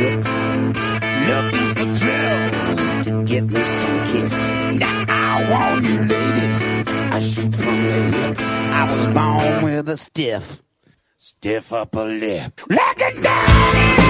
trip. 0.00 0.24
Looking 1.30 1.74
for 1.74 1.88
thrills 1.98 3.04
to 3.04 3.24
give 3.24 3.50
me 3.50 3.64
some 3.64 4.06
kicks. 4.06 4.36
Now, 4.80 5.36
all 5.56 5.82
you 5.82 6.00
ladies, 6.04 6.88
I 6.88 7.18
shoot 7.18 7.54
from 7.54 7.86
the 7.88 8.00
hip. 8.16 8.40
I 8.40 8.84
was 8.84 9.04
born 9.14 9.64
with 9.64 9.88
a 9.88 9.96
stiff, 9.96 10.62
stiff 11.18 11.72
upper 11.72 12.04
lip. 12.04 12.60
Looking 12.68 13.22
down 13.22 14.09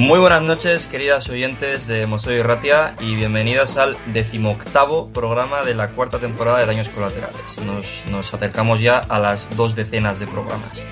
Muy 0.00 0.18
buenas 0.18 0.40
noches, 0.40 0.86
queridas 0.86 1.28
oyentes 1.28 1.86
de 1.86 2.06
Mosoy 2.06 2.40
Ratia, 2.40 2.94
y 3.00 3.16
bienvenidas 3.16 3.76
al 3.76 3.98
decimoctavo 4.14 5.08
programa 5.08 5.62
de 5.62 5.74
la 5.74 5.88
cuarta 5.88 6.18
temporada 6.18 6.58
de 6.58 6.64
Daños 6.64 6.88
Colaterales. 6.88 7.58
Nos, 7.66 8.06
nos 8.10 8.32
acercamos 8.32 8.80
ya 8.80 8.96
a 8.96 9.20
las 9.20 9.46
dos 9.58 9.76
decenas 9.76 10.18
de 10.18 10.26
programas. 10.26 10.82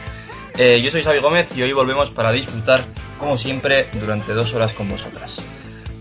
Eh, 0.58 0.82
yo 0.84 0.90
soy 0.90 1.02
Xavi 1.02 1.20
Gómez 1.20 1.56
y 1.56 1.62
hoy 1.62 1.72
volvemos 1.72 2.10
para 2.10 2.32
disfrutar, 2.32 2.80
como 3.18 3.38
siempre, 3.38 3.88
durante 3.94 4.34
dos 4.34 4.52
horas 4.52 4.74
con 4.74 4.90
vosotras. 4.90 5.42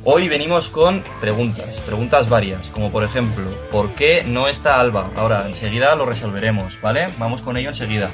Hoy 0.03 0.27
venimos 0.27 0.67
con 0.67 1.01
preguntas, 1.21 1.79
preguntas 1.79 2.27
varias, 2.27 2.67
como 2.67 2.91
por 2.91 3.05
ejemplo, 3.05 3.45
¿por 3.71 3.89
qué 3.91 4.25
no 4.27 4.49
está 4.49 4.81
Alba? 4.81 5.11
Ahora, 5.15 5.47
enseguida 5.47 5.95
lo 5.95 6.05
resolveremos, 6.05 6.77
¿vale? 6.81 7.07
Vamos 7.19 7.41
con 7.41 7.55
ello 7.55 7.69
enseguida. 7.69 8.09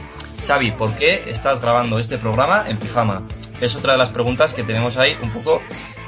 Xavi, 0.45 0.69
¿por 0.69 0.93
qué 0.93 1.23
estás 1.25 1.59
grabando 1.61 1.97
este 1.97 2.19
programa 2.19 2.65
en 2.67 2.77
pijama? 2.77 3.23
Es 3.63 3.77
otra 3.77 3.93
de 3.93 3.97
las 3.97 4.09
preguntas 4.09 4.53
que 4.53 4.61
tenemos 4.61 4.97
ahí 4.97 5.15
un 5.21 5.29
poco 5.29 5.61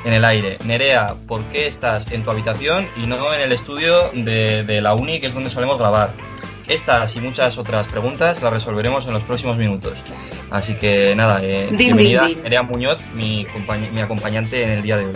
en 0.03 0.11
el 0.11 0.25
aire. 0.25 0.57
Nerea, 0.65 1.15
¿por 1.25 1.45
qué 1.45 1.67
estás 1.67 2.11
en 2.11 2.25
tu 2.25 2.29
habitación 2.29 2.85
y 2.97 3.07
no 3.07 3.33
en 3.33 3.39
el 3.39 3.53
estudio 3.53 4.09
de, 4.13 4.65
de 4.65 4.81
la 4.81 4.93
uni, 4.93 5.21
que 5.21 5.27
es 5.27 5.33
donde 5.33 5.49
solemos 5.49 5.79
grabar? 5.79 6.11
Estas 6.67 7.15
y 7.15 7.21
muchas 7.21 7.57
otras 7.57 7.87
preguntas 7.87 8.41
las 8.41 8.51
resolveremos 8.51 9.07
en 9.07 9.13
los 9.13 9.23
próximos 9.23 9.55
minutos. 9.55 9.99
Así 10.51 10.75
que 10.75 11.15
nada, 11.15 11.39
eh, 11.43 11.67
Din, 11.67 11.77
bienvenida 11.77 12.25
din, 12.25 12.35
din. 12.35 12.43
Nerea 12.43 12.63
Muñoz, 12.63 12.99
mi, 13.13 13.47
mi 13.93 14.01
acompañante 14.01 14.61
en 14.61 14.71
el 14.71 14.81
día 14.81 14.97
de 14.97 15.05
hoy. 15.05 15.13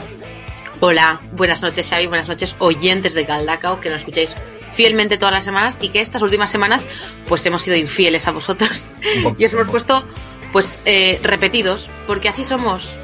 Hola, 0.80 1.20
buenas 1.34 1.62
noches 1.62 1.90
Xavi, 1.90 2.08
buenas 2.08 2.30
noches 2.30 2.56
oyentes 2.60 3.16
de 3.16 3.26
Galdacao 3.26 3.82
que 3.82 3.90
nos 3.90 4.00
escucháis 4.00 4.38
fielmente 4.72 5.18
todas 5.18 5.34
las 5.34 5.44
semanas 5.44 5.78
y 5.82 5.90
que 5.90 6.00
estas 6.00 6.22
últimas 6.22 6.50
semanas 6.50 6.86
pues 7.28 7.46
hemos 7.46 7.64
sido 7.64 7.76
infieles 7.76 8.30
a 8.30 8.32
vosotros 8.32 8.86
y 9.38 9.44
os 9.44 9.52
hemos 9.52 9.68
puesto 9.68 10.06
pues 10.52 10.82
eh, 10.86 11.20
repetidos 11.24 11.90
porque 12.08 12.30
así 12.30 12.44
somos 12.44 12.98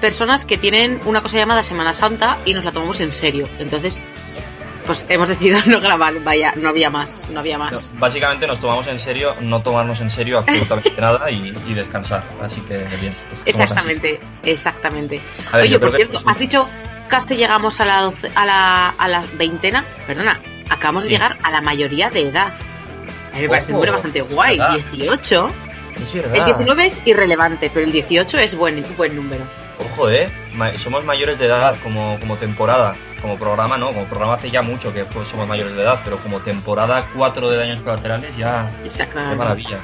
personas 0.00 0.44
que 0.44 0.56
tienen 0.58 1.00
una 1.04 1.20
cosa 1.22 1.36
llamada 1.38 1.62
Semana 1.62 1.92
Santa 1.94 2.38
y 2.44 2.54
nos 2.54 2.64
la 2.64 2.72
tomamos 2.72 3.00
en 3.00 3.12
serio. 3.12 3.48
Entonces 3.58 4.02
pues 4.86 5.04
hemos 5.08 5.28
decidido 5.28 5.60
no 5.66 5.80
grabar, 5.80 6.18
vaya, 6.24 6.52
no 6.56 6.68
había 6.70 6.90
más, 6.90 7.28
no 7.30 7.40
había 7.40 7.58
más. 7.58 7.72
No, 7.72 7.80
básicamente 8.00 8.46
nos 8.46 8.58
tomamos 8.60 8.86
en 8.88 8.98
serio, 8.98 9.36
no 9.40 9.62
tomarnos 9.62 10.00
en 10.00 10.10
serio 10.10 10.38
absolutamente 10.38 10.92
nada 11.00 11.30
y, 11.30 11.54
y 11.68 11.74
descansar. 11.74 12.24
Así 12.42 12.60
que 12.62 12.78
bien. 13.00 13.14
pues. 13.28 13.42
Exactamente, 13.46 14.20
exactamente. 14.42 15.20
Ver, 15.52 15.62
Oye, 15.62 15.78
por 15.78 15.94
cierto, 15.94 16.18
has 16.26 16.38
dicho 16.38 16.68
hasta 17.10 17.34
llegamos 17.34 17.80
a 17.80 17.84
la, 17.84 18.02
doce- 18.04 18.30
a 18.34 18.46
la, 18.46 18.88
a 18.90 19.08
la 19.08 19.22
veintena. 19.34 19.84
Perdona, 20.06 20.40
acabamos 20.70 21.04
Sí. 21.04 21.10
de 21.10 21.16
llegar 21.16 21.36
a 21.42 21.50
la 21.50 21.60
mayoría 21.60 22.08
de 22.08 22.28
edad. 22.28 22.52
A 23.32 23.36
mí 23.36 23.42
me 23.42 23.48
parece 23.48 23.68
un 23.72 23.74
número 23.74 23.92
bastante 23.92 24.22
guay. 24.22 24.58
¿verdad? 24.58 24.74
18. 24.92 25.50
Es 26.00 26.12
verdad. 26.12 26.34
El 26.36 26.44
19 26.46 26.86
es 26.86 26.96
irrelevante, 27.06 27.70
pero 27.72 27.84
el 27.86 27.92
18 27.92 28.38
es 28.38 28.54
buen, 28.56 28.84
buen 28.96 29.16
número. 29.16 29.44
Ojo, 29.92 30.10
eh. 30.10 30.28
Ma- 30.54 30.76
somos 30.78 31.04
mayores 31.04 31.38
de 31.38 31.46
edad 31.46 31.74
como, 31.82 32.18
como 32.20 32.36
temporada. 32.36 32.96
Como 33.22 33.36
programa, 33.38 33.76
no. 33.78 33.88
Como 33.88 34.04
programa 34.06 34.34
hace 34.34 34.50
ya 34.50 34.62
mucho 34.62 34.92
que 34.92 35.04
pues, 35.04 35.28
somos 35.28 35.46
mayores 35.48 35.74
de 35.76 35.82
edad. 35.82 36.00
Pero 36.04 36.18
como 36.18 36.40
temporada 36.40 37.06
4 37.16 37.50
de 37.50 37.56
daños 37.56 37.80
colaterales 37.82 38.36
ya. 38.36 38.72
Qué 38.80 38.86
Exactamente. 38.86 39.36
maravilla. 39.36 39.80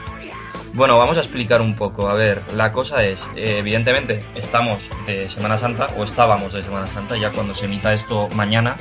Bueno, 0.72 0.98
vamos 0.98 1.16
a 1.16 1.20
explicar 1.20 1.62
un 1.62 1.74
poco. 1.74 2.08
A 2.08 2.14
ver, 2.14 2.42
la 2.54 2.70
cosa 2.72 3.02
es, 3.04 3.26
eh, 3.34 3.56
evidentemente, 3.60 4.22
estamos 4.34 4.90
de 5.06 5.30
Semana 5.30 5.56
Santa, 5.56 5.88
o 5.96 6.04
estábamos 6.04 6.52
de 6.52 6.62
Semana 6.62 6.86
Santa, 6.86 7.16
ya 7.16 7.32
cuando 7.32 7.54
se 7.54 7.64
emita 7.64 7.94
esto 7.94 8.28
mañana, 8.34 8.76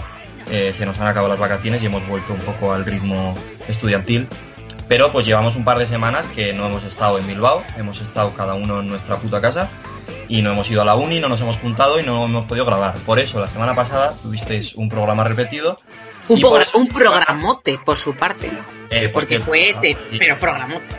eh, 0.52 0.74
se 0.74 0.86
nos 0.86 1.00
han 1.00 1.08
acabado 1.08 1.30
las 1.30 1.40
vacaciones 1.40 1.82
y 1.82 1.86
hemos 1.86 2.06
vuelto 2.06 2.34
un 2.34 2.40
poco 2.42 2.74
al 2.74 2.86
ritmo 2.86 3.38
estudiantil. 3.70 4.28
Pero 4.88 5.12
pues 5.12 5.26
llevamos 5.26 5.56
un 5.56 5.64
par 5.66 5.80
de 5.80 5.88
semanas 5.88 6.28
que 6.28 6.54
no 6.54 6.68
hemos 6.68 6.84
estado 6.84 7.18
en 7.18 7.26
Bilbao, 7.28 7.64
hemos 7.78 8.02
estado 8.02 8.34
cada 8.34 8.54
uno 8.54 8.82
en 8.82 8.88
nuestra 8.88 9.18
puta 9.18 9.42
casa 9.42 9.68
y 10.28 10.42
no 10.42 10.52
hemos 10.52 10.70
ido 10.70 10.82
a 10.82 10.86
la 10.86 10.96
uni, 10.96 11.20
no 11.20 11.28
nos 11.30 11.42
hemos 11.42 11.58
juntado 11.58 12.00
y 12.00 12.04
no 12.04 12.26
hemos 12.26 12.46
podido 12.46 12.66
grabar. 12.66 12.94
Por 13.00 13.18
eso, 13.20 13.40
la 13.40 13.48
semana 13.48 13.74
pasada 13.74 14.14
tuvisteis 14.22 14.76
un 14.76 14.90
programa 14.90 15.24
repetido. 15.24 15.80
Un, 16.28 16.40
por 16.42 16.62
eso 16.62 16.78
un 16.78 16.88
programote, 16.88 17.80
por 17.84 17.98
su 17.98 18.16
parte. 18.16 18.52
eh, 18.92 19.04
por 19.10 19.14
Porque 19.24 19.28
cierto, 19.40 19.46
fue, 19.48 19.76
te- 19.82 19.98
sí. 20.12 20.18
pero 20.20 20.40
programote. 20.40 20.96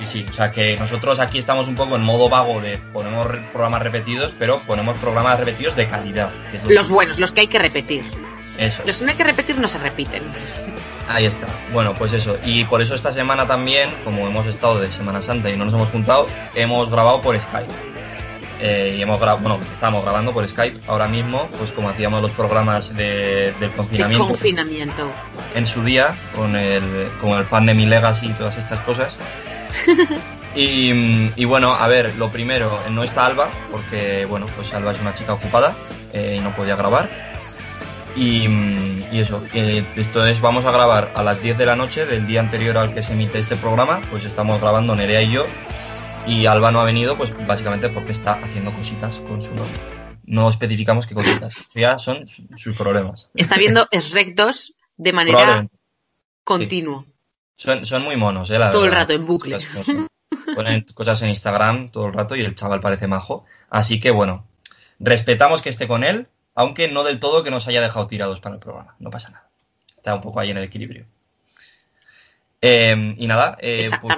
Sí, 0.00 0.06
sí, 0.06 0.26
o 0.28 0.32
sea 0.32 0.50
que 0.50 0.76
nosotros 0.78 1.20
aquí 1.20 1.38
estamos 1.38 1.68
un 1.68 1.76
poco 1.76 1.94
en 1.94 2.02
modo 2.02 2.28
vago 2.28 2.60
de 2.60 2.76
ponemos 2.92 3.28
programas 3.52 3.82
repetidos, 3.82 4.34
pero 4.36 4.58
ponemos 4.58 4.96
programas 4.98 5.38
repetidos 5.38 5.76
de 5.76 5.86
calidad. 5.86 6.30
que 6.50 6.74
Los 6.74 6.88
buenos, 6.88 7.20
los 7.20 7.30
que 7.30 7.42
hay 7.42 7.46
que 7.46 7.60
repetir. 7.60 8.04
Eso, 8.58 8.82
Los 8.84 8.96
que 8.96 9.04
no 9.04 9.10
hay 9.12 9.16
que 9.16 9.24
repetir 9.24 9.56
no 9.58 9.68
se 9.68 9.78
repiten. 9.78 10.22
Ahí 11.08 11.26
está. 11.26 11.46
Bueno, 11.72 11.94
pues 11.94 12.12
eso. 12.12 12.36
Y 12.44 12.64
por 12.64 12.80
eso 12.82 12.94
esta 12.94 13.12
semana 13.12 13.46
también, 13.46 13.90
como 14.04 14.26
hemos 14.26 14.46
estado 14.46 14.78
de 14.80 14.90
Semana 14.90 15.22
Santa 15.22 15.50
y 15.50 15.56
no 15.56 15.64
nos 15.64 15.74
hemos 15.74 15.90
juntado, 15.90 16.26
hemos 16.54 16.90
grabado 16.90 17.20
por 17.20 17.38
Skype. 17.40 17.72
Eh, 18.64 18.94
y 18.96 19.02
hemos 19.02 19.18
grabado, 19.18 19.38
bueno, 19.46 19.58
estamos 19.72 20.04
grabando 20.04 20.30
por 20.32 20.48
Skype 20.48 20.78
ahora 20.86 21.08
mismo, 21.08 21.48
pues 21.58 21.72
como 21.72 21.88
hacíamos 21.88 22.22
los 22.22 22.30
programas 22.30 22.94
de- 22.96 23.52
del 23.58 23.70
El 23.70 23.72
confinamiento 23.72 24.28
confinamiento. 24.28 25.10
en 25.56 25.66
su 25.66 25.82
día, 25.82 26.16
con 26.36 26.54
el, 26.54 27.10
con 27.20 27.30
el 27.30 27.44
Pandemic 27.44 27.88
Legacy 27.88 28.26
y 28.26 28.32
todas 28.34 28.56
estas 28.58 28.78
cosas. 28.80 29.16
Y, 30.54 31.30
y 31.34 31.44
bueno, 31.46 31.72
a 31.72 31.88
ver, 31.88 32.14
lo 32.16 32.28
primero, 32.28 32.78
no 32.90 33.02
está 33.04 33.24
Alba, 33.24 33.48
porque 33.70 34.26
bueno, 34.26 34.46
pues 34.54 34.74
Alba 34.74 34.92
es 34.92 35.00
una 35.00 35.14
chica 35.14 35.32
ocupada 35.32 35.74
eh, 36.12 36.36
y 36.38 36.40
no 36.40 36.54
podía 36.54 36.76
grabar. 36.76 37.08
Y, 38.14 38.46
y 39.10 39.18
eso, 39.20 39.42
eh, 39.54 39.84
esto 39.96 40.26
es, 40.26 40.40
vamos 40.40 40.64
a 40.66 40.70
grabar 40.70 41.10
a 41.14 41.22
las 41.22 41.42
10 41.42 41.56
de 41.56 41.66
la 41.66 41.76
noche 41.76 42.04
del 42.04 42.26
día 42.26 42.40
anterior 42.40 42.76
al 42.76 42.92
que 42.92 43.02
se 43.02 43.14
emite 43.14 43.38
este 43.38 43.56
programa, 43.56 44.02
pues 44.10 44.24
estamos 44.24 44.60
grabando 44.60 44.94
Nerea 44.94 45.22
y 45.22 45.32
yo. 45.32 45.44
Y 46.26 46.46
Alba 46.46 46.70
no 46.70 46.80
ha 46.80 46.84
venido, 46.84 47.16
pues 47.16 47.34
básicamente 47.46 47.88
porque 47.88 48.12
está 48.12 48.34
haciendo 48.34 48.72
cositas 48.72 49.20
con 49.20 49.40
su 49.42 49.54
novio. 49.54 49.72
No 50.24 50.48
especificamos 50.48 51.06
qué 51.06 51.14
cositas, 51.14 51.68
ya 51.74 51.98
son 51.98 52.26
sus 52.56 52.76
problemas. 52.76 53.30
Está 53.34 53.56
viendo 53.56 53.86
rectos 54.12 54.74
de 54.96 55.12
manera 55.12 55.66
continua. 56.44 57.04
Son, 57.56 57.84
son 57.84 58.02
muy 58.02 58.16
monos, 58.16 58.50
eh, 58.50 58.58
la 58.58 58.70
Todo 58.70 58.84
el 58.84 58.90
verdad. 58.90 59.02
rato 59.04 59.12
en 59.14 59.26
bucle. 59.26 59.58
Ponen 60.54 60.86
cosas 60.94 61.22
en 61.22 61.30
Instagram 61.30 61.88
todo 61.88 62.06
el 62.06 62.12
rato 62.12 62.36
y 62.36 62.40
el 62.40 62.54
chaval 62.54 62.80
parece 62.80 63.06
majo. 63.06 63.44
Así 63.70 64.00
que 64.00 64.10
bueno, 64.10 64.46
respetamos 64.98 65.60
que 65.62 65.70
esté 65.70 65.86
con 65.88 66.04
él, 66.04 66.28
aunque 66.54 66.88
no 66.88 67.04
del 67.04 67.20
todo 67.20 67.42
que 67.42 67.50
nos 67.50 67.66
haya 67.68 67.80
dejado 67.80 68.06
tirados 68.06 68.40
para 68.40 68.54
el 68.54 68.60
programa. 68.60 68.96
No 68.98 69.10
pasa 69.10 69.30
nada. 69.30 69.48
Está 69.96 70.14
un 70.14 70.20
poco 70.20 70.40
ahí 70.40 70.50
en 70.50 70.58
el 70.58 70.64
equilibrio. 70.64 71.06
Eh, 72.60 73.14
y 73.18 73.26
nada, 73.26 73.56
eh, 73.60 73.88
pues. 74.00 74.16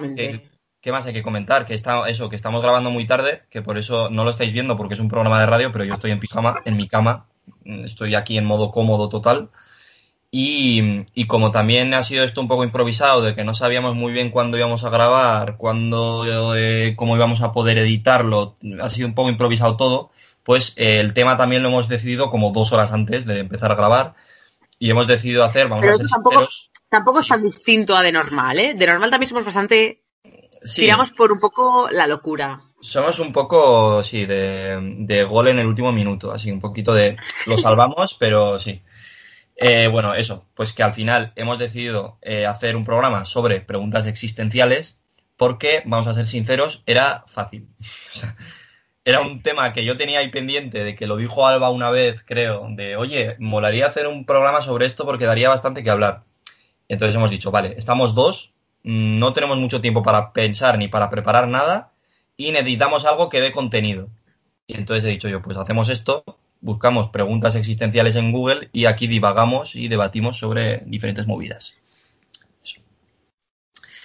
¿qué, 0.80 0.92
más 0.92 1.06
hay 1.06 1.12
que 1.12 1.22
comentar? 1.22 1.64
Que 1.64 1.74
está, 1.74 2.08
eso, 2.08 2.28
que 2.28 2.36
estamos 2.36 2.62
grabando 2.62 2.90
muy 2.90 3.06
tarde, 3.06 3.42
que 3.50 3.62
por 3.62 3.78
eso 3.78 4.10
no 4.10 4.24
lo 4.24 4.30
estáis 4.30 4.52
viendo 4.52 4.76
porque 4.76 4.94
es 4.94 5.00
un 5.00 5.08
programa 5.08 5.40
de 5.40 5.46
radio, 5.46 5.72
pero 5.72 5.84
yo 5.84 5.94
estoy 5.94 6.10
en 6.10 6.20
pijama, 6.20 6.60
en 6.64 6.76
mi 6.76 6.88
cama. 6.88 7.26
Estoy 7.64 8.14
aquí 8.14 8.36
en 8.36 8.44
modo 8.44 8.70
cómodo 8.70 9.08
total. 9.08 9.50
Y, 10.30 11.04
y 11.14 11.26
como 11.26 11.52
también 11.52 11.94
ha 11.94 12.02
sido 12.02 12.24
esto 12.24 12.40
un 12.40 12.48
poco 12.48 12.64
improvisado, 12.64 13.22
de 13.22 13.34
que 13.34 13.44
no 13.44 13.54
sabíamos 13.54 13.94
muy 13.94 14.12
bien 14.12 14.30
cuándo 14.30 14.58
íbamos 14.58 14.82
a 14.84 14.90
grabar, 14.90 15.56
cuándo, 15.56 16.54
eh, 16.56 16.94
cómo 16.96 17.14
íbamos 17.14 17.40
a 17.40 17.52
poder 17.52 17.78
editarlo, 17.78 18.56
ha 18.82 18.90
sido 18.90 19.06
un 19.06 19.14
poco 19.14 19.28
improvisado 19.28 19.76
todo, 19.76 20.10
pues 20.44 20.74
eh, 20.76 21.00
el 21.00 21.12
tema 21.14 21.36
también 21.36 21.62
lo 21.62 21.68
hemos 21.68 21.88
decidido 21.88 22.28
como 22.28 22.52
dos 22.52 22.72
horas 22.72 22.92
antes 22.92 23.26
de 23.26 23.40
empezar 23.40 23.72
a 23.72 23.76
grabar 23.76 24.14
y 24.78 24.90
hemos 24.90 25.06
decidido 25.06 25.42
hacer, 25.44 25.68
vamos 25.68 25.82
Pero 25.82 25.94
a 25.94 25.98
ser 25.98 26.06
tampoco- 26.08 26.30
sinceros, 26.40 26.70
Tampoco 26.90 27.18
es 27.18 27.24
Sí. 27.24 27.30
tan 27.30 27.42
distinto 27.42 27.96
a 27.96 28.02
de 28.02 28.12
normal, 28.12 28.56
¿eh? 28.60 28.74
De 28.74 28.86
normal 28.86 29.10
también 29.10 29.28
somos 29.28 29.44
bastante. 29.44 30.04
sí, 30.62 30.82
Tiramos 30.82 31.10
por 31.10 31.32
un 31.32 31.40
poco 31.40 31.88
la 31.90 32.06
locura. 32.06 32.60
somos 32.80 33.18
un 33.18 33.32
poco, 33.32 34.02
sí, 34.04 34.26
de, 34.26 34.78
de 35.00 35.24
gol 35.24 35.48
en 35.48 35.58
el 35.58 35.66
último 35.66 35.90
minuto, 35.90 36.30
así 36.32 36.52
un 36.52 36.60
poquito 36.60 36.94
de 36.94 37.16
lo 37.46 37.58
salvamos, 37.58 38.14
pero 38.18 38.58
sí. 38.60 38.82
Eh, 39.56 39.88
bueno, 39.90 40.14
eso, 40.14 40.46
pues 40.54 40.72
que 40.72 40.82
al 40.84 40.92
final 40.92 41.32
hemos 41.36 41.58
decidido 41.58 42.18
eh, 42.22 42.46
hacer 42.46 42.76
un 42.76 42.84
programa 42.84 43.24
sobre 43.24 43.60
preguntas 43.60 44.06
existenciales 44.06 44.98
porque, 45.36 45.82
vamos 45.86 46.06
a 46.06 46.14
ser 46.14 46.28
sinceros, 46.28 46.82
era 46.86 47.24
fácil. 47.26 47.68
O 47.80 48.16
sea, 48.16 48.36
era 49.04 49.20
un 49.20 49.42
tema 49.42 49.72
que 49.72 49.84
yo 49.84 49.96
tenía 49.96 50.20
ahí 50.20 50.30
pendiente 50.30 50.82
de 50.82 50.94
que 50.94 51.06
lo 51.06 51.16
dijo 51.16 51.46
Alba 51.46 51.70
una 51.70 51.90
vez, 51.90 52.24
creo, 52.24 52.66
de, 52.70 52.96
oye, 52.96 53.36
molaría 53.38 53.86
hacer 53.86 54.06
un 54.06 54.24
programa 54.24 54.62
sobre 54.62 54.86
esto 54.86 55.04
porque 55.04 55.26
daría 55.26 55.50
bastante 55.50 55.84
que 55.84 55.90
hablar. 55.90 56.22
Entonces 56.88 57.14
hemos 57.14 57.30
dicho, 57.30 57.50
vale, 57.50 57.74
estamos 57.76 58.14
dos, 58.14 58.54
mm, 58.82 59.18
no 59.18 59.32
tenemos 59.34 59.58
mucho 59.58 59.80
tiempo 59.80 60.02
para 60.02 60.32
pensar 60.32 60.78
ni 60.78 60.88
para 60.88 61.10
preparar 61.10 61.48
nada 61.48 61.92
y 62.36 62.52
necesitamos 62.52 63.04
algo 63.04 63.28
que 63.28 63.42
dé 63.42 63.52
contenido. 63.52 64.08
Y 64.66 64.76
entonces 64.76 65.04
he 65.04 65.08
dicho 65.08 65.28
yo, 65.28 65.42
pues 65.42 65.58
hacemos 65.58 65.90
esto, 65.90 66.24
buscamos 66.62 67.08
preguntas 67.08 67.54
existenciales 67.56 68.16
en 68.16 68.32
Google 68.32 68.70
y 68.72 68.86
aquí 68.86 69.06
divagamos 69.06 69.76
y 69.76 69.88
debatimos 69.88 70.38
sobre 70.38 70.82
diferentes 70.86 71.26
movidas. 71.26 71.76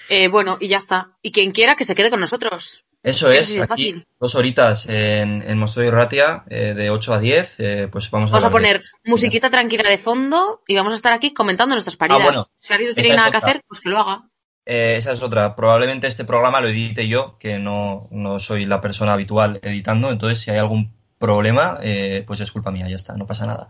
Eh, 0.10 0.28
bueno, 0.28 0.58
y 0.60 0.68
ya 0.68 0.78
está. 0.78 1.12
Y 1.22 1.32
quien 1.32 1.52
quiera 1.52 1.76
que 1.76 1.86
se 1.86 1.96
quede 1.96 2.10
con 2.10 2.20
nosotros. 2.20 2.84
Eso 3.02 3.32
es, 3.32 3.52
aquí 3.58 3.68
fácil. 3.68 4.08
dos 4.20 4.36
horitas 4.36 4.86
en, 4.90 5.42
en 5.48 5.58
Mostoy 5.58 5.90
Ratia, 5.90 6.44
eh, 6.50 6.74
de 6.76 6.90
8 6.90 7.14
a 7.14 7.20
10, 7.20 7.56
eh, 7.60 7.88
pues 7.90 8.12
vamos 8.12 8.30
a 8.30 8.34
Vamos 8.34 8.44
a 8.44 8.48
de- 8.50 8.52
poner 8.52 8.84
musiquita 9.06 9.50
tranquila 9.50 9.90
de 9.90 9.98
fondo 9.98 10.64
y 10.68 10.76
vamos 10.76 10.92
a 10.94 10.96
estar 10.98 11.14
aquí 11.14 11.34
comentando 11.34 11.76
nuestras 11.76 11.96
paridas. 11.96 12.22
Ah, 12.22 12.26
bueno, 12.26 12.46
si 12.58 12.74
alguien 12.74 12.90
no 12.90 12.96
tiene 12.96 13.16
nada 13.16 13.32
que 13.32 13.38
hacer, 13.38 13.62
pues 13.68 13.80
que 13.80 13.90
lo 13.90 14.00
haga. 14.00 14.30
Eh, 14.66 14.96
esa 14.98 15.14
es 15.14 15.22
otra. 15.24 15.56
Probablemente 15.56 16.08
este 16.08 16.26
programa 16.26 16.60
lo 16.62 16.68
edite 16.68 17.08
yo, 17.08 17.38
que 17.40 17.58
no, 17.58 18.08
no 18.12 18.40
soy 18.40 18.66
la 18.66 18.82
persona 18.82 19.14
habitual 19.14 19.60
editando. 19.64 20.12
Entonces, 20.12 20.40
si 20.40 20.52
hay 20.52 20.58
algún 20.58 20.94
problema, 21.18 21.80
eh, 21.82 22.24
pues 22.28 22.42
es 22.42 22.52
culpa 22.52 22.70
mía, 22.70 22.88
ya 22.90 22.96
está, 22.98 23.14
no 23.16 23.26
pasa 23.26 23.46
nada. 23.48 23.70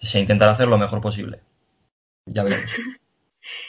Se 0.00 0.20
intentará 0.20 0.52
hacer 0.52 0.68
lo 0.68 0.78
mejor 0.78 1.00
posible. 1.00 1.40
Ya 2.26 2.42
veremos. 2.42 2.70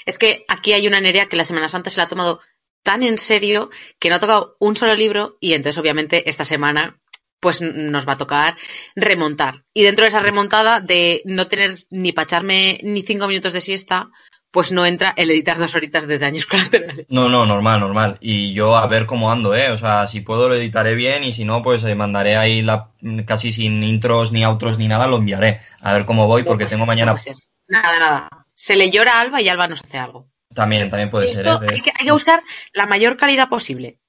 Es 0.06 0.18
que 0.18 0.44
aquí 0.50 0.74
hay 0.74 0.88
una 0.88 1.00
Nerea 1.00 1.28
que 1.28 1.38
la 1.38 1.46
Semana 1.46 1.70
Santa 1.70 1.90
se 1.90 1.98
la 1.98 2.04
ha 2.04 2.08
tomado 2.08 2.42
tan 2.84 3.04
en 3.04 3.18
serio 3.18 3.70
que 4.00 4.10
no 4.10 4.16
ha 4.16 4.20
tocado 4.20 4.56
un 4.60 4.76
solo 4.76 4.96
libro 4.96 5.38
y 5.40 5.54
entonces 5.54 5.80
obviamente 5.80 6.30
esta 6.30 6.46
semana 6.46 7.00
pues 7.40 7.62
nos 7.62 8.08
va 8.08 8.14
a 8.14 8.18
tocar 8.18 8.58
remontar. 8.96 9.64
Y 9.74 9.84
dentro 9.84 10.04
de 10.04 10.10
esa 10.10 10.20
remontada 10.20 10.82
de 10.82 11.22
no 11.26 11.48
tener 11.48 11.76
ni 11.90 12.12
para 12.12 12.26
echarme 12.26 12.80
ni 12.84 13.02
cinco 13.02 13.28
minutos 13.28 13.54
de 13.54 13.62
siesta, 13.62 14.10
pues 14.52 14.72
no 14.72 14.86
entra 14.86 15.14
el 15.16 15.32
editar 15.32 15.58
dos 15.58 15.76
horitas 15.76 16.08
de 16.08 16.18
daños 16.18 16.46
colaterales. 16.48 17.06
No, 17.10 17.30
no, 17.30 17.46
normal, 17.46 17.80
normal. 17.80 18.18
Y 18.20 18.54
yo 18.54 18.76
a 18.76 18.88
ver 18.88 19.06
cómo 19.06 19.32
ando, 19.32 19.56
¿eh? 19.56 19.70
O 19.72 19.78
sea, 19.78 20.08
si 20.08 20.22
puedo 20.22 20.50
lo 20.50 20.56
editaré 20.56 20.96
bien 20.96 21.24
y 21.24 21.34
si 21.34 21.46
no, 21.46 21.62
pues 21.62 21.84
eh, 21.84 21.96
mandaré 21.96 22.36
ahí 22.36 22.62
la, 22.62 22.92
casi 23.26 23.52
sin 23.52 23.84
intros 23.84 24.32
ni 24.32 24.44
outros 24.44 24.78
ni 24.78 24.88
nada, 24.88 25.08
lo 25.08 25.18
enviaré. 25.18 25.62
A 25.82 25.94
ver 25.94 26.06
cómo 26.06 26.28
voy, 26.28 26.44
porque 26.44 26.64
No 26.64 26.68
puede 26.68 26.76
tengo 26.76 26.86
mañana 26.86 27.14
no. 27.14 27.34
Nada, 27.68 28.00
nada. 28.00 28.30
Se 28.54 28.76
le 28.76 28.90
llora 28.90 29.14
a 29.14 29.22
Alba 29.22 29.42
y 29.42 29.48
Alba 29.48 29.68
nos 29.68 29.84
hace 29.84 29.98
algo. 29.98 30.29
También, 30.62 30.90
también 30.90 31.10
puede 31.10 31.28
ser, 31.34 31.48
¿eh? 31.48 31.50
Hay, 31.72 31.82
que, 31.82 31.92
hay 31.98 32.06
que 32.06 32.12
buscar 32.12 32.42
la 32.74 32.86
mayor 32.86 33.18
calidad 33.18 33.50
posible. 33.50 34.00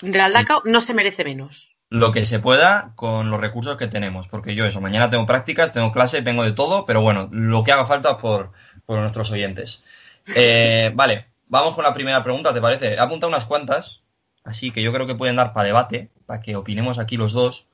Real 0.00 0.30
Sí. 0.30 0.34
Dacao 0.38 0.62
no 0.64 0.80
se 0.80 0.94
merece 0.94 1.24
menos. 1.24 1.76
lo 1.90 2.10
que 2.12 2.26
se 2.26 2.40
pueda 2.40 2.92
con 2.96 3.30
los 3.30 3.40
recursos 3.40 3.76
que 3.76 3.86
tenemos. 3.86 4.28
Porque 4.28 4.54
yo 4.54 4.64
eso, 4.64 4.80
mañana 4.80 5.10
tengo 5.10 5.26
prácticas, 5.26 5.72
tengo 5.72 5.92
clase, 5.92 6.22
tengo 6.22 6.42
de 6.42 6.52
todo, 6.52 6.84
pero 6.86 7.00
bueno, 7.00 7.28
lo 7.32 7.62
que 7.64 7.72
haga 7.72 7.86
falta 7.86 8.18
por, 8.18 8.52
por 8.86 8.98
nuestros 8.98 9.30
oyentes. 9.30 9.82
Eh, 10.34 10.90
vale, 10.94 11.26
vamos 11.48 11.74
con 11.74 11.84
la 11.84 11.92
primera 11.92 12.22
pregunta, 12.22 12.54
¿te 12.54 12.60
parece? 12.62 12.94
He 12.94 12.98
apuntado 12.98 13.28
unas 13.28 13.44
cuantas, 13.44 14.00
así 14.42 14.70
que 14.70 14.82
yo 14.82 14.90
creo 14.90 15.06
que 15.06 15.14
pueden 15.14 15.36
dar 15.36 15.52
para 15.52 15.66
debate, 15.66 16.10
para 16.24 16.40
que 16.40 16.56
opinemos 16.56 16.98
aquí 16.98 17.18
los 17.18 17.34
dos, 17.34 17.66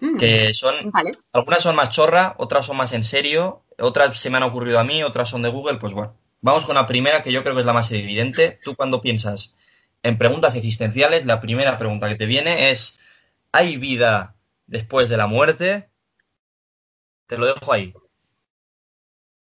Mm, 0.00 0.16
que 0.16 0.54
son, 0.54 0.90
Vale. 0.90 1.10
algunas 1.32 1.62
son 1.62 1.76
más 1.76 1.90
chorra, 1.90 2.34
otras 2.38 2.64
son 2.66 2.76
más 2.78 2.92
en 2.92 3.04
serio, 3.04 3.62
otras 3.78 4.16
se 4.18 4.30
me 4.30 4.38
han 4.38 4.42
ocurrido 4.42 4.78
a 4.78 4.84
mí, 4.84 5.02
otras 5.02 5.28
son 5.28 5.42
de 5.42 5.50
Google, 5.50 5.76
pues 5.78 5.92
bueno. 5.92 6.14
Vamos 6.42 6.64
con 6.64 6.74
la 6.74 6.86
primera, 6.86 7.22
que 7.22 7.32
yo 7.32 7.42
creo 7.42 7.54
que 7.54 7.60
es 7.60 7.66
la 7.66 7.72
más 7.72 7.90
evidente. 7.92 8.58
Tú 8.62 8.74
cuando 8.74 9.00
piensas 9.00 9.54
en 10.02 10.18
preguntas 10.18 10.56
existenciales, 10.56 11.24
la 11.24 11.40
primera 11.40 11.78
pregunta 11.78 12.08
que 12.08 12.16
te 12.16 12.26
viene 12.26 12.72
es, 12.72 12.98
¿hay 13.52 13.76
vida 13.76 14.34
después 14.66 15.08
de 15.08 15.16
la 15.16 15.28
muerte? 15.28 15.88
Te 17.26 17.38
lo 17.38 17.46
dejo 17.46 17.72
ahí. 17.72 17.94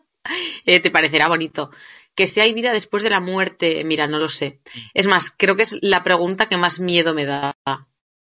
Eh, 0.69 0.81
te 0.81 0.91
parecerá 0.91 1.29
bonito. 1.29 1.70
Que 2.17 2.26
si 2.26 2.41
hay 2.41 2.52
vida 2.52 2.73
después 2.73 3.05
de 3.05 3.11
la 3.11 3.20
muerte, 3.20 3.85
mira, 3.85 4.09
no 4.09 4.19
lo 4.19 4.29
sé. 4.29 4.61
Es 4.93 5.06
más, 5.06 5.31
creo 5.31 5.55
que 5.55 5.62
es 5.62 5.79
la 5.81 6.02
pregunta 6.02 6.49
que 6.49 6.56
más 6.56 6.81
miedo 6.81 7.14
me 7.14 7.25
da 7.25 7.55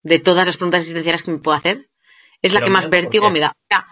de 0.03 0.19
todas 0.19 0.47
las 0.47 0.59
preguntas 0.59 0.81
existenciales 0.81 1.23
que 1.23 1.31
me 1.31 1.39
puedo 1.39 1.57
hacer. 1.57 1.89
Es 2.43 2.53
la 2.53 2.61
Pero 2.61 2.67
que 2.67 2.73
más 2.73 2.83
miedo, 2.83 2.91
¿por 2.91 3.01
vértigo 3.01 3.31
me 3.31 3.41
da. 3.41 3.55
Mira, 3.71 3.87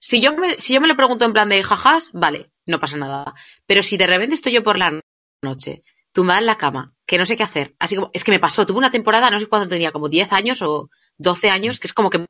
si 0.00 0.22
yo 0.22 0.34
me, 0.34 0.58
si 0.58 0.72
yo 0.72 0.80
me 0.80 0.88
lo 0.88 0.96
pregunto 0.96 1.26
en 1.26 1.34
plan 1.34 1.50
de 1.50 1.62
jajas, 1.62 2.10
vale, 2.14 2.50
no 2.68 2.78
pasa 2.78 2.96
nada. 2.96 3.34
Pero 3.66 3.82
si 3.82 3.96
de 3.96 4.06
repente 4.06 4.34
estoy 4.36 4.52
yo 4.52 4.62
por 4.62 4.78
la 4.78 5.00
noche, 5.42 5.82
tumbada 6.12 6.40
en 6.40 6.46
la 6.46 6.56
cama, 6.56 6.94
que 7.06 7.18
no 7.18 7.26
sé 7.26 7.36
qué 7.36 7.42
hacer, 7.42 7.74
así 7.78 7.96
como, 7.96 8.10
es 8.12 8.22
que 8.24 8.30
me 8.30 8.38
pasó, 8.38 8.66
tuve 8.66 8.78
una 8.78 8.90
temporada, 8.90 9.30
no 9.30 9.40
sé 9.40 9.46
cuándo 9.46 9.68
tenía, 9.68 9.90
como 9.92 10.08
10 10.08 10.32
años 10.32 10.62
o 10.62 10.90
12 11.16 11.50
años, 11.50 11.80
que 11.80 11.86
es 11.86 11.92
como 11.92 12.10
que 12.10 12.24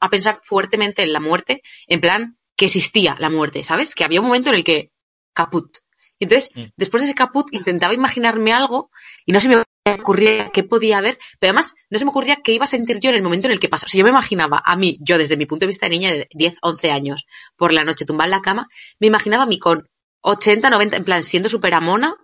a 0.00 0.08
pensar 0.08 0.40
fuertemente 0.44 1.02
en 1.02 1.12
la 1.12 1.20
muerte, 1.20 1.62
en 1.86 2.00
plan 2.00 2.38
que 2.56 2.66
existía 2.66 3.16
la 3.18 3.30
muerte, 3.30 3.64
¿sabes? 3.64 3.94
Que 3.94 4.04
había 4.04 4.20
un 4.20 4.26
momento 4.26 4.50
en 4.50 4.56
el 4.56 4.64
que 4.64 4.90
caput. 5.32 5.78
Y 6.18 6.24
entonces, 6.24 6.50
Mm. 6.54 6.64
después 6.76 7.00
de 7.02 7.06
ese 7.06 7.14
caput, 7.14 7.52
intentaba 7.52 7.94
imaginarme 7.94 8.52
algo 8.52 8.90
y 9.26 9.32
no 9.32 9.40
se 9.40 9.48
me 9.48 9.62
ocurría 9.84 10.50
qué 10.50 10.62
podía 10.62 10.98
haber, 10.98 11.18
pero 11.38 11.50
además 11.50 11.74
no 11.90 11.98
se 11.98 12.04
me 12.04 12.10
ocurría 12.10 12.36
qué 12.36 12.52
iba 12.52 12.64
a 12.64 12.68
sentir 12.68 13.00
yo 13.00 13.10
en 13.10 13.16
el 13.16 13.22
momento 13.22 13.48
en 13.48 13.52
el 13.52 13.60
que 13.60 13.68
pasó. 13.68 13.88
Si 13.88 13.98
yo 13.98 14.04
me 14.04 14.10
imaginaba 14.10 14.62
a 14.64 14.76
mí, 14.76 14.98
yo 15.00 15.18
desde 15.18 15.36
mi 15.36 15.46
punto 15.46 15.64
de 15.64 15.68
vista 15.68 15.86
de 15.86 15.90
niña 15.90 16.12
de 16.12 16.28
10, 16.32 16.58
11 16.62 16.90
años, 16.90 17.26
por 17.56 17.72
la 17.72 17.84
noche 17.84 18.04
tumbada 18.04 18.26
en 18.26 18.30
la 18.32 18.40
cama, 18.40 18.68
me 19.00 19.08
imaginaba 19.08 19.44
a 19.44 19.46
mí 19.46 19.58
con 19.58 19.88
80, 20.20 20.70
90, 20.70 20.96
en 20.96 21.04
plan, 21.04 21.24
siendo 21.24 21.48
súper 21.48 21.74
amona, 21.74 22.14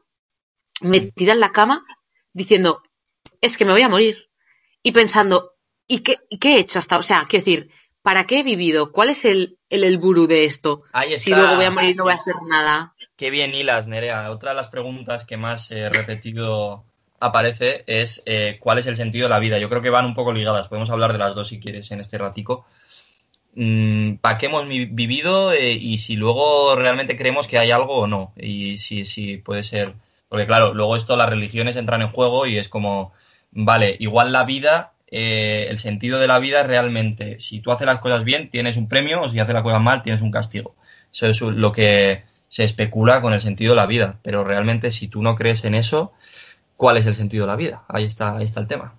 metida 0.80 1.32
en 1.32 1.40
la 1.40 1.50
cama, 1.50 1.84
diciendo, 2.32 2.82
es 3.40 3.56
que 3.56 3.64
me 3.64 3.72
voy 3.72 3.82
a 3.82 3.88
morir. 3.88 4.28
Y 4.82 4.92
pensando, 4.92 5.54
¿y 5.88 6.00
qué, 6.00 6.18
he 6.30 6.58
hecho 6.58 6.78
hasta? 6.78 6.98
O 6.98 7.02
sea, 7.02 7.24
quiero 7.28 7.44
decir, 7.44 7.70
¿para 8.02 8.24
qué 8.26 8.40
he 8.40 8.42
vivido? 8.44 8.92
¿Cuál 8.92 9.10
es 9.10 9.24
el, 9.24 9.58
el, 9.68 9.82
el 9.82 9.98
de 10.28 10.44
esto? 10.44 10.82
Ahí 10.92 11.18
Si 11.18 11.30
luego 11.30 11.56
voy 11.56 11.64
a 11.64 11.70
morir 11.72 11.96
no 11.96 12.04
voy 12.04 12.12
a 12.12 12.16
hacer 12.16 12.36
nada. 12.48 12.94
Qué 13.16 13.30
bien 13.30 13.52
hilas, 13.52 13.88
Nerea. 13.88 14.30
Otra 14.30 14.50
de 14.50 14.56
las 14.56 14.68
preguntas 14.68 15.24
que 15.24 15.36
más 15.36 15.72
eh, 15.72 15.88
repetido 15.88 16.87
aparece 17.20 17.84
es 17.86 18.22
eh, 18.26 18.58
cuál 18.60 18.78
es 18.78 18.86
el 18.86 18.96
sentido 18.96 19.24
de 19.26 19.30
la 19.30 19.38
vida. 19.38 19.58
Yo 19.58 19.68
creo 19.68 19.82
que 19.82 19.90
van 19.90 20.06
un 20.06 20.14
poco 20.14 20.32
ligadas. 20.32 20.68
Podemos 20.68 20.90
hablar 20.90 21.12
de 21.12 21.18
las 21.18 21.34
dos 21.34 21.48
si 21.48 21.60
quieres 21.60 21.90
en 21.90 22.00
este 22.00 22.18
ratico. 22.18 22.66
¿Para 24.20 24.38
qué 24.38 24.46
hemos 24.46 24.68
vi- 24.68 24.84
vivido 24.86 25.52
eh, 25.52 25.72
y 25.72 25.98
si 25.98 26.14
luego 26.16 26.76
realmente 26.76 27.16
creemos 27.16 27.48
que 27.48 27.58
hay 27.58 27.70
algo 27.72 27.94
o 27.96 28.06
no? 28.06 28.32
Y 28.36 28.78
si, 28.78 29.04
si 29.04 29.38
puede 29.38 29.62
ser. 29.64 29.94
Porque 30.28 30.46
claro, 30.46 30.74
luego 30.74 30.96
esto 30.96 31.16
las 31.16 31.28
religiones 31.28 31.76
entran 31.76 32.02
en 32.02 32.10
juego 32.10 32.46
y 32.46 32.56
es 32.58 32.68
como, 32.68 33.12
vale, 33.50 33.96
igual 33.98 34.30
la 34.32 34.44
vida, 34.44 34.92
eh, 35.10 35.66
el 35.70 35.78
sentido 35.78 36.20
de 36.20 36.28
la 36.28 36.38
vida 36.38 36.62
realmente, 36.62 37.40
si 37.40 37.60
tú 37.60 37.72
haces 37.72 37.86
las 37.86 37.98
cosas 37.98 38.22
bien, 38.24 38.50
tienes 38.50 38.76
un 38.76 38.88
premio, 38.88 39.22
o 39.22 39.28
si 39.28 39.40
haces 39.40 39.54
las 39.54 39.62
cosas 39.62 39.80
mal, 39.80 40.02
tienes 40.02 40.22
un 40.22 40.30
castigo. 40.30 40.76
Eso 41.12 41.26
es 41.26 41.40
lo 41.40 41.72
que 41.72 42.24
se 42.48 42.64
especula 42.64 43.20
con 43.22 43.32
el 43.32 43.40
sentido 43.40 43.72
de 43.72 43.76
la 43.76 43.86
vida. 43.86 44.20
Pero 44.22 44.44
realmente, 44.44 44.92
si 44.92 45.08
tú 45.08 45.22
no 45.22 45.34
crees 45.34 45.64
en 45.64 45.74
eso, 45.74 46.12
¿cuál 46.78 46.96
es 46.96 47.04
el 47.06 47.14
sentido 47.14 47.44
de 47.44 47.48
la 47.48 47.56
vida? 47.56 47.84
Ahí 47.88 48.04
está, 48.04 48.38
ahí 48.38 48.46
está 48.46 48.60
el 48.60 48.66
tema. 48.66 48.94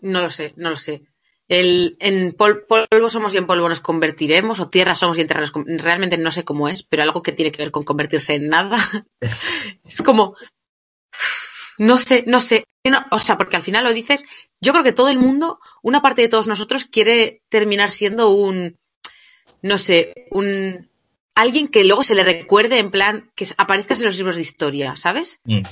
No 0.00 0.20
lo 0.22 0.30
sé, 0.30 0.52
no 0.56 0.70
lo 0.70 0.76
sé. 0.76 1.02
El, 1.46 1.96
en 2.00 2.32
pol- 2.32 2.64
polvo 2.66 3.10
somos 3.10 3.34
y 3.34 3.36
en 3.38 3.46
polvo 3.46 3.68
nos 3.68 3.80
convertiremos, 3.80 4.58
o 4.60 4.68
tierra 4.68 4.94
somos 4.94 5.16
y 5.18 5.20
en 5.20 5.26
tierra 5.28 5.42
nos 5.42 5.50
con- 5.52 5.66
Realmente 5.78 6.16
no 6.18 6.32
sé 6.32 6.42
cómo 6.44 6.68
es, 6.68 6.82
pero 6.82 7.02
algo 7.04 7.22
que 7.22 7.32
tiene 7.32 7.52
que 7.52 7.62
ver 7.62 7.70
con 7.70 7.84
convertirse 7.84 8.34
en 8.34 8.48
nada. 8.48 8.78
es 9.84 10.02
como. 10.02 10.34
No 11.78 11.98
sé, 11.98 12.24
no 12.26 12.40
sé. 12.40 12.64
No, 12.86 13.04
o 13.10 13.18
sea, 13.18 13.36
porque 13.36 13.56
al 13.56 13.62
final 13.62 13.84
lo 13.84 13.92
dices. 13.92 14.24
Yo 14.60 14.72
creo 14.72 14.84
que 14.84 14.92
todo 14.92 15.08
el 15.08 15.18
mundo, 15.18 15.58
una 15.82 16.00
parte 16.02 16.22
de 16.22 16.28
todos 16.28 16.48
nosotros, 16.48 16.84
quiere 16.86 17.42
terminar 17.48 17.90
siendo 17.90 18.30
un. 18.30 18.76
No 19.62 19.78
sé, 19.78 20.26
un. 20.30 20.90
Alguien 21.34 21.68
que 21.68 21.84
luego 21.84 22.02
se 22.04 22.14
le 22.14 22.22
recuerde 22.24 22.78
en 22.78 22.90
plan 22.90 23.30
que 23.34 23.46
aparezcas 23.56 24.00
en 24.00 24.06
los 24.06 24.16
libros 24.16 24.36
de 24.36 24.42
historia, 24.42 24.96
¿sabes? 24.96 25.40
Mm. 25.44 25.62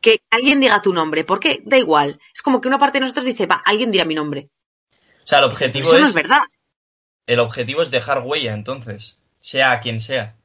Que 0.00 0.22
alguien 0.30 0.60
diga 0.60 0.82
tu 0.82 0.92
nombre. 0.92 1.24
¿Por 1.24 1.40
qué? 1.40 1.62
Da 1.64 1.78
igual. 1.78 2.20
Es 2.34 2.42
como 2.42 2.60
que 2.60 2.68
una 2.68 2.78
parte 2.78 2.98
de 2.98 3.02
nosotros 3.02 3.24
dice, 3.24 3.46
va, 3.46 3.56
alguien 3.64 3.90
dirá 3.90 4.04
mi 4.04 4.14
nombre. 4.14 4.50
O 5.22 5.26
sea, 5.26 5.38
el 5.38 5.44
objetivo 5.44 5.86
eso 5.86 5.98
no 5.98 6.04
es, 6.04 6.10
es 6.10 6.14
verdad. 6.14 6.40
el 7.26 7.40
objetivo 7.40 7.82
es 7.82 7.90
dejar 7.90 8.22
huella, 8.24 8.54
entonces, 8.54 9.18
sea 9.40 9.80
quien 9.80 10.00
sea. 10.00 10.36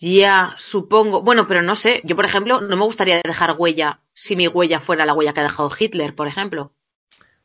Ya, 0.00 0.56
supongo. 0.58 1.22
Bueno, 1.22 1.46
pero 1.46 1.62
no 1.62 1.76
sé. 1.76 2.00
Yo, 2.04 2.16
por 2.16 2.24
ejemplo, 2.24 2.60
no 2.60 2.76
me 2.76 2.84
gustaría 2.84 3.20
dejar 3.22 3.54
huella 3.56 4.00
si 4.12 4.34
mi 4.34 4.48
huella 4.48 4.80
fuera 4.80 5.06
la 5.06 5.14
huella 5.14 5.32
que 5.32 5.40
ha 5.40 5.44
dejado 5.44 5.70
Hitler, 5.78 6.14
por 6.16 6.26
ejemplo. 6.26 6.74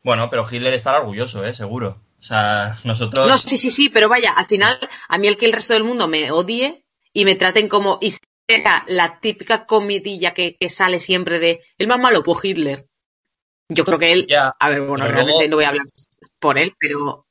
Bueno, 0.04 0.30
pero 0.32 0.48
Hitler 0.50 0.74
estará 0.74 1.00
orgulloso, 1.00 1.46
¿eh? 1.46 1.54
Seguro. 1.54 2.02
O 2.20 2.24
sea, 2.24 2.76
nosotros... 2.84 3.28
No, 3.28 3.38
sí, 3.38 3.60
sí, 3.60 3.70
sí, 3.70 3.90
pero 3.90 4.10
vaya, 4.10 4.32
al 4.32 4.48
final, 4.48 4.80
a 5.08 5.18
mí 5.20 5.28
el 5.28 5.38
que 5.38 5.46
el 5.46 5.54
resto 5.54 5.74
del 5.74 5.84
mundo 5.84 6.08
me 6.08 6.32
odie 6.32 6.84
y 7.14 7.26
me 7.26 7.36
traten 7.36 7.68
como. 7.68 8.00
Sea 8.50 8.84
la 8.88 9.20
típica 9.20 9.66
comidilla 9.66 10.34
que, 10.34 10.56
que 10.58 10.70
sale 10.70 11.00
siempre 11.00 11.40
de. 11.40 11.62
El 11.78 11.88
más 11.88 12.00
malo, 12.00 12.24
pues 12.24 12.40
Hitler. 12.44 12.88
Yo 13.70 13.84
creo 13.84 14.00
que 14.00 14.12
él. 14.14 14.26
Ya, 14.28 14.56
A 14.60 14.70
ver, 14.70 14.82
bueno, 14.82 15.04
pero 15.04 15.16
realmente 15.16 15.48
luego- 15.48 15.50
no 15.50 15.56
voy 15.58 15.66
a 15.66 15.70
hablar 15.70 15.86
por 16.40 16.58
él, 16.58 16.74
pero. 16.80 17.26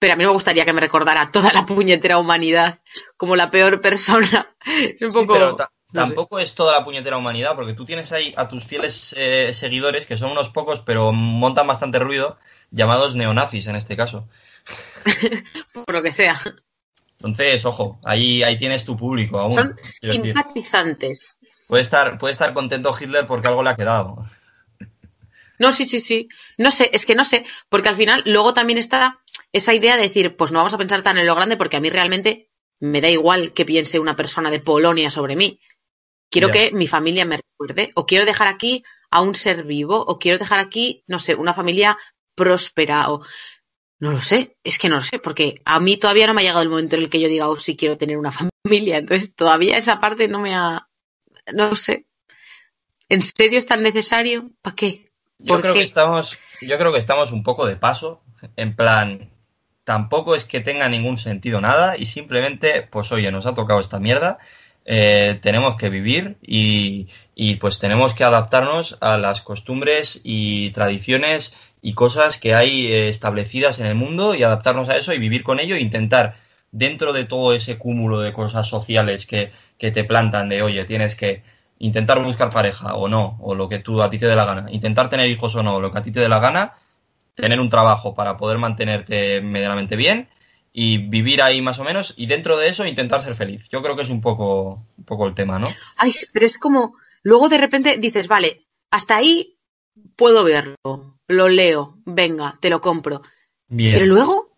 Pero 0.00 0.12
a 0.12 0.16
mí 0.16 0.22
no 0.22 0.30
me 0.30 0.34
gustaría 0.34 0.64
que 0.64 0.72
me 0.72 0.80
recordara 0.80 1.30
toda 1.32 1.52
la 1.52 1.66
puñetera 1.66 2.18
humanidad 2.18 2.80
como 3.16 3.34
la 3.36 3.50
peor 3.50 3.80
persona. 3.80 4.54
Es 4.64 5.00
un 5.02 5.10
Sí, 5.12 5.18
poco. 5.18 5.32
pero 5.34 5.56
ta- 5.56 5.70
no 5.92 6.02
sé. 6.02 6.06
tampoco 6.08 6.38
es 6.38 6.54
toda 6.54 6.72
la 6.72 6.84
puñetera 6.84 7.16
humanidad, 7.16 7.54
porque 7.56 7.72
tú 7.72 7.84
tienes 7.84 8.12
ahí 8.12 8.34
a 8.36 8.46
tus 8.46 8.64
fieles 8.64 9.14
eh, 9.16 9.52
seguidores, 9.54 10.06
que 10.06 10.16
son 10.16 10.30
unos 10.32 10.50
pocos, 10.50 10.80
pero 10.80 11.12
montan 11.12 11.66
bastante 11.66 11.98
ruido, 11.98 12.38
llamados 12.70 13.14
neonazis 13.16 13.66
en 13.68 13.76
este 13.76 13.96
caso. 13.96 14.28
por 15.72 15.92
lo 15.94 16.02
que 16.02 16.12
sea. 16.12 16.38
Entonces, 17.18 17.64
ojo, 17.64 18.00
ahí, 18.04 18.42
ahí 18.44 18.56
tienes 18.56 18.84
tu 18.84 18.96
público 18.96 19.38
aún. 19.40 19.52
Son 19.52 19.76
simpatizantes. 19.78 21.36
Puede 21.66 21.82
estar, 21.82 22.16
puede 22.18 22.32
estar 22.32 22.54
contento 22.54 22.94
Hitler 22.98 23.26
porque 23.26 23.48
algo 23.48 23.62
le 23.62 23.70
ha 23.70 23.74
quedado. 23.74 24.24
No, 25.58 25.72
sí, 25.72 25.84
sí, 25.86 26.00
sí. 26.00 26.28
No 26.56 26.70
sé, 26.70 26.90
es 26.92 27.04
que 27.04 27.16
no 27.16 27.24
sé, 27.24 27.44
porque 27.68 27.88
al 27.88 27.96
final 27.96 28.22
luego 28.26 28.52
también 28.52 28.78
está 28.78 29.18
esa 29.52 29.74
idea 29.74 29.96
de 29.96 30.02
decir, 30.02 30.36
pues 30.36 30.52
no 30.52 30.58
vamos 30.60 30.74
a 30.74 30.78
pensar 30.78 31.02
tan 31.02 31.18
en 31.18 31.26
lo 31.26 31.34
grande 31.34 31.56
porque 31.56 31.76
a 31.76 31.80
mí 31.80 31.90
realmente 31.90 32.50
me 32.78 33.00
da 33.00 33.08
igual 33.10 33.52
que 33.52 33.64
piense 33.64 33.98
una 33.98 34.14
persona 34.14 34.50
de 34.50 34.60
Polonia 34.60 35.10
sobre 35.10 35.34
mí. 35.34 35.58
Quiero 36.30 36.48
Ya. 36.48 36.52
que 36.52 36.72
mi 36.72 36.86
familia 36.86 37.24
me 37.24 37.38
recuerde, 37.38 37.90
o 37.96 38.06
quiero 38.06 38.24
dejar 38.24 38.46
aquí 38.46 38.84
a 39.10 39.20
un 39.22 39.34
ser 39.34 39.64
vivo, 39.64 40.04
o 40.06 40.18
quiero 40.20 40.38
dejar 40.38 40.60
aquí, 40.60 41.02
no 41.08 41.18
sé, 41.18 41.34
una 41.34 41.54
familia 41.54 41.96
próspera, 42.36 43.10
o 43.10 43.24
no 44.00 44.12
lo 44.12 44.20
sé, 44.20 44.56
es 44.62 44.78
que 44.78 44.88
no 44.88 44.96
lo 44.96 45.02
sé, 45.02 45.18
porque 45.18 45.60
a 45.64 45.80
mí 45.80 45.96
todavía 45.96 46.26
no 46.26 46.34
me 46.34 46.42
ha 46.42 46.44
llegado 46.44 46.62
el 46.62 46.68
momento 46.68 46.96
en 46.96 47.02
el 47.02 47.10
que 47.10 47.20
yo 47.20 47.28
diga, 47.28 47.48
oh, 47.48 47.56
sí 47.56 47.76
quiero 47.76 47.96
tener 47.96 48.16
una 48.16 48.32
familia, 48.64 48.98
entonces 48.98 49.34
todavía 49.34 49.76
esa 49.76 50.00
parte 50.00 50.28
no 50.28 50.38
me 50.40 50.54
ha, 50.54 50.88
no 51.54 51.74
sé. 51.74 52.06
¿En 53.08 53.22
serio 53.22 53.58
es 53.58 53.66
tan 53.66 53.82
necesario? 53.82 54.50
¿Para 54.60 54.76
qué? 54.76 55.10
Yo 55.38 55.54
¿Por 55.54 55.62
creo 55.62 55.74
qué? 55.74 55.80
que 55.80 55.86
estamos, 55.86 56.38
yo 56.60 56.78
creo 56.78 56.92
que 56.92 56.98
estamos 56.98 57.32
un 57.32 57.42
poco 57.42 57.66
de 57.66 57.76
paso, 57.76 58.22
en 58.56 58.76
plan, 58.76 59.30
tampoco 59.84 60.34
es 60.34 60.44
que 60.44 60.60
tenga 60.60 60.88
ningún 60.88 61.16
sentido 61.16 61.60
nada 61.60 61.96
y 61.96 62.06
simplemente, 62.06 62.82
pues 62.82 63.10
oye, 63.10 63.32
nos 63.32 63.46
ha 63.46 63.54
tocado 63.54 63.80
esta 63.80 63.98
mierda, 63.98 64.38
eh, 64.84 65.38
tenemos 65.42 65.76
que 65.76 65.90
vivir 65.90 66.38
y, 66.42 67.08
y, 67.34 67.56
pues 67.56 67.78
tenemos 67.78 68.14
que 68.14 68.24
adaptarnos 68.24 68.96
a 69.00 69.18
las 69.18 69.42
costumbres 69.42 70.20
y 70.24 70.70
tradiciones 70.70 71.54
y 71.80 71.94
cosas 71.94 72.38
que 72.38 72.54
hay 72.54 72.86
eh, 72.86 73.08
establecidas 73.08 73.78
en 73.78 73.86
el 73.86 73.94
mundo 73.94 74.34
y 74.34 74.42
adaptarnos 74.42 74.88
a 74.88 74.96
eso 74.96 75.12
y 75.12 75.18
vivir 75.18 75.42
con 75.42 75.60
ello 75.60 75.76
e 75.76 75.80
intentar 75.80 76.36
dentro 76.70 77.12
de 77.12 77.24
todo 77.24 77.54
ese 77.54 77.78
cúmulo 77.78 78.20
de 78.20 78.32
cosas 78.32 78.68
sociales 78.68 79.26
que, 79.26 79.52
que 79.78 79.90
te 79.90 80.04
plantan 80.04 80.48
de, 80.48 80.62
oye, 80.62 80.84
tienes 80.84 81.14
que 81.14 81.42
intentar 81.78 82.22
buscar 82.22 82.50
pareja 82.50 82.94
o 82.94 83.08
no, 83.08 83.38
o 83.40 83.54
lo 83.54 83.68
que 83.68 83.78
tú 83.78 84.02
a 84.02 84.08
ti 84.08 84.18
te 84.18 84.26
dé 84.26 84.36
la 84.36 84.44
gana, 84.44 84.70
intentar 84.70 85.08
tener 85.08 85.28
hijos 85.30 85.54
o 85.54 85.62
no, 85.62 85.80
lo 85.80 85.92
que 85.92 85.98
a 85.98 86.02
ti 86.02 86.10
te 86.10 86.20
dé 86.20 86.28
la 86.28 86.40
gana, 86.40 86.74
tener 87.34 87.60
un 87.60 87.68
trabajo 87.68 88.14
para 88.14 88.36
poder 88.36 88.58
mantenerte 88.58 89.40
medianamente 89.40 89.96
bien 89.96 90.28
y 90.72 90.98
vivir 90.98 91.40
ahí 91.40 91.62
más 91.62 91.78
o 91.78 91.84
menos 91.84 92.14
y 92.16 92.26
dentro 92.26 92.56
de 92.56 92.68
eso 92.68 92.84
intentar 92.84 93.22
ser 93.22 93.34
feliz. 93.34 93.68
Yo 93.68 93.82
creo 93.82 93.96
que 93.96 94.02
es 94.02 94.10
un 94.10 94.20
poco, 94.20 94.84
un 94.96 95.04
poco 95.04 95.26
el 95.26 95.34
tema, 95.34 95.58
¿no? 95.58 95.68
Ay, 95.96 96.12
pero 96.32 96.46
es 96.46 96.58
como, 96.58 96.96
luego 97.22 97.48
de 97.48 97.58
repente 97.58 97.96
dices, 97.98 98.28
vale, 98.28 98.66
hasta 98.90 99.16
ahí 99.16 99.56
puedo 100.16 100.44
verlo, 100.44 101.17
lo 101.28 101.48
leo, 101.48 101.98
venga, 102.04 102.56
te 102.60 102.70
lo 102.70 102.80
compro. 102.80 103.22
Bien. 103.68 103.94
Pero 103.94 104.06
luego, 104.06 104.56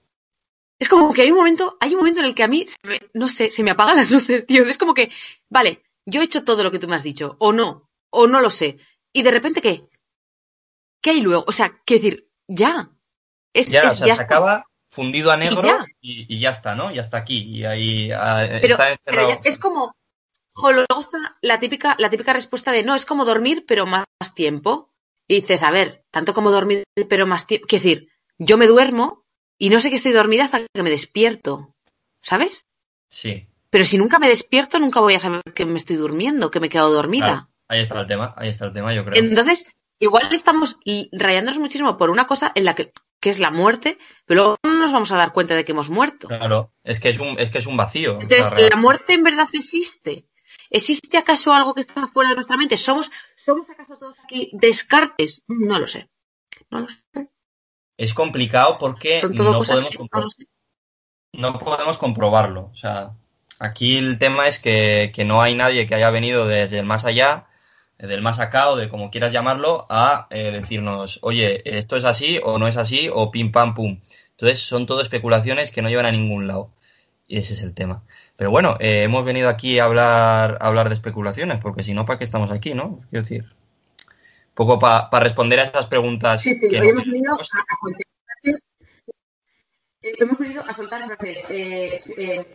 es 0.78 0.88
como 0.88 1.12
que 1.12 1.22
hay 1.22 1.30
un 1.30 1.36
momento, 1.38 1.76
hay 1.80 1.90
un 1.92 1.98
momento 1.98 2.20
en 2.20 2.26
el 2.26 2.34
que 2.34 2.42
a 2.44 2.48
mí, 2.48 2.66
se 2.66 2.76
me- 2.88 3.02
no 3.14 3.28
sé, 3.28 3.50
se 3.50 3.62
me 3.62 3.70
apagan 3.72 3.96
las 3.98 4.10
luces, 4.10 4.46
tío. 4.46 4.64
Es 4.64 4.78
como 4.78 4.94
que, 4.94 5.10
vale, 5.48 5.82
yo 6.06 6.20
he 6.20 6.24
hecho 6.24 6.44
todo 6.44 6.62
lo 6.62 6.70
que 6.70 6.78
tú 6.78 6.88
me 6.88 6.96
has 6.96 7.02
dicho, 7.02 7.36
o 7.38 7.52
no, 7.52 7.90
o 8.10 8.26
no 8.26 8.40
lo 8.40 8.50
sé. 8.50 8.78
Y 9.12 9.22
de 9.22 9.30
repente, 9.30 9.60
¿qué? 9.60 9.84
¿Qué 11.02 11.10
hay 11.10 11.20
luego? 11.22 11.44
O 11.46 11.52
sea, 11.52 11.80
quiero 11.84 12.02
decir, 12.02 12.28
ya. 12.48 12.90
Es, 13.52 13.68
ya, 13.70 13.82
es- 13.84 13.92
o 13.92 13.96
sea, 13.96 14.06
ya 14.06 14.16
se 14.16 14.22
está. 14.22 14.34
acaba 14.36 14.64
fundido 14.90 15.30
a 15.30 15.36
negro 15.36 15.62
ya. 15.62 15.84
y, 16.00 16.26
y 16.34 16.40
ya 16.40 16.50
está, 16.50 16.74
¿no? 16.74 16.92
Ya 16.92 17.00
está 17.02 17.18
aquí 17.18 17.38
y 17.42 17.64
ahí 17.64 18.10
ah, 18.12 18.46
Pero, 18.60 18.74
está 18.74 18.98
pero 19.04 19.22
encerrado. 19.22 19.28
ya- 19.30 19.40
es 19.50 19.58
como, 19.58 19.92
jo, 20.54 20.72
luego 20.72 21.00
está 21.00 21.18
la 21.42 21.58
típica, 21.60 21.96
la 21.98 22.10
típica 22.10 22.32
respuesta 22.32 22.72
de 22.72 22.82
no, 22.82 22.94
es 22.94 23.06
como 23.06 23.24
dormir, 23.24 23.64
pero 23.66 23.86
más 23.86 24.06
tiempo. 24.34 24.89
Y 25.30 25.42
dices, 25.42 25.62
a 25.62 25.70
ver, 25.70 26.02
tanto 26.10 26.34
como 26.34 26.50
dormir, 26.50 26.82
pero 27.08 27.25
más 27.25 27.46
tiempo. 27.46 27.68
Quiero 27.68 27.84
decir, 27.84 28.08
yo 28.37 28.58
me 28.58 28.66
duermo 28.66 29.25
y 29.58 29.70
no 29.70 29.78
sé 29.78 29.88
que 29.88 29.94
estoy 29.94 30.10
dormida 30.10 30.42
hasta 30.42 30.58
que 30.75 30.82
me 30.82 30.90
despierto. 30.90 31.72
¿Sabes? 32.20 32.66
Sí, 33.08 33.46
Pero 33.70 33.84
si 33.84 33.96
nunca 33.96 34.18
me 34.18 34.26
despierto, 34.26 34.80
nunca 34.80 34.99
voy 34.99 35.14
a 35.14 35.20
saber 35.20 35.42
que 35.54 35.66
me 35.66 35.76
estoy 35.76 35.94
durmiendo, 35.94 36.50
que 36.50 36.58
me 36.58 36.66
he 36.66 36.68
quedado 36.68 36.92
dormida. 36.92 37.26
claro. 37.26 37.49
Ahí 37.68 37.80
está 37.80 38.00
el 38.00 38.08
tema, 38.08 38.34
ahí 38.37 38.49
está 38.49 38.66
el 38.66 38.72
tema, 38.72 38.92
yo 38.92 39.04
creo. 39.04 39.22
Entonces, 39.22 39.68
igual 40.00 40.26
estamos 40.32 40.78
rayándonos 41.12 41.60
muchísimo 41.60 41.96
por 41.96 42.10
una 42.10 42.26
cosa 42.26 42.50
en 42.56 42.64
la 42.64 42.75
que, 42.75 42.92
que 43.20 43.30
es 43.30 43.38
la 43.38 43.52
muerte, 43.52 43.99
pero 44.26 44.42
luego 44.42 44.58
no 44.64 44.80
nos 44.80 44.92
vamos 44.92 45.12
a 45.12 45.16
dar 45.16 45.32
cuenta 45.32 45.54
de 45.54 45.64
que 45.64 45.70
hemos 45.70 45.90
muerto. 45.90 46.26
Claro, 46.26 46.72
es 46.82 46.99
que 46.99 47.08
es 47.08 47.20
un, 47.20 47.38
es 47.38 47.50
que 47.50 47.58
es 47.58 47.66
un 47.66 47.76
vacío. 47.76 48.18
Entonces, 48.20 48.50
¿la 48.68 48.76
muerte 48.76 49.12
en 49.12 49.22
verdad 49.22 49.49
existe? 49.52 50.26
¿Existe 50.70 51.18
acaso 51.18 51.52
algo 51.52 51.75
que 51.75 51.80
está 51.80 52.08
fuera 52.08 52.30
de 52.30 52.37
nuestra 52.37 52.56
mente? 52.56 52.76
¿Somos, 52.76 53.10
¿Somos 53.50 53.71
acaso 53.71 53.97
todos 53.99 54.16
aquí 54.25 54.50
descartes? 54.52 55.42
No 55.49 55.78
lo 55.78 55.87
sé. 55.87 56.09
No 56.71 56.80
lo 56.80 56.88
sé. 56.88 56.99
es 57.97 58.14
complicado 58.14 58.78
porque 58.78 59.23
no 59.23 59.61
podemos, 59.62 59.90
que 59.90 59.99
compro- 59.99 60.09
no 60.12 60.21
lo 60.23 60.28
sé. 60.30 60.47
no 61.33 61.59
podemos 61.59 61.99
comprobarlo. 61.99 62.71
O 62.73 62.75
sea, 62.75 63.12
aquí 63.59 63.97
el 63.99 64.19
tema 64.19 64.47
es 64.47 64.59
que, 64.59 65.11
que 65.14 65.25
no 65.25 65.42
hay 65.42 65.54
nadie 65.54 65.87
que 65.87 65.95
haya 65.97 66.11
venido 66.11 66.47
desde 66.47 66.78
el 66.78 66.87
más 66.87 67.04
allá, 67.04 67.47
eh, 67.99 68.07
del 68.07 68.23
más 68.23 68.38
acá 68.38 68.69
o 68.71 68.76
de 68.76 68.88
como 68.88 69.11
quieras 69.11 69.33
llamarlo, 69.33 69.87
a 69.90 70.28
eh, 70.30 70.50
decirnos, 70.52 71.19
oye, 71.23 71.62
esto 71.78 71.97
es 71.97 72.04
así 72.04 72.40
o 72.42 72.59
no 72.59 72.69
es 72.69 72.76
así 72.76 73.11
o 73.12 73.30
pim 73.30 73.50
pam 73.52 73.75
pum. 73.75 74.00
Entonces 74.30 74.61
son 74.61 74.87
todo 74.87 75.02
especulaciones 75.02 75.71
que 75.73 75.83
no 75.83 75.88
llevan 75.90 76.07
a 76.07 76.12
ningún 76.12 76.47
lado. 76.47 76.73
Y 77.30 77.38
ese 77.38 77.54
es 77.54 77.62
el 77.62 77.75
tema. 77.75 78.02
Pero 78.34 78.50
bueno, 78.50 78.76
eh, 78.80 79.04
hemos 79.04 79.25
venido 79.25 79.49
aquí 79.49 79.78
a 79.78 79.84
hablar, 79.84 80.58
a 80.60 80.66
hablar 80.66 80.88
de 80.88 80.96
especulaciones, 80.96 81.58
porque 81.62 81.84
si 81.84 81.94
no, 81.94 82.04
¿para 82.04 82.18
qué 82.18 82.25
estamos 82.25 82.50
aquí, 82.50 82.75
no? 82.75 82.99
Quiero 83.08 83.22
decir, 83.22 83.44
un 83.44 84.54
poco 84.54 84.80
para 84.80 85.08
responder 85.20 85.60
a 85.60 85.62
estas 85.62 85.87
preguntas 85.87 86.42
Sí, 86.42 86.56
sí, 86.56 86.68
que 86.68 86.80
hoy 86.80 86.88
no 86.88 86.90
hemos 86.90 87.04
venido 87.04 87.34
a, 87.34 87.38
eh, 90.02 90.12
hemos 90.18 90.38
venido 90.40 90.64
a 90.66 90.75
soltar 90.75 91.06
frases 91.06 91.38
eh, 91.50 92.02
eh, 92.16 92.46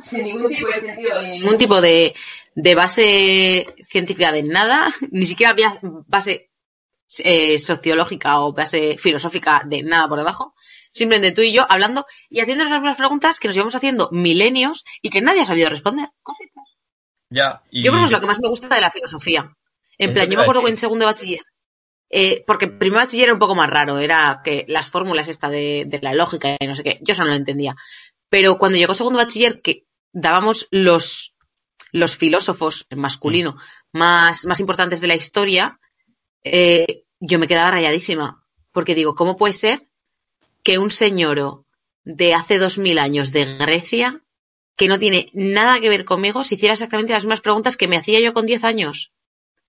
sin 0.00 0.22
ningún 0.22 0.48
tipo 0.48 0.68
de 0.68 0.80
sentido, 0.80 1.22
ni 1.22 1.30
ningún 1.30 1.56
tipo 1.56 1.80
de, 1.80 2.14
de 2.54 2.74
base 2.76 3.74
científica 3.82 4.30
de 4.30 4.44
nada, 4.44 4.92
ni 5.10 5.26
siquiera 5.26 5.50
había 5.50 5.76
base 5.82 6.50
eh, 7.18 7.58
sociológica 7.58 8.40
o 8.42 8.52
base 8.52 8.96
filosófica 8.96 9.62
de 9.64 9.82
nada 9.82 10.08
por 10.08 10.18
debajo. 10.18 10.54
Simplemente 10.92 11.32
tú 11.32 11.42
y 11.42 11.52
yo 11.52 11.66
hablando 11.68 12.06
y 12.28 12.40
haciéndonos 12.40 12.72
algunas 12.72 12.96
preguntas 12.96 13.38
que 13.38 13.48
nos 13.48 13.54
llevamos 13.54 13.74
haciendo 13.74 14.08
milenios 14.12 14.84
y 15.02 15.10
que 15.10 15.20
nadie 15.20 15.42
ha 15.42 15.46
sabido 15.46 15.68
responder. 15.70 16.08
Cositas. 16.22 16.64
Ya, 17.30 17.62
y- 17.70 17.82
Yo 17.82 17.90
creo 17.92 18.00
que 18.02 18.06
es 18.06 18.10
lo 18.12 18.20
que 18.20 18.26
más 18.26 18.40
me 18.40 18.48
gusta 18.48 18.68
de 18.74 18.80
la 18.80 18.90
filosofía. 18.90 19.54
En 19.98 20.12
plan, 20.14 20.24
yo 20.30 20.36
me 20.36 20.42
acuerdo 20.42 20.62
que 20.62 20.70
en 20.70 20.76
segundo 20.76 21.04
de 21.04 21.12
bachiller, 21.12 21.42
eh, 22.10 22.42
porque 22.46 22.64
en 22.66 22.78
primer 22.78 23.00
bachiller 23.02 23.24
era 23.24 23.32
un 23.34 23.38
poco 23.38 23.54
más 23.54 23.68
raro, 23.68 23.98
era 23.98 24.40
que 24.44 24.64
las 24.68 24.88
fórmulas 24.88 25.28
esta 25.28 25.50
de, 25.50 25.84
de 25.86 26.00
la 26.00 26.14
lógica 26.14 26.56
y 26.58 26.66
no 26.66 26.74
sé 26.74 26.82
qué, 26.84 26.98
yo 27.02 27.12
eso 27.12 27.22
no 27.24 27.30
lo 27.30 27.34
entendía. 27.34 27.74
Pero 28.30 28.58
cuando 28.58 28.78
llegó 28.78 28.94
segundo 28.94 29.18
bachiller, 29.18 29.60
que 29.60 29.84
dábamos 30.12 30.68
los, 30.70 31.34
los 31.92 32.16
filósofos 32.16 32.86
en 32.90 32.98
masculino 33.00 33.56
más, 33.92 34.46
más 34.46 34.60
importantes 34.60 35.00
de 35.00 35.06
la 35.08 35.16
historia, 35.16 35.78
eh, 36.44 37.04
yo 37.20 37.38
me 37.38 37.46
quedaba 37.48 37.72
rayadísima. 37.72 38.44
Porque 38.70 38.94
digo, 38.94 39.14
¿cómo 39.14 39.36
puede 39.36 39.52
ser 39.54 39.88
que 40.68 40.78
un 40.78 40.90
señor 40.90 41.64
de 42.04 42.34
hace 42.34 42.58
dos 42.58 42.76
mil 42.76 42.98
años 42.98 43.32
de 43.32 43.46
Grecia, 43.56 44.22
que 44.76 44.86
no 44.86 44.98
tiene 44.98 45.30
nada 45.32 45.80
que 45.80 45.88
ver 45.88 46.04
conmigo, 46.04 46.44
se 46.44 46.56
hiciera 46.56 46.74
exactamente 46.74 47.14
las 47.14 47.24
mismas 47.24 47.40
preguntas 47.40 47.78
que 47.78 47.88
me 47.88 47.96
hacía 47.96 48.20
yo 48.20 48.34
con 48.34 48.44
10 48.44 48.64
años? 48.64 49.14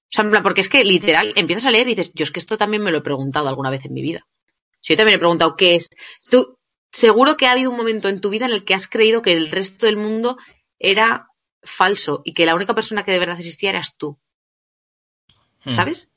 O 0.04 0.10
sea, 0.10 0.44
porque 0.44 0.60
es 0.60 0.68
que 0.68 0.84
literal, 0.84 1.32
empiezas 1.38 1.68
a 1.68 1.72
leer 1.72 1.88
y 1.88 1.96
dices, 1.96 2.12
yo 2.14 2.26
es 2.26 2.32
que 2.32 2.40
esto 2.40 2.58
también 2.58 2.84
me 2.84 2.92
lo 2.92 2.98
he 2.98 3.02
preguntado 3.02 3.48
alguna 3.48 3.70
vez 3.70 3.86
en 3.86 3.94
mi 3.94 4.02
vida. 4.02 4.28
Si 4.82 4.92
yo 4.92 4.98
también 4.98 5.16
he 5.16 5.20
preguntado 5.20 5.56
qué 5.56 5.76
es. 5.76 5.90
Tú, 6.30 6.60
seguro 6.92 7.38
que 7.38 7.48
ha 7.48 7.54
habido 7.54 7.72
un 7.72 7.78
momento 7.78 8.10
en 8.10 8.20
tu 8.20 8.30
vida 8.30 8.46
en 8.46 8.52
el 8.52 8.66
que 8.66 8.74
has 8.74 8.90
creído 8.90 9.22
que 9.22 9.32
el 9.32 9.52
resto 9.52 9.86
del 9.86 9.96
mundo 9.96 10.38
era 10.80 11.30
falso 11.64 12.24
y 12.26 12.34
que 12.34 12.46
la 12.46 12.56
única 12.56 12.76
persona 12.76 13.06
que 13.06 13.14
de 13.14 13.20
verdad 13.20 13.40
existía 13.40 13.70
eras 13.70 13.96
tú. 13.96 14.20
Hmm, 15.64 15.72
¿Sabes? 15.72 16.10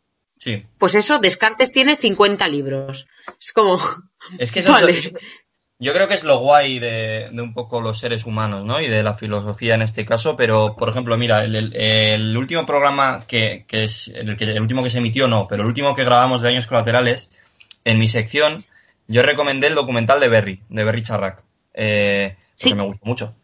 Sí. 0.42 0.66
Pues 0.76 0.96
eso, 0.96 1.20
Descartes 1.20 1.70
tiene 1.70 1.96
50 1.96 2.48
libros. 2.48 3.06
Es 3.40 3.52
como, 3.52 3.78
Es 4.38 4.50
que 4.50 4.58
eso 4.60 4.72
Vale. 4.72 4.90
es 4.98 5.04
lo- 5.12 5.18
yo 5.78 5.92
creo 5.92 6.08
que 6.08 6.14
es 6.14 6.24
lo 6.24 6.38
guay 6.38 6.78
de, 6.80 7.28
de 7.32 7.42
un 7.42 7.54
poco 7.54 7.80
los 7.80 7.98
seres 8.00 8.24
humanos, 8.26 8.64
¿no? 8.64 8.80
Y 8.80 8.88
de 8.88 9.02
la 9.04 9.14
filosofía 9.14 9.74
en 9.76 9.82
este 9.82 10.04
caso, 10.04 10.34
pero 10.34 10.74
por 10.76 10.88
ejemplo, 10.88 11.16
mira, 11.16 11.44
el, 11.44 11.54
el- 11.54 11.76
el 11.76 12.36
último 12.36 12.66
programa 12.66 13.20
que, 13.26 13.64
que 13.68 13.84
es 13.84 14.08
el, 14.08 14.36
que, 14.36 14.44
el 14.44 14.60
último 14.60 14.82
que 14.82 14.90
se 14.90 14.98
emitió, 14.98 15.28
no, 15.28 15.46
pero 15.48 15.62
el 15.62 15.68
último 15.68 15.94
que 15.94 16.04
grabamos 16.04 16.42
de 16.42 16.48
Años 16.48 16.66
Colaterales, 16.66 17.30
en 17.84 17.98
mi 18.00 18.08
sección, 18.08 18.64
yo 19.06 19.22
recomendé 19.22 19.68
el 19.68 19.74
documental 19.76 20.18
de 20.18 20.28
Berry, 20.28 20.60
de 20.68 20.82
Berry 20.84 21.02
Charrac, 21.02 21.44
eh, 21.74 22.34
porque 22.36 22.68
Sí. 22.70 22.74
me 22.74 22.82
gustó 22.84 23.06
mucho. 23.06 23.36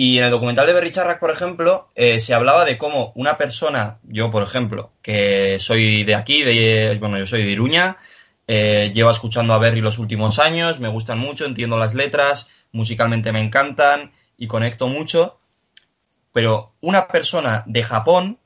Y 0.00 0.18
en 0.18 0.26
el 0.26 0.30
documental 0.30 0.64
de 0.64 0.74
Berry 0.74 0.92
Charrac, 0.92 1.18
por 1.18 1.32
ejemplo, 1.32 1.88
eh, 1.96 2.20
se 2.20 2.32
hablaba 2.32 2.64
de 2.64 2.78
cómo 2.78 3.10
una 3.16 3.36
persona, 3.36 3.96
yo 4.04 4.30
por 4.30 4.44
ejemplo, 4.44 4.92
que 5.02 5.58
soy 5.58 6.04
de 6.04 6.14
aquí, 6.14 6.44
de, 6.44 6.96
bueno, 7.00 7.18
yo 7.18 7.26
soy 7.26 7.42
de 7.42 7.50
Iruña, 7.50 7.96
eh, 8.46 8.92
llevo 8.94 9.10
escuchando 9.10 9.54
a 9.54 9.58
Berry 9.58 9.80
los 9.80 9.98
últimos 9.98 10.38
años, 10.38 10.78
me 10.78 10.86
gustan 10.86 11.18
mucho, 11.18 11.46
entiendo 11.46 11.76
las 11.76 11.94
letras, 11.94 12.48
musicalmente 12.70 13.32
me 13.32 13.40
encantan 13.40 14.12
y 14.36 14.46
conecto 14.46 14.86
mucho. 14.86 15.40
Pero 16.30 16.74
una 16.80 17.08
persona 17.08 17.64
de 17.66 17.82
Japón 17.82 18.38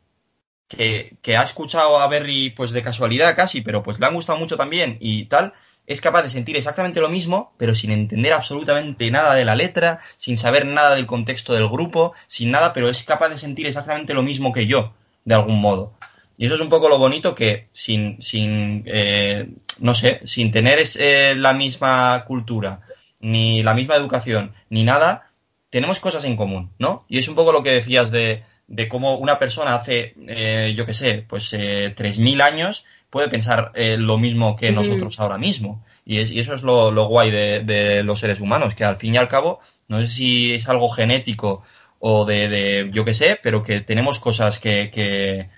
que, 0.68 1.18
que 1.20 1.36
ha 1.36 1.42
escuchado 1.42 1.98
a 1.98 2.08
Berry 2.08 2.48
pues 2.48 2.70
de 2.70 2.82
casualidad 2.82 3.36
casi, 3.36 3.60
pero 3.60 3.82
pues 3.82 4.00
le 4.00 4.06
han 4.06 4.14
gustado 4.14 4.38
mucho 4.38 4.56
también 4.56 4.96
y 5.00 5.26
tal, 5.26 5.52
es 5.86 6.00
capaz 6.00 6.22
de 6.22 6.30
sentir 6.30 6.56
exactamente 6.56 7.00
lo 7.00 7.08
mismo, 7.08 7.52
pero 7.56 7.74
sin 7.74 7.90
entender 7.90 8.32
absolutamente 8.32 9.10
nada 9.10 9.34
de 9.34 9.44
la 9.44 9.56
letra, 9.56 10.00
sin 10.16 10.38
saber 10.38 10.64
nada 10.66 10.94
del 10.94 11.06
contexto 11.06 11.54
del 11.54 11.68
grupo, 11.68 12.12
sin 12.26 12.50
nada, 12.50 12.72
pero 12.72 12.88
es 12.88 13.02
capaz 13.04 13.28
de 13.30 13.38
sentir 13.38 13.66
exactamente 13.66 14.14
lo 14.14 14.22
mismo 14.22 14.52
que 14.52 14.66
yo, 14.66 14.94
de 15.24 15.34
algún 15.34 15.60
modo. 15.60 15.94
Y 16.38 16.46
eso 16.46 16.54
es 16.54 16.60
un 16.60 16.68
poco 16.70 16.88
lo 16.88 16.98
bonito 16.98 17.34
que 17.34 17.68
sin, 17.72 18.20
sin 18.22 18.82
eh, 18.86 19.48
no 19.80 19.94
sé, 19.94 20.20
sin 20.24 20.50
tener 20.50 20.78
es- 20.78 20.96
eh, 20.96 21.34
la 21.36 21.52
misma 21.52 22.24
cultura, 22.26 22.80
ni 23.20 23.62
la 23.62 23.74
misma 23.74 23.96
educación, 23.96 24.54
ni 24.70 24.82
nada, 24.84 25.30
tenemos 25.70 26.00
cosas 26.00 26.24
en 26.24 26.36
común, 26.36 26.70
¿no? 26.78 27.04
Y 27.08 27.18
es 27.18 27.28
un 27.28 27.34
poco 27.34 27.52
lo 27.52 27.62
que 27.62 27.70
decías 27.70 28.10
de, 28.10 28.44
de 28.66 28.88
cómo 28.88 29.16
una 29.18 29.38
persona 29.38 29.74
hace, 29.74 30.14
eh, 30.26 30.74
yo 30.76 30.86
qué 30.86 30.94
sé, 30.94 31.24
pues 31.28 31.52
eh, 31.52 31.92
3.000 31.96 32.40
años 32.40 32.84
puede 33.12 33.28
pensar 33.28 33.72
eh, 33.74 33.98
lo 33.98 34.16
mismo 34.16 34.56
que 34.56 34.72
nosotros 34.72 35.20
ahora 35.20 35.36
mismo. 35.36 35.84
Y, 36.06 36.18
es, 36.18 36.30
y 36.30 36.40
eso 36.40 36.54
es 36.54 36.62
lo, 36.62 36.90
lo 36.90 37.08
guay 37.08 37.30
de, 37.30 37.60
de, 37.60 38.02
los 38.02 38.18
seres 38.18 38.40
humanos, 38.40 38.74
que 38.74 38.86
al 38.86 38.96
fin 38.96 39.14
y 39.14 39.18
al 39.18 39.28
cabo, 39.28 39.60
no 39.86 40.00
sé 40.00 40.06
si 40.06 40.54
es 40.54 40.66
algo 40.66 40.88
genético 40.88 41.62
o 41.98 42.24
de, 42.24 42.48
de 42.48 42.88
yo 42.90 43.04
qué 43.04 43.12
sé, 43.12 43.38
pero 43.42 43.62
que 43.62 43.82
tenemos 43.82 44.18
cosas 44.18 44.58
que, 44.58 44.90
que, 44.90 45.50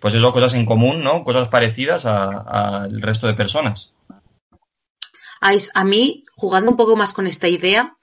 pues 0.00 0.14
eso, 0.14 0.32
cosas 0.32 0.54
en 0.54 0.66
común, 0.66 1.04
¿no? 1.04 1.22
Cosas 1.22 1.46
parecidas 1.46 2.06
al 2.06 3.00
resto 3.00 3.28
de 3.28 3.34
personas. 3.34 3.92
A 5.40 5.84
mí, 5.84 6.24
jugando 6.34 6.72
un 6.72 6.76
poco 6.76 6.96
más 6.96 7.12
con 7.12 7.28
esta 7.28 7.46
idea, 7.46 7.96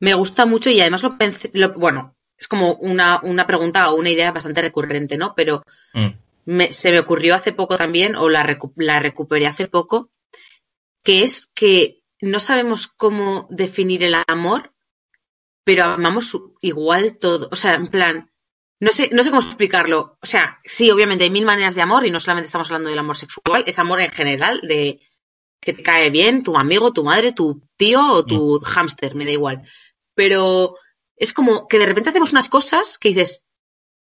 me 0.00 0.12
gusta 0.12 0.44
mucho 0.44 0.68
y 0.68 0.82
además 0.82 1.02
lo 1.02 1.16
pensé, 1.16 1.50
lo, 1.54 1.72
bueno, 1.72 2.14
es 2.36 2.46
como 2.46 2.74
una, 2.74 3.20
una, 3.22 3.46
pregunta 3.46 3.90
o 3.90 3.94
una 3.94 4.10
idea 4.10 4.32
bastante 4.32 4.60
recurrente, 4.60 5.16
¿no? 5.16 5.32
Pero 5.34 5.64
mm. 5.94 6.23
Me, 6.44 6.72
se 6.72 6.90
me 6.90 7.00
ocurrió 7.00 7.34
hace 7.34 7.52
poco 7.52 7.76
también, 7.76 8.16
o 8.16 8.28
la, 8.28 8.42
recu 8.42 8.72
la 8.76 9.00
recuperé 9.00 9.46
hace 9.46 9.68
poco, 9.68 10.10
que 11.02 11.22
es 11.22 11.48
que 11.54 12.02
no 12.20 12.40
sabemos 12.40 12.86
cómo 12.86 13.46
definir 13.50 14.02
el 14.02 14.16
amor, 14.26 14.72
pero 15.64 15.84
amamos 15.84 16.36
igual 16.60 17.18
todo. 17.18 17.48
O 17.52 17.56
sea, 17.56 17.74
en 17.74 17.88
plan, 17.88 18.30
no 18.80 18.90
sé, 18.90 19.10
no 19.12 19.22
sé 19.22 19.30
cómo 19.30 19.42
explicarlo. 19.42 20.18
O 20.22 20.26
sea, 20.26 20.60
sí, 20.64 20.90
obviamente 20.90 21.24
hay 21.24 21.30
mil 21.30 21.44
maneras 21.44 21.74
de 21.74 21.82
amor 21.82 22.06
y 22.06 22.10
no 22.10 22.20
solamente 22.20 22.46
estamos 22.46 22.68
hablando 22.68 22.90
del 22.90 22.98
amor 22.98 23.16
sexual, 23.16 23.64
es 23.66 23.78
amor 23.78 24.00
en 24.00 24.10
general, 24.10 24.60
de 24.62 25.00
que 25.60 25.72
te 25.72 25.82
cae 25.82 26.10
bien, 26.10 26.42
tu 26.42 26.56
amigo, 26.56 26.92
tu 26.92 27.04
madre, 27.04 27.32
tu 27.32 27.62
tío 27.76 28.06
o 28.06 28.24
tu 28.24 28.60
mm. 28.60 28.64
hámster, 28.64 29.14
me 29.14 29.24
da 29.24 29.30
igual. 29.30 29.62
Pero 30.14 30.76
es 31.16 31.32
como 31.32 31.66
que 31.66 31.78
de 31.78 31.86
repente 31.86 32.10
hacemos 32.10 32.32
unas 32.32 32.48
cosas 32.48 32.98
que 32.98 33.10
dices, 33.10 33.43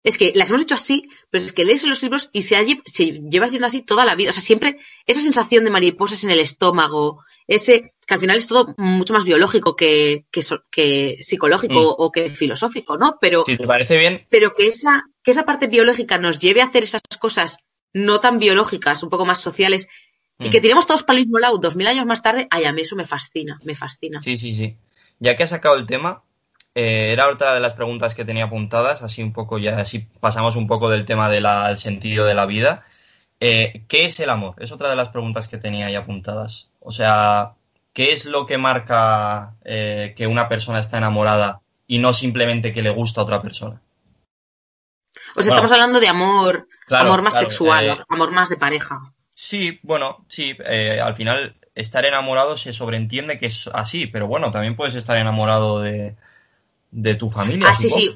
es 0.04 0.18
que 0.18 0.32
las 0.34 0.50
hemos 0.50 0.62
hecho 0.62 0.74
así, 0.74 1.08
pero 1.30 1.44
es 1.44 1.52
que 1.52 1.64
lees 1.64 1.84
los 1.86 2.02
libros 2.02 2.30
y 2.32 2.42
se, 2.42 2.56
se, 2.86 3.04
lleva 3.30 3.46
haciendo 3.46 3.66
así 3.66 3.82
toda 3.82 4.04
la 4.04 4.14
vida. 4.14 4.30
O 4.30 4.32
sea, 4.32 4.42
siempre 4.42 4.78
esa 5.06 5.20
sensación 5.20 5.64
de 5.64 5.70
mariposas 5.70 6.24
en 6.24 6.30
el 6.30 6.40
estómago, 6.40 7.24
ese 7.46 7.94
que 8.06 8.14
al 8.14 8.20
final 8.20 8.36
es 8.36 8.48
todo 8.48 8.74
mucho 8.78 9.12
más 9.12 9.24
biológico 9.24 9.76
que, 9.76 10.24
que, 10.30 10.42
que 10.70 11.18
psicológico 11.20 11.74
mm. 11.74 11.94
o 11.98 12.10
que 12.10 12.30
filosófico, 12.30 12.98
¿no? 12.98 13.16
Pero, 13.20 13.44
si 13.46 13.56
te 13.56 13.66
parece 13.66 13.96
bien. 13.96 14.20
Pero 14.28 14.54
que 14.54 14.66
esa, 14.66 15.04
que 15.22 15.30
esa 15.30 15.44
parte 15.44 15.68
biológica 15.68 16.18
nos 16.18 16.40
lleve 16.40 16.62
a 16.62 16.66
hacer 16.66 16.82
esas 16.82 17.02
cosas 17.20 17.58
no 17.92 18.20
tan 18.20 18.38
biológicas, 18.38 19.02
un 19.02 19.10
poco 19.10 19.24
más 19.24 19.40
sociales, 19.40 19.86
y 20.38 20.50
que 20.50 20.58
mm. 20.58 20.62
tiremos 20.62 20.86
todos 20.86 21.04
para 21.04 21.18
el 21.18 21.26
mismo 21.26 21.38
lado 21.38 21.58
dos 21.58 21.76
mil 21.76 21.86
años 21.86 22.06
más 22.06 22.22
tarde, 22.22 22.48
ay, 22.50 22.64
a 22.64 22.72
mí 22.72 22.82
eso 22.82 22.96
me 22.96 23.06
fascina, 23.06 23.60
me 23.62 23.76
fascina. 23.76 24.20
Sí, 24.20 24.36
sí, 24.36 24.54
sí. 24.54 24.76
Ya 25.20 25.36
que 25.36 25.44
has 25.44 25.50
sacado 25.50 25.76
el 25.76 25.86
tema, 25.86 26.24
eh, 26.74 27.10
era 27.12 27.28
otra 27.28 27.52
de 27.52 27.60
las 27.60 27.74
preguntas 27.74 28.14
que 28.14 28.24
tenía 28.24 28.44
apuntadas, 28.44 29.02
así 29.02 29.22
un 29.22 29.32
poco, 29.32 29.58
ya 29.58 29.78
así 29.78 30.08
pasamos 30.20 30.56
un 30.56 30.66
poco 30.66 30.88
del 30.88 31.04
tema 31.04 31.28
del 31.28 31.78
sentido 31.78 32.24
de 32.24 32.34
la 32.34 32.46
vida. 32.46 32.84
Eh, 33.40 33.84
¿Qué 33.88 34.06
es 34.06 34.18
el 34.20 34.30
amor? 34.30 34.54
Es 34.58 34.72
otra 34.72 34.88
de 34.88 34.96
las 34.96 35.10
preguntas 35.10 35.48
que 35.48 35.58
tenía 35.58 35.86
ahí 35.86 35.96
apuntadas. 35.96 36.70
O 36.80 36.90
sea, 36.90 37.54
¿qué 37.92 38.12
es 38.12 38.24
lo 38.24 38.46
que 38.46 38.56
marca 38.56 39.54
eh, 39.64 40.14
que 40.16 40.26
una 40.26 40.48
persona 40.48 40.80
está 40.80 40.96
enamorada 40.96 41.60
y 41.86 41.98
no 41.98 42.14
simplemente 42.14 42.72
que 42.72 42.82
le 42.82 42.90
gusta 42.90 43.20
a 43.20 43.24
otra 43.24 43.42
persona? 43.42 43.82
O 45.36 45.42
sea, 45.42 45.52
estamos 45.52 45.72
hablando 45.72 46.00
de 46.00 46.08
amor, 46.08 46.68
amor 46.88 47.20
más 47.20 47.38
sexual, 47.38 48.04
amor 48.08 48.30
más 48.30 48.48
de 48.48 48.56
pareja. 48.56 49.02
Sí, 49.34 49.78
bueno, 49.82 50.24
sí, 50.28 50.56
al 51.02 51.14
final 51.14 51.56
estar 51.74 52.04
enamorado 52.06 52.56
se 52.56 52.72
sobreentiende 52.72 53.38
que 53.38 53.46
es 53.46 53.68
así, 53.74 54.06
pero 54.06 54.26
bueno, 54.26 54.50
también 54.50 54.76
puedes 54.76 54.94
estar 54.94 55.18
enamorado 55.18 55.80
de, 55.80 56.16
de 56.92 57.16
tu 57.16 57.28
familia. 57.28 57.68
Ah, 57.68 57.74
sí, 57.74 57.90
sí. 57.90 58.14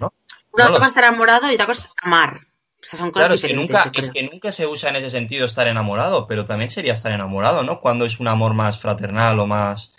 Una 0.52 0.68
cosa 0.68 0.82
es 0.82 0.86
estar 0.86 1.04
enamorado 1.04 1.50
y 1.50 1.54
otra 1.54 1.66
cosa 1.66 1.88
es 1.88 1.94
amar. 2.02 2.40
O 2.80 2.88
sea, 2.88 2.98
son 2.98 3.10
cosas 3.10 3.28
claro, 3.28 3.34
es 3.34 3.42
que, 3.42 3.54
nunca, 3.54 3.90
es 3.92 4.10
que 4.12 4.22
nunca 4.22 4.52
se 4.52 4.66
usa 4.66 4.90
en 4.90 4.96
ese 4.96 5.10
sentido 5.10 5.44
estar 5.44 5.66
enamorado, 5.66 6.28
pero 6.28 6.44
también 6.44 6.70
sería 6.70 6.94
estar 6.94 7.10
enamorado, 7.10 7.64
¿no? 7.64 7.80
Cuando 7.80 8.04
es 8.04 8.20
un 8.20 8.28
amor 8.28 8.54
más 8.54 8.78
fraternal 8.78 9.40
o 9.40 9.46
más. 9.48 9.92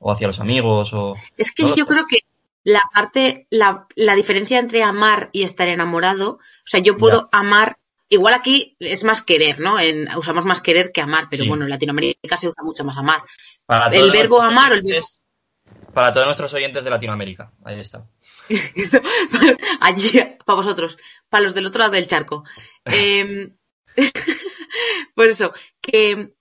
o 0.00 0.10
hacia 0.10 0.26
los 0.26 0.40
amigos 0.40 0.92
o. 0.92 1.14
Es 1.36 1.52
que 1.52 1.72
yo 1.76 1.86
creo 1.86 2.04
que 2.06 2.20
la 2.64 2.82
parte, 2.92 3.46
la, 3.50 3.86
la, 3.94 4.16
diferencia 4.16 4.58
entre 4.58 4.82
amar 4.82 5.30
y 5.32 5.44
estar 5.44 5.68
enamorado, 5.68 6.32
o 6.32 6.66
sea, 6.66 6.80
yo 6.80 6.96
puedo 6.96 7.28
amar 7.32 7.78
Igual 8.12 8.34
aquí 8.34 8.76
es 8.78 9.04
más 9.04 9.22
querer, 9.22 9.58
¿no? 9.58 9.80
En, 9.80 10.06
usamos 10.14 10.44
más 10.44 10.60
querer 10.60 10.92
que 10.92 11.00
amar, 11.00 11.28
pero 11.30 11.46
bueno, 11.46 11.64
en 11.64 11.70
Latinoamérica 11.70 12.36
se 12.36 12.46
usa 12.46 12.62
mucho 12.62 12.84
más 12.84 12.98
amar. 12.98 13.22
el 13.90 14.10
verbo 14.10 14.42
amar 14.42 14.72
o 14.72 14.74
el 14.74 14.82
verbo... 14.82 15.06
Para 15.94 16.12
todos 16.12 16.26
nuestros 16.26 16.52
oyentes 16.52 16.84
de 16.84 16.90
Latinoamérica, 16.90 17.50
ahí 17.64 17.80
está. 17.80 18.04
Allí, 19.80 20.10
para 20.44 20.56
vosotros, 20.56 20.98
para 21.28 21.44
los 21.44 21.54
del 21.54 21.66
otro 21.66 21.80
lado 21.80 21.92
del 21.92 22.06
charco. 22.06 22.44
Eh, 22.84 23.52
por 25.14 25.26
eso, 25.26 25.52
que 25.80 26.34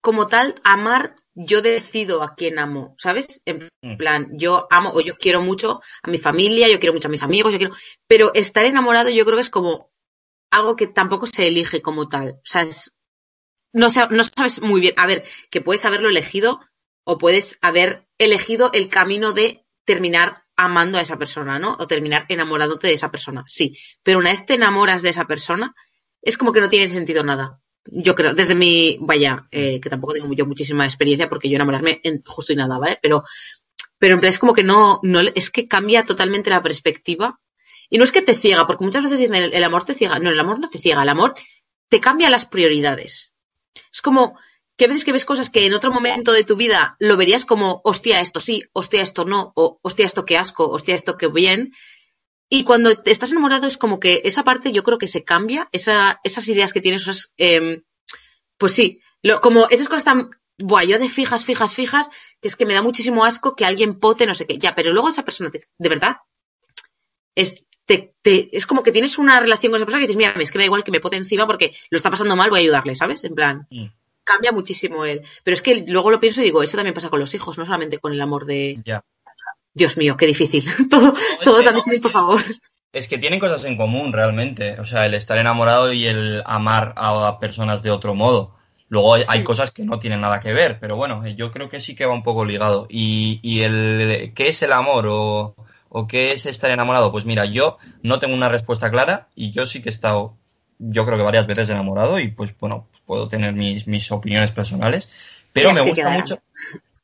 como 0.00 0.28
tal, 0.28 0.60
amar, 0.64 1.14
yo 1.34 1.62
decido 1.62 2.22
a 2.22 2.34
quién 2.34 2.58
amo, 2.58 2.94
¿sabes? 2.98 3.40
En 3.46 3.70
mm. 3.82 3.96
plan, 3.96 4.28
yo 4.32 4.66
amo 4.70 4.92
o 4.94 5.00
yo 5.00 5.16
quiero 5.16 5.40
mucho 5.40 5.80
a 6.02 6.10
mi 6.10 6.18
familia, 6.18 6.68
yo 6.68 6.78
quiero 6.78 6.92
mucho 6.92 7.08
a 7.08 7.10
mis 7.10 7.22
amigos, 7.22 7.52
yo 7.52 7.58
quiero. 7.58 7.74
Pero 8.06 8.32
estar 8.34 8.64
enamorado, 8.64 9.08
yo 9.08 9.24
creo 9.24 9.36
que 9.36 9.42
es 9.42 9.50
como 9.50 9.90
algo 10.50 10.76
que 10.76 10.86
tampoco 10.86 11.26
se 11.26 11.48
elige 11.48 11.80
como 11.80 12.06
tal. 12.06 12.34
O 12.34 12.40
sea, 12.44 12.66
no, 13.72 13.88
no 14.10 14.24
sabes 14.24 14.60
muy 14.60 14.80
bien. 14.80 14.94
A 14.98 15.06
ver, 15.06 15.24
que 15.50 15.60
puedes 15.60 15.84
haberlo 15.84 16.08
elegido 16.08 16.60
o 17.04 17.18
puedes 17.18 17.58
haber 17.62 18.06
elegido 18.18 18.70
el 18.74 18.88
camino 18.88 19.32
de 19.32 19.64
terminar 19.86 20.43
amando 20.56 20.98
a 20.98 21.00
esa 21.02 21.16
persona, 21.16 21.58
¿no? 21.58 21.76
O 21.78 21.86
terminar 21.86 22.26
enamorándote 22.28 22.86
de 22.86 22.94
esa 22.94 23.10
persona. 23.10 23.44
Sí, 23.46 23.76
pero 24.02 24.18
una 24.18 24.30
vez 24.30 24.44
te 24.46 24.54
enamoras 24.54 25.02
de 25.02 25.10
esa 25.10 25.26
persona, 25.26 25.74
es 26.22 26.38
como 26.38 26.52
que 26.52 26.60
no 26.60 26.68
tiene 26.68 26.92
sentido 26.92 27.22
nada. 27.24 27.60
Yo 27.86 28.14
creo, 28.14 28.34
desde 28.34 28.54
mi, 28.54 28.96
vaya, 29.00 29.46
eh, 29.50 29.80
que 29.80 29.90
tampoco 29.90 30.14
tengo 30.14 30.32
yo 30.32 30.46
muchísima 30.46 30.84
experiencia 30.84 31.28
porque 31.28 31.48
yo 31.48 31.56
enamorarme 31.56 32.00
en 32.02 32.22
justo 32.22 32.52
y 32.52 32.56
nada, 32.56 32.78
¿vale? 32.78 32.98
Pero, 33.02 33.24
pero 33.98 34.14
en 34.14 34.24
es 34.24 34.38
como 34.38 34.54
que 34.54 34.62
no, 34.62 35.00
no, 35.02 35.20
es 35.20 35.50
que 35.50 35.68
cambia 35.68 36.04
totalmente 36.04 36.50
la 36.50 36.62
perspectiva 36.62 37.40
y 37.90 37.98
no 37.98 38.04
es 38.04 38.12
que 38.12 38.22
te 38.22 38.34
ciega, 38.34 38.66
porque 38.66 38.84
muchas 38.84 39.02
veces 39.02 39.18
dicen 39.18 39.34
el, 39.34 39.64
amor 39.64 39.84
te 39.84 39.94
ciega. 39.94 40.18
No, 40.18 40.30
el 40.30 40.40
amor 40.40 40.58
no 40.58 40.70
te 40.70 40.78
ciega, 40.78 41.02
el 41.02 41.08
amor 41.08 41.34
te 41.88 42.00
cambia 42.00 42.30
las 42.30 42.46
prioridades. 42.46 43.32
Es 43.92 44.00
como 44.00 44.38
que 44.76 44.86
a 44.86 44.88
veces 44.88 45.04
que 45.04 45.12
ves 45.12 45.24
cosas 45.24 45.50
que 45.50 45.66
en 45.66 45.74
otro 45.74 45.92
momento 45.92 46.32
de 46.32 46.44
tu 46.44 46.56
vida 46.56 46.96
lo 46.98 47.16
verías 47.16 47.44
como, 47.44 47.80
hostia, 47.84 48.20
esto 48.20 48.40
sí, 48.40 48.64
hostia, 48.72 49.02
esto 49.02 49.24
no, 49.24 49.52
o 49.54 49.78
hostia, 49.82 50.06
esto 50.06 50.24
qué 50.24 50.36
asco, 50.36 50.68
hostia, 50.68 50.94
esto 50.94 51.16
qué 51.16 51.28
bien. 51.28 51.72
Y 52.48 52.64
cuando 52.64 52.96
te 52.96 53.10
estás 53.10 53.32
enamorado 53.32 53.66
es 53.66 53.78
como 53.78 54.00
que 54.00 54.22
esa 54.24 54.44
parte 54.44 54.72
yo 54.72 54.82
creo 54.82 54.98
que 54.98 55.06
se 55.06 55.24
cambia, 55.24 55.68
esa, 55.72 56.20
esas 56.24 56.48
ideas 56.48 56.72
que 56.72 56.80
tienes, 56.80 57.02
esas, 57.02 57.32
eh, 57.36 57.82
pues 58.58 58.72
sí, 58.72 59.00
como 59.40 59.68
esas 59.70 59.88
cosas 59.88 60.04
tan, 60.04 60.30
buah, 60.58 60.84
yo 60.84 60.98
de 60.98 61.08
fijas, 61.08 61.44
fijas, 61.44 61.74
fijas, 61.74 62.10
que 62.40 62.48
es 62.48 62.56
que 62.56 62.66
me 62.66 62.74
da 62.74 62.82
muchísimo 62.82 63.24
asco 63.24 63.54
que 63.54 63.64
alguien 63.64 63.98
pote, 63.98 64.26
no 64.26 64.34
sé 64.34 64.46
qué, 64.46 64.58
ya, 64.58 64.74
pero 64.74 64.92
luego 64.92 65.08
esa 65.08 65.24
persona, 65.24 65.50
de 65.50 65.88
verdad, 65.88 66.18
es, 67.34 67.64
te, 67.86 68.14
es 68.24 68.66
como 68.66 68.82
que 68.82 68.92
tienes 68.92 69.18
una 69.18 69.40
relación 69.40 69.70
con 69.70 69.78
esa 69.78 69.86
persona 69.86 70.00
que 70.00 70.06
dices, 70.06 70.16
mira, 70.16 70.34
es 70.40 70.50
que 70.50 70.58
me 70.58 70.64
da 70.64 70.66
igual 70.66 70.84
que 70.84 70.90
me 70.90 71.00
pote 71.00 71.16
encima 71.16 71.46
porque 71.46 71.74
lo 71.90 71.96
está 71.96 72.10
pasando 72.10 72.36
mal, 72.36 72.50
voy 72.50 72.60
a 72.60 72.62
ayudarle, 72.62 72.94
¿sabes? 72.94 73.24
En 73.24 73.34
plan, 73.34 73.66
mm. 73.70 73.86
Cambia 74.24 74.52
muchísimo 74.52 75.04
él. 75.04 75.22
Pero 75.42 75.54
es 75.54 75.62
que 75.62 75.84
luego 75.86 76.10
lo 76.10 76.20
pienso 76.20 76.40
y 76.40 76.44
digo, 76.44 76.62
eso 76.62 76.76
también 76.76 76.94
pasa 76.94 77.10
con 77.10 77.20
los 77.20 77.34
hijos, 77.34 77.58
no 77.58 77.64
solamente 77.64 77.98
con 77.98 78.12
el 78.12 78.20
amor 78.20 78.46
de... 78.46 78.74
Dios 79.72 79.96
mío, 79.96 80.16
qué 80.16 80.26
difícil. 80.26 80.64
todo 80.90 81.14
todo 81.42 81.62
tan 81.62 81.74
difícil, 81.74 82.00
por 82.00 82.12
favor. 82.12 82.40
Es 82.92 83.08
que 83.08 83.18
tienen 83.18 83.40
cosas 83.40 83.64
en 83.64 83.76
común 83.76 84.12
realmente. 84.12 84.78
O 84.78 84.84
sea, 84.84 85.04
el 85.06 85.14
estar 85.14 85.36
enamorado 85.36 85.92
y 85.92 86.06
el 86.06 86.42
amar 86.46 86.94
a 86.96 87.38
personas 87.40 87.82
de 87.82 87.90
otro 87.90 88.14
modo. 88.14 88.54
Luego 88.88 89.14
hay, 89.14 89.42
cosas 89.42 89.72
que 89.72 89.84
no 89.84 89.98
tienen 89.98 90.20
nada 90.20 90.38
que 90.38 90.52
ver, 90.52 90.78
pero 90.78 90.94
bueno, 90.94 91.26
yo 91.26 91.50
creo 91.50 91.68
que 91.68 91.80
sí 91.80 91.96
que 91.96 92.06
va 92.06 92.14
un 92.14 92.22
poco 92.22 92.44
ligado. 92.44 92.86
Y, 92.88 93.40
y 93.42 93.62
el 93.62 94.32
qué 94.36 94.48
es 94.48 94.62
el 94.62 94.72
amor 94.72 95.06
o 95.08 95.56
¿O 95.96 96.08
qué 96.08 96.32
es 96.32 96.44
estar 96.46 96.72
enamorado? 96.72 97.12
Pues 97.12 97.24
mira, 97.24 97.44
yo 97.44 97.78
no 98.02 98.18
tengo 98.18 98.34
una 98.34 98.48
respuesta 98.48 98.90
clara 98.90 99.28
y 99.36 99.52
yo 99.52 99.64
sí 99.64 99.80
que 99.80 99.90
he 99.90 99.92
estado, 99.92 100.36
yo 100.80 101.06
creo 101.06 101.16
que 101.16 101.22
varias 101.22 101.46
veces 101.46 101.70
enamorado 101.70 102.18
y 102.18 102.32
pues 102.32 102.52
bueno, 102.58 102.88
puedo 103.06 103.28
tener 103.28 103.54
mis, 103.54 103.86
mis 103.86 104.10
opiniones 104.10 104.50
personales, 104.52 105.10
pero 105.52 105.72
me 105.72 105.80
gusta 105.80 106.10
mucho. 106.10 106.42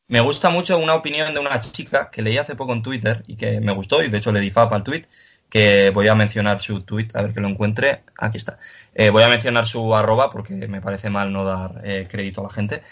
Me 0.08 0.20
gusta 0.20 0.50
mucho 0.50 0.76
una 0.78 0.94
opinión 0.94 1.32
de 1.32 1.38
una 1.38 1.60
chica 1.60 2.10
que 2.10 2.20
leí 2.20 2.36
hace 2.36 2.56
poco 2.56 2.72
en 2.72 2.82
Twitter 2.82 3.22
y 3.28 3.36
que 3.36 3.60
me 3.60 3.72
gustó 3.72 4.02
y 4.02 4.08
de 4.08 4.18
hecho 4.18 4.32
le 4.32 4.40
di 4.40 4.50
fap 4.50 4.72
al 4.72 4.82
tweet 4.82 5.04
que 5.50 5.90
voy 5.90 6.08
a 6.08 6.14
mencionar 6.14 6.62
su 6.62 6.80
tweet, 6.82 7.08
a 7.14 7.22
ver 7.22 7.34
que 7.34 7.40
lo 7.40 7.48
encuentre. 7.48 8.04
Aquí 8.16 8.36
está. 8.36 8.58
Eh, 8.94 9.10
voy 9.10 9.24
a 9.24 9.28
mencionar 9.28 9.66
su 9.66 9.94
arroba 9.94 10.30
porque 10.30 10.54
me 10.54 10.80
parece 10.80 11.10
mal 11.10 11.32
no 11.32 11.44
dar 11.44 11.80
eh, 11.84 12.06
crédito 12.08 12.40
a 12.40 12.44
la 12.44 12.50
gente. 12.50 12.82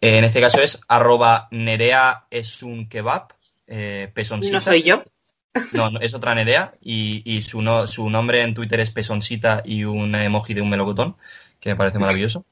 Eh, 0.00 0.18
en 0.18 0.24
este 0.24 0.40
caso 0.40 0.60
es 0.60 0.80
arroba 0.88 1.48
nerea 1.50 2.24
es 2.30 2.62
un 2.62 2.88
kebab. 2.88 3.34
No 4.52 4.60
soy 4.60 4.82
yo. 4.82 5.02
No, 5.72 5.90
es 6.00 6.12
otra 6.14 6.34
Nerea 6.34 6.72
y, 6.82 7.40
su, 7.40 7.62
su 7.86 8.10
nombre 8.10 8.42
en 8.42 8.52
Twitter 8.52 8.80
es 8.80 8.90
Pesoncita 8.90 9.62
y 9.64 9.84
un 9.84 10.14
emoji 10.14 10.52
de 10.52 10.60
un 10.60 10.68
melocotón, 10.68 11.16
que 11.60 11.70
me 11.70 11.76
parece 11.76 11.98
maravilloso. 11.98 12.44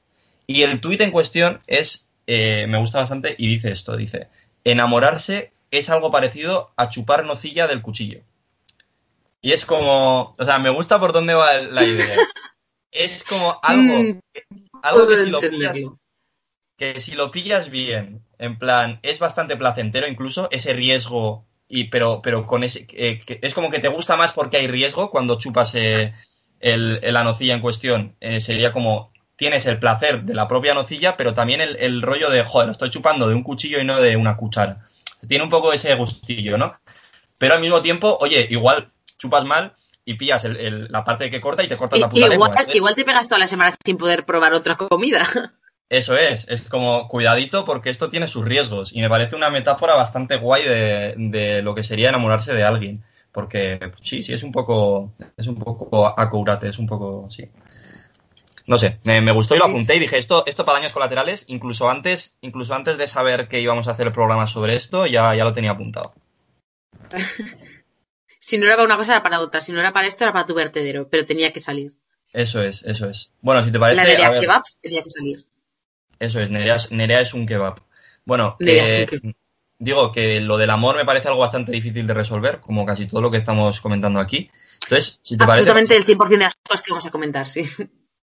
Y 0.47 0.63
el 0.63 0.81
tweet 0.81 1.01
en 1.01 1.11
cuestión 1.11 1.61
es, 1.67 2.07
eh, 2.27 2.65
me 2.67 2.77
gusta 2.77 2.99
bastante 2.99 3.35
y 3.37 3.47
dice 3.47 3.71
esto, 3.71 3.95
dice, 3.97 4.27
enamorarse 4.63 5.51
es 5.71 5.89
algo 5.89 6.11
parecido 6.11 6.71
a 6.77 6.89
chupar 6.89 7.25
nocilla 7.25 7.67
del 7.67 7.81
cuchillo. 7.81 8.21
Y 9.41 9.51
es 9.53 9.65
como, 9.65 10.33
o 10.37 10.45
sea, 10.45 10.57
me 10.59 10.69
gusta 10.69 10.99
por 10.99 11.13
dónde 11.13 11.33
va 11.33 11.53
la 11.61 11.85
idea. 11.85 12.15
Es 12.91 13.23
como 13.25 13.59
algo, 13.63 13.99
Mm, 13.99 14.19
algo 14.81 15.07
que 15.07 15.17
si 15.17 15.29
lo 15.31 15.39
pillas, 15.41 15.77
que 16.77 16.99
si 16.99 17.11
lo 17.13 17.31
pillas 17.31 17.69
bien, 17.69 18.23
en 18.39 18.57
plan, 18.59 18.99
es 19.03 19.19
bastante 19.19 19.57
placentero 19.57 20.07
incluso 20.07 20.49
ese 20.51 20.73
riesgo, 20.73 21.45
y 21.69 21.85
pero, 21.85 22.21
pero 22.21 22.45
con 22.45 22.63
ese, 22.63 22.87
eh, 22.93 23.21
que 23.25 23.39
es 23.41 23.53
como 23.53 23.69
que 23.71 23.79
te 23.79 23.89
gusta 23.89 24.17
más 24.17 24.31
porque 24.33 24.57
hay 24.57 24.67
riesgo 24.67 25.11
cuando 25.11 25.37
chupas 25.39 25.75
eh, 25.75 26.13
el, 26.59 26.99
el- 27.03 27.13
la 27.13 27.23
nocilla 27.23 27.53
en 27.55 27.61
cuestión. 27.61 28.15
Eh, 28.21 28.41
sería 28.41 28.71
como, 28.71 29.11
tienes 29.35 29.65
el 29.65 29.79
placer 29.79 30.23
de 30.23 30.33
la 30.33 30.47
propia 30.47 30.73
nocilla, 30.73 31.17
pero 31.17 31.33
también 31.33 31.61
el, 31.61 31.75
el 31.77 32.01
rollo 32.01 32.29
de, 32.29 32.43
joder, 32.43 32.67
lo 32.67 32.71
estoy 32.71 32.89
chupando 32.89 33.27
de 33.27 33.35
un 33.35 33.43
cuchillo 33.43 33.79
y 33.79 33.85
no 33.85 33.99
de 33.99 34.15
una 34.17 34.37
cuchara. 34.37 34.85
Tiene 35.27 35.43
un 35.43 35.49
poco 35.49 35.73
ese 35.73 35.93
gustillo, 35.95 36.57
¿no? 36.57 36.73
Pero 37.39 37.55
al 37.55 37.61
mismo 37.61 37.81
tiempo, 37.81 38.17
oye, 38.21 38.47
igual 38.49 38.87
chupas 39.17 39.45
mal 39.45 39.73
y 40.05 40.13
pillas 40.15 40.45
el- 40.45 40.57
el- 40.57 40.87
la 40.91 41.03
parte 41.03 41.29
que 41.29 41.41
corta 41.41 41.63
y 41.63 41.67
te 41.67 41.77
cortas 41.77 41.99
la 41.99 42.09
puta 42.09 42.27
lengua. 42.27 42.35
igual, 42.35 42.49
Entonces, 42.51 42.75
igual 42.75 42.95
te 42.95 43.03
pegas 43.05 43.27
toda 43.27 43.39
la 43.39 43.47
semana 43.47 43.75
sin 43.83 43.97
poder 43.97 44.25
probar 44.25 44.53
otra 44.53 44.75
comida. 44.75 45.25
Eso 45.89 46.17
es, 46.17 46.47
es 46.49 46.61
como 46.61 47.07
cuidadito 47.07 47.63
porque 47.63 47.91
esto 47.91 48.09
tiene 48.09 48.27
sus 48.27 48.43
riesgos 48.43 48.91
y 48.91 49.01
me 49.01 49.09
parece 49.09 49.35
una 49.35 49.51
metáfora 49.51 49.93
bastante 49.95 50.37
guay 50.37 50.63
de, 50.63 51.13
de 51.17 51.61
lo 51.61 51.75
que 51.75 51.83
sería 51.83 52.09
enamorarse 52.09 52.53
de 52.53 52.63
alguien. 52.63 53.03
Porque 53.31 53.79
sí, 54.01 54.23
sí, 54.23 54.33
es 54.33 54.43
un 54.43 54.51
poco, 54.51 55.13
es 55.37 55.45
un 55.47 55.55
poco 55.55 56.07
acourate, 56.19 56.69
es 56.69 56.79
un 56.79 56.87
poco, 56.87 57.27
sí. 57.29 57.51
No 58.67 58.77
sé, 58.77 58.99
me, 59.03 59.21
me 59.21 59.31
gustó 59.31 59.55
y 59.55 59.59
lo 59.59 59.65
apunté 59.65 59.95
y 59.95 59.99
dije, 59.99 60.17
esto, 60.17 60.43
esto 60.47 60.65
para 60.65 60.79
daños 60.79 60.93
colaterales, 60.93 61.45
incluso 61.49 61.89
antes, 61.89 62.35
incluso 62.41 62.73
antes 62.73 62.97
de 62.97 63.07
saber 63.07 63.47
que 63.47 63.61
íbamos 63.61 63.87
a 63.87 63.91
hacer 63.91 64.07
el 64.07 64.13
programa 64.13 64.47
sobre 64.47 64.75
esto, 64.75 65.05
ya, 65.05 65.35
ya 65.35 65.43
lo 65.43 65.53
tenía 65.53 65.71
apuntado. 65.71 66.13
Si 68.37 68.59
no 68.59 68.67
era 68.67 68.75
para 68.75 68.85
una 68.85 68.97
cosa, 68.97 69.13
era 69.13 69.23
para 69.23 69.39
otra. 69.39 69.59
Si 69.61 69.71
no 69.71 69.79
era 69.79 69.91
para 69.91 70.05
esto, 70.05 70.23
era 70.23 70.31
para 70.31 70.45
tu 70.45 70.53
vertedero. 70.53 71.07
Pero 71.09 71.25
tenía 71.25 71.51
que 71.51 71.59
salir. 71.59 71.97
Eso 72.31 72.61
es, 72.61 72.83
eso 72.83 73.09
es. 73.09 73.31
Bueno, 73.41 73.65
si 73.65 73.71
te 73.71 73.79
parece, 73.79 73.95
la 73.97 74.03
a 74.03 74.05
Nerea 74.05 74.29
ver, 74.29 74.41
Kebabs 74.41 74.77
tenía 74.79 75.01
que 75.01 75.09
salir. 75.09 75.47
Eso 76.19 76.39
es, 76.39 76.51
Nerea, 76.51 76.75
es- 76.75 76.91
Nerea 76.91 77.21
es 77.21 77.33
un 77.33 77.47
kebab. 77.47 77.81
Bueno, 78.23 78.55
un 78.59 78.67
eh, 78.69 79.07
kebab. 79.09 79.33
digo 79.79 80.11
que 80.11 80.41
lo 80.41 80.57
del 80.57 80.69
amor 80.69 80.95
me 80.95 81.05
parece 81.05 81.27
algo 81.27 81.39
bastante 81.39 81.71
difícil 81.71 82.05
de 82.05 82.13
resolver, 82.13 82.59
como 82.59 82.85
casi 82.85 83.07
todo 83.07 83.21
lo 83.21 83.31
que 83.31 83.37
estamos 83.37 83.81
comentando 83.81 84.19
aquí. 84.19 84.51
Entonces, 84.83 85.19
si 85.23 85.37
te 85.37 85.45
parece, 85.47 85.67
Absolutamente 85.67 85.95
el 85.97 86.05
100% 86.05 86.29
de 86.29 86.37
las 86.45 86.55
cosas 86.55 86.81
que 86.83 86.91
vamos 86.91 87.05
a 87.07 87.09
comentar, 87.09 87.47
sí. 87.47 87.63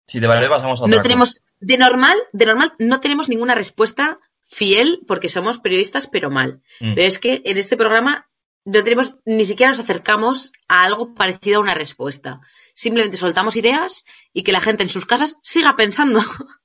Si 0.06 0.20
te 0.20 0.26
parece 0.26 0.48
pasamos 0.48 0.80
a 0.80 0.84
otra 0.84 0.96
No 0.96 1.02
tenemos, 1.02 1.42
de 1.60 1.78
normal, 1.78 2.16
de 2.32 2.46
normal, 2.46 2.72
no 2.78 3.00
tenemos 3.00 3.28
ninguna 3.28 3.54
respuesta 3.54 4.18
fiel 4.46 5.00
porque 5.06 5.28
somos 5.28 5.58
periodistas, 5.58 6.06
pero 6.06 6.30
mal. 6.30 6.62
Mm, 6.80 6.94
Pero 6.94 7.08
es 7.08 7.18
que 7.18 7.42
en 7.44 7.56
este 7.56 7.76
programa 7.76 8.28
no 8.64 8.84
tenemos, 8.84 9.16
ni 9.24 9.44
siquiera 9.44 9.70
nos 9.70 9.80
acercamos 9.80 10.52
a 10.68 10.84
algo 10.84 11.14
parecido 11.14 11.58
a 11.58 11.62
una 11.62 11.74
respuesta. 11.74 12.40
Simplemente 12.74 13.16
soltamos 13.16 13.56
ideas 13.56 14.04
y 14.32 14.42
que 14.42 14.52
la 14.52 14.60
gente 14.60 14.82
en 14.82 14.88
sus 14.88 15.06
casas 15.06 15.36
siga 15.42 15.74
pensando. 15.76 16.20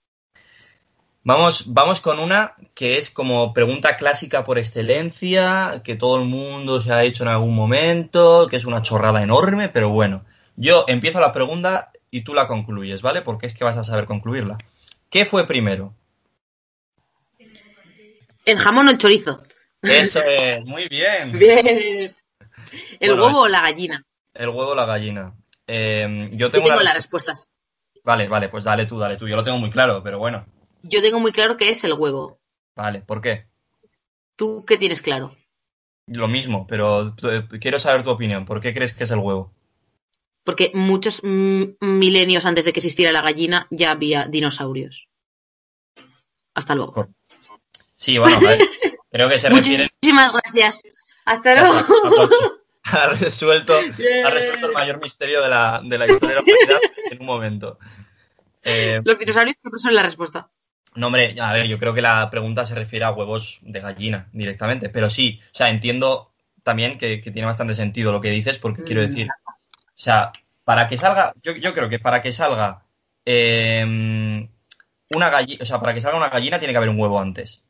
Vamos, 1.24 1.74
vamos 1.74 2.00
con 2.00 2.20
una 2.20 2.56
que 2.74 2.98
es 2.98 3.10
como 3.12 3.52
pregunta 3.52 3.98
clásica 3.98 4.46
por 4.46 4.58
excelencia, 4.58 5.82
que 5.84 5.98
todo 5.98 6.22
el 6.22 6.26
mundo 6.26 6.80
se 6.80 6.94
ha 6.94 7.04
hecho 7.04 7.24
en 7.24 7.28
algún 7.28 7.54
momento, 7.54 8.48
que 8.50 8.56
es 8.56 8.64
una 8.64 8.82
chorrada 8.82 9.22
enorme, 9.22 9.68
pero 9.68 9.90
bueno. 9.90 10.24
Yo 10.56 10.86
empiezo 10.88 11.20
la 11.20 11.34
pregunta 11.34 11.92
y 12.12 12.22
tú 12.22 12.34
la 12.34 12.48
concluyes, 12.48 13.02
¿vale? 13.02 13.22
Porque 13.22 13.46
es 13.48 13.54
que 13.54 13.64
vas 13.64 13.78
a 13.78 13.84
saber 13.84 14.06
concluirla. 14.06 14.58
¿Qué 15.10 15.26
fue 15.26 15.46
primero? 15.48 15.94
¿El 18.46 18.58
jamón 18.58 18.88
o 18.88 18.92
el 18.92 18.98
chorizo? 18.98 19.44
Eso 19.82 20.20
es, 20.28 20.64
muy 20.66 20.88
bien. 20.88 21.38
Bien. 21.38 22.16
¿El 23.00 23.10
Bueno, 23.12 23.26
huevo 23.26 23.42
o 23.42 23.48
la 23.48 23.62
gallina? 23.62 24.04
El 24.34 24.50
huevo 24.50 24.72
o 24.72 24.76
la 24.76 24.86
gallina. 24.86 25.34
Eh, 25.68 26.30
yo 26.32 26.48
Yo 26.48 26.52
tengo, 26.52 26.68
una- 26.68 26.84
las 26.84 26.96
respuestas. 26.96 27.48
Vale, 28.04 28.28
vale, 28.30 28.48
pues 28.50 28.64
dale 28.64 28.86
tú, 28.86 28.98
dale 29.00 29.18
tú. 29.18 29.28
Yo 29.28 29.36
lo 29.36 29.44
tengo 29.44 29.58
muy 29.58 29.70
claro, 29.70 30.02
pero 30.02 30.18
bueno. 30.18 30.46
Yo 30.84 31.02
tengo 31.02 31.20
muy 31.20 31.32
claro 31.34 31.58
que 31.58 31.70
es 31.70 31.84
el 31.84 31.94
huevo. 31.94 32.40
Vale, 32.76 33.02
¿por 33.02 33.22
qué? 33.22 33.48
¿Tú 34.38 34.64
qué 34.66 34.78
tienes 34.78 35.02
claro? 35.02 35.36
Lo 36.06 36.28
mismo, 36.30 36.66
pero 36.68 37.14
eh, 37.24 37.44
quiero 37.60 37.80
saber 37.80 38.04
tu 38.04 38.12
opinión. 38.12 38.46
¿Por 38.46 38.62
qué 38.62 38.74
crees 38.74 38.94
que 38.94 39.04
es 39.04 39.12
el 39.12 39.20
huevo? 39.20 39.52
Porque 40.48 40.72
muchos 40.74 41.20
mm, 41.24 41.64
milenios 41.82 42.46
antes 42.46 42.64
de 42.64 42.72
que 42.72 42.80
existiera 42.80 43.12
la 43.12 43.22
gallina 43.22 43.68
ya 43.70 43.92
había 43.92 44.28
dinosaurios. 44.28 45.10
Hasta 46.56 46.74
luego. 46.74 47.10
Sí, 47.98 48.18
bueno, 48.18 48.40
vale. 48.40 48.66
creo 49.12 49.28
que 49.28 49.40
se 49.40 49.50
refiere 49.50 49.90
Muchísimas 50.02 50.32
gracias. 50.32 50.84
Hasta 51.26 51.54
luego. 51.62 51.76
ha 52.86 53.08
resuelto, 53.08 53.78
ha 53.78 54.30
resuelto 54.30 54.68
el 54.68 54.72
mayor 54.74 55.02
misterio 55.02 55.42
de 55.42 55.50
la, 55.50 55.82
de 55.84 55.98
la 55.98 56.08
historia 56.08 56.36
de 56.38 56.42
la 56.42 56.42
humanidad 56.42 56.80
en 57.12 57.20
un 57.20 57.26
momento. 57.26 57.78
Eh, 58.64 59.02
Los 59.04 59.20
dinosaurios 59.20 59.58
siempre 59.62 59.80
son 59.80 59.96
la 59.96 60.04
respuesta. 60.04 60.50
no, 60.96 61.08
hombre, 61.08 61.36
a 61.42 61.52
ver, 61.52 61.68
yo 61.68 61.78
creo 61.78 61.94
que 61.94 62.02
la 62.02 62.30
pregunta 62.30 62.66
se 62.66 62.74
refiere 62.74 63.04
a 63.04 63.12
huevos 63.12 63.60
de 63.64 63.82
gallina 63.82 64.30
directamente, 64.32 64.88
pero 64.88 65.10
sí, 65.10 65.42
o 65.52 65.56
sea, 65.56 65.68
entiendo 65.70 66.32
también 66.64 66.98
que, 66.98 67.20
que 67.20 67.32
tiene 67.32 67.46
bastante 67.48 67.76
sentido 67.76 68.14
lo 68.14 68.22
que 68.22 68.30
dices, 68.30 68.58
porque 68.60 68.86
quiero 68.86 69.02
Mm. 69.02 69.06
decir, 69.08 69.28
o 69.98 70.00
sea, 70.00 70.32
para 70.64 70.88
que 70.88 70.98
salga, 70.98 71.34
yo, 71.42 71.54
yo 71.54 71.74
creo 71.74 71.90
que 71.90 72.00
para 72.00 72.22
que 72.22 72.32
salga 72.32 72.86
eh, 73.26 73.84
una 75.10 75.30
gallina, 75.30 75.60
o 75.62 75.66
sea, 75.66 75.80
para 75.80 75.94
que 75.94 76.02
salga 76.02 76.18
una 76.18 76.30
gallina 76.30 76.60
tiene 76.60 76.74
que 76.74 76.78
haber 76.78 76.90
un 76.90 77.00
huevo 77.00 77.20
antes. 77.20 77.64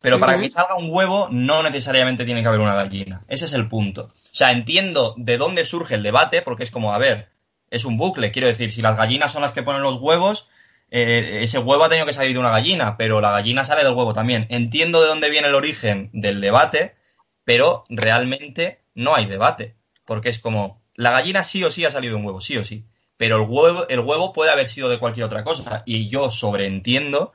Pero 0.00 0.20
para 0.20 0.38
que 0.38 0.50
salga 0.50 0.76
un 0.76 0.90
huevo 0.90 1.28
no 1.30 1.62
necesariamente 1.62 2.26
tiene 2.26 2.42
que 2.42 2.48
haber 2.48 2.60
una 2.60 2.74
gallina. 2.74 3.24
Ese 3.26 3.46
es 3.46 3.54
el 3.54 3.68
punto. 3.68 4.12
O 4.12 4.34
sea, 4.34 4.52
entiendo 4.52 5.14
de 5.16 5.38
dónde 5.38 5.64
surge 5.64 5.94
el 5.94 6.02
debate, 6.02 6.42
porque 6.42 6.62
es 6.62 6.70
como, 6.70 6.92
a 6.92 6.98
ver, 6.98 7.30
es 7.70 7.86
un 7.86 7.96
bucle. 7.96 8.30
Quiero 8.30 8.46
decir, 8.46 8.70
si 8.70 8.82
las 8.82 8.98
gallinas 8.98 9.32
son 9.32 9.40
las 9.40 9.52
que 9.52 9.62
ponen 9.62 9.80
los 9.80 9.96
huevos, 9.96 10.50
eh, 10.90 11.38
ese 11.40 11.58
huevo 11.58 11.84
ha 11.84 11.88
tenido 11.88 12.04
que 12.04 12.12
salir 12.12 12.34
de 12.34 12.38
una 12.38 12.50
gallina, 12.50 12.98
pero 12.98 13.22
la 13.22 13.30
gallina 13.30 13.64
sale 13.64 13.82
del 13.82 13.94
huevo 13.94 14.12
también. 14.12 14.46
Entiendo 14.50 15.00
de 15.00 15.08
dónde 15.08 15.30
viene 15.30 15.48
el 15.48 15.54
origen 15.54 16.10
del 16.12 16.42
debate, 16.42 16.96
pero 17.44 17.86
realmente 17.88 18.82
no 18.94 19.14
hay 19.14 19.24
debate. 19.24 19.74
Porque 20.04 20.28
es 20.28 20.38
como, 20.38 20.83
la 20.94 21.10
gallina 21.12 21.42
sí 21.44 21.62
o 21.64 21.70
sí 21.70 21.84
ha 21.84 21.90
salido 21.90 22.14
de 22.14 22.20
un 22.20 22.26
huevo, 22.26 22.40
sí 22.40 22.56
o 22.56 22.64
sí. 22.64 22.84
Pero 23.16 23.36
el 23.36 23.42
huevo, 23.48 23.86
el 23.88 24.00
huevo 24.00 24.32
puede 24.32 24.50
haber 24.50 24.68
sido 24.68 24.88
de 24.88 24.98
cualquier 24.98 25.26
otra 25.26 25.44
cosa. 25.44 25.82
Y 25.86 26.08
yo 26.08 26.30
sobreentiendo 26.30 27.32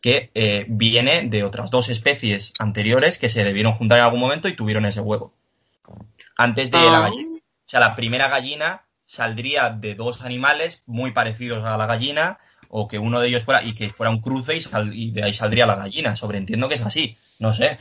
que 0.00 0.30
eh, 0.34 0.64
viene 0.68 1.22
de 1.22 1.42
otras 1.44 1.70
dos 1.70 1.88
especies 1.88 2.52
anteriores 2.58 3.18
que 3.18 3.28
se 3.28 3.44
debieron 3.44 3.74
juntar 3.74 3.98
en 3.98 4.04
algún 4.04 4.20
momento 4.20 4.48
y 4.48 4.54
tuvieron 4.56 4.86
ese 4.86 5.00
huevo. 5.00 5.34
Antes 6.36 6.70
de 6.70 6.78
la 6.78 6.98
Ah. 6.98 7.00
gallina. 7.08 7.38
O 7.38 7.68
sea, 7.70 7.80
la 7.80 7.94
primera 7.94 8.28
gallina 8.28 8.84
saldría 9.04 9.70
de 9.70 9.94
dos 9.94 10.22
animales 10.22 10.82
muy 10.86 11.10
parecidos 11.12 11.64
a 11.64 11.76
la 11.76 11.86
gallina, 11.86 12.38
o 12.68 12.86
que 12.88 12.98
uno 12.98 13.20
de 13.20 13.28
ellos 13.28 13.42
fuera, 13.44 13.62
y 13.62 13.74
que 13.74 13.90
fuera 13.90 14.10
un 14.10 14.20
cruce 14.20 14.54
y, 14.56 14.60
sal- 14.60 14.94
y 14.94 15.10
de 15.10 15.24
ahí 15.24 15.32
saldría 15.32 15.66
la 15.66 15.74
gallina. 15.76 16.14
Sobreentiendo 16.16 16.68
que 16.68 16.74
es 16.76 16.82
así. 16.82 17.16
No 17.40 17.52
sé. 17.54 17.78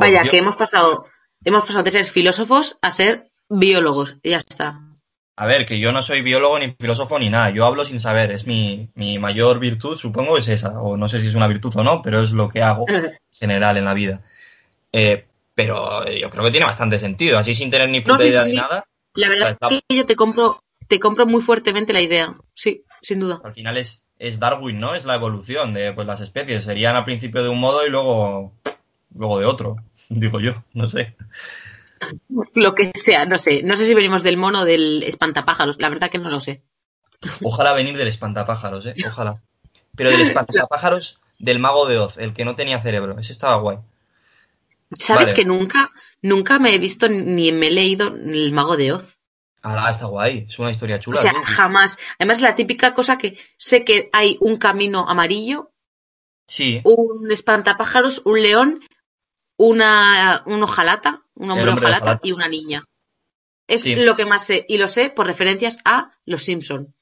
Vaya, 0.00 0.22
que 0.24 0.38
hemos 0.38 0.56
pasado, 0.56 1.06
hemos 1.46 1.64
pasado 1.64 1.84
de 1.84 1.92
ser 1.92 2.04
filósofos 2.04 2.78
a 2.82 2.90
ser 2.90 3.30
biólogos. 3.48 4.16
Y 4.22 4.30
ya 4.30 4.38
está. 4.38 4.80
A 5.36 5.46
ver, 5.46 5.66
que 5.66 5.78
yo 5.78 5.92
no 5.92 6.02
soy 6.02 6.22
biólogo 6.22 6.58
ni 6.58 6.74
filósofo 6.78 7.18
ni 7.18 7.28
nada, 7.28 7.50
yo 7.50 7.66
hablo 7.66 7.84
sin 7.84 8.00
saber, 8.00 8.32
es 8.32 8.46
mi, 8.46 8.88
mi 8.94 9.18
mayor 9.18 9.58
virtud, 9.58 9.96
supongo, 9.96 10.38
es 10.38 10.48
esa, 10.48 10.80
o 10.80 10.96
no 10.96 11.08
sé 11.08 11.20
si 11.20 11.26
es 11.26 11.34
una 11.34 11.46
virtud 11.46 11.74
o 11.76 11.84
no, 11.84 12.00
pero 12.00 12.22
es 12.22 12.30
lo 12.30 12.48
que 12.48 12.62
hago 12.62 12.86
en 12.88 13.12
general 13.30 13.76
en 13.76 13.84
la 13.84 13.92
vida. 13.94 14.22
Eh, 14.92 15.26
pero 15.54 16.04
yo 16.10 16.30
creo 16.30 16.44
que 16.44 16.50
tiene 16.50 16.64
bastante 16.66 16.98
sentido, 16.98 17.38
así 17.38 17.54
sin 17.54 17.70
tener 17.70 17.88
ni 17.90 18.00
puta 18.00 18.14
No, 18.14 18.18
sí, 18.20 18.28
idea 18.28 18.44
sí, 18.44 18.50
sí. 18.50 18.56
nada, 18.56 18.86
La 19.14 19.28
verdad 19.28 19.56
O 19.60 19.68
sea, 19.68 19.78
es 19.78 19.84
que 19.88 19.96
yo 19.96 20.06
te 20.06 20.16
compro, 20.16 20.62
te 20.88 20.98
compro 21.00 21.26
muy 21.26 21.42
fuertemente 21.42 21.92
la 21.92 22.00
idea. 22.00 22.34
Sí, 22.54 22.84
sin 23.02 23.20
duda. 23.20 23.40
al 23.44 23.52
final 23.52 23.76
es, 23.76 24.04
es 24.18 24.38
Darwin, 24.38 24.80
¿no? 24.80 24.94
Es 24.94 25.04
la 25.04 25.16
evolución 25.16 25.74
de 25.74 25.92
pues, 25.92 26.06
las 26.06 26.20
especies, 26.22 26.64
serían 26.64 26.96
al 26.96 27.04
principio 27.04 27.42
de 27.42 27.50
un 27.50 27.60
modo 27.60 27.86
y 27.86 27.90
luego, 27.90 28.54
luego 29.14 29.38
de 29.38 29.46
otro, 29.46 29.76
digo 30.08 30.40
yo, 30.40 30.64
no 30.72 30.88
sé. 30.88 31.16
Lo 32.54 32.74
que 32.74 32.92
sea, 32.94 33.24
no 33.24 33.38
sé. 33.38 33.62
No 33.62 33.76
sé 33.76 33.86
si 33.86 33.94
venimos 33.94 34.22
del 34.22 34.36
mono 34.36 34.60
o 34.60 34.64
del 34.64 35.02
espantapájaros. 35.02 35.76
La 35.80 35.88
verdad 35.88 36.10
que 36.10 36.18
no 36.18 36.28
lo 36.28 36.40
sé. 36.40 36.62
Ojalá 37.42 37.72
venir 37.72 37.96
del 37.96 38.08
espantapájaros, 38.08 38.84
¿eh? 38.86 38.94
Ojalá. 39.06 39.42
Pero 39.96 40.10
del 40.10 40.20
espantapájaros 40.20 41.20
del 41.38 41.58
mago 41.58 41.86
de 41.86 41.98
Oz, 41.98 42.18
el 42.18 42.34
que 42.34 42.44
no 42.44 42.54
tenía 42.54 42.80
cerebro, 42.82 43.18
ese 43.18 43.32
estaba 43.32 43.56
guay. 43.56 43.78
¿Sabes 44.98 45.28
Vale. 45.28 45.34
que 45.34 45.44
nunca, 45.44 45.90
nunca 46.22 46.58
me 46.58 46.74
he 46.74 46.78
visto 46.78 47.08
ni 47.08 47.50
me 47.52 47.68
he 47.68 47.70
leído 47.70 48.08
El 48.08 48.52
Mago 48.52 48.76
de 48.76 48.92
Oz? 48.92 49.18
Ah, 49.62 49.90
está 49.90 50.06
guay, 50.06 50.44
es 50.48 50.58
una 50.60 50.70
historia 50.70 50.96
O 50.96 50.98
chula. 51.00 51.20
sea, 51.20 51.32
tú. 51.32 51.40
jamás. 51.44 51.98
Además, 52.18 52.40
la 52.40 52.54
típica 52.54 52.94
cosa 52.94 53.18
que 53.18 53.36
sé 53.56 53.84
que 53.84 54.10
hay 54.12 54.36
un 54.40 54.58
camino 54.58 55.06
amarillo, 55.08 55.72
Sí, 56.46 56.80
un 56.84 57.32
espantapájaros, 57.32 58.22
un 58.24 58.40
león, 58.40 58.80
una, 59.56 60.42
un 60.46 60.62
ojalata, 60.62 61.22
un 61.34 61.50
hombre, 61.50 61.70
hombre 61.70 61.88
y 62.22 62.32
una 62.32 62.48
niña. 62.48 62.84
Es 63.66 63.82
Sí. 63.82 63.96
lo 63.96 64.14
que 64.14 64.26
más 64.26 64.44
sé. 64.44 64.64
Y 64.68 64.78
lo 64.78 64.88
sé 64.88 65.10
por 65.10 65.26
referencias 65.26 65.78
a 65.84 66.10
Los 66.24 66.44
Simpson. 66.44 66.94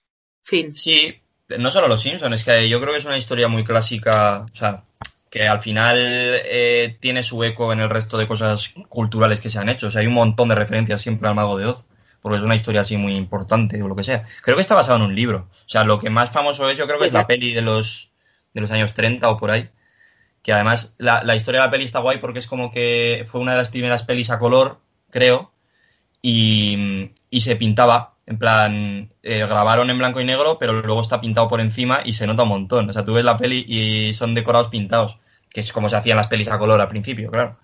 Fin. 0.47 0.75
sí, 0.75 1.21
no 1.59 1.71
solo 1.71 1.88
los 1.88 2.03
Simpsons, 2.03 2.35
es 2.35 2.45
que 2.45 2.69
yo 2.69 2.81
creo 2.81 2.93
que 2.93 2.99
es 2.99 3.05
una 3.07 3.17
historia 3.17 3.49
muy 3.49 3.64
clásica, 3.64 4.47
o 4.51 4.55
sea, 4.55 4.85
que 5.31 5.49
al 5.49 5.61
final 5.61 5.97
eh, 5.99 6.97
tiene 7.01 7.23
su 7.23 7.43
eco 7.45 7.73
en 7.73 7.81
el 7.81 7.90
resto 7.90 8.19
de 8.19 8.27
cosas 8.27 8.73
culturales 8.88 9.40
que 9.40 9.51
se 9.51 9.59
han 9.59 9.69
hecho. 9.69 9.87
O 9.87 9.90
sea, 9.90 10.03
hay 10.03 10.07
un 10.07 10.14
montón 10.14 10.49
de 10.49 10.55
referencias 10.55 11.01
siempre 11.03 11.29
al 11.29 11.35
Mago 11.35 11.57
de 11.57 11.67
Oz, 11.67 11.87
porque 12.21 12.38
es 12.38 12.45
una 12.45 12.57
historia 12.57 12.83
así 12.83 12.97
muy 12.97 13.14
importante 13.17 13.83
o 13.83 13.88
lo 13.88 13.97
que 13.97 14.05
sea. 14.05 14.25
Creo 14.43 14.57
que 14.57 14.62
está 14.62 14.75
basado 14.75 14.97
en 14.99 15.03
un 15.05 15.14
libro. 15.14 15.49
O 15.53 15.69
sea, 15.69 15.85
lo 15.85 15.99
que 15.99 16.09
más 16.11 16.31
famoso 16.31 16.69
es, 16.71 16.79
yo 16.79 16.87
creo 16.87 16.99
que 16.99 17.07
es 17.07 17.12
la 17.12 17.27
peli 17.27 17.53
de 17.53 17.62
los, 17.62 18.11
de 18.53 18.61
los 18.61 18.71
años 18.71 18.95
30 18.95 19.29
o 19.29 19.37
por 19.38 19.51
ahí. 19.51 19.69
Que 20.45 20.53
además 20.53 20.95
la, 20.99 21.25
la 21.25 21.35
historia 21.35 21.61
de 21.61 21.67
la 21.67 21.71
peli 21.73 21.85
está 21.85 21.99
guay 21.99 22.19
porque 22.19 22.39
es 22.39 22.47
como 22.47 22.71
que 22.71 23.25
fue 23.27 23.41
una 23.41 23.53
de 23.53 23.59
las 23.59 23.71
primeras 23.71 24.05
pelis 24.05 24.31
a 24.31 24.39
color, 24.39 24.79
creo, 25.11 25.51
y, 26.23 27.11
y 27.31 27.41
se 27.41 27.57
pintaba 27.57 28.15
en 28.27 28.39
plan, 28.39 29.13
eh, 29.23 29.47
grabaron 29.47 29.91
en 29.91 29.99
blanco 29.99 30.21
y 30.21 30.25
negro, 30.25 30.59
pero 30.59 30.73
luego 30.81 31.03
está 31.03 31.21
pintado 31.21 31.49
por 31.49 31.61
encima 31.61 32.01
y 32.05 32.13
se 32.13 32.27
nota 32.27 32.45
un 32.45 32.49
montón. 32.51 32.89
O 32.89 32.93
sea, 32.93 33.05
tú 33.05 33.13
ves 33.13 33.25
la 33.25 33.37
peli 33.37 33.65
y 33.69 34.15
son 34.15 34.35
decorados 34.35 34.69
pintados, 34.69 35.19
que 35.51 35.61
es 35.61 35.73
como 35.73 35.89
se 35.89 35.97
hacían 35.97 36.17
las 36.17 36.29
pelis 36.29 36.49
a 36.49 36.59
color 36.59 36.81
al 36.81 36.89
principio, 36.89 37.31
claro. 37.31 37.59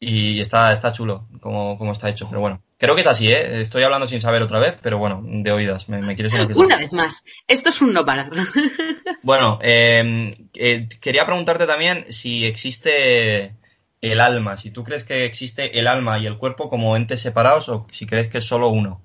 Y 0.00 0.40
está, 0.40 0.72
está 0.72 0.92
chulo 0.92 1.28
como, 1.40 1.76
como 1.76 1.92
está 1.92 2.08
hecho, 2.08 2.26
pero 2.28 2.40
bueno. 2.40 2.62
Creo 2.78 2.94
que 2.94 3.02
es 3.02 3.06
así, 3.06 3.30
¿eh? 3.30 3.60
Estoy 3.60 3.82
hablando 3.82 4.06
sin 4.06 4.22
saber 4.22 4.40
otra 4.40 4.58
vez, 4.58 4.78
pero 4.80 4.96
bueno, 4.96 5.22
de 5.22 5.52
oídas. 5.52 5.90
¿Me, 5.90 6.00
me 6.00 6.14
quieres 6.14 6.32
Una 6.56 6.78
vez 6.78 6.92
más. 6.94 7.22
Esto 7.46 7.68
es 7.68 7.82
un 7.82 7.92
no 7.92 8.06
parar. 8.06 8.30
bueno, 9.22 9.58
eh, 9.60 10.30
eh, 10.54 10.88
quería 11.00 11.26
preguntarte 11.26 11.66
también 11.66 12.10
si 12.10 12.46
existe 12.46 13.54
el 14.00 14.20
alma, 14.20 14.56
si 14.56 14.70
tú 14.70 14.82
crees 14.82 15.04
que 15.04 15.26
existe 15.26 15.78
el 15.78 15.86
alma 15.86 16.18
y 16.18 16.26
el 16.26 16.38
cuerpo 16.38 16.70
como 16.70 16.96
entes 16.96 17.20
separados 17.20 17.68
o 17.68 17.86
si 17.92 18.06
crees 18.06 18.28
que 18.28 18.38
es 18.38 18.46
solo 18.46 18.68
uno. 18.68 19.02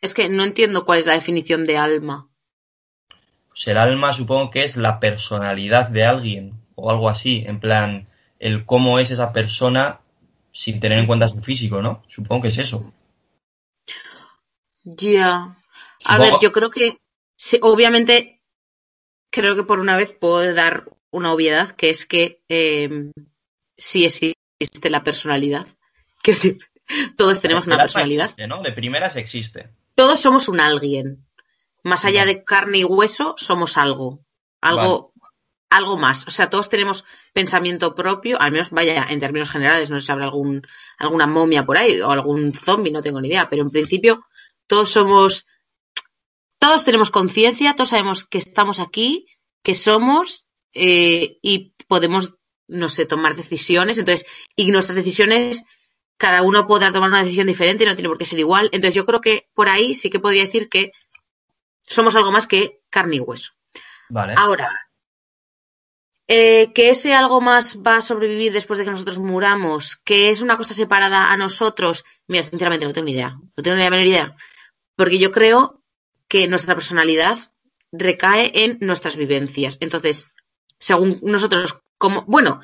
Es 0.00 0.14
que 0.14 0.28
no 0.28 0.42
entiendo 0.42 0.84
cuál 0.84 0.98
es 0.98 1.06
la 1.06 1.14
definición 1.14 1.64
de 1.64 1.78
alma. 1.78 2.28
Pues 3.48 3.68
el 3.68 3.78
alma 3.78 4.12
supongo 4.12 4.50
que 4.50 4.64
es 4.64 4.76
la 4.76 4.98
personalidad 4.98 5.88
de 5.88 6.04
alguien 6.04 6.54
o 6.74 6.90
algo 6.90 7.08
así, 7.08 7.44
en 7.46 7.60
plan, 7.60 8.08
el 8.42 8.64
cómo 8.64 8.98
es 8.98 9.10
esa 9.10 9.32
persona 9.32 10.00
sin 10.50 10.80
tener 10.80 10.98
en 10.98 11.06
cuenta 11.06 11.28
su 11.28 11.40
físico, 11.40 11.80
¿no? 11.80 12.02
Supongo 12.08 12.42
que 12.42 12.48
es 12.48 12.58
eso. 12.58 12.92
Ya. 14.84 15.56
A 16.04 16.18
ver, 16.18 16.34
yo 16.42 16.52
creo 16.52 16.70
que, 16.70 16.98
obviamente, 17.62 18.42
creo 19.30 19.54
que 19.54 19.62
por 19.62 19.80
una 19.80 19.96
vez 19.96 20.12
puedo 20.12 20.52
dar 20.52 20.90
una 21.10 21.32
obviedad, 21.32 21.70
que 21.72 21.90
es 21.90 22.04
que 22.04 22.42
eh, 22.48 23.12
sí 23.76 24.04
existe 24.04 24.90
la 24.90 25.04
personalidad. 25.04 25.66
Que 26.22 26.36
todos 27.16 27.40
tenemos 27.40 27.66
una 27.66 27.78
personalidad. 27.78 28.26
Existe, 28.26 28.46
¿no? 28.46 28.62
De 28.62 28.70
primeras 28.70 29.16
existe 29.16 29.70
todos 29.94 30.20
somos 30.20 30.48
un 30.48 30.60
alguien. 30.60 31.26
Más 31.82 32.04
allá 32.04 32.24
de 32.24 32.44
carne 32.44 32.78
y 32.78 32.84
hueso, 32.84 33.34
somos 33.36 33.76
algo. 33.76 34.24
Algo, 34.60 35.11
algo 35.72 35.96
más. 35.96 36.26
O 36.26 36.30
sea, 36.30 36.50
todos 36.50 36.68
tenemos 36.68 37.04
pensamiento 37.32 37.94
propio, 37.94 38.40
al 38.40 38.52
menos 38.52 38.70
vaya 38.70 39.06
en 39.08 39.20
términos 39.20 39.50
generales, 39.50 39.90
no 39.90 39.98
sé 39.98 40.06
si 40.06 40.12
habrá 40.12 40.26
algún, 40.26 40.66
alguna 40.98 41.26
momia 41.26 41.64
por 41.64 41.78
ahí 41.78 42.00
o 42.00 42.10
algún 42.10 42.52
zombie, 42.52 42.92
no 42.92 43.00
tengo 43.00 43.20
ni 43.20 43.28
idea, 43.28 43.48
pero 43.48 43.62
en 43.62 43.70
principio 43.70 44.26
todos 44.66 44.90
somos, 44.90 45.46
todos 46.58 46.84
tenemos 46.84 47.10
conciencia, 47.10 47.74
todos 47.74 47.90
sabemos 47.90 48.24
que 48.26 48.38
estamos 48.38 48.80
aquí, 48.80 49.26
que 49.62 49.74
somos 49.74 50.46
eh, 50.74 51.38
y 51.40 51.74
podemos, 51.88 52.34
no 52.68 52.88
sé, 52.88 53.06
tomar 53.06 53.34
decisiones. 53.34 53.96
Entonces, 53.96 54.26
y 54.54 54.70
nuestras 54.70 54.96
decisiones 54.96 55.64
cada 56.18 56.42
uno 56.42 56.66
puede 56.66 56.92
tomar 56.92 57.08
una 57.08 57.22
decisión 57.22 57.46
diferente 57.46 57.84
y 57.84 57.86
no 57.86 57.96
tiene 57.96 58.08
por 58.08 58.18
qué 58.18 58.26
ser 58.26 58.38
igual. 58.38 58.66
Entonces 58.72 58.94
yo 58.94 59.06
creo 59.06 59.20
que 59.20 59.48
por 59.54 59.68
ahí 59.68 59.94
sí 59.94 60.10
que 60.10 60.20
podría 60.20 60.44
decir 60.44 60.68
que 60.68 60.92
somos 61.82 62.14
algo 62.14 62.30
más 62.30 62.46
que 62.46 62.82
carne 62.90 63.16
y 63.16 63.20
hueso. 63.20 63.54
Vale. 64.08 64.34
Ahora, 64.36 64.70
eh, 66.28 66.72
que 66.74 66.90
ese 66.90 67.14
algo 67.14 67.40
más 67.40 67.78
va 67.78 67.96
a 67.96 68.02
sobrevivir 68.02 68.52
después 68.52 68.78
de 68.78 68.84
que 68.84 68.90
nosotros 68.90 69.18
muramos, 69.18 69.96
que 70.04 70.30
es 70.30 70.40
una 70.40 70.56
cosa 70.56 70.74
separada 70.74 71.32
a 71.32 71.36
nosotros, 71.36 72.04
mira, 72.28 72.44
sinceramente 72.44 72.86
no 72.86 72.92
tengo 72.92 73.06
ni 73.06 73.12
idea, 73.12 73.38
no 73.56 73.62
tengo 73.62 73.76
ni 73.76 73.82
la 73.82 73.90
menor 73.90 74.06
idea, 74.06 74.36
porque 74.96 75.18
yo 75.18 75.32
creo 75.32 75.82
que 76.28 76.48
nuestra 76.48 76.74
personalidad 76.74 77.38
recae 77.92 78.50
en 78.64 78.78
nuestras 78.80 79.16
vivencias. 79.16 79.76
Entonces, 79.80 80.28
según 80.78 81.20
nosotros, 81.22 81.78
como, 81.98 82.22
bueno, 82.22 82.60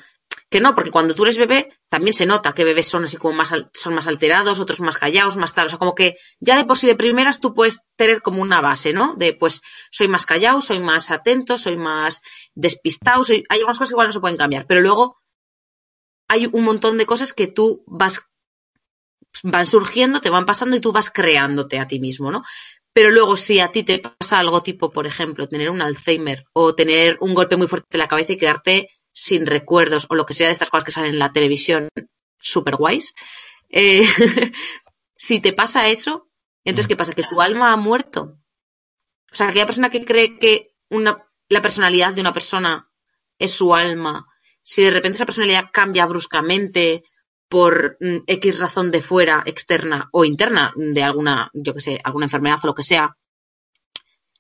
que 0.51 0.61
no, 0.61 0.75
porque 0.75 0.91
cuando 0.91 1.15
tú 1.15 1.25
eres 1.25 1.37
bebé 1.37 1.69
también 1.89 2.15
se 2.15 2.25
nota 2.25 2.55
que 2.55 2.65
bebés 2.65 2.89
son 2.89 3.05
así 3.05 3.17
como 3.17 3.35
más, 3.35 3.53
son 3.75 3.95
más 3.95 4.07
alterados, 4.07 4.61
otros 4.61 4.81
más 4.81 4.97
callados, 4.97 5.37
más 5.37 5.55
tal. 5.55 5.67
O 5.67 5.69
sea, 5.69 5.79
como 5.79 5.95
que 5.95 6.17
ya 6.41 6.57
de 6.57 6.65
por 6.65 6.79
sí 6.79 6.87
de 6.87 6.95
primeras 6.95 7.41
tú 7.41 7.55
puedes 7.55 7.81
tener 7.97 8.23
como 8.23 8.41
una 8.41 8.61
base, 8.61 8.93
¿no? 8.93 9.15
De 9.15 9.35
pues 9.35 9.61
soy 9.91 10.09
más 10.09 10.25
callado, 10.25 10.63
soy 10.63 10.81
más 10.81 11.11
atento, 11.11 11.59
soy 11.59 11.77
más 11.77 12.23
despistado, 12.55 13.25
hay 13.29 13.45
algunas 13.51 13.79
cosas 13.79 13.91
que 13.91 13.95
igual 13.95 14.09
no 14.09 14.13
se 14.13 14.21
pueden 14.21 14.39
cambiar, 14.39 14.67
pero 14.67 14.81
luego 14.81 15.19
hay 16.29 16.49
un 16.51 16.65
montón 16.65 16.99
de 16.99 17.07
cosas 17.07 17.33
que 17.33 17.47
tú 17.47 17.85
vas 17.87 18.23
van 19.43 19.67
surgiendo, 19.67 20.21
te 20.21 20.31
van 20.31 20.47
pasando 20.47 20.77
y 20.77 20.81
tú 20.81 20.93
vas 20.93 21.11
creándote 21.11 21.79
a 21.79 21.87
ti 21.87 22.01
mismo, 22.01 22.31
¿no? 22.31 22.43
Pero 22.93 23.11
luego 23.11 23.37
si 23.37 23.61
a 23.61 23.71
ti 23.71 23.85
te 23.85 23.99
pasa 24.01 24.39
algo 24.39 24.63
tipo, 24.63 24.91
por 24.91 25.07
ejemplo, 25.07 25.47
tener 25.47 25.71
un 25.71 25.83
Alzheimer 25.83 26.45
o 26.53 26.75
tener 26.75 27.19
un 27.21 27.35
golpe 27.35 27.57
muy 27.57 27.69
fuerte 27.69 27.87
en 27.93 27.99
la 27.99 28.09
cabeza 28.09 28.33
y 28.33 28.37
quedarte 28.37 28.89
sin 29.13 29.47
recuerdos 29.47 30.07
o 30.09 30.15
lo 30.15 30.27
que 30.27 30.35
sea 30.35 30.47
de 30.47 30.53
estas 30.53 30.71
cosas 30.71 30.85
que 30.85 30.93
salen 30.93 31.13
en 31.13 31.19
la 31.19 31.33
televisión 31.33 31.89
super 32.39 32.77
guays, 32.77 33.15
eh, 33.69 34.07
si 35.17 35.41
te 35.41 35.53
pasa 35.53 35.89
eso, 35.89 36.29
entonces 36.65 36.87
mm. 36.87 36.89
¿qué 36.89 36.97
pasa? 36.97 37.13
Que 37.13 37.25
tu 37.25 37.41
alma 37.41 37.73
ha 37.73 37.77
muerto. 37.77 38.39
O 39.31 39.35
sea, 39.35 39.49
aquella 39.49 39.67
persona 39.67 39.91
que 39.91 40.05
cree 40.05 40.39
que 40.39 40.75
una, 40.89 41.27
la 41.49 41.63
personalidad 41.63 42.15
de 42.15 42.21
una 42.21 42.33
persona 42.33 42.91
es 43.39 43.53
su 43.53 43.75
alma, 43.75 44.27
si 44.63 44.83
de 44.83 44.91
repente 44.91 45.17
esa 45.17 45.27
personalidad 45.27 45.71
cambia 45.73 46.07
bruscamente 46.07 47.03
por 47.49 47.97
mm, 48.01 48.19
X 48.27 48.59
razón 48.59 48.91
de 48.91 49.03
fuera, 49.03 49.43
externa 49.47 50.09
o 50.13 50.25
interna, 50.25 50.73
de 50.77 51.03
alguna, 51.03 51.51
yo 51.55 51.75
que 51.75 51.81
sé, 51.81 52.01
alguna 52.05 52.27
enfermedad 52.27 52.59
o 52.63 52.67
lo 52.67 52.75
que 52.75 52.83
sea, 52.83 53.17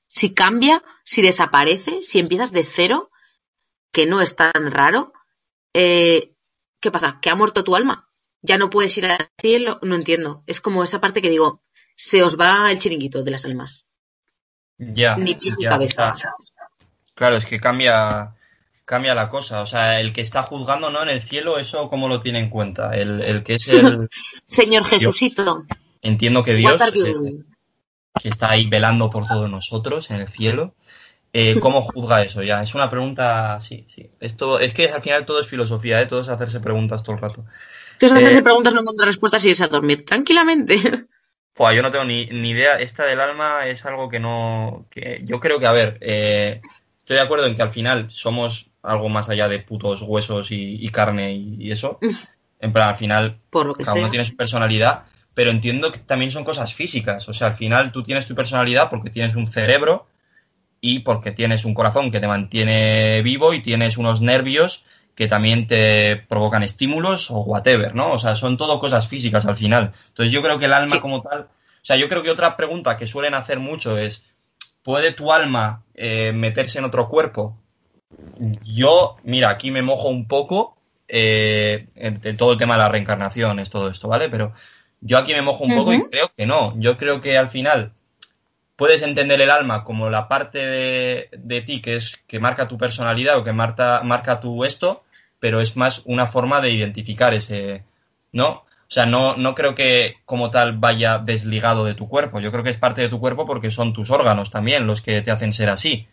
si 0.07 0.35
cambia, 0.35 0.83
si 1.04 1.22
desaparece, 1.22 2.02
si 2.02 2.18
empiezas 2.18 2.52
de 2.52 2.64
cero, 2.64 3.11
que 3.92 4.07
no 4.07 4.20
es 4.20 4.37
tan 4.37 4.70
raro, 4.70 5.12
eh, 5.74 6.35
¿qué 6.81 6.90
pasa? 6.90 7.18
¿Que 7.20 7.31
ha 7.31 7.35
muerto 7.35 7.64
tu 7.64 7.77
alma? 7.77 8.09
¿Ya 8.42 8.59
no 8.59 8.70
puedes 8.70 8.96
ir 8.98 9.07
al 9.07 9.18
cielo? 9.40 9.79
No 9.83 9.94
entiendo. 9.94 10.42
Es 10.46 10.61
como 10.61 10.85
esa 10.85 11.01
parte 11.01 11.22
que 11.22 11.31
digo, 11.31 11.62
se 11.96 12.22
os 12.22 12.38
va 12.38 12.70
el 12.70 12.79
chiringuito 12.79 13.22
de 13.22 13.31
las 13.31 13.44
almas. 13.44 13.87
Ya. 14.79 15.16
Ni 15.16 15.35
pies 15.35 15.57
ni 15.59 15.64
cabeza. 15.64 16.14
Claro, 17.14 17.37
es 17.37 17.46
que 17.46 17.59
cambia, 17.59 18.37
cambia 18.85 19.14
la 19.14 19.29
cosa. 19.29 19.62
O 19.62 19.66
sea, 19.66 20.01
el 20.01 20.12
que 20.12 20.20
está 20.20 20.42
juzgando 20.42 20.90
¿no? 20.90 21.03
en 21.03 21.09
el 21.09 21.22
cielo, 21.22 21.59
¿eso 21.59 21.88
cómo 21.88 22.07
lo 22.07 22.20
tiene 22.20 22.38
en 22.38 22.51
cuenta? 22.51 22.94
El, 22.96 23.42
que 23.42 23.55
es 23.55 23.68
el... 23.68 24.09
Señor 24.46 24.85
Jesucito. 24.85 25.66
Entiendo 26.01 26.44
que 26.44 26.55
Dios, 26.55 26.81
que 28.20 28.29
está 28.29 28.51
ahí 28.51 28.66
velando 28.68 29.11
por 29.11 29.27
todos 29.27 29.51
nosotros 29.51 30.11
en 30.11 30.20
el 30.20 30.29
cielo, 30.29 30.77
eh, 31.33 31.59
¿Cómo 31.61 31.83
juzga 31.83 32.23
eso? 32.23 32.43
Ya, 32.43 32.62
es 32.62 32.75
una 32.75 32.91
pregunta, 32.91 33.61
sí, 33.61 33.85
sí. 33.88 34.11
Esto, 34.21 34.59
es 34.61 34.73
que 34.73 34.88
al 34.88 35.03
final 35.03 35.25
todo 35.25 35.41
es 35.41 35.47
filosofía, 35.47 36.01
¿eh? 36.01 36.07
todo 36.07 36.23
es 36.23 36.29
hacerse 36.29 36.61
preguntas 36.61 37.03
todo 37.03 37.17
el 37.17 37.23
rato. 37.23 37.45
Es 38.01 38.12
hacerse 38.12 38.38
eh, 38.38 38.43
preguntas, 38.43 38.75
no 38.75 38.81
encontrar 38.81 39.09
respuestas 39.09 39.45
y 39.45 39.51
irse 39.51 39.64
a 39.64 39.69
dormir 39.69 40.05
tranquilamente. 40.05 40.81
Pues 41.59 41.75
yo 41.75 41.83
no 41.83 41.91
tengo 41.91 42.05
ni, 42.05 42.23
idea. 42.23 42.79
Esta 42.79 43.05
del 43.05 43.19
alma 43.19 43.67
es 43.67 43.85
algo 43.85 44.09
que 44.09 44.21
no. 44.21 44.87
Que 44.91 45.23
yo 45.25 45.41
creo 45.41 45.59
que, 45.59 45.67
a 45.67 45.73
ver, 45.73 45.99
eh, 46.01 46.61
estoy 46.99 47.17
de 47.17 47.23
acuerdo 47.23 47.47
en 47.47 47.57
que 47.57 47.62
al 47.62 47.73
final 47.73 48.12
somos 48.12 48.71
algo 48.81 49.09
más 49.09 49.29
allá 49.29 49.49
de 49.49 49.59
putos 49.59 50.03
huesos 50.03 50.53
y, 50.53 50.88
carne 50.91 51.33
y, 51.33 51.73
eso. 51.73 51.99
En 52.61 52.73
plan, 52.73 52.91
al 52.91 52.95
final, 52.95 53.41
Por 53.51 53.67
lo 53.67 53.75
que 53.75 53.83
cada 53.83 53.99
uno 53.99 54.09
tiene 54.09 54.25
su 54.25 54.37
personalidad, 54.37 55.07
pero 55.35 55.51
entiendo 55.51 55.91
que 55.91 55.99
también 55.99 56.31
son 56.31 56.45
cosas 56.45 56.75
físicas. 56.75 57.29
O 57.29 57.33
sea, 57.33 57.49
al 57.49 57.55
final 57.55 57.91
tú 57.91 58.05
tienes 58.05 58.29
tu 58.29 58.37
personalidad 58.37 58.88
porque 58.88 59.11
tienes 59.11 59.35
un 59.35 59.49
cerebro 59.49 60.07
y 60.81 61.01
porque 61.01 61.33
tienes 61.33 61.64
un 61.64 61.75
corazón 61.75 62.11
que 62.11 62.21
te 62.21 62.29
mantiene 62.29 63.23
vivo 63.23 63.53
y 63.53 63.61
tienes 63.61 63.97
unos 63.97 64.21
nervios 64.21 64.85
que 65.14 65.27
también 65.27 65.67
te 65.67 66.17
provocan 66.29 66.62
estímulos 66.62 67.31
o 67.33 67.41
whatever, 67.41 67.95
¿no? 67.95 68.12
O 68.12 68.19
sea, 68.21 68.37
son 68.37 68.57
todo 68.57 68.79
cosas 68.79 69.09
físicas 69.09 69.47
al 69.47 69.57
final. 69.57 69.93
Entonces 70.09 70.33
yo 70.33 70.43
creo 70.43 70.61
que 70.61 70.67
el 70.67 70.73
alma 70.73 71.01
como 71.01 71.23
tal, 71.23 71.41
o 71.41 71.85
sea, 71.85 71.97
yo 71.97 72.09
creo 72.09 72.23
que 72.23 72.31
otra 72.31 72.57
pregunta 72.57 72.97
que 72.97 73.09
suelen 73.09 73.35
hacer 73.35 73.59
mucho 73.59 73.99
es, 73.99 74.27
¿puede 74.83 75.12
tu 75.12 75.33
alma 75.33 75.83
eh, 75.95 76.33
meterse 76.33 76.79
en 76.79 76.85
otro 76.85 77.09
cuerpo? 77.09 77.59
Yo, 78.62 79.17
mira, 79.25 79.49
aquí 79.51 79.73
me 79.73 79.83
mojo 79.83 80.09
un 80.09 80.29
poco 80.29 80.79
eh, 81.09 81.88
en, 81.97 82.37
todo 82.37 82.53
el 82.53 82.59
tema 82.59 82.75
de 82.75 82.79
la 82.79 82.88
reencarnación, 82.88 83.59
es 83.59 83.71
todo 83.71 83.91
esto, 83.91 84.07
¿vale? 84.07 84.29
Pero 84.29 84.53
yo 85.01 85.19
aquí 85.19 85.33
me 85.33 85.43
mojo 85.43 85.64
un 85.64 85.75
poco 85.75 85.93
y 85.93 86.03
creo 86.09 86.31
que 86.37 86.47
no. 86.47 86.75
Yo 86.79 86.97
creo 86.97 87.21
que 87.21 87.37
al 87.37 87.49
final 87.49 87.93
puedes 88.79 89.03
entender 89.03 89.41
el 89.41 89.51
alma 89.51 89.83
como 89.83 90.09
la 90.09 90.29
parte 90.29 90.59
de, 90.61 91.61
ti 91.67 91.81
que 91.81 91.97
es 91.97 92.17
que 92.29 92.38
marca 92.38 92.69
tu 92.69 92.79
personalidad 92.79 93.37
o 93.37 93.43
que 93.43 93.53
marca, 93.53 94.03
marca 94.05 94.38
tu 94.38 94.64
esto, 94.64 95.03
pero 95.41 95.61
es 95.61 95.77
más 95.77 96.03
una 96.05 96.29
forma 96.29 96.61
de 96.61 96.71
identificar 96.71 97.35
ese, 97.35 97.83
¿no? 98.31 98.49
O 98.49 98.91
sea, 98.91 99.05
no, 99.05 99.37
no 99.37 99.57
creo 99.57 99.75
que 99.75 100.12
como 100.25 100.53
tal 100.53 100.79
vaya 100.79 101.19
desligado 101.19 101.85
de 101.85 101.95
tu 101.95 102.09
cuerpo. 102.09 102.38
Yo 102.38 102.53
creo 102.53 102.62
que 102.62 102.71
es 102.71 102.77
parte 102.77 103.03
de 103.03 103.09
tu 103.09 103.19
cuerpo 103.19 103.47
porque 103.47 103.73
son 103.73 103.93
tus 103.93 104.11
órganos 104.11 104.53
también 104.53 104.87
los 104.87 105.03
que 105.03 105.21
te 105.23 105.33
hacen 105.33 105.53
ser 105.53 105.71
así. 105.71 106.07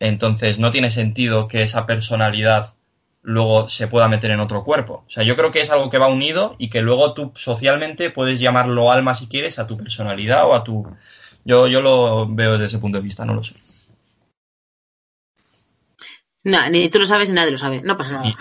Entonces 0.00 0.58
no 0.58 0.70
tiene 0.70 0.90
sentido 0.90 1.48
que 1.48 1.62
esa 1.62 1.84
personalidad 1.84 2.74
luego 3.20 3.68
se 3.68 3.88
pueda 3.88 4.08
meter 4.08 4.30
en 4.30 4.40
otro 4.40 4.64
cuerpo. 4.64 5.04
O 5.06 5.10
sea, 5.10 5.22
yo 5.22 5.36
creo 5.36 5.50
que 5.50 5.60
es 5.60 5.70
algo 5.70 5.90
que 5.90 5.98
va 5.98 6.08
unido 6.08 6.56
y 6.58 6.70
que 6.70 6.80
luego 6.80 7.12
tú 7.12 7.32
socialmente 7.34 8.08
puedes 8.08 8.40
llamarlo 8.40 8.90
alma 8.90 9.14
si 9.14 9.28
quieres 9.28 9.58
a 9.58 9.66
tu 9.66 9.76
personalidad 9.76 10.46
o 10.46 10.54
a 10.54 10.64
tu... 10.64 10.86
Yo, 11.44 11.66
yo 11.66 11.82
lo 11.82 12.26
veo 12.28 12.52
desde 12.52 12.66
ese 12.66 12.78
punto 12.78 12.98
de 12.98 13.04
vista, 13.04 13.24
no 13.24 13.34
lo 13.34 13.42
sé. 13.42 13.54
No, 16.44 16.68
ni 16.68 16.88
tú 16.90 16.98
lo 16.98 17.06
sabes 17.06 17.30
ni 17.30 17.36
nadie 17.36 17.52
lo 17.52 17.58
sabe. 17.58 17.80
No 17.82 17.96
pasa 17.96 18.12
nada. 18.12 18.28
Y- 18.28 18.34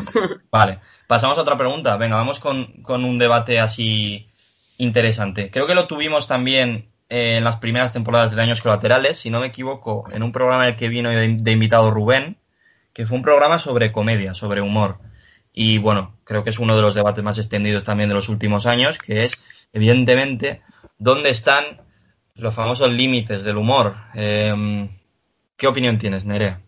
vale, 0.52 0.80
pasamos 1.08 1.38
a 1.38 1.42
otra 1.42 1.58
pregunta. 1.58 1.96
Venga, 1.98 2.18
vamos 2.18 2.40
con, 2.40 2.82
con 2.84 3.06
un 3.06 3.18
debate 3.18 3.60
así 3.60 4.30
interesante. 4.78 5.50
Creo 5.50 5.68
que 5.68 5.76
lo 5.76 5.88
tuvimos 5.88 6.28
también 6.28 6.90
eh, 7.10 7.38
en 7.38 7.44
las 7.44 7.58
primeras 7.58 7.94
temporadas 7.94 8.32
de 8.32 8.38
Daños 8.38 8.62
Colaterales, 8.62 9.18
si 9.18 9.30
no 9.30 9.40
me 9.40 9.48
equivoco, 9.48 10.06
en 10.12 10.24
un 10.24 10.32
programa 10.34 10.64
en 10.66 10.72
el 10.72 10.76
que 10.76 10.90
vino 10.90 11.10
de, 11.10 11.28
de 11.30 11.52
invitado 11.52 11.92
Rubén, 11.92 12.38
que 12.94 13.06
fue 13.06 13.18
un 13.18 13.24
programa 13.24 13.58
sobre 13.60 13.92
comedia, 13.92 14.34
sobre 14.34 14.62
humor. 14.62 15.00
Y 15.54 15.78
bueno, 15.78 16.18
creo 16.26 16.44
que 16.44 16.50
es 16.50 16.60
uno 16.60 16.76
de 16.76 16.82
los 16.82 16.96
debates 16.96 17.24
más 17.24 17.38
extendidos 17.38 17.84
también 17.84 18.10
de 18.10 18.16
los 18.16 18.28
últimos 18.28 18.66
años, 18.66 18.98
que 18.98 19.24
es, 19.24 19.42
evidentemente, 19.72 20.62
dónde 20.98 21.30
están 21.30 21.82
los 22.36 22.54
famosos 22.54 22.92
límites 22.92 23.44
del 23.44 23.58
humor. 23.58 23.96
Eh, 24.16 24.90
¿Qué 25.56 25.68
opinión 25.68 25.98
tienes, 25.98 26.26
Nerea? 26.26 26.62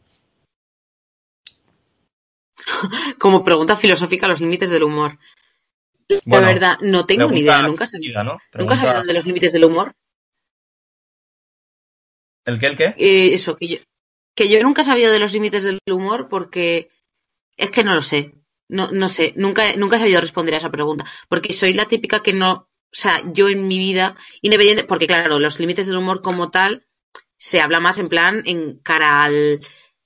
Como 3.20 3.44
pregunta 3.44 3.76
filosófica, 3.76 4.28
los 4.28 4.42
límites 4.42 4.70
del 4.70 4.84
humor. 4.84 5.18
La 6.08 6.20
Bueno, 6.26 6.48
verdad, 6.48 6.78
no 6.82 7.06
tengo 7.06 7.30
ni 7.30 7.40
idea. 7.40 7.62
Nunca 7.64 7.86
he 7.86 7.88
sabido, 7.88 8.24
¿no? 8.24 8.38
nunca 8.54 9.04
de 9.04 9.14
los 9.14 9.26
límites 9.26 9.52
del 9.52 9.66
humor. 9.66 9.94
¿El 12.46 12.60
qué, 12.60 12.68
el 12.68 12.78
qué? 12.78 12.94
Eh, 12.98 13.34
eso, 13.34 13.56
que 13.56 13.68
yo, 13.68 13.78
que 14.36 14.48
yo 14.50 14.62
nunca 14.62 14.84
he 14.84 14.86
sabido 14.86 15.12
de 15.12 15.20
los 15.20 15.34
límites 15.34 15.64
del 15.64 15.80
humor 15.90 16.28
porque 16.30 16.90
es 17.58 17.72
que 17.72 17.84
no 17.84 17.96
lo 17.96 18.02
sé. 18.02 18.36
No, 18.68 18.92
no 18.92 19.10
sé, 19.10 19.34
nunca, 19.36 19.76
nunca 19.78 19.96
he 19.96 20.00
sabido 20.00 20.22
responder 20.22 20.54
a 20.56 20.58
esa 20.58 20.72
pregunta. 20.72 21.06
Porque 21.28 21.54
soy 21.54 21.74
la 21.74 21.86
típica 21.86 22.22
que 22.22 22.34
no, 22.34 22.70
o 22.96 22.98
sea, 22.98 23.22
yo 23.34 23.50
en 23.50 23.68
mi 23.68 23.78
vida, 23.78 24.16
independiente, 24.42 24.86
porque 24.86 25.08
claro, 25.08 25.40
los 25.40 25.60
límites 25.60 25.88
del 25.88 25.98
humor 25.98 26.22
como 26.22 26.50
tal 26.50 26.86
se 27.38 27.60
habla 27.62 27.80
más 27.82 28.00
en 28.00 28.08
plan 28.10 28.42
en 28.46 28.80
cara 28.80 29.24
al, 29.26 29.60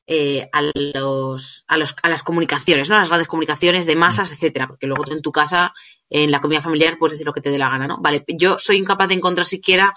eh, 0.08 0.50
a, 0.52 0.64
los, 0.96 1.64
a, 1.68 1.78
los, 1.78 1.96
a 2.02 2.10
las 2.10 2.24
comunicaciones, 2.24 2.90
¿no? 2.90 2.96
A 2.96 3.00
las 3.00 3.10
grandes 3.10 3.28
comunicaciones 3.28 3.86
de 3.86 3.96
masas, 3.96 4.32
etcétera. 4.34 4.68
Porque 4.68 4.88
luego 4.88 5.04
en 5.12 5.22
tu 5.22 5.32
casa, 5.32 5.72
en 6.10 6.32
la 6.32 6.42
comida 6.42 6.62
familiar, 6.62 6.98
puedes 6.98 7.14
decir 7.14 7.28
lo 7.28 7.34
que 7.34 7.42
te 7.42 7.52
dé 7.52 7.60
la 7.60 7.70
gana, 7.70 7.88
¿no? 7.88 8.00
Vale, 8.02 8.26
yo 8.28 8.58
soy 8.58 8.78
incapaz 8.78 9.08
de 9.10 9.14
encontrar 9.16 9.46
siquiera 9.46 9.94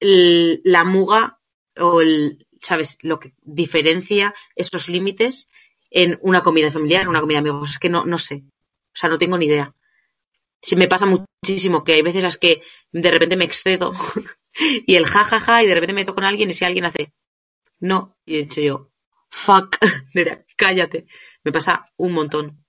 el- 0.00 0.60
la 0.64 0.84
muga 0.84 1.38
o 1.78 2.00
el, 2.00 2.46
¿sabes? 2.60 2.96
Lo 3.02 3.20
que 3.20 3.34
diferencia 3.42 4.34
esos 4.56 4.88
límites 4.88 5.48
en 5.90 6.18
una 6.22 6.42
comida 6.42 6.72
familiar, 6.72 7.02
en 7.02 7.08
una 7.08 7.20
comida 7.20 7.36
de 7.40 7.50
amigos. 7.50 7.70
Es 7.70 7.78
que 7.78 7.88
no, 7.88 8.04
no 8.04 8.18
sé. 8.18 8.42
O 8.46 8.94
sea, 8.94 9.08
no 9.10 9.18
tengo 9.18 9.38
ni 9.38 9.46
idea. 9.46 9.74
Sí, 10.62 10.76
me 10.76 10.88
pasa 10.88 11.06
muchísimo 11.06 11.84
que 11.84 11.94
hay 11.94 12.02
veces 12.02 12.22
las 12.22 12.36
que 12.36 12.62
de 12.92 13.10
repente 13.10 13.36
me 13.36 13.44
excedo 13.44 13.92
y 14.86 14.94
el 14.94 15.06
jajaja 15.06 15.62
y 15.62 15.66
de 15.66 15.74
repente 15.74 15.94
me 15.94 16.02
meto 16.02 16.14
con 16.14 16.24
alguien 16.24 16.50
y 16.50 16.54
si 16.54 16.64
alguien 16.64 16.84
hace 16.84 17.12
no, 17.82 18.16
y 18.24 18.36
he 18.36 18.42
dicho 18.42 18.60
yo, 18.60 18.92
fuck, 19.28 19.76
mira, 20.14 20.44
cállate. 20.56 21.06
Me 21.42 21.50
pasa 21.50 21.84
un 21.96 22.12
montón. 22.12 22.64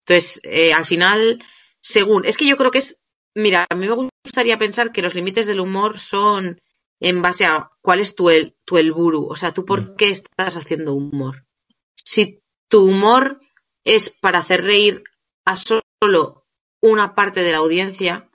Entonces, 0.00 0.40
eh, 0.42 0.72
al 0.72 0.84
final, 0.84 1.44
según, 1.80 2.24
es 2.24 2.36
que 2.36 2.46
yo 2.46 2.56
creo 2.56 2.72
que 2.72 2.78
es, 2.78 2.98
mira, 3.36 3.66
a 3.70 3.74
mí 3.76 3.86
me 3.86 4.10
gustaría 4.24 4.58
pensar 4.58 4.90
que 4.90 5.02
los 5.02 5.14
límites 5.14 5.46
del 5.46 5.60
humor 5.60 5.98
son 5.98 6.60
en 6.98 7.22
base 7.22 7.46
a 7.46 7.70
cuál 7.80 8.00
es 8.00 8.16
tu 8.16 8.30
el, 8.30 8.56
tu 8.64 8.78
el 8.78 8.92
guru, 8.92 9.28
o 9.28 9.36
sea, 9.36 9.54
tú 9.54 9.64
por 9.64 9.94
qué 9.94 10.08
estás 10.08 10.56
haciendo 10.56 10.94
humor. 10.94 11.46
Si 11.94 12.42
tu 12.68 12.84
humor 12.84 13.38
es 13.84 14.10
para 14.10 14.40
hacer 14.40 14.64
reír 14.64 15.04
a 15.44 15.56
solo 15.56 16.37
una 16.80 17.14
parte 17.14 17.42
de 17.42 17.52
la 17.52 17.58
audiencia, 17.58 18.28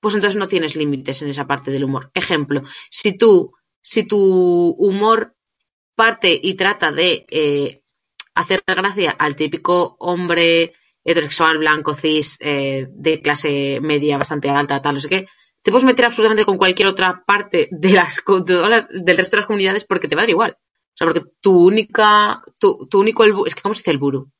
pues 0.00 0.14
entonces 0.14 0.36
no 0.36 0.48
tienes 0.48 0.76
límites 0.76 1.22
en 1.22 1.28
esa 1.28 1.46
parte 1.46 1.70
del 1.70 1.84
humor. 1.84 2.10
Ejemplo, 2.14 2.62
si 2.90 3.16
tú, 3.16 3.52
si 3.82 4.04
tu 4.04 4.74
humor 4.78 5.34
parte 5.94 6.38
y 6.40 6.54
trata 6.54 6.92
de 6.92 7.26
eh, 7.30 7.82
hacer 8.34 8.62
gracia 8.66 9.10
al 9.10 9.34
típico 9.34 9.96
hombre 9.98 10.74
heterosexual, 11.02 11.58
blanco, 11.58 11.94
cis, 11.94 12.36
eh, 12.40 12.88
de 12.90 13.22
clase 13.22 13.80
media 13.80 14.18
bastante 14.18 14.50
alta, 14.50 14.82
tal, 14.82 14.94
no 14.94 15.00
sé 15.00 15.08
qué, 15.08 15.26
te 15.62 15.70
puedes 15.70 15.84
meter 15.84 16.04
absolutamente 16.04 16.44
con 16.44 16.58
cualquier 16.58 16.88
otra 16.88 17.24
parte 17.26 17.68
de 17.70 17.92
las, 17.92 18.22
de 18.44 18.86
del 18.90 19.16
resto 19.16 19.36
de 19.36 19.40
las 19.40 19.46
comunidades 19.46 19.84
porque 19.84 20.08
te 20.08 20.14
va 20.14 20.22
a 20.22 20.24
dar 20.24 20.30
igual. 20.30 20.56
O 20.60 20.96
sea, 20.96 21.06
porque 21.06 21.28
tu 21.40 21.66
única, 21.66 22.40
tu, 22.58 22.86
tu 22.86 23.00
único, 23.00 23.24
el 23.24 23.34
es 23.46 23.54
que 23.54 23.62
¿cómo 23.62 23.74
se 23.74 23.80
dice 23.80 23.90
el 23.90 23.98
buru? 23.98 24.30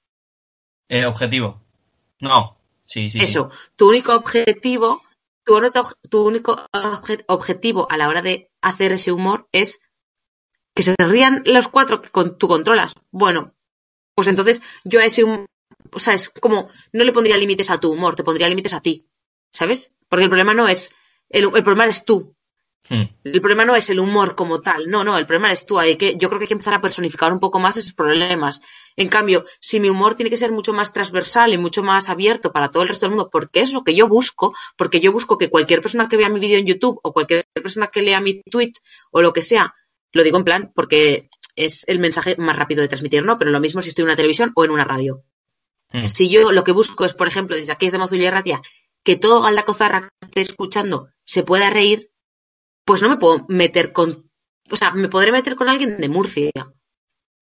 Eh, 0.89 1.05
objetivo. 1.05 1.63
No. 2.21 2.57
Eso, 3.25 3.51
tu 3.77 3.89
único 3.89 4.15
objetivo, 4.15 5.03
tu, 5.45 5.61
tu 6.11 6.23
único 6.27 6.57
obje- 6.73 7.25
objetivo 7.29 7.87
a 7.91 7.97
la 7.97 8.09
hora 8.09 8.23
de 8.23 8.51
hacer 8.63 8.93
ese 8.93 9.13
humor 9.13 9.49
es 9.53 9.81
que 10.75 10.83
se 10.83 10.95
rían 10.99 11.43
los 11.47 11.69
cuatro 11.69 12.03
que 12.03 12.11
con, 12.11 12.37
tú 12.39 12.49
controlas. 12.49 12.95
Bueno, 13.11 13.55
pues 14.15 14.29
entonces 14.29 14.63
yo 14.85 15.01
a 15.01 15.05
ese 15.05 15.25
hum- 15.25 15.47
o 15.93 15.99
sea, 15.99 16.15
es 16.15 16.29
como, 16.31 16.69
no 16.93 17.05
le 17.05 17.13
pondría 17.13 17.37
límites 17.37 17.71
a 17.71 17.79
tu 17.81 17.91
humor, 17.93 18.17
te 18.17 18.25
pondría 18.25 18.49
límites 18.49 18.75
a 18.75 18.81
ti, 18.81 19.07
¿sabes? 19.53 19.93
Porque 20.09 20.25
el 20.25 20.31
problema 20.31 20.53
no 20.55 20.69
es, 20.69 20.95
el, 21.31 21.45
el 21.45 21.63
problema 21.63 21.85
eres 21.85 22.05
tú. 22.05 22.36
Hmm. 22.89 23.03
El 23.25 23.41
problema 23.41 23.65
no 23.65 23.75
es 23.75 23.91
el 23.91 23.99
humor 23.99 24.35
como 24.35 24.61
tal, 24.61 24.89
no, 24.89 25.03
no, 25.03 25.19
el 25.19 25.27
problema 25.27 25.53
es 25.53 25.67
tú. 25.67 25.79
Hay 25.79 25.97
que, 25.97 26.17
yo 26.17 26.29
creo 26.29 26.39
que 26.39 26.45
hay 26.45 26.49
que 26.49 26.55
empezar 26.55 26.75
a 26.75 26.81
personificar 26.81 27.33
un 27.33 27.41
poco 27.41 27.59
más 27.59 27.77
esos 27.77 27.93
problemas. 27.93 28.63
En 28.97 29.09
cambio, 29.09 29.45
si 29.61 29.81
mi 29.81 29.89
humor 29.89 30.15
tiene 30.15 30.31
que 30.31 30.37
ser 30.37 30.53
mucho 30.53 30.73
más 30.73 30.93
transversal 30.93 31.53
y 31.53 31.59
mucho 31.59 31.83
más 31.83 32.09
abierto 32.09 32.53
para 32.53 32.71
todo 32.71 32.83
el 32.83 32.89
resto 32.89 33.07
del 33.07 33.11
mundo, 33.11 33.29
porque 33.31 33.61
es 33.61 33.73
lo 33.73 33.85
que 33.85 33.95
yo 33.95 34.09
busco, 34.09 34.55
porque 34.77 35.01
yo 35.01 35.13
busco 35.13 35.37
que 35.37 35.51
cualquier 35.51 35.81
persona 35.81 36.09
que 36.09 36.17
vea 36.17 36.29
mi 36.29 36.41
vídeo 36.41 36.59
en 36.59 36.67
YouTube 36.67 37.01
o 37.03 37.13
cualquier 37.13 37.45
persona 37.53 37.89
que 37.89 38.03
lea 38.03 38.21
mi 38.21 38.43
tweet 38.43 38.73
o 39.11 39.21
lo 39.21 39.33
que 39.33 39.43
sea, 39.43 39.75
lo 40.13 40.23
digo 40.23 40.39
en 40.39 40.45
plan 40.45 40.73
porque 40.75 41.29
es 41.57 41.85
el 41.89 41.99
mensaje 41.99 42.37
más 42.39 42.57
rápido 42.57 42.83
de 42.83 42.89
transmitir, 42.89 43.25
¿no? 43.25 43.37
Pero 43.37 43.51
lo 43.51 43.61
mismo 43.61 43.83
si 43.83 43.89
estoy 43.89 44.03
en 44.03 44.09
una 44.09 44.17
televisión 44.17 44.53
o 44.55 44.65
en 44.65 44.71
una 44.71 44.85
radio. 44.85 45.25
Hmm. 45.93 46.07
Si 46.07 46.29
yo 46.29 46.53
lo 46.53 46.65
que 46.65 46.73
busco 46.73 47.05
es, 47.05 47.15
por 47.15 47.29
ejemplo, 47.29 47.57
desde 47.57 47.73
aquí 47.73 47.87
desde 47.87 47.99
Mozulia 47.99 48.31
Ratia, 48.31 48.61
que 49.03 49.17
todo 49.17 49.43
Galdacozarra 49.43 50.01
que 50.01 50.27
esté 50.27 50.41
escuchando 50.41 51.09
se 51.25 51.43
pueda 51.43 51.71
reír, 51.71 52.11
pues 52.87 53.03
no 53.03 53.09
me 53.09 53.17
puedo 53.17 53.45
meter 53.49 53.93
con, 53.93 54.31
o 54.71 54.77
sea, 54.77 54.93
me 54.93 55.09
podré 55.09 55.33
meter 55.33 55.57
con 55.57 55.69
alguien 55.69 56.01
de 56.01 56.09
Murcia. 56.09 56.53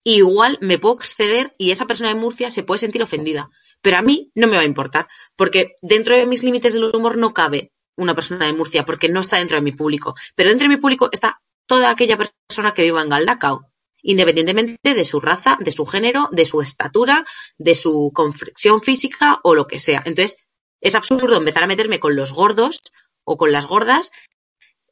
Igual 0.03 0.59
me 0.61 0.79
puedo 0.79 0.97
exceder 0.97 1.55
y 1.59 1.71
esa 1.71 1.87
persona 1.87 2.09
de 2.09 2.15
Murcia 2.17 2.51
se 2.51 2.63
puede 2.63 2.79
sentir 2.79 3.03
ofendida. 3.03 3.51
Pero 3.83 3.99
a 3.99 4.03
mí 4.03 4.33
no 4.35 4.47
me 4.47 4.57
va 4.57 4.63
a 4.63 4.67
importar, 4.67 5.07
porque 5.37 5.77
dentro 5.83 6.17
de 6.17 6.25
mis 6.25 6.43
límites 6.43 6.73
del 6.73 6.85
humor 6.85 7.19
no 7.19 7.35
cabe 7.35 7.73
una 7.97 8.15
persona 8.15 8.47
de 8.47 8.55
Murcia, 8.55 8.87
porque 8.87 9.11
no 9.11 9.21
está 9.21 9.37
dentro 9.37 9.57
de 9.57 9.63
mi 9.63 9.73
público. 9.73 10.15
Pero 10.35 10.49
dentro 10.49 10.65
de 10.65 10.77
mi 10.77 10.81
público 10.81 11.11
está 11.13 11.43
toda 11.67 11.91
aquella 11.91 12.17
persona 12.17 12.73
que 12.73 12.83
viva 12.83 13.03
en 13.03 13.11
Galdacao, 13.11 13.71
independientemente 14.03 14.95
de 14.95 15.05
su 15.05 15.21
raza, 15.21 15.59
de 15.61 15.73
su 15.73 15.85
género, 15.85 16.31
de 16.33 16.47
su 16.47 16.63
estatura, 16.63 17.25
de 17.59 17.75
su 17.75 18.11
complexión 18.15 18.81
física 18.81 19.41
o 19.43 19.55
lo 19.55 19.67
que 19.67 19.79
sea. 19.79 20.03
Entonces, 20.07 20.39
es 20.81 20.95
absurdo 20.95 21.37
empezar 21.37 21.65
a 21.65 21.67
meterme 21.67 22.01
con 22.01 22.17
los 22.17 22.33
gordos 22.33 22.83
o 23.25 23.37
con 23.37 23.53
las 23.53 23.67
gordas 23.67 24.11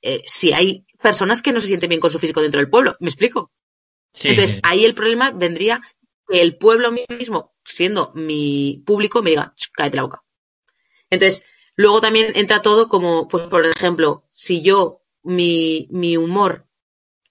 eh, 0.02 0.22
si 0.26 0.52
hay 0.52 0.84
personas 1.00 1.42
que 1.42 1.52
no 1.52 1.60
se 1.60 1.68
sienten 1.68 1.88
bien 1.88 2.00
con 2.00 2.10
su 2.10 2.18
físico 2.18 2.42
dentro 2.42 2.60
del 2.60 2.70
pueblo. 2.70 2.96
¿Me 3.00 3.08
explico? 3.08 3.52
Sí, 4.12 4.28
Entonces, 4.28 4.60
ahí 4.62 4.84
el 4.84 4.94
problema 4.94 5.30
vendría 5.30 5.80
que 6.28 6.42
el 6.42 6.56
pueblo 6.58 6.92
mismo, 6.92 7.54
siendo 7.64 8.12
mi 8.14 8.82
público, 8.84 9.22
me 9.22 9.30
diga, 9.30 9.54
"Ch, 9.56 9.70
cállate 9.72 9.96
la 9.96 10.02
boca. 10.02 10.22
Entonces, 11.10 11.44
luego 11.76 12.00
también 12.00 12.32
entra 12.34 12.60
todo 12.60 12.88
como, 12.88 13.28
pues, 13.28 13.44
por 13.44 13.64
ejemplo, 13.64 14.28
si 14.32 14.62
yo, 14.62 15.02
mi, 15.22 15.88
mi 15.90 16.16
humor, 16.16 16.66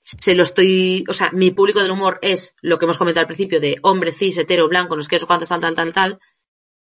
se 0.04 0.34
lo 0.34 0.44
estoy, 0.44 1.04
o 1.08 1.14
sea, 1.14 1.32
mi 1.32 1.52
público 1.52 1.82
del 1.82 1.92
humor 1.92 2.20
es 2.22 2.56
lo 2.62 2.80
que 2.80 2.86
hemos 2.86 2.98
comentado 2.98 3.22
al 3.22 3.28
principio 3.28 3.60
de 3.60 3.78
hombre, 3.84 4.14
cis, 4.14 4.38
hetero, 4.38 4.68
blanco, 4.68 4.96
no 4.96 5.04
sé 5.04 5.10
qué, 5.10 5.20
cuántos, 5.20 5.50
tal, 5.50 5.62
tal, 5.62 5.76
tal, 5.76 5.94
tal, 5.94 6.20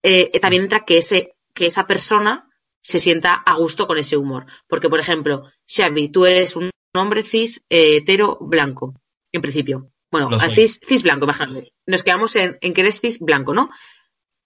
eh, 0.04 0.40
también 0.40 0.64
entra 0.64 0.86
que 0.86 1.00
ese, 1.00 1.36
que 1.54 1.66
esa 1.68 1.88
persona 1.88 2.49
se 2.82 3.00
sienta 3.00 3.34
a 3.34 3.56
gusto 3.56 3.88
con 3.88 3.98
ese 3.98 4.18
humor. 4.18 4.46
Porque, 4.68 4.90
por 4.90 5.00
ejemplo, 5.00 5.44
Xavi, 5.68 6.10
tú 6.10 6.26
eres 6.26 6.56
un 6.56 6.70
hombre 6.96 7.24
cis, 7.24 7.64
eh, 7.70 7.98
hetero, 7.98 8.38
blanco, 8.42 8.94
en 9.32 9.42
principio. 9.42 9.92
Bueno, 10.12 10.28
cis, 10.56 10.80
cis 10.86 11.04
blanco, 11.04 11.26
imagínate. 11.26 11.72
Nos 11.86 12.04
quedamos 12.04 12.36
en, 12.36 12.58
en 12.62 12.74
que 12.74 12.82
eres 12.82 13.00
cis 13.00 13.20
blanco, 13.20 13.54
¿no? 13.54 13.70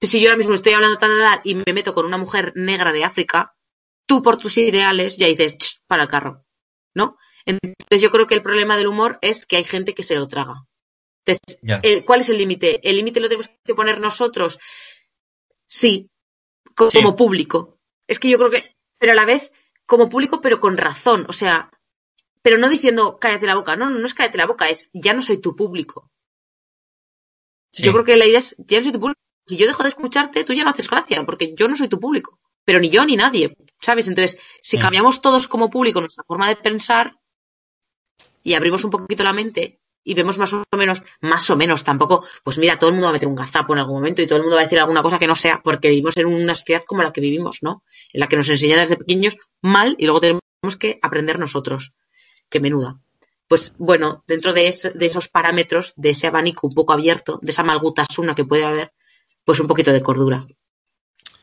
Si 0.02 0.20
yo 0.20 0.28
ahora 0.28 0.38
mismo 0.38 0.56
estoy 0.56 0.74
hablando 0.74 0.98
tal, 0.98 1.12
tal, 1.18 1.42
y 1.46 1.56
me 1.56 1.74
meto 1.74 1.94
con 1.94 2.06
una 2.06 2.18
mujer 2.18 2.52
negra 2.56 2.92
de 2.92 3.06
África, 3.06 3.56
tú 4.06 4.22
por 4.22 4.36
tus 4.36 4.58
ideales 4.58 5.16
ya 5.16 5.28
dices, 5.28 5.58
"Ch, 5.58 5.80
para 5.88 6.04
el 6.04 6.10
carro, 6.10 6.44
¿no? 6.94 7.18
Entonces 7.46 8.02
yo 8.02 8.12
creo 8.12 8.28
que 8.28 8.36
el 8.36 8.42
problema 8.42 8.76
del 8.76 8.88
humor 8.88 9.18
es 9.22 9.46
que 9.46 9.56
hay 9.56 9.64
gente 9.64 9.94
que 9.94 10.04
se 10.04 10.18
lo 10.18 10.28
traga. 10.28 10.66
Entonces, 11.26 11.60
el- 11.84 12.04
¿cuál 12.04 12.20
es 12.20 12.28
el 12.30 12.38
límite? 12.38 12.82
¿El 12.90 12.98
límite 12.98 13.22
lo 13.22 13.30
tenemos 13.30 13.50
que 13.64 13.74
poner 13.76 14.02
nosotros? 14.02 14.60
Sí. 15.68 16.10
como 16.76 17.16
público. 17.16 17.73
Es 18.08 18.20
que 18.20 18.30
yo 18.30 18.38
creo 18.38 18.50
que, 18.50 18.76
pero 18.98 19.14
a 19.14 19.16
la 19.16 19.26
vez, 19.26 19.52
como 19.86 20.10
público, 20.10 20.42
pero 20.42 20.60
con 20.60 20.78
razón. 20.78 21.26
O 21.30 21.34
sea, 21.34 21.72
pero 22.42 22.58
no 22.58 22.70
diciendo 22.70 23.18
cállate 23.20 23.46
la 23.48 23.56
boca. 23.56 23.76
No, 23.76 23.90
no, 23.90 24.00
no 24.00 24.06
es 24.06 24.14
cállate 24.14 24.38
la 24.38 24.48
boca, 24.48 24.70
es 24.70 24.90
ya 24.94 25.14
no 25.14 25.22
soy 25.22 25.38
tu 25.40 25.56
público. 25.56 26.12
Sí. 27.72 27.84
Yo 27.84 27.92
creo 27.92 28.04
que 28.04 28.18
la 28.18 28.26
idea 28.26 28.40
es, 28.40 28.56
ya 28.60 28.78
no 28.80 28.84
soy 28.84 28.94
tu 28.94 29.00
público. 29.00 29.20
Si 29.46 29.58
yo 29.58 29.68
dejo 29.68 29.84
de 29.84 29.90
escucharte, 29.90 30.44
tú 30.44 30.54
ya 30.54 30.64
no 30.64 30.70
haces 30.70 30.90
gracia, 30.90 31.24
porque 31.26 31.54
yo 31.56 31.68
no 31.68 31.76
soy 31.76 31.90
tu 31.90 32.00
público. 32.00 32.40
Pero 32.66 32.80
ni 32.80 32.90
yo 32.90 33.06
ni 33.06 33.16
nadie, 33.18 33.58
¿sabes? 33.82 34.08
Entonces, 34.08 34.38
si 34.62 34.78
Mm. 34.78 34.82
cambiamos 34.82 35.22
todos 35.22 35.48
como 35.48 35.70
público 35.70 36.00
nuestra 36.00 36.24
forma 36.24 36.48
de 36.48 36.56
pensar 36.56 37.20
y 38.44 38.54
abrimos 38.54 38.84
un 38.86 38.92
poquito 38.92 39.24
la 39.24 39.34
mente 39.34 39.82
y 40.04 40.14
vemos 40.16 40.38
más 40.38 40.54
o 40.54 40.64
menos, 40.78 41.02
más 41.22 41.50
o 41.50 41.56
menos, 41.56 41.84
tampoco, 41.84 42.26
pues 42.44 42.58
mira, 42.58 42.78
todo 42.78 42.90
el 42.90 42.94
mundo 42.96 43.06
va 43.06 43.12
a 43.12 43.14
meter 43.14 43.28
un 43.28 43.36
gazapo 43.36 43.74
en 43.74 43.80
algún 43.80 43.96
momento 43.96 44.22
y 44.22 44.28
todo 44.28 44.38
el 44.38 44.42
mundo 44.44 44.56
va 44.56 44.62
a 44.62 44.66
decir 44.66 44.80
alguna 44.80 45.02
cosa 45.02 45.18
que 45.20 45.28
no 45.28 45.36
sea, 45.36 45.62
porque 45.64 45.90
vivimos 45.90 46.18
en 46.18 46.26
una 46.28 46.56
sociedad 46.56 46.84
como 46.86 47.04
la 47.04 47.14
que 47.14 47.22
vivimos, 47.22 47.60
¿no? 47.62 47.84
En 48.12 48.20
la 48.20 48.28
que 48.28 48.36
nos 48.36 48.50
enseña 48.50 48.78
desde 48.78 48.98
pequeños 48.98 49.38
mal 49.62 49.96
y 49.98 50.06
luego 50.06 50.20
tenemos 50.20 50.78
que 50.80 51.00
aprender 51.02 51.40
nosotros. 51.40 51.94
Qué 52.50 52.60
menuda. 52.60 53.00
Pues 53.48 53.74
bueno, 53.78 54.24
dentro 54.28 54.52
de, 54.54 54.68
es- 54.68 54.92
de 54.94 55.06
esos 55.06 55.28
parámetros, 55.28 55.94
de 55.96 56.10
ese 56.12 56.28
abanico 56.28 56.68
un 56.68 56.74
poco 56.74 56.94
abierto, 56.94 57.40
de 57.42 57.52
esa 57.52 57.64
malgutasuna 57.64 58.36
que 58.36 58.46
puede 58.46 58.66
haber, 58.66 58.94
pues 59.46 59.60
un 59.60 59.68
poquito 59.68 59.92
de 59.94 60.02
cordura. 60.02 60.46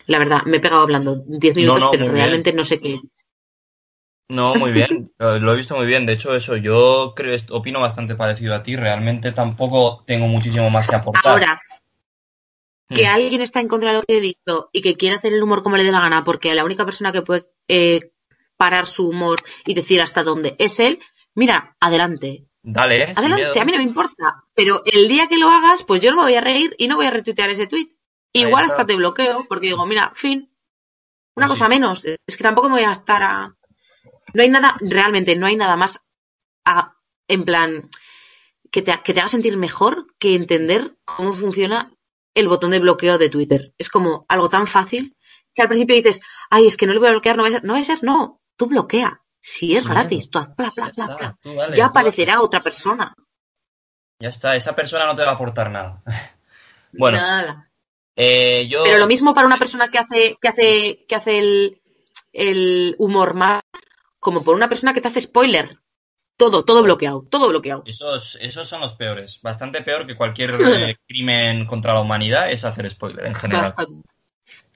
La 0.07 0.19
verdad, 0.19 0.43
me 0.45 0.57
he 0.57 0.61
pegado 0.61 0.83
hablando 0.83 1.23
10 1.27 1.55
No, 1.55 1.61
minutos, 1.61 1.85
no, 1.85 1.91
pero 1.93 2.05
bien. 2.07 2.15
realmente 2.17 2.53
no 2.53 2.65
sé 2.65 2.81
qué. 2.81 3.01
No, 4.31 4.55
muy 4.55 4.73
bien, 4.73 5.13
lo 5.19 5.53
he 5.53 5.57
visto 5.57 5.77
muy 5.77 5.87
bien. 5.87 6.07
De 6.07 6.13
hecho, 6.13 6.35
eso, 6.35 6.57
yo 6.57 7.13
creo, 7.17 7.37
opino 7.51 7.81
bastante 7.81 8.15
parecido 8.15 8.55
a 8.55 8.63
ti. 8.63 8.77
Realmente 8.77 9.33
tampoco 9.33 10.05
tengo 10.07 10.27
muchísimo 10.27 10.71
más 10.71 10.89
que 10.89 10.95
aportar. 10.95 11.33
Ahora, 11.33 11.61
que 12.95 13.07
Mm. 13.07 13.15
alguien 13.15 13.41
está 13.43 13.61
en 13.61 13.69
contra 13.69 13.91
de 13.91 13.99
lo 13.99 14.03
que 14.03 14.19
he 14.19 14.21
dicho 14.21 14.71
y 14.73 14.81
que 14.83 14.97
quiere 14.97 15.17
hacer 15.17 15.33
el 15.33 15.43
humor 15.43 15.63
como 15.63 15.77
le 15.77 15.85
dé 15.85 15.93
la 15.93 16.01
gana, 16.01 16.25
porque 16.25 16.55
la 16.55 16.65
única 16.65 16.85
persona 16.85 17.13
que 17.13 17.23
puede 17.23 17.47
eh, 17.69 18.13
parar 18.57 18.87
su 18.87 19.09
humor 19.09 19.43
y 19.65 19.75
decir 19.75 20.01
hasta 20.01 20.23
dónde 20.23 20.57
es 20.59 20.81
él, 20.81 20.99
mira, 21.35 21.77
adelante. 21.81 22.47
Dale, 22.63 23.03
¿eh? 23.05 23.13
Adelante, 23.17 23.59
a 23.61 23.65
mí 23.65 23.73
no 23.73 23.79
me 23.79 23.85
importa. 23.85 24.45
Pero 24.55 24.83
el 24.85 25.09
día 25.09 25.29
que 25.29 25.39
lo 25.39 25.49
hagas, 25.49 25.83
pues 25.83 26.01
yo 26.01 26.11
no 26.11 26.19
me 26.19 26.23
voy 26.25 26.35
a 26.35 26.41
reír 26.41 26.75
y 26.79 26.89
no 26.89 26.97
voy 26.97 27.07
a 27.07 27.11
retuitear 27.11 27.49
ese 27.51 27.67
tweet. 27.67 27.89
Igual 28.33 28.65
hasta 28.67 28.87
te 28.87 28.97
bloqueo, 28.97 29.47
porque 29.49 29.69
digo, 29.69 29.87
mira, 29.87 30.13
fin. 30.15 30.53
Una 31.37 31.47
Pues 31.47 31.59
cosa 31.59 31.69
menos. 31.69 32.05
Es 32.05 32.37
que 32.37 32.43
tampoco 32.43 32.69
me 32.69 32.77
voy 32.77 32.85
a 32.85 32.93
estar 32.93 33.23
a. 33.23 33.57
No 34.35 34.43
hay 34.43 34.49
nada, 34.49 34.77
realmente, 34.81 35.37
no 35.37 35.47
hay 35.47 35.57
nada 35.57 35.77
más 35.77 36.01
a- 36.65 36.97
en 37.29 37.45
plan 37.45 37.89
que 38.71 38.83
te, 38.83 38.99
que 39.03 39.15
te 39.15 39.21
haga 39.21 39.29
sentir 39.29 39.57
mejor 39.57 40.07
que 40.19 40.35
entender 40.35 40.97
cómo 41.05 41.33
funciona 41.33 41.93
el 42.35 42.49
botón 42.49 42.71
de 42.71 42.79
bloqueo 42.79 43.19
de 43.19 43.29
Twitter. 43.29 43.75
Es 43.79 43.89
como 43.89 44.25
algo 44.29 44.49
tan 44.49 44.67
fácil 44.67 45.17
que 45.55 45.63
al 45.63 45.69
principio 45.69 45.97
dices, 45.97 46.21
ay, 46.51 46.67
es 46.67 46.77
que 46.77 46.87
no 46.87 46.93
le 46.93 46.99
voy 47.01 47.09
a 47.09 47.13
bloquear, 47.13 47.37
no 47.37 47.43
va 47.43 47.49
a 47.49 47.53
ser, 47.53 47.65
no 47.65 47.73
va 47.73 47.79
a 47.81 47.85
ser, 47.85 48.03
no, 48.05 48.41
tú 48.57 48.67
bloquea. 48.67 49.23
Si 49.41 49.75
es 49.75 49.87
gratis, 49.87 50.29
tú 50.31 50.39
pla, 50.55 50.71
Ya 50.77 50.91
pla, 50.93 51.17
pla, 51.17 51.39
tú 51.41 51.55
dale, 51.55 51.77
Ya 51.77 51.89
tú 51.89 51.95
dale. 51.95 52.01
aparecerá 52.01 52.41
otra 52.43 52.63
persona. 52.63 53.15
Ya 54.21 54.29
está, 54.29 54.55
esa 54.55 54.77
persona 54.77 55.07
no 55.07 55.17
te 55.17 55.23
va 55.23 55.31
a 55.31 55.35
aportar 55.35 55.71
nada. 55.71 56.03
Bueno, 56.93 57.19
Nada. 57.19 57.71
eh, 58.17 58.67
yo. 58.69 58.83
Pero 58.83 58.99
lo 58.99 59.07
mismo 59.07 59.33
para 59.33 59.47
una 59.47 59.59
persona 59.59 59.91
que 59.93 59.99
hace, 59.99 60.37
que 60.43 60.49
hace, 60.49 61.05
que 61.09 61.15
hace 61.15 61.39
el, 61.39 61.81
el 62.33 62.97
humor 62.99 63.35
mal, 63.35 63.61
como 64.21 64.45
por 64.45 64.55
una 64.55 64.69
persona 64.69 64.95
que 64.95 65.01
te 65.01 65.09
hace 65.09 65.23
spoiler. 65.23 65.79
Todo, 66.37 66.65
todo 66.65 66.83
bloqueado, 66.83 67.27
todo 67.29 67.49
bloqueado. 67.51 67.83
Esos, 67.85 68.39
esos 68.41 68.67
son 68.67 68.81
los 68.81 68.95
peores. 68.95 69.41
Bastante 69.43 69.83
peor 69.83 70.07
que 70.07 70.17
cualquier 70.17 70.51
eh, 70.61 70.97
crimen 71.07 71.67
contra 71.67 71.93
la 71.93 72.01
humanidad 72.01 72.51
es 72.51 72.65
hacer 72.65 72.89
spoiler 72.89 73.27
en 73.27 73.35
general. 73.35 73.75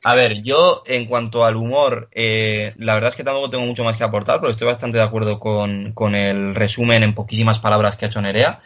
A 0.02 0.14
ver, 0.14 0.42
yo 0.42 0.82
en 0.86 1.06
cuanto 1.06 1.46
al 1.46 1.56
humor, 1.56 2.10
eh, 2.12 2.74
la 2.76 2.92
verdad 2.92 3.08
es 3.08 3.16
que 3.16 3.24
tampoco 3.24 3.48
tengo 3.48 3.64
mucho 3.64 3.84
más 3.84 3.96
que 3.96 4.04
aportar, 4.04 4.40
pero 4.40 4.50
estoy 4.50 4.66
bastante 4.66 4.98
de 4.98 5.02
acuerdo 5.04 5.40
con, 5.40 5.92
con 5.92 6.14
el 6.14 6.54
resumen 6.54 7.02
en 7.02 7.14
poquísimas 7.14 7.58
palabras 7.58 7.96
que 7.96 8.04
ha 8.04 8.08
hecho 8.08 8.20
Nerea. 8.20 8.60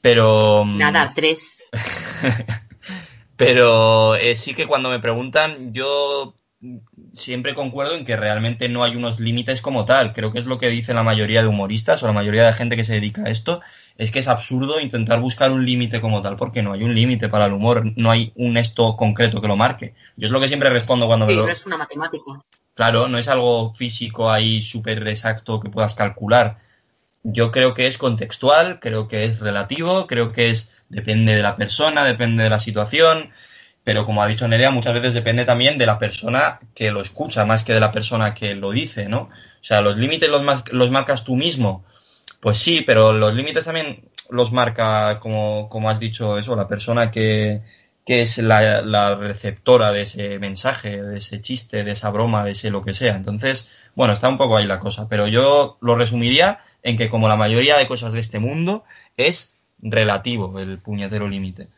Pero. 0.00 0.64
mm, 0.64 0.78
Nada, 0.78 1.12
tres. 1.14 1.64
Pero 3.36 4.16
eh, 4.16 4.34
sí 4.34 4.52
que 4.52 4.66
cuando 4.66 4.90
me 4.90 4.98
preguntan, 4.98 5.72
yo 5.72 6.34
siempre 7.12 7.54
concuerdo 7.54 7.94
en 7.94 8.04
que 8.04 8.16
realmente 8.16 8.68
no 8.68 8.82
hay 8.82 8.96
unos 8.96 9.20
límites 9.20 9.60
como 9.60 9.84
tal. 9.84 10.12
Creo 10.12 10.32
que 10.32 10.40
es 10.40 10.46
lo 10.46 10.58
que 10.58 10.68
dice 10.68 10.92
la 10.92 11.02
mayoría 11.02 11.42
de 11.42 11.48
humoristas 11.48 12.02
o 12.02 12.06
la 12.06 12.12
mayoría 12.12 12.46
de 12.46 12.52
gente 12.52 12.76
que 12.76 12.84
se 12.84 12.94
dedica 12.94 13.22
a 13.22 13.30
esto, 13.30 13.60
es 13.96 14.10
que 14.10 14.18
es 14.18 14.28
absurdo 14.28 14.80
intentar 14.80 15.20
buscar 15.20 15.52
un 15.52 15.64
límite 15.64 16.00
como 16.00 16.20
tal, 16.20 16.36
porque 16.36 16.62
no 16.62 16.72
hay 16.72 16.82
un 16.82 16.94
límite 16.94 17.28
para 17.28 17.46
el 17.46 17.52
humor, 17.52 17.92
no 17.96 18.10
hay 18.10 18.32
un 18.34 18.56
esto 18.56 18.96
concreto 18.96 19.40
que 19.40 19.48
lo 19.48 19.56
marque. 19.56 19.94
Yo 20.16 20.26
es 20.26 20.32
lo 20.32 20.40
que 20.40 20.48
siempre 20.48 20.70
respondo 20.70 21.06
cuando 21.06 21.26
me 21.26 21.32
Sí, 21.32 21.38
lo... 21.38 21.46
no 21.46 21.52
es 21.52 21.66
una 21.66 21.76
matemática. 21.76 22.24
Claro, 22.74 23.08
no 23.08 23.18
es 23.18 23.28
algo 23.28 23.72
físico 23.72 24.30
ahí 24.30 24.60
súper 24.60 25.06
exacto 25.08 25.60
que 25.60 25.70
puedas 25.70 25.94
calcular. 25.94 26.58
Yo 27.24 27.50
creo 27.50 27.74
que 27.74 27.86
es 27.86 27.98
contextual, 27.98 28.78
creo 28.80 29.08
que 29.08 29.24
es 29.24 29.40
relativo, 29.40 30.06
creo 30.06 30.32
que 30.32 30.50
es 30.50 30.72
depende 30.88 31.34
de 31.34 31.42
la 31.42 31.56
persona, 31.56 32.04
depende 32.04 32.44
de 32.44 32.50
la 32.50 32.58
situación, 32.58 33.30
pero 33.88 34.04
como 34.04 34.22
ha 34.22 34.26
dicho 34.26 34.46
Nerea, 34.46 34.70
muchas 34.70 34.92
veces 34.92 35.14
depende 35.14 35.46
también 35.46 35.78
de 35.78 35.86
la 35.86 35.98
persona 35.98 36.60
que 36.74 36.90
lo 36.90 37.00
escucha, 37.00 37.46
más 37.46 37.64
que 37.64 37.72
de 37.72 37.80
la 37.80 37.90
persona 37.90 38.34
que 38.34 38.54
lo 38.54 38.70
dice, 38.70 39.08
¿no? 39.08 39.20
O 39.30 39.62
sea, 39.62 39.80
los 39.80 39.96
límites 39.96 40.28
los, 40.28 40.42
los 40.72 40.90
marcas 40.90 41.24
tú 41.24 41.36
mismo, 41.36 41.86
pues 42.38 42.58
sí, 42.58 42.82
pero 42.82 43.14
los 43.14 43.34
límites 43.34 43.64
también 43.64 44.02
los 44.28 44.52
marca, 44.52 45.18
como, 45.20 45.70
como 45.70 45.88
has 45.88 45.98
dicho 45.98 46.36
eso, 46.36 46.54
la 46.54 46.68
persona 46.68 47.10
que, 47.10 47.62
que 48.04 48.20
es 48.20 48.36
la, 48.36 48.82
la 48.82 49.14
receptora 49.14 49.90
de 49.90 50.02
ese 50.02 50.38
mensaje, 50.38 51.02
de 51.02 51.16
ese 51.16 51.40
chiste, 51.40 51.82
de 51.82 51.92
esa 51.92 52.10
broma, 52.10 52.44
de 52.44 52.50
ese 52.50 52.68
lo 52.68 52.84
que 52.84 52.92
sea. 52.92 53.16
Entonces, 53.16 53.68
bueno, 53.94 54.12
está 54.12 54.28
un 54.28 54.36
poco 54.36 54.58
ahí 54.58 54.66
la 54.66 54.80
cosa, 54.80 55.08
pero 55.08 55.28
yo 55.28 55.78
lo 55.80 55.94
resumiría 55.94 56.60
en 56.82 56.98
que 56.98 57.08
como 57.08 57.26
la 57.26 57.36
mayoría 57.36 57.78
de 57.78 57.86
cosas 57.86 58.12
de 58.12 58.20
este 58.20 58.38
mundo 58.38 58.84
es 59.16 59.54
relativo 59.80 60.60
el 60.60 60.78
puñetero 60.78 61.26
límite. 61.26 61.68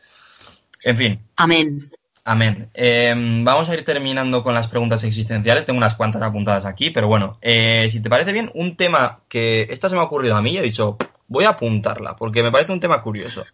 En 0.83 0.97
fin, 0.97 1.19
Amén. 1.37 1.89
Amén. 2.23 2.69
Eh, 2.73 3.13
vamos 3.15 3.69
a 3.69 3.73
ir 3.73 3.83
terminando 3.83 4.43
con 4.43 4.53
las 4.53 4.67
preguntas 4.67 5.03
existenciales. 5.03 5.65
Tengo 5.65 5.77
unas 5.77 5.95
cuantas 5.95 6.21
apuntadas 6.21 6.65
aquí, 6.65 6.91
pero 6.91 7.07
bueno, 7.07 7.39
eh, 7.41 7.87
si 7.89 7.99
te 7.99 8.09
parece 8.09 8.31
bien, 8.31 8.51
un 8.53 8.77
tema 8.77 9.21
que 9.27 9.67
esta 9.69 9.89
se 9.89 9.95
me 9.95 10.01
ha 10.01 10.05
ocurrido 10.05 10.35
a 10.35 10.41
mí 10.41 10.51
y 10.51 10.57
he 10.57 10.61
dicho, 10.61 10.97
voy 11.27 11.45
a 11.45 11.49
apuntarla, 11.49 12.15
porque 12.15 12.43
me 12.43 12.51
parece 12.51 12.71
un 12.71 12.79
tema 12.79 13.01
curioso. 13.01 13.45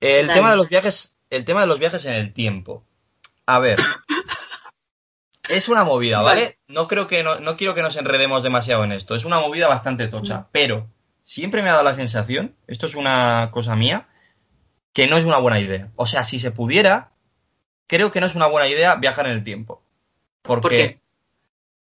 El 0.00 0.26
Dale. 0.26 0.38
tema 0.38 0.50
de 0.52 0.56
los 0.56 0.68
viajes, 0.68 1.16
el 1.28 1.44
tema 1.44 1.60
de 1.60 1.66
los 1.66 1.78
viajes 1.78 2.06
en 2.06 2.14
el 2.14 2.32
tiempo. 2.32 2.84
A 3.46 3.58
ver. 3.58 3.78
Es 5.48 5.68
una 5.68 5.82
movida, 5.82 6.20
¿vale? 6.20 6.42
Vale. 6.42 6.58
No 6.68 6.88
creo 6.88 7.06
que 7.06 7.22
no, 7.22 7.40
no 7.40 7.56
quiero 7.56 7.74
que 7.74 7.82
nos 7.82 7.96
enredemos 7.96 8.42
demasiado 8.42 8.84
en 8.84 8.92
esto. 8.92 9.14
Es 9.14 9.24
una 9.24 9.40
movida 9.40 9.66
bastante 9.66 10.06
tocha, 10.06 10.48
pero 10.52 10.86
siempre 11.24 11.62
me 11.62 11.70
ha 11.70 11.72
dado 11.72 11.84
la 11.84 11.94
sensación, 11.94 12.54
esto 12.66 12.86
es 12.86 12.94
una 12.94 13.50
cosa 13.52 13.74
mía, 13.74 14.08
que 14.92 15.06
no 15.06 15.16
es 15.16 15.24
una 15.24 15.38
buena 15.38 15.58
idea. 15.58 15.90
O 15.96 16.06
sea, 16.06 16.24
si 16.24 16.38
se 16.38 16.50
pudiera, 16.50 17.12
creo 17.88 18.12
que 18.12 18.20
no 18.20 18.26
es 18.26 18.36
una 18.36 18.46
buena 18.46 18.68
idea 18.68 18.94
viajar 18.94 19.26
en 19.26 19.32
el 19.32 19.42
tiempo. 19.42 19.82
Porque 20.42 20.62
¿Por 20.62 20.70
qué? 20.70 21.00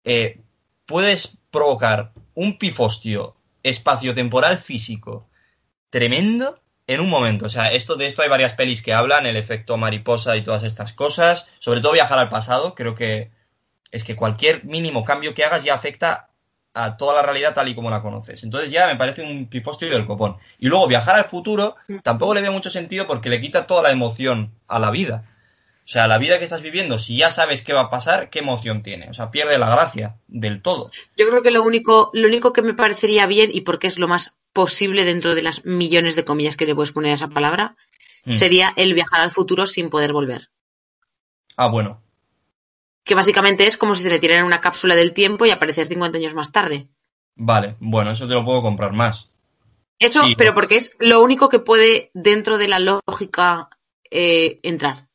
eh, 0.04 0.41
puedes 0.86 1.38
provocar 1.49 2.12
un 2.36 2.60
pifostio 2.60 3.36
espaciotemporal 3.64 4.60
físico 4.60 5.28
tremendo 5.89 6.60
en 6.86 6.99
un 6.99 7.10
momento. 7.10 7.45
O 7.45 7.49
sea, 7.49 7.72
esto 7.72 7.95
de 7.95 8.06
esto 8.06 8.22
hay 8.22 8.30
varias 8.30 8.54
pelis 8.54 8.82
que 8.82 8.93
hablan, 8.93 9.26
el 9.26 9.38
efecto 9.38 9.78
mariposa 9.78 10.36
y 10.36 10.43
todas 10.43 10.64
estas 10.64 10.93
cosas. 10.93 11.47
Sobre 11.60 11.82
todo 11.82 11.93
viajar 11.93 12.20
al 12.20 12.30
pasado, 12.30 12.76
creo 12.76 12.95
que 12.95 13.32
es 13.91 14.04
que 14.04 14.16
cualquier 14.16 14.66
mínimo 14.66 15.06
cambio 15.06 15.34
que 15.34 15.45
hagas 15.45 15.64
ya 15.64 15.74
afecta 15.74 16.30
a 16.74 16.97
toda 16.97 17.14
la 17.14 17.22
realidad 17.22 17.54
tal 17.54 17.68
y 17.68 17.76
como 17.76 17.89
la 17.89 18.01
conoces. 18.01 18.43
Entonces 18.43 18.72
ya 18.72 18.88
me 18.88 18.95
parece 18.95 19.22
un 19.22 19.47
pifostio 19.47 19.89
del 19.89 20.08
copón. 20.08 20.38
Y 20.58 20.68
luego 20.68 20.88
viajar 20.88 21.16
al 21.16 21.26
futuro 21.26 21.76
tampoco 22.01 22.34
le 22.34 22.41
veo 22.41 22.51
mucho 22.51 22.72
sentido 22.72 23.06
porque 23.08 23.30
le 23.30 23.39
quita 23.39 23.68
toda 23.68 23.84
la 23.84 23.91
emoción 23.91 24.51
a 24.68 24.80
la 24.80 24.89
vida. 24.89 25.24
O 25.86 25.88
sea, 25.88 26.07
la 26.07 26.17
vida 26.17 26.38
que 26.39 26.45
estás 26.45 26.61
viviendo, 26.61 26.97
si 26.97 27.17
ya 27.17 27.29
sabes 27.29 27.61
qué 27.61 27.73
va 27.73 27.81
a 27.81 27.89
pasar, 27.89 28.29
¿qué 28.29 28.39
emoción 28.39 28.84
tiene? 28.84 29.09
O 29.09 29.13
sea, 29.13 29.31
pierde 29.31 29.57
la 29.57 29.69
gracia 29.69 30.15
del 30.27 30.61
todo. 30.61 30.91
Yo 31.17 31.27
creo 31.27 31.41
que 31.41 31.51
lo 31.51 31.61
único, 31.61 32.09
lo 32.13 32.27
único 32.27 32.53
que 32.53 32.61
me 32.61 32.73
parecería 32.73 33.25
bien, 33.25 33.49
y 33.53 33.61
porque 33.61 33.88
es 33.88 33.99
lo 33.99 34.07
más 34.07 34.34
posible 34.53 35.03
dentro 35.03 35.36
de 35.36 35.43
las 35.43 35.65
millones 35.65 36.15
de 36.15 36.23
comillas 36.23 36.55
que 36.55 36.65
le 36.65 36.73
puedes 36.75 36.93
poner 36.93 37.11
a 37.11 37.15
esa 37.15 37.27
palabra, 37.29 37.75
Mm. 38.25 38.31
sería 38.31 38.73
el 38.77 38.93
viajar 38.93 39.19
al 39.19 39.31
futuro 39.31 39.67
sin 39.67 39.89
poder 39.89 40.13
volver. 40.13 40.49
Ah, 41.57 41.67
bueno. 41.67 42.01
Que 43.03 43.15
básicamente 43.15 43.65
es 43.67 43.75
como 43.77 43.95
si 43.95 44.03
te 44.03 44.09
metieran 44.09 44.39
en 44.39 44.45
una 44.45 44.61
cápsula 44.61 44.95
del 44.95 45.13
tiempo 45.13 45.45
y 45.45 45.49
aparecer 45.51 45.88
50 45.88 46.17
años 46.17 46.34
más 46.34 46.53
tarde. 46.53 46.88
Vale, 47.36 47.75
bueno, 47.79 48.11
eso 48.11 48.25
te 48.27 48.34
lo 48.34 48.45
puedo 48.45 48.61
comprar 48.61 48.93
más. 48.93 49.29
Eso, 49.99 50.21
Sí. 50.25 50.36
pero 50.38 50.53
porque 50.53 50.77
es 50.77 50.91
lo 50.99 51.21
único 51.21 51.49
que 51.49 51.59
puede 51.59 52.11
dentro 52.13 52.57
de 52.57 52.67
la 52.69 52.79
lógica 52.79 53.69
eh, 54.15 54.59
entrar. 54.63 55.07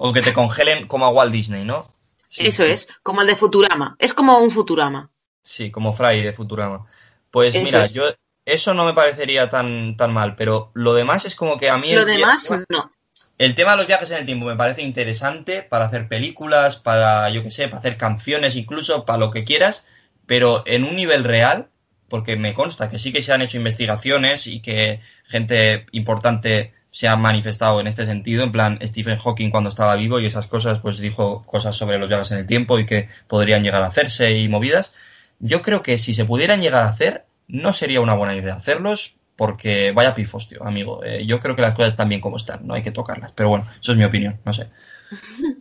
O 0.00 0.12
que 0.12 0.22
te 0.22 0.32
congelen 0.32 0.86
como 0.86 1.06
a 1.06 1.10
Walt 1.10 1.32
Disney, 1.32 1.64
¿no? 1.64 1.86
Sí, 2.28 2.46
Eso 2.46 2.62
es, 2.62 2.88
como 3.02 3.20
el 3.20 3.26
de 3.26 3.36
Futurama. 3.36 3.96
Es 3.98 4.14
como 4.14 4.38
un 4.38 4.50
Futurama. 4.50 5.10
Sí, 5.42 5.70
como 5.70 5.92
Fry 5.92 6.22
de 6.22 6.32
Futurama. 6.32 6.86
Pues 7.30 7.54
Eso 7.54 7.64
mira, 7.64 7.84
es. 7.84 7.92
yo 7.94 8.04
eso 8.44 8.72
no 8.72 8.86
me 8.86 8.94
parecería 8.94 9.50
tan, 9.50 9.96
tan 9.96 10.12
mal, 10.12 10.34
pero 10.34 10.70
lo 10.72 10.94
demás 10.94 11.26
es 11.26 11.34
como 11.34 11.58
que 11.58 11.68
a 11.68 11.76
mí 11.76 11.92
Lo 11.92 12.06
demás, 12.06 12.50
no. 12.70 12.90
el 13.36 13.54
tema 13.54 13.72
de 13.72 13.76
los 13.78 13.86
viajes 13.86 14.10
en 14.10 14.18
el 14.18 14.26
tiempo 14.26 14.46
me 14.46 14.56
parece 14.56 14.80
interesante 14.80 15.62
para 15.62 15.84
hacer 15.84 16.08
películas, 16.08 16.76
para, 16.76 17.28
yo 17.28 17.42
qué 17.42 17.50
sé, 17.50 17.68
para 17.68 17.80
hacer 17.80 17.98
canciones 17.98 18.56
incluso, 18.56 19.04
para 19.04 19.18
lo 19.18 19.30
que 19.30 19.44
quieras, 19.44 19.84
pero 20.24 20.62
en 20.66 20.84
un 20.84 20.96
nivel 20.96 21.24
real, 21.24 21.68
porque 22.08 22.36
me 22.36 22.54
consta 22.54 22.88
que 22.88 22.98
sí 22.98 23.12
que 23.12 23.20
se 23.20 23.32
han 23.34 23.42
hecho 23.42 23.58
investigaciones 23.58 24.46
y 24.46 24.60
que 24.62 25.00
gente 25.24 25.84
importante 25.92 26.72
se 26.98 27.06
ha 27.06 27.14
manifestado 27.14 27.80
en 27.80 27.86
este 27.86 28.06
sentido, 28.06 28.42
en 28.42 28.50
plan 28.50 28.80
Stephen 28.82 29.18
Hawking 29.18 29.50
cuando 29.50 29.70
estaba 29.70 29.94
vivo 29.94 30.18
y 30.18 30.26
esas 30.26 30.48
cosas, 30.48 30.80
pues 30.80 30.98
dijo 30.98 31.44
cosas 31.46 31.76
sobre 31.76 31.96
los 31.96 32.08
viajes 32.08 32.32
en 32.32 32.38
el 32.38 32.46
tiempo 32.46 32.76
y 32.80 32.86
que 32.86 33.08
podrían 33.28 33.62
llegar 33.62 33.82
a 33.82 33.86
hacerse 33.86 34.36
y 34.36 34.48
movidas. 34.48 34.94
Yo 35.38 35.62
creo 35.62 35.80
que 35.80 35.96
si 35.96 36.12
se 36.12 36.24
pudieran 36.24 36.60
llegar 36.60 36.82
a 36.82 36.88
hacer, 36.88 37.24
no 37.46 37.72
sería 37.72 38.00
una 38.00 38.14
buena 38.14 38.34
idea 38.34 38.56
hacerlos 38.56 39.14
porque 39.36 39.92
vaya 39.92 40.12
pifostio, 40.12 40.66
amigo. 40.66 41.04
Eh, 41.04 41.24
yo 41.24 41.38
creo 41.38 41.54
que 41.54 41.62
las 41.62 41.74
cosas 41.74 41.92
están 41.92 42.08
bien 42.08 42.20
como 42.20 42.36
están, 42.36 42.66
no 42.66 42.74
hay 42.74 42.82
que 42.82 42.90
tocarlas. 42.90 43.30
Pero 43.32 43.50
bueno, 43.50 43.68
eso 43.80 43.92
es 43.92 43.98
mi 43.98 44.02
opinión, 44.02 44.40
no 44.44 44.52
sé. 44.52 44.68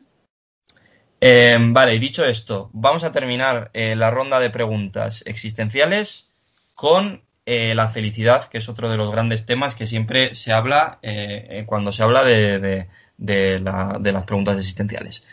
Eh, 1.19 1.57
vale, 1.59 1.95
y 1.95 1.97
dicho 1.97 2.23
esto, 2.23 2.69
vamos 2.73 3.03
a 3.03 3.11
terminar 3.11 3.71
eh, 3.73 3.95
la 3.95 4.11
ronda 4.11 4.39
de 4.39 4.51
preguntas 4.51 5.23
existenciales 5.25 6.37
con 6.75 7.23
eh, 7.49 7.73
la 7.75 7.87
felicidad, 7.87 8.49
que 8.49 8.57
es 8.57 8.67
otro 8.67 8.89
de 8.89 8.97
los 8.97 9.09
grandes 9.09 9.45
temas 9.45 9.73
que 9.73 9.87
siempre 9.87 10.35
se 10.35 10.51
habla 10.51 10.99
eh, 11.01 11.63
cuando 11.65 11.93
se 11.93 12.03
habla 12.03 12.25
de, 12.25 12.59
de, 12.59 12.87
de, 13.15 13.59
la, 13.59 13.95
de, 14.01 14.11
las 14.11 14.23
preguntas 14.23 14.57
existenciales. 14.57 15.25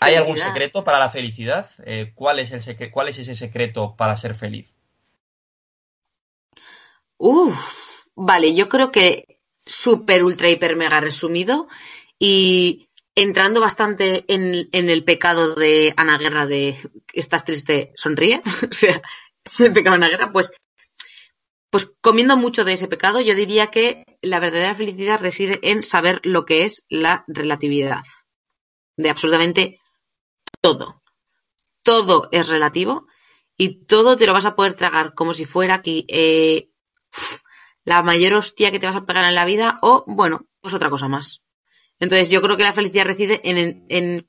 ¿Hay 0.00 0.14
algún 0.14 0.38
secreto 0.38 0.84
para 0.84 0.98
la 0.98 1.10
felicidad? 1.10 1.68
Eh, 1.84 2.12
¿cuál, 2.14 2.38
es 2.38 2.50
el 2.50 2.90
¿Cuál 2.90 3.08
es 3.08 3.18
ese 3.18 3.34
secreto 3.34 3.94
para 3.94 4.16
ser 4.16 4.34
feliz? 4.34 4.72
Uf, 7.18 8.06
vale, 8.14 8.54
yo 8.54 8.70
creo 8.70 8.90
que 8.90 9.38
súper, 9.66 10.24
ultra, 10.24 10.48
hiper, 10.48 10.76
mega 10.76 10.98
resumido 11.02 11.68
y 12.18 12.88
entrando 13.14 13.60
bastante 13.60 14.24
en, 14.28 14.70
en, 14.72 14.88
el 14.88 15.04
pecado 15.04 15.54
de 15.56 15.92
Ana 15.98 16.16
Guerra 16.16 16.46
de 16.46 16.74
estás 17.12 17.44
triste, 17.44 17.92
sonríe, 17.96 18.40
o 18.70 18.72
sea, 18.72 19.02
el 19.58 19.74
pecado 19.74 19.98
de 19.98 20.06
Ana 20.06 20.08
Guerra, 20.08 20.32
pues 20.32 20.50
pues 21.74 21.92
comiendo 22.00 22.36
mucho 22.36 22.64
de 22.64 22.74
ese 22.74 22.86
pecado, 22.86 23.20
yo 23.20 23.34
diría 23.34 23.66
que 23.72 24.04
la 24.22 24.38
verdadera 24.38 24.76
felicidad 24.76 25.18
reside 25.18 25.58
en 25.64 25.82
saber 25.82 26.20
lo 26.22 26.44
que 26.44 26.62
es 26.62 26.84
la 26.88 27.24
relatividad. 27.26 28.04
De 28.96 29.10
absolutamente 29.10 29.80
todo. 30.60 31.02
Todo 31.82 32.28
es 32.30 32.48
relativo 32.48 33.08
y 33.56 33.86
todo 33.86 34.16
te 34.16 34.24
lo 34.24 34.32
vas 34.32 34.44
a 34.44 34.54
poder 34.54 34.74
tragar 34.74 35.14
como 35.14 35.34
si 35.34 35.46
fuera 35.46 35.74
aquí 35.74 36.06
eh, 36.08 36.70
la 37.84 38.04
mayor 38.04 38.34
hostia 38.34 38.70
que 38.70 38.78
te 38.78 38.86
vas 38.86 38.94
a 38.94 39.04
pegar 39.04 39.24
en 39.24 39.34
la 39.34 39.44
vida 39.44 39.80
o, 39.82 40.04
bueno, 40.06 40.46
pues 40.60 40.74
otra 40.74 40.90
cosa 40.90 41.08
más. 41.08 41.42
Entonces 41.98 42.30
yo 42.30 42.40
creo 42.40 42.56
que 42.56 42.62
la 42.62 42.72
felicidad 42.72 43.06
reside 43.06 43.40
en, 43.42 43.84
en, 43.88 44.28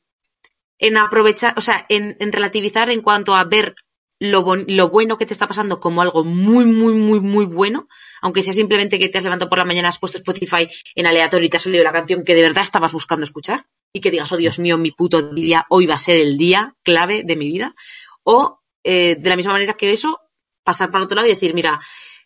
en 0.80 0.98
aprovechar, 0.98 1.54
o 1.58 1.62
sea, 1.62 1.86
en, 1.89 2.18
en 2.20 2.32
relativizar 2.32 2.89
en 2.89 3.04
cuanto 3.04 3.36
a 3.36 3.43
ver 3.43 3.76
lo, 4.20 4.55
lo, 4.55 4.89
bueno 4.89 5.18
que 5.18 5.26
te 5.26 5.34
está 5.34 5.47
pasando 5.47 5.80
como 5.80 6.01
algo 6.01 6.24
muy, 6.24 6.66
muy, 6.66 6.93
muy, 6.93 7.20
muy 7.20 7.45
bueno, 7.45 7.88
aunque 8.22 8.43
sea 8.43 8.53
simplemente 8.53 8.97
que 8.97 9.09
te 9.09 9.18
has 9.18 9.24
levantado 9.24 9.49
por 9.49 9.57
la 9.57 9.66
mañana, 9.66 9.89
has 9.89 9.99
puesto 9.99 10.18
Spotify 10.18 10.68
en 10.95 11.07
aleatorio 11.07 11.45
y 11.45 11.49
te 11.49 11.57
has 11.57 11.63
salido 11.63 11.84
la 11.84 11.91
canción 11.91 12.24
que 12.24 12.36
de 12.36 12.41
verdad 12.41 12.63
estabas 12.63 12.93
buscando 12.93 13.24
escuchar 13.24 13.66
y 13.93 14.01
que 14.01 14.11
digas, 14.11 14.32
oh 14.32 14.38
Dios 14.38 14.59
mío, 14.59 14.78
mi 14.78 14.91
puto 14.91 15.22
día, 15.22 15.66
hoy 15.70 15.86
va 15.86 15.95
a 15.95 15.99
ser 15.99 16.18
el 16.18 16.38
día 16.38 16.76
clave 16.84 17.24
de 17.24 17.36
mi 17.36 17.47
vida. 17.47 17.76
O 18.24 18.61
eh, 18.84 19.16
de 19.20 19.30
la 19.30 19.36
misma 19.36 19.53
manera 19.53 19.76
que 19.76 19.93
eso, 19.93 20.20
pasar 20.63 20.91
para 20.91 21.05
otro 21.05 21.16
lado 21.16 21.28
y 21.28 21.32
decir, 21.32 21.53
mira, 21.53 21.80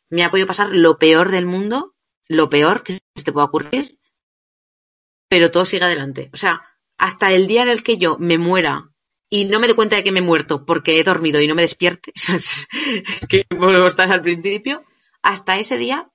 me 0.09 0.23
ha 0.23 0.29
podido 0.29 0.47
pasar 0.47 0.69
lo 0.71 0.97
peor 0.97 1.29
del 1.29 1.45
mundo, 1.45 1.95
lo 2.27 2.49
peor 2.49 2.83
que 2.83 2.93
se 2.93 3.23
te 3.23 3.31
pueda 3.31 3.45
ocurrir, 3.45 3.99
pero 5.27 5.51
todo 5.51 5.65
sigue 5.65 5.85
adelante. 5.85 6.29
O 6.33 6.37
sea, 6.37 6.61
hasta 6.97 7.31
el 7.31 7.47
día 7.47 7.61
en 7.61 7.69
el 7.69 7.83
que 7.83 7.97
yo 7.97 8.17
me 8.19 8.37
muera 8.37 8.91
y 9.30 9.45
no 9.45 9.59
me 9.59 9.67
doy 9.67 9.75
cuenta 9.75 9.95
de 9.95 10.03
que 10.03 10.11
me 10.11 10.19
he 10.19 10.23
muerto 10.23 10.65
porque 10.65 10.99
he 10.99 11.03
dormido 11.03 11.39
y 11.41 11.47
no 11.47 11.55
me 11.55 11.61
despierte, 11.61 12.11
que 13.30 13.45
como 13.45 13.69
estás 13.88 14.09
al 14.11 14.21
principio, 14.21 14.84
hasta 15.21 15.57
ese 15.57 15.77
día 15.77 16.09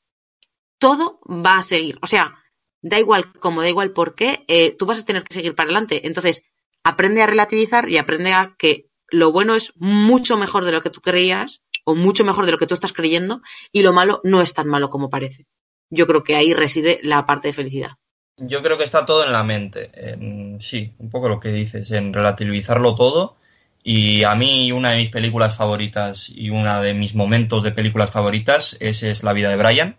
todo 0.79 1.21
va 1.27 1.59
a 1.59 1.63
seguir. 1.63 1.99
O 2.03 2.07
sea, 2.07 2.35
da 2.83 2.99
igual 2.99 3.33
cómo, 3.39 3.63
da 3.63 3.69
igual 3.69 3.93
por 3.93 4.15
qué, 4.15 4.45
eh, 4.49 4.77
tú 4.77 4.87
vas 4.87 5.01
a 5.01 5.05
tener 5.05 5.25
que 5.25 5.35
seguir 5.35 5.55
para 5.55 5.69
adelante. 5.69 6.07
Entonces, 6.07 6.45
aprende 6.83 7.23
a 7.23 7.27
relativizar 7.27 7.89
y 7.89 7.99
aprende 7.99 8.33
a 8.33 8.55
que 8.59 8.91
lo 9.09 9.33
bueno 9.33 9.55
es 9.55 9.73
mucho 9.77 10.37
mejor 10.37 10.65
de 10.65 10.73
lo 10.73 10.81
que 10.81 10.91
tú 10.91 11.01
creías 11.01 11.63
o 11.85 11.95
mucho 11.95 12.25
mejor 12.25 12.47
de 12.47 12.53
lo 12.53 12.59
que 12.59 12.67
tú 12.67 12.75
estás 12.75 12.93
creyendo 12.93 13.41
y 13.73 13.83
lo 13.83 13.93
malo 13.93 14.21
no 14.25 14.43
es 14.43 14.55
tan 14.55 14.69
malo 14.69 14.89
como 14.89 15.09
parece. 15.09 15.47
Yo 15.91 16.07
creo 16.07 16.25
que 16.25 16.37
ahí 16.37 16.53
reside 16.53 17.01
la 17.03 17.27
parte 17.27 17.49
de 17.49 17.55
felicidad. 17.55 17.93
Yo 18.37 18.63
creo 18.63 18.77
que 18.79 18.85
está 18.85 19.07
todo 19.07 19.25
en 19.25 19.33
la 19.33 19.45
mente. 19.45 19.91
En, 19.95 20.61
sí, 20.61 20.93
un 20.99 21.11
poco 21.11 21.29
lo 21.29 21.41
que 21.41 21.53
dices, 21.53 21.91
en 21.93 22.13
relativizarlo 22.13 22.95
todo. 22.95 23.37
Y 23.83 24.25
a 24.25 24.35
mí 24.35 24.73
una 24.73 24.93
de 24.93 24.99
mis 24.99 25.11
películas 25.11 25.57
favoritas 25.57 26.31
y 26.31 26.51
uno 26.51 26.81
de 26.83 26.95
mis 26.95 27.15
momentos 27.15 27.63
de 27.63 27.73
películas 27.73 28.11
favoritas 28.11 28.77
ese 28.81 29.11
es 29.11 29.23
La 29.23 29.33
vida 29.33 29.51
de 29.51 29.57
Brian. 29.57 29.99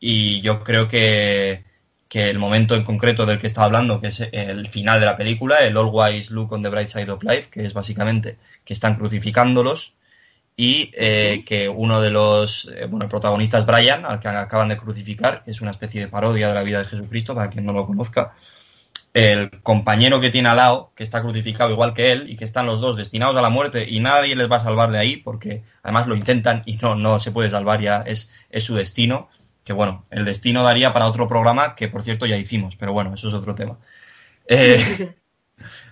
Y 0.00 0.40
yo 0.40 0.64
creo 0.64 0.88
que, 0.88 1.64
que 2.08 2.30
el 2.30 2.38
momento 2.38 2.74
en 2.74 2.84
concreto 2.84 3.26
del 3.26 3.38
que 3.38 3.46
estaba 3.46 3.66
hablando, 3.66 4.00
que 4.00 4.08
es 4.08 4.20
el 4.32 4.68
final 4.68 5.00
de 5.00 5.06
la 5.06 5.16
película, 5.16 5.58
el 5.58 5.76
Always 5.76 6.30
Look 6.30 6.52
on 6.52 6.62
the 6.62 6.68
Bright 6.68 6.88
Side 6.88 7.10
of 7.10 7.22
Life, 7.22 7.50
que 7.50 7.64
es 7.64 7.74
básicamente 7.74 8.38
que 8.64 8.72
están 8.72 8.96
crucificándolos 8.96 9.95
y 10.56 10.90
eh, 10.94 11.44
que 11.46 11.68
uno 11.68 12.00
de 12.00 12.10
los 12.10 12.70
eh, 12.74 12.86
bueno, 12.86 13.08
protagonistas, 13.08 13.66
Brian, 13.66 14.06
al 14.06 14.18
que 14.18 14.28
acaban 14.28 14.68
de 14.68 14.76
crucificar, 14.78 15.44
que 15.44 15.50
es 15.50 15.60
una 15.60 15.70
especie 15.70 16.00
de 16.00 16.08
parodia 16.08 16.48
de 16.48 16.54
la 16.54 16.62
vida 16.62 16.78
de 16.78 16.86
Jesucristo, 16.86 17.34
para 17.34 17.50
quien 17.50 17.66
no 17.66 17.74
lo 17.74 17.86
conozca, 17.86 18.32
el 19.12 19.50
compañero 19.62 20.20
que 20.20 20.30
tiene 20.30 20.48
al 20.48 20.56
lado, 20.56 20.92
que 20.94 21.02
está 21.02 21.22
crucificado 21.22 21.70
igual 21.70 21.92
que 21.92 22.12
él, 22.12 22.30
y 22.30 22.36
que 22.36 22.44
están 22.44 22.66
los 22.66 22.80
dos 22.80 22.96
destinados 22.96 23.36
a 23.36 23.42
la 23.42 23.50
muerte 23.50 23.86
y 23.88 24.00
nadie 24.00 24.34
les 24.34 24.50
va 24.50 24.56
a 24.56 24.60
salvar 24.60 24.90
de 24.90 24.98
ahí, 24.98 25.16
porque 25.18 25.62
además 25.82 26.06
lo 26.06 26.16
intentan 26.16 26.62
y 26.66 26.76
no, 26.76 26.94
no 26.94 27.18
se 27.18 27.32
puede 27.32 27.50
salvar 27.50 27.80
ya, 27.80 28.02
es, 28.06 28.30
es 28.50 28.64
su 28.64 28.74
destino, 28.74 29.28
que 29.64 29.72
bueno, 29.74 30.06
el 30.10 30.24
destino 30.24 30.62
daría 30.62 30.92
para 30.92 31.06
otro 31.06 31.28
programa 31.28 31.74
que 31.74 31.88
por 31.88 32.02
cierto 32.02 32.24
ya 32.26 32.36
hicimos, 32.36 32.76
pero 32.76 32.92
bueno, 32.92 33.12
eso 33.14 33.28
es 33.28 33.34
otro 33.34 33.54
tema. 33.54 33.78
Eh, 34.48 35.14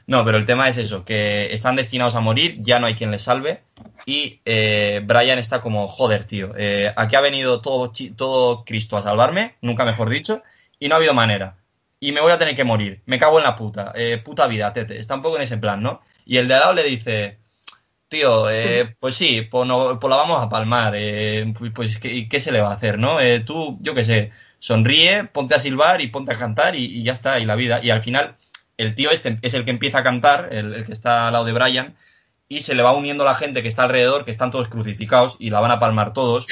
no, 0.06 0.24
pero 0.24 0.36
el 0.38 0.46
tema 0.46 0.68
es 0.68 0.76
eso, 0.76 1.04
que 1.04 1.52
están 1.52 1.76
destinados 1.76 2.14
a 2.14 2.20
morir, 2.20 2.58
ya 2.60 2.78
no 2.78 2.86
hay 2.86 2.94
quien 2.94 3.10
les 3.10 3.22
salve. 3.22 3.62
Y 4.06 4.40
eh, 4.44 5.00
Brian 5.04 5.38
está 5.38 5.60
como, 5.60 5.88
joder, 5.88 6.24
tío, 6.24 6.52
eh, 6.56 6.92
aquí 6.96 7.16
ha 7.16 7.20
venido 7.20 7.60
todo, 7.60 7.90
todo 8.16 8.64
Cristo 8.64 8.96
a 8.96 9.02
salvarme, 9.02 9.56
nunca 9.62 9.84
mejor 9.84 10.10
dicho, 10.10 10.42
y 10.78 10.88
no 10.88 10.94
ha 10.94 10.98
habido 10.98 11.14
manera. 11.14 11.56
Y 12.00 12.12
me 12.12 12.20
voy 12.20 12.32
a 12.32 12.38
tener 12.38 12.54
que 12.54 12.64
morir, 12.64 13.02
me 13.06 13.18
cago 13.18 13.38
en 13.38 13.44
la 13.44 13.56
puta, 13.56 13.92
eh, 13.94 14.20
puta 14.22 14.46
vida, 14.46 14.72
tete. 14.72 14.98
Está 14.98 15.14
un 15.14 15.22
poco 15.22 15.36
en 15.36 15.42
ese 15.42 15.56
plan, 15.56 15.82
¿no? 15.82 16.02
Y 16.26 16.36
el 16.36 16.48
de 16.48 16.54
al 16.54 16.60
lado 16.60 16.74
le 16.74 16.84
dice, 16.84 17.38
tío, 18.08 18.50
eh, 18.50 18.94
pues 19.00 19.16
sí, 19.16 19.42
pues, 19.42 19.66
no, 19.66 19.98
pues, 19.98 20.10
la 20.10 20.16
vamos 20.16 20.42
a 20.42 20.48
palmar, 20.48 20.94
eh, 20.96 21.52
pues 21.74 21.98
¿qué, 21.98 22.28
¿qué, 22.28 22.40
se 22.40 22.52
le 22.52 22.60
va 22.60 22.70
a 22.70 22.74
hacer, 22.74 22.98
no? 22.98 23.20
Eh, 23.20 23.40
tú, 23.40 23.78
yo 23.80 23.94
qué 23.94 24.04
sé, 24.04 24.32
sonríe, 24.58 25.24
ponte 25.24 25.54
a 25.54 25.60
silbar 25.60 26.00
y 26.00 26.08
ponte 26.08 26.32
a 26.32 26.38
cantar 26.38 26.76
y, 26.76 26.84
y, 26.84 27.02
ya 27.02 27.12
está, 27.12 27.38
y 27.40 27.44
la 27.44 27.56
vida. 27.56 27.80
Y 27.82 27.90
al 27.90 28.02
final 28.02 28.36
el 28.76 28.94
tío 28.94 29.10
este 29.10 29.38
es 29.42 29.54
el 29.54 29.64
que 29.64 29.70
empieza 29.70 29.98
a 29.98 30.02
cantar, 30.02 30.48
el, 30.52 30.84
que 30.84 30.92
está 30.92 31.28
al 31.28 31.32
lado 31.32 31.44
de 31.44 31.52
Brian, 31.52 31.96
y 32.48 32.60
se 32.60 32.74
le 32.74 32.82
va 32.82 32.92
uniendo 32.92 33.24
la 33.24 33.34
gente 33.34 33.62
que 33.62 33.68
está 33.68 33.84
alrededor, 33.84 34.24
que 34.24 34.30
están 34.30 34.50
todos 34.50 34.68
crucificados 34.68 35.36
y 35.38 35.50
la 35.50 35.60
van 35.60 35.70
a 35.70 35.78
palmar 35.78 36.12
todos, 36.12 36.46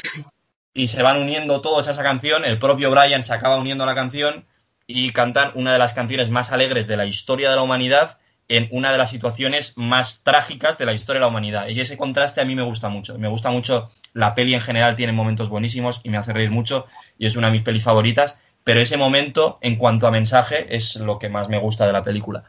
y 0.73 0.87
se 0.87 1.03
van 1.03 1.17
uniendo 1.17 1.61
todos 1.61 1.87
a 1.87 1.91
esa 1.91 2.03
canción, 2.03 2.45
el 2.45 2.57
propio 2.59 2.89
Brian 2.91 3.23
se 3.23 3.33
acaba 3.33 3.57
uniendo 3.57 3.83
a 3.83 3.87
la 3.87 3.95
canción 3.95 4.45
y 4.87 5.11
cantan 5.11 5.51
una 5.55 5.73
de 5.73 5.79
las 5.79 5.93
canciones 5.93 6.29
más 6.29 6.51
alegres 6.51 6.87
de 6.87 6.97
la 6.97 7.05
historia 7.05 7.49
de 7.49 7.55
la 7.55 7.61
humanidad 7.61 8.17
en 8.49 8.67
una 8.71 8.91
de 8.91 8.97
las 8.97 9.09
situaciones 9.09 9.77
más 9.77 10.23
trágicas 10.23 10.77
de 10.77 10.85
la 10.85 10.93
historia 10.93 11.19
de 11.19 11.21
la 11.21 11.27
humanidad. 11.27 11.67
Y 11.69 11.79
ese 11.79 11.97
contraste 11.97 12.41
a 12.41 12.45
mí 12.45 12.55
me 12.55 12.63
gusta 12.63 12.89
mucho. 12.89 13.17
Me 13.17 13.29
gusta 13.29 13.49
mucho, 13.51 13.89
la 14.13 14.35
peli 14.35 14.53
en 14.53 14.61
general 14.61 14.95
tiene 14.95 15.13
momentos 15.13 15.49
buenísimos 15.49 16.01
y 16.03 16.09
me 16.09 16.17
hace 16.17 16.33
reír 16.33 16.51
mucho 16.51 16.85
y 17.17 17.25
es 17.25 17.35
una 17.35 17.47
de 17.47 17.53
mis 17.53 17.61
pelis 17.61 17.83
favoritas 17.83 18.39
pero 18.63 18.79
ese 18.79 18.97
momento, 18.97 19.57
en 19.61 19.75
cuanto 19.75 20.07
a 20.07 20.11
mensaje, 20.11 20.75
es 20.75 20.95
lo 20.97 21.19
que 21.19 21.29
más 21.29 21.49
me 21.49 21.59
gusta 21.59 21.85
de 21.85 21.93
la 21.93 22.03
película. 22.03 22.43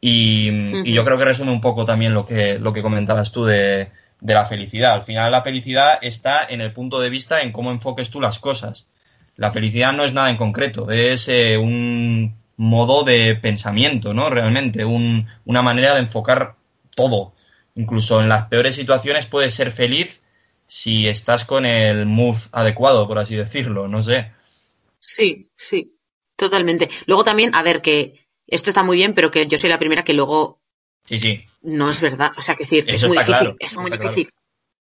Y, 0.00 0.50
uh 0.50 0.52
-huh. 0.52 0.82
y 0.86 0.92
yo 0.92 1.04
creo 1.04 1.18
que 1.18 1.24
resume 1.24 1.50
un 1.50 1.60
poco 1.60 1.84
también 1.84 2.14
lo 2.14 2.24
que, 2.24 2.58
lo 2.58 2.72
que 2.72 2.82
comentabas 2.82 3.32
tú 3.32 3.44
de, 3.44 3.90
de, 4.20 4.34
la 4.34 4.46
felicidad. 4.46 4.92
Al 4.92 5.02
final 5.02 5.32
la 5.32 5.42
felicidad 5.42 5.98
está 6.02 6.46
en 6.48 6.60
el 6.60 6.72
punto 6.72 7.00
de 7.00 7.10
vista 7.10 7.42
en 7.42 7.52
cómo 7.52 7.70
enfoques 7.72 8.10
tú 8.10 8.20
las 8.20 8.38
cosas. 8.38 8.86
La 9.36 9.52
felicidad 9.52 9.92
no 9.92 10.04
es 10.04 10.14
nada 10.14 10.30
en 10.30 10.36
concreto, 10.36 10.90
es 10.90 11.28
eh, 11.28 11.56
un 11.58 12.36
modo 12.56 13.04
de 13.04 13.36
pensamiento, 13.36 14.12
¿no? 14.12 14.30
Realmente, 14.30 14.84
un, 14.84 15.26
una 15.44 15.62
manera 15.62 15.94
de 15.94 16.00
enfocar 16.00 16.56
todo. 16.94 17.32
Incluso 17.76 18.20
en 18.20 18.28
las 18.28 18.46
peores 18.46 18.74
situaciones 18.74 19.26
puedes 19.26 19.54
ser 19.54 19.70
feliz 19.70 20.20
si 20.66 21.08
estás 21.08 21.44
con 21.44 21.64
el 21.64 22.06
mood 22.06 22.36
adecuado, 22.52 23.06
por 23.08 23.18
así 23.18 23.36
decirlo, 23.36 23.88
no 23.88 24.02
sé. 24.02 24.32
Sí, 25.10 25.50
sí, 25.56 25.98
totalmente. 26.36 26.90
Luego 27.06 27.24
también, 27.24 27.54
a 27.54 27.62
ver, 27.62 27.80
que 27.80 28.28
esto 28.46 28.68
está 28.68 28.82
muy 28.82 28.98
bien, 28.98 29.14
pero 29.14 29.30
que 29.30 29.46
yo 29.46 29.56
soy 29.56 29.70
la 29.70 29.78
primera 29.78 30.04
que 30.04 30.12
luego 30.12 30.60
sí, 31.06 31.18
sí. 31.18 31.44
no 31.62 31.88
es 31.88 32.02
verdad. 32.02 32.30
O 32.36 32.42
sea, 32.42 32.56
que 32.56 32.64
decir, 32.64 32.84
Eso 32.86 33.06
es 33.06 33.08
muy 33.08 33.16
difícil. 33.16 33.34
claro, 33.34 33.56
es 33.58 33.74
muy 33.76 33.90
está 33.90 34.08
difícil. 34.08 34.30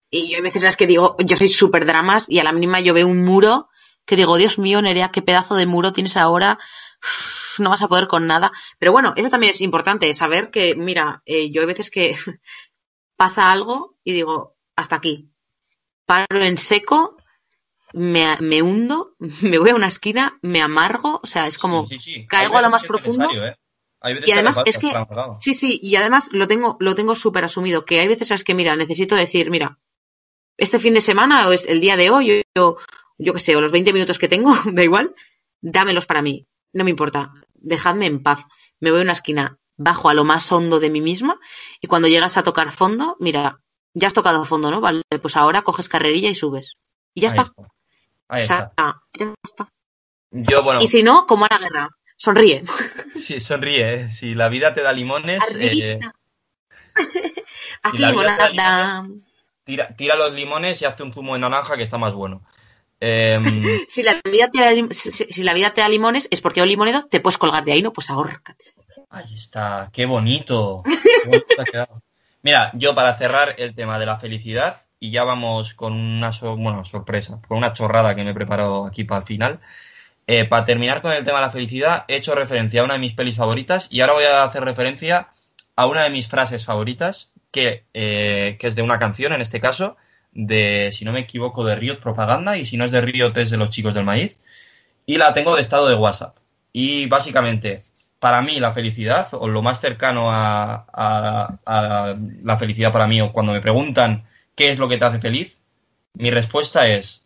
Y 0.09 0.31
yo 0.31 0.37
hay 0.37 0.41
veces 0.41 0.63
las 0.63 0.77
que 0.77 0.87
digo, 0.87 1.15
yo 1.19 1.37
soy 1.37 1.47
súper 1.47 1.85
dramas 1.85 2.25
y 2.27 2.39
a 2.39 2.43
la 2.43 2.53
mínima 2.53 2.79
yo 2.79 2.95
veo 2.95 3.05
un 3.05 3.23
muro 3.23 3.69
que 4.03 4.15
digo, 4.15 4.35
Dios 4.37 4.57
mío, 4.57 4.81
Nerea, 4.81 5.11
qué 5.11 5.21
pedazo 5.21 5.55
de 5.55 5.67
muro 5.67 5.93
tienes 5.93 6.17
ahora. 6.17 6.57
Uf, 7.03 7.59
No 7.59 7.69
vas 7.69 7.83
a 7.83 7.87
poder 7.87 8.07
con 8.07 8.25
nada. 8.25 8.51
Pero 8.79 8.91
bueno, 8.91 9.13
eso 9.15 9.29
también 9.29 9.51
es 9.51 9.61
importante, 9.61 10.11
saber 10.15 10.49
que, 10.49 10.73
mira, 10.73 11.21
eh, 11.25 11.51
yo 11.51 11.61
hay 11.61 11.67
veces 11.67 11.91
que 11.91 12.15
pasa 13.15 13.51
algo 13.51 13.95
y 14.03 14.11
digo, 14.13 14.55
hasta 14.75 14.95
aquí. 14.95 15.29
Paro 16.07 16.41
en 16.43 16.57
seco 16.57 17.17
me, 17.95 18.35
me 18.41 18.61
hundo, 18.61 19.15
me 19.41 19.57
voy 19.57 19.69
a 19.69 19.75
una 19.75 19.87
esquina, 19.87 20.37
me 20.41 20.61
amargo, 20.61 21.21
o 21.23 21.27
sea, 21.27 21.47
es 21.47 21.57
como, 21.57 21.87
Sí, 21.87 21.97
sí, 21.97 22.13
sí. 22.13 22.25
caigo 22.27 22.57
a 22.57 22.61
lo 22.61 22.69
más 22.69 22.83
profundo. 22.83 23.29
¿eh? 23.31 23.55
Y 24.25 24.31
además 24.31 24.61
es 24.65 24.77
que-. 24.77 24.93
Sí, 25.39 25.53
sí, 25.53 25.79
y 25.81 25.95
además 25.95 26.27
lo 26.31 26.47
tengo, 26.47 26.77
lo 26.79 26.93
tengo 26.93 27.15
súper 27.15 27.45
asumido, 27.45 27.85
que 27.85 27.99
hay 28.01 28.07
veces 28.07 28.31
es 28.31 28.43
que, 28.43 28.53
mira, 28.53 28.75
necesito 28.75 29.15
decir, 29.15 29.49
mira, 29.49 29.79
este 30.57 30.79
fin 30.79 30.93
de 30.93 31.01
semana 31.01 31.47
o 31.47 31.53
es 31.53 31.65
el 31.65 31.79
día 31.79 31.95
de 31.95 32.09
hoy, 32.09 32.43
o 32.59 32.77
yo 33.17 33.33
qué 33.33 33.39
sé, 33.39 33.55
o 33.55 33.61
los 33.61 33.71
20 33.71 33.93
minutos 33.93 34.19
que 34.19 34.27
tengo, 34.27 34.53
da 34.73 34.83
igual, 34.83 35.15
dámelos 35.61 36.05
para 36.05 36.21
mí, 36.21 36.47
no 36.73 36.83
me 36.83 36.89
importa, 36.89 37.31
dejadme 37.53 38.07
en 38.07 38.21
paz. 38.21 38.41
Me 38.81 38.91
voy 38.91 38.99
a 38.99 39.03
una 39.03 39.13
esquina, 39.13 39.57
bajo 39.77 40.09
a 40.09 40.13
lo 40.13 40.25
más 40.25 40.51
hondo 40.51 40.81
de 40.81 40.89
mí 40.89 40.99
misma, 40.99 41.39
y 41.79 41.87
cuando 41.87 42.09
llegas 42.09 42.35
a 42.35 42.43
tocar 42.43 42.71
fondo, 42.71 43.15
mira, 43.21 43.61
ya 43.93 44.07
has 44.07 44.13
tocado 44.13 44.43
fondo, 44.43 44.69
¿no? 44.69 44.81
Vale, 44.81 45.01
pues 45.21 45.37
ahora 45.37 45.61
coges 45.61 45.87
carrerilla 45.87 46.29
y 46.29 46.35
subes. 46.35 46.75
Y 47.13 47.21
ya 47.21 47.29
está. 47.29 47.45
Ahí 48.27 48.43
O 48.43 48.45
sea, 48.45 48.69
está. 48.69 49.01
ya 49.19 49.33
está. 49.43 49.69
Yo, 50.31 50.63
bueno, 50.63 50.81
Y 50.81 50.87
si 50.87 51.03
no, 51.03 51.25
como 51.25 51.45
a 51.45 51.49
la 51.51 51.59
guerra, 51.59 51.89
sonríe. 52.17 52.63
sí, 53.15 53.39
sonríe. 53.39 53.93
¿eh? 53.93 54.09
Si 54.09 54.35
la 54.35 54.49
vida 54.49 54.73
te 54.73 54.81
da 54.81 54.91
limones, 54.91 55.55
eh, 55.59 55.99
si 56.95 57.43
Haz 57.83 57.93
limonada. 57.93 59.05
tira, 59.63 59.95
tira 59.95 60.15
los 60.15 60.33
limones 60.33 60.81
y 60.81 60.85
hazte 60.85 61.03
un 61.03 61.13
zumo 61.13 61.33
de 61.33 61.39
naranja 61.39 61.77
que 61.77 61.83
está 61.83 61.97
más 61.97 62.13
bueno. 62.13 62.41
Si 63.89 64.03
la, 64.03 64.19
vida 64.31 64.49
te 64.49 64.59
da, 64.59 64.71
lim- 64.73 64.91
si, 64.91 65.11
si- 65.11 65.27
si 65.29 65.43
la 65.43 65.53
vida 65.53 65.73
te 65.73 65.81
da 65.81 65.89
limones, 65.89 66.27
es 66.31 66.41
porque 66.41 66.61
un 66.61 66.67
limonedo 66.67 67.05
te 67.07 67.19
puedes 67.19 67.37
colgar 67.37 67.63
de 67.63 67.73
ahí, 67.73 67.81
¿no? 67.81 67.93
Pues 67.93 68.09
ahórcate. 68.09 68.65
ahí 69.09 69.35
está, 69.35 69.89
qué 69.93 70.05
bonito. 70.05 70.83
Qué. 71.23 71.43
Mira, 72.41 72.71
yo 72.73 72.93
para 72.93 73.15
cerrar 73.17 73.55
el 73.57 73.73
tema 73.75 73.97
de 73.99 74.05
la 74.05 74.19
felicidad, 74.19 74.85
y 75.05 75.11
ya 75.11 75.23
vamos 75.23 75.73
con 75.73 75.93
una 75.93 76.33
so- 76.33 76.57
bueno, 76.57 76.83
sorpresa, 76.85 77.39
con 77.47 77.57
una 77.57 77.73
chorrada 77.73 78.15
que 78.15 78.23
me 78.23 78.31
he 78.31 78.33
preparado 78.33 78.85
aquí 78.85 79.03
para 79.03 79.21
el 79.21 79.27
final. 79.27 79.59
Eh, 80.27 80.45
para 80.45 80.65
terminar 80.65 81.01
con 81.01 81.11
el 81.13 81.23
tema 81.23 81.39
de 81.39 81.45
la 81.45 81.51
felicidad, 81.51 82.05
he 82.07 82.15
hecho 82.15 82.33
referencia 82.35 82.81
a 82.81 82.83
una 82.85 82.93
de 82.95 82.99
mis 82.99 83.13
pelis 83.13 83.35
favoritas 83.37 83.87
y 83.91 84.01
ahora 84.01 84.13
voy 84.13 84.23
a 84.25 84.43
hacer 84.43 84.63
referencia 84.63 85.29
a 85.75 85.85
una 85.87 86.03
de 86.03 86.09
mis 86.09 86.27
frases 86.27 86.65
favoritas, 86.65 87.31
que, 87.51 87.85
eh, 87.93 88.57
que 88.59 88.67
es 88.67 88.75
de 88.75 88.81
una 88.81 88.99
canción, 88.99 89.33
en 89.33 89.41
este 89.41 89.59
caso, 89.61 89.97
de, 90.31 90.89
si 90.91 91.05
no 91.05 91.11
me 91.13 91.19
equivoco, 91.21 91.63
de 91.65 91.75
Riot 91.75 91.99
Propaganda, 92.01 92.57
y 92.57 92.65
si 92.65 92.77
no 92.77 92.85
es 92.85 92.91
de 92.91 93.01
Riot 93.01 93.33
es 93.37 93.49
de 93.51 93.57
los 93.57 93.69
chicos 93.69 93.93
del 93.93 94.03
maíz, 94.05 94.37
y 95.05 95.17
la 95.17 95.33
tengo 95.33 95.55
de 95.55 95.61
estado 95.61 95.87
de 95.87 95.95
WhatsApp. 95.95 96.37
Y 96.73 97.05
básicamente, 97.07 97.83
para 98.19 98.41
mí 98.41 98.59
la 98.59 98.73
felicidad, 98.73 99.27
o 99.33 99.47
lo 99.47 99.61
más 99.61 99.79
cercano 99.79 100.31
a, 100.31 100.85
a- 100.93 101.59
a 101.65 102.15
la 102.43 102.57
felicidad 102.57 102.91
para 102.91 103.07
mí, 103.07 103.21
o 103.21 103.31
cuando 103.31 103.53
me 103.53 103.61
preguntan 103.61 104.25
qué 104.55 104.71
es 104.71 104.79
lo 104.79 104.87
que 104.87 104.97
te 104.97 105.05
hace 105.05 105.19
feliz, 105.19 105.61
mi 106.13 106.31
respuesta 106.31 106.87
es, 106.87 107.25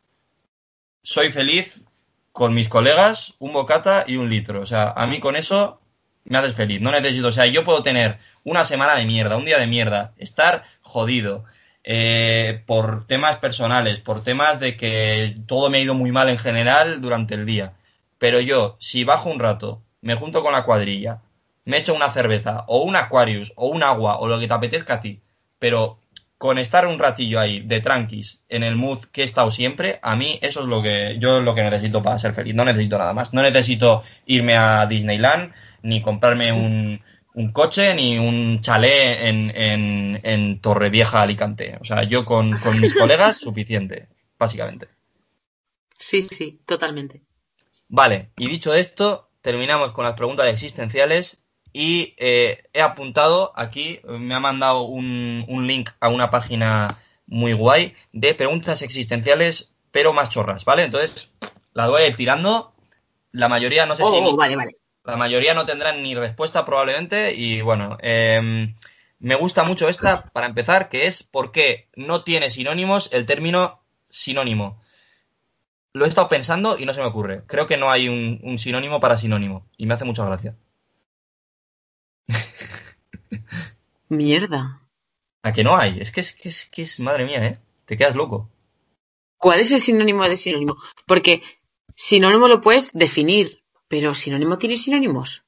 soy 1.01 1.31
feliz 1.31 1.83
con 2.31 2.53
mis 2.53 2.69
colegas, 2.69 3.35
un 3.39 3.53
bocata 3.53 4.03
y 4.07 4.15
un 4.17 4.29
litro. 4.29 4.61
O 4.61 4.65
sea, 4.65 4.93
a 4.95 5.07
mí 5.07 5.19
con 5.19 5.35
eso 5.35 5.79
me 6.23 6.37
haces 6.37 6.55
feliz. 6.55 6.81
No 6.81 6.91
necesito, 6.91 7.27
o 7.27 7.31
sea, 7.31 7.45
yo 7.45 7.63
puedo 7.63 7.83
tener 7.83 8.17
una 8.43 8.63
semana 8.63 8.95
de 8.95 9.05
mierda, 9.05 9.37
un 9.37 9.45
día 9.45 9.59
de 9.59 9.67
mierda, 9.67 10.13
estar 10.17 10.63
jodido 10.81 11.45
eh, 11.83 12.63
por 12.65 13.05
temas 13.05 13.37
personales, 13.37 13.99
por 13.99 14.23
temas 14.23 14.59
de 14.59 14.75
que 14.77 15.37
todo 15.47 15.69
me 15.69 15.77
ha 15.77 15.81
ido 15.81 15.93
muy 15.93 16.11
mal 16.11 16.29
en 16.29 16.37
general 16.37 17.01
durante 17.01 17.35
el 17.35 17.45
día. 17.45 17.73
Pero 18.17 18.39
yo, 18.39 18.75
si 18.79 19.03
bajo 19.03 19.29
un 19.29 19.39
rato, 19.39 19.81
me 20.01 20.15
junto 20.15 20.43
con 20.43 20.53
la 20.53 20.65
cuadrilla, 20.65 21.21
me 21.65 21.77
echo 21.77 21.93
una 21.93 22.11
cerveza, 22.11 22.65
o 22.67 22.81
un 22.83 22.95
Aquarius, 22.95 23.53
o 23.55 23.67
un 23.67 23.83
agua, 23.83 24.17
o 24.19 24.27
lo 24.27 24.39
que 24.39 24.47
te 24.47 24.53
apetezca 24.53 24.95
a 24.95 25.01
ti, 25.01 25.21
pero 25.59 25.98
con 26.39 26.57
estar 26.57 26.87
un 26.87 26.97
ratillo 26.97 27.37
ahí 27.37 27.59
de 27.59 27.81
tranquis 27.81 28.43
en 28.47 28.63
el 28.63 28.77
mood 28.77 29.03
que 29.11 29.21
he 29.21 29.25
estado 29.25 29.51
siempre, 29.51 29.99
a 30.01 30.15
mí 30.15 30.39
eso 30.41 30.61
es 30.61 30.67
lo 30.67 30.81
que 30.81 31.17
yo 31.19 31.39
es 31.39 31.43
lo 31.43 31.53
que 31.53 31.63
necesito 31.63 32.01
para 32.01 32.17
ser 32.17 32.33
feliz. 32.33 32.55
No 32.55 32.63
necesito 32.63 32.97
nada 32.97 33.13
más. 33.13 33.33
No 33.33 33.41
necesito 33.41 34.03
irme 34.25 34.55
a 34.55 34.85
Disneyland, 34.85 35.53
ni 35.81 36.01
comprarme 36.01 36.53
un, 36.53 37.01
un 37.33 37.51
coche, 37.51 37.93
ni 37.93 38.17
un 38.17 38.61
chalet 38.61 39.21
en, 39.27 39.51
en, 39.53 40.21
en 40.23 40.61
Torrevieja, 40.61 41.21
Alicante. 41.21 41.77
O 41.81 41.83
sea, 41.83 42.03
yo 42.03 42.23
con, 42.23 42.57
con 42.59 42.79
mis 42.79 42.95
colegas, 42.97 43.35
suficiente, 43.35 44.07
básicamente. 44.37 44.87
Sí, 45.97 46.25
sí, 46.31 46.61
totalmente. 46.65 47.21
Vale, 47.89 48.29
y 48.37 48.47
dicho 48.47 48.73
esto, 48.73 49.29
terminamos 49.41 49.91
con 49.91 50.05
las 50.05 50.13
preguntas 50.13 50.47
existenciales 50.47 51.43
y 51.73 52.15
eh, 52.17 52.63
he 52.73 52.81
apuntado 52.81 53.51
aquí, 53.55 53.99
me 54.07 54.33
ha 54.35 54.39
mandado 54.39 54.81
un, 54.83 55.45
un 55.47 55.67
link 55.67 55.89
a 55.99 56.09
una 56.09 56.29
página 56.29 56.99
muy 57.27 57.53
guay 57.53 57.93
de 58.11 58.33
preguntas 58.33 58.81
existenciales, 58.81 59.73
pero 59.91 60.13
más 60.13 60.29
chorras, 60.29 60.65
¿vale? 60.65 60.83
Entonces, 60.83 61.31
las 61.73 61.89
voy 61.89 62.03
a 62.03 62.07
ir 62.07 62.15
tirando. 62.15 62.73
La 63.31 63.47
mayoría, 63.49 63.85
no 63.85 63.95
sé 63.95 64.03
Oh, 64.03 64.11
si... 64.11 64.19
oh, 64.23 64.35
vale, 64.35 64.55
vale. 64.55 64.71
La 65.03 65.15
mayoría 65.15 65.53
no 65.53 65.65
tendrán 65.65 66.03
ni 66.03 66.13
respuesta 66.15 66.65
probablemente 66.65 67.33
y 67.33 67.61
bueno, 67.61 67.97
eh, 68.01 68.73
me 69.19 69.35
gusta 69.35 69.63
mucho 69.63 69.89
esta 69.89 70.23
para 70.33 70.47
empezar, 70.47 70.89
que 70.89 71.07
es 71.07 71.23
por 71.23 71.51
qué 71.51 71.89
no 71.95 72.23
tiene 72.23 72.49
sinónimos 72.51 73.09
el 73.13 73.25
término 73.25 73.81
sinónimo. 74.09 74.81
Lo 75.93 76.05
he 76.05 76.07
estado 76.07 76.29
pensando 76.29 76.77
y 76.77 76.85
no 76.85 76.93
se 76.93 77.01
me 77.01 77.07
ocurre. 77.07 77.43
Creo 77.47 77.65
que 77.65 77.77
no 77.77 77.89
hay 77.89 78.07
un, 78.09 78.39
un 78.43 78.57
sinónimo 78.59 78.99
para 78.99 79.17
sinónimo 79.17 79.67
y 79.77 79.85
me 79.87 79.93
hace 79.95 80.05
mucha 80.05 80.25
gracia. 80.25 80.55
Mierda. 84.09 84.81
¿A 85.43 85.53
que 85.53 85.63
no 85.63 85.75
hay? 85.75 85.99
Es 85.99 86.11
que 86.11 86.21
es, 86.21 86.33
que 86.33 86.49
es, 86.49 86.65
que 86.65 86.81
es 86.83 86.99
madre 86.99 87.25
mía, 87.25 87.45
¿eh? 87.45 87.59
Te 87.85 87.97
quedas 87.97 88.15
loco. 88.15 88.49
¿Cuál 89.37 89.61
es 89.61 89.71
el 89.71 89.81
sinónimo 89.81 90.27
de 90.27 90.37
sinónimo? 90.37 90.77
Porque 91.05 91.41
sinónimo 91.95 92.47
lo 92.47 92.61
puedes 92.61 92.91
definir, 92.93 93.61
pero 93.87 94.13
sinónimo 94.13 94.57
tiene 94.57 94.77
sinónimos. 94.77 95.43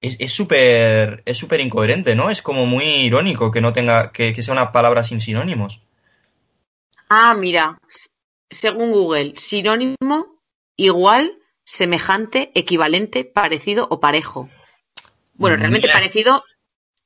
Es 0.00 0.18
es 0.20 0.32
súper 0.32 1.22
es 1.26 1.36
súper 1.38 1.60
incoherente, 1.60 2.14
¿no? 2.16 2.30
Es 2.30 2.42
como 2.42 2.66
muy 2.66 2.84
irónico 2.84 3.50
que 3.50 3.60
no 3.60 3.72
tenga 3.72 4.12
que, 4.12 4.32
que 4.32 4.42
sea 4.42 4.52
una 4.52 4.72
palabra 4.72 5.04
sin 5.04 5.20
sinónimos. 5.20 5.82
Ah, 7.08 7.34
mira, 7.34 7.78
según 8.50 8.92
Google, 8.92 9.34
sinónimo 9.36 10.40
igual, 10.76 11.38
semejante, 11.64 12.50
equivalente, 12.54 13.24
parecido 13.24 13.86
o 13.90 14.00
parejo. 14.00 14.48
Bueno, 15.40 15.56
realmente 15.56 15.88
Meh. 15.88 15.92
parecido, 15.94 16.44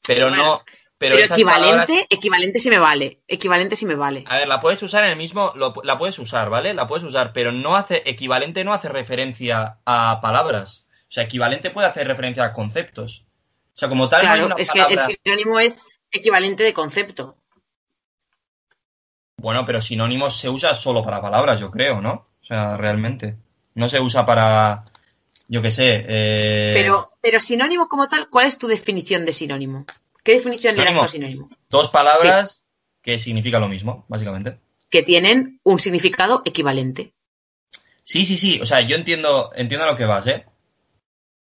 Pero 0.07 0.29
Bueno, 0.29 0.43
no. 0.43 0.63
Pero, 0.99 1.17
pero, 1.17 1.35
equivalente, 1.35 1.71
palabras- 1.77 2.07
equivalente 2.11 2.59
sí 2.59 2.71
me 2.71 2.79
vale. 2.79 3.21
Equivalente 3.27 3.77
sí 3.77 3.85
me 3.87 3.95
vale. 3.95 4.25
A 4.27 4.39
ver, 4.39 4.49
la 4.49 4.61
puedes 4.61 4.83
usar 4.83 5.05
en 5.05 5.11
el 5.11 5.17
mismo, 5.17 5.53
lo- 5.57 5.73
la 5.83 5.99
puedes 5.99 6.19
usar, 6.19 6.51
¿vale? 6.51 6.73
La 6.75 6.87
puedes 6.87 7.05
usar, 7.05 7.33
pero 7.33 7.53
no 7.53 7.75
hace, 7.77 8.03
equivalente 8.07 8.65
no 8.65 8.73
hace 8.73 8.89
referencia 8.89 9.79
a 9.87 10.21
palabras. 10.21 10.85
O 11.09 11.13
sea, 11.15 11.25
equivalente 11.25 11.71
puede 11.71 11.89
hacer 11.89 12.07
referencia 12.07 12.45
a 12.45 12.53
conceptos. 12.53 13.25
O 13.75 13.77
sea, 13.77 13.89
como 13.89 14.09
tal, 14.09 14.25
no 14.25 14.31
hay 14.31 14.39
Claro, 14.41 14.47
una 14.55 14.63
es 14.63 14.71
que 14.71 14.81
el 14.81 14.99
sinónimo 15.25 15.59
es 15.61 15.85
equivalente 16.11 16.63
de 16.63 16.73
concepto. 16.75 17.37
Bueno, 19.37 19.65
pero 19.65 19.81
sinónimos 19.81 20.39
se 20.39 20.49
usa 20.49 20.75
solo 20.75 21.03
para 21.03 21.21
palabras, 21.21 21.61
yo 21.61 21.71
creo, 21.71 22.01
¿no? 22.01 22.13
O 22.41 22.45
sea, 22.45 22.77
realmente. 22.77 23.37
No 23.75 23.89
se 23.89 24.01
usa 24.01 24.25
para, 24.25 24.85
yo 25.49 25.63
qué 25.63 25.71
sé, 25.71 26.05
eh... 26.09 26.73
Pero, 26.75 27.11
pero 27.21 27.41
sinónimo 27.41 27.89
como 27.89 28.09
tal, 28.09 28.29
¿cuál 28.31 28.47
es 28.47 28.59
tu 28.59 28.67
definición 28.67 29.25
de 29.25 29.33
sinónimo? 29.33 29.87
¿Qué 30.23 30.33
definición 30.33 30.77
le 30.77 30.85
das 30.85 30.95
tú 30.95 31.03
a 31.03 31.09
sinónimo? 31.09 31.51
dos 31.69 31.91
palabras 31.91 32.65
que 33.03 33.19
significan 33.19 33.61
lo 33.61 33.69
mismo, 33.69 34.07
básicamente. 34.09 34.59
Que 34.89 35.03
tienen 35.03 35.61
un 35.63 35.79
significado 35.79 36.43
equivalente. 36.45 37.13
Sí, 38.03 38.25
sí, 38.25 38.37
sí. 38.37 38.61
O 38.61 38.67
sea, 38.67 38.81
yo 38.81 38.97
entiendo, 38.97 39.51
entiendo 39.55 39.85
a 39.85 39.91
lo 39.91 39.97
que 39.97 40.07
vas, 40.07 40.27
¿eh? 40.27 40.47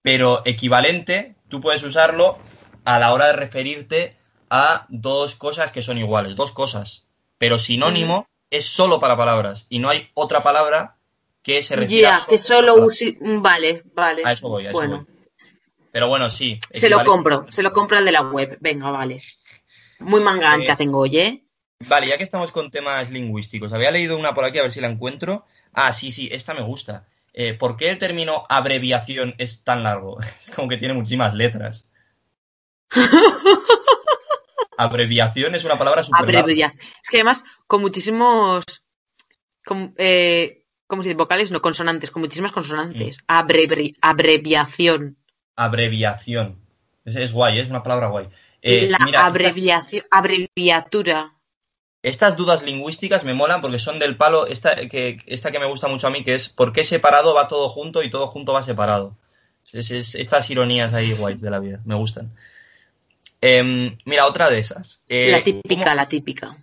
Pero 0.02 0.42
equivalente, 0.46 1.36
tú 1.48 1.62
puedes 1.62 1.84
usarlo 1.84 2.38
a 2.84 3.00
la 3.00 3.14
hora 3.14 3.28
de 3.28 3.34
referirte 3.34 4.18
a 4.50 4.86
dos 4.90 5.36
cosas 5.36 5.72
que 5.72 5.82
son 5.82 5.98
iguales, 5.98 6.36
dos 6.36 6.52
cosas. 6.52 7.06
Pero 7.38 7.60
sinónimo 7.60 8.28
es 8.50 8.66
solo 8.66 9.00
para 9.00 9.18
palabras 9.18 9.66
y 9.70 9.80
no 9.80 9.90
hay 9.90 10.10
otra 10.14 10.44
palabra 10.44 10.97
que 11.48 11.64
se 11.64 11.76
Ya, 11.76 11.80
refiera 11.80 12.22
que 12.28 12.38
solo 12.38 12.76
use... 12.76 13.18
Vale, 13.22 13.84
vale. 13.94 14.22
A 14.26 14.34
eso 14.34 14.50
voy, 14.50 14.66
a 14.66 14.72
eso 14.72 14.80
Bueno, 14.80 15.06
voy. 15.06 15.16
Pero 15.94 16.10
bueno, 16.10 16.30
sí. 16.30 16.60
se 16.74 16.90
lo 16.90 17.06
compro, 17.06 17.46
se 17.50 17.64
lo 17.64 17.72
compro 17.72 17.98
al 17.98 18.04
de 18.04 18.12
la 18.12 18.22
web. 18.22 18.58
Venga, 18.60 18.92
vale. 18.92 19.22
Muy 20.00 20.20
manga 20.20 20.52
ancha 20.52 20.74
Eh, 20.74 20.76
tengo, 20.76 21.00
oye. 21.00 21.46
Vale, 21.88 22.08
ya 22.08 22.18
que 22.18 22.26
estamos 22.26 22.52
con 22.52 22.70
temas 22.70 23.12
lingüísticos, 23.12 23.72
había 23.72 23.92
leído 23.92 24.18
una 24.18 24.34
por 24.34 24.44
aquí 24.44 24.60
a 24.60 24.64
ver 24.64 24.74
si 24.74 24.82
la 24.82 24.90
encuentro. 24.90 25.46
Ah, 25.72 25.94
sí, 25.94 26.12
sí, 26.12 26.28
esta 26.34 26.54
me 26.54 26.64
gusta. 26.64 27.08
Eh, 27.32 27.54
¿Por 27.54 27.78
qué 27.78 27.92
el 27.92 27.98
término 27.98 28.46
abreviación 28.50 29.34
es 29.38 29.64
tan 29.64 29.84
largo? 29.84 30.20
Es 30.42 30.50
como 30.54 30.68
que 30.68 30.76
tiene 30.76 30.96
muchísimas 30.96 31.34
letras. 31.34 31.90
abreviación 34.78 35.56
es 35.56 35.64
una 35.64 35.78
palabra 35.78 36.04
súper. 36.04 36.24
Abreviación. 36.24 36.78
Es 37.02 37.10
que 37.10 37.18
además, 37.18 37.46
con 37.68 37.80
muchísimos. 37.80 38.66
Con, 39.64 39.94
eh, 39.98 40.66
¿Cómo 40.88 41.04
se 41.04 41.10
dice? 41.10 41.18
Vocales, 41.18 41.52
no 41.52 41.62
consonantes, 41.62 42.12
con 42.12 42.22
muchísimas 42.22 42.52
Mm. 42.52 42.54
consonantes. 42.56 43.20
Abrevi- 43.28 43.96
abreviación. 44.02 45.18
Abreviación. 45.56 46.60
Es, 47.06 47.16
es 47.16 47.34
guay, 47.34 47.60
es 47.60 47.70
una 47.70 47.84
palabra 47.84 48.08
guay. 48.08 48.28
Eh, 48.62 48.88
la 48.90 48.98
mira, 49.06 49.20
estas- 49.20 49.28
abreviación. 49.30 50.04
Abreviatura. 50.12 51.34
estas 52.04 52.38
dudas 52.38 52.64
lingüísticas 52.64 53.26
me 53.26 53.34
molan 53.34 53.60
porque 53.60 53.80
son 53.80 54.00
del 54.00 54.16
palo, 54.16 54.48
esta 54.48 54.76
que, 54.88 55.18
esta 55.26 55.52
que 55.52 55.60
me 55.60 55.66
gusta 55.66 55.88
mucho 55.90 56.08
a 56.08 56.10
mí, 56.10 56.24
que 56.24 56.36
es 56.36 56.48
¿por 56.48 56.72
qué 56.72 56.84
separado 56.86 57.34
va 57.34 57.48
todo 57.50 57.68
junto 57.68 58.02
y 58.02 58.10
todo 58.10 58.28
junto 58.28 58.54
va 58.54 58.64
separado? 58.64 59.18
Es- 59.74 59.92
es- 59.92 60.16
estas 60.16 60.50
ironías 60.50 60.94
ahí 60.94 61.12
guays 61.14 61.42
de 61.42 61.50
la 61.50 61.60
vida, 61.60 61.82
me 61.84 61.96
gustan. 61.96 62.32
Em, 63.42 63.98
mira, 64.06 64.26
otra 64.26 64.50
de 64.50 64.60
esas. 64.60 65.02
Eh, 65.10 65.30
la 65.32 65.44
típica, 65.44 65.84
¿cómo, 65.84 65.96
la 65.96 66.08
típica. 66.08 66.58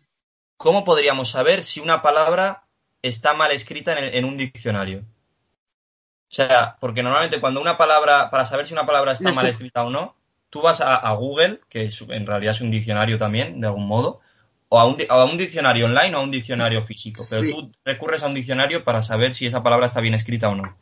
cómo 0.57 0.85
podríamos 0.85 1.31
saber 1.31 1.63
si 1.63 1.81
una 1.81 2.01
palabra 2.01 2.64
está 3.09 3.35
mal 3.35 3.51
escrita 3.53 3.93
en, 3.97 4.05
el- 4.05 4.15
en 4.15 4.25
un 4.25 4.37
diccionario? 4.37 5.01
O 5.01 6.35
sea, 6.35 6.77
porque 6.81 7.03
normalmente 7.03 7.41
cuando 7.41 7.61
una 7.61 7.77
palabra, 7.79 8.31
para 8.31 8.45
saber 8.45 8.67
si 8.67 8.73
una 8.73 8.87
palabra 8.87 9.13
está 9.13 9.31
mal 9.33 9.47
escrita 9.47 9.85
o 9.85 9.91
no, 9.91 10.17
tú 10.51 10.63
vas 10.63 10.81
a, 10.81 10.97
a 10.97 11.13
Google, 11.15 11.61
que 11.69 11.85
es- 11.87 12.01
en 12.09 12.27
realidad 12.27 12.53
es 12.53 12.61
un 12.61 12.71
diccionario 12.71 13.19
también, 13.19 13.61
de 13.61 13.67
algún 13.69 13.87
modo, 13.87 14.21
o 14.69 14.81
a 14.81 14.85
un, 14.87 14.97
a 15.09 15.25
un 15.25 15.37
diccionario 15.37 15.87
online 15.87 16.15
o 16.17 16.19
a 16.19 16.23
un 16.23 16.31
diccionario 16.31 16.83
físico. 16.83 17.27
Pero 17.31 17.43
Sí. 17.43 17.51
tú 17.53 17.73
recurres 17.85 18.23
a 18.23 18.27
un 18.27 18.35
diccionario 18.35 18.83
para 18.85 19.03
saber 19.03 19.35
si 19.35 19.47
esa 19.47 19.63
palabra 19.63 19.87
está 19.87 20.01
bien 20.01 20.15
escrita 20.15 20.49
o 20.49 20.55
no. 20.57 20.77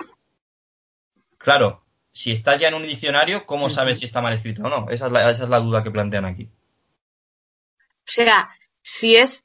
Claro, 1.39 1.85
si 2.12 2.31
estás 2.33 2.61
ya 2.61 2.68
en 2.68 2.75
un 2.75 2.83
diccionario, 2.85 3.45
¿cómo 3.47 3.68
sabes 3.68 3.99
si 3.99 4.05
está 4.05 4.23
mal 4.23 4.33
escrita 4.33 4.62
o 4.62 4.68
no? 4.68 4.89
Esa 4.91 5.07
es 5.07 5.12
la, 5.12 5.31
esa 5.31 5.43
es 5.45 5.49
la 5.51 5.59
duda 5.61 5.83
que 5.83 5.91
plantean 5.91 6.25
aquí. 6.25 6.49
O 8.05 8.11
sea, 8.11 8.49
si 8.81 9.16
es. 9.16 9.45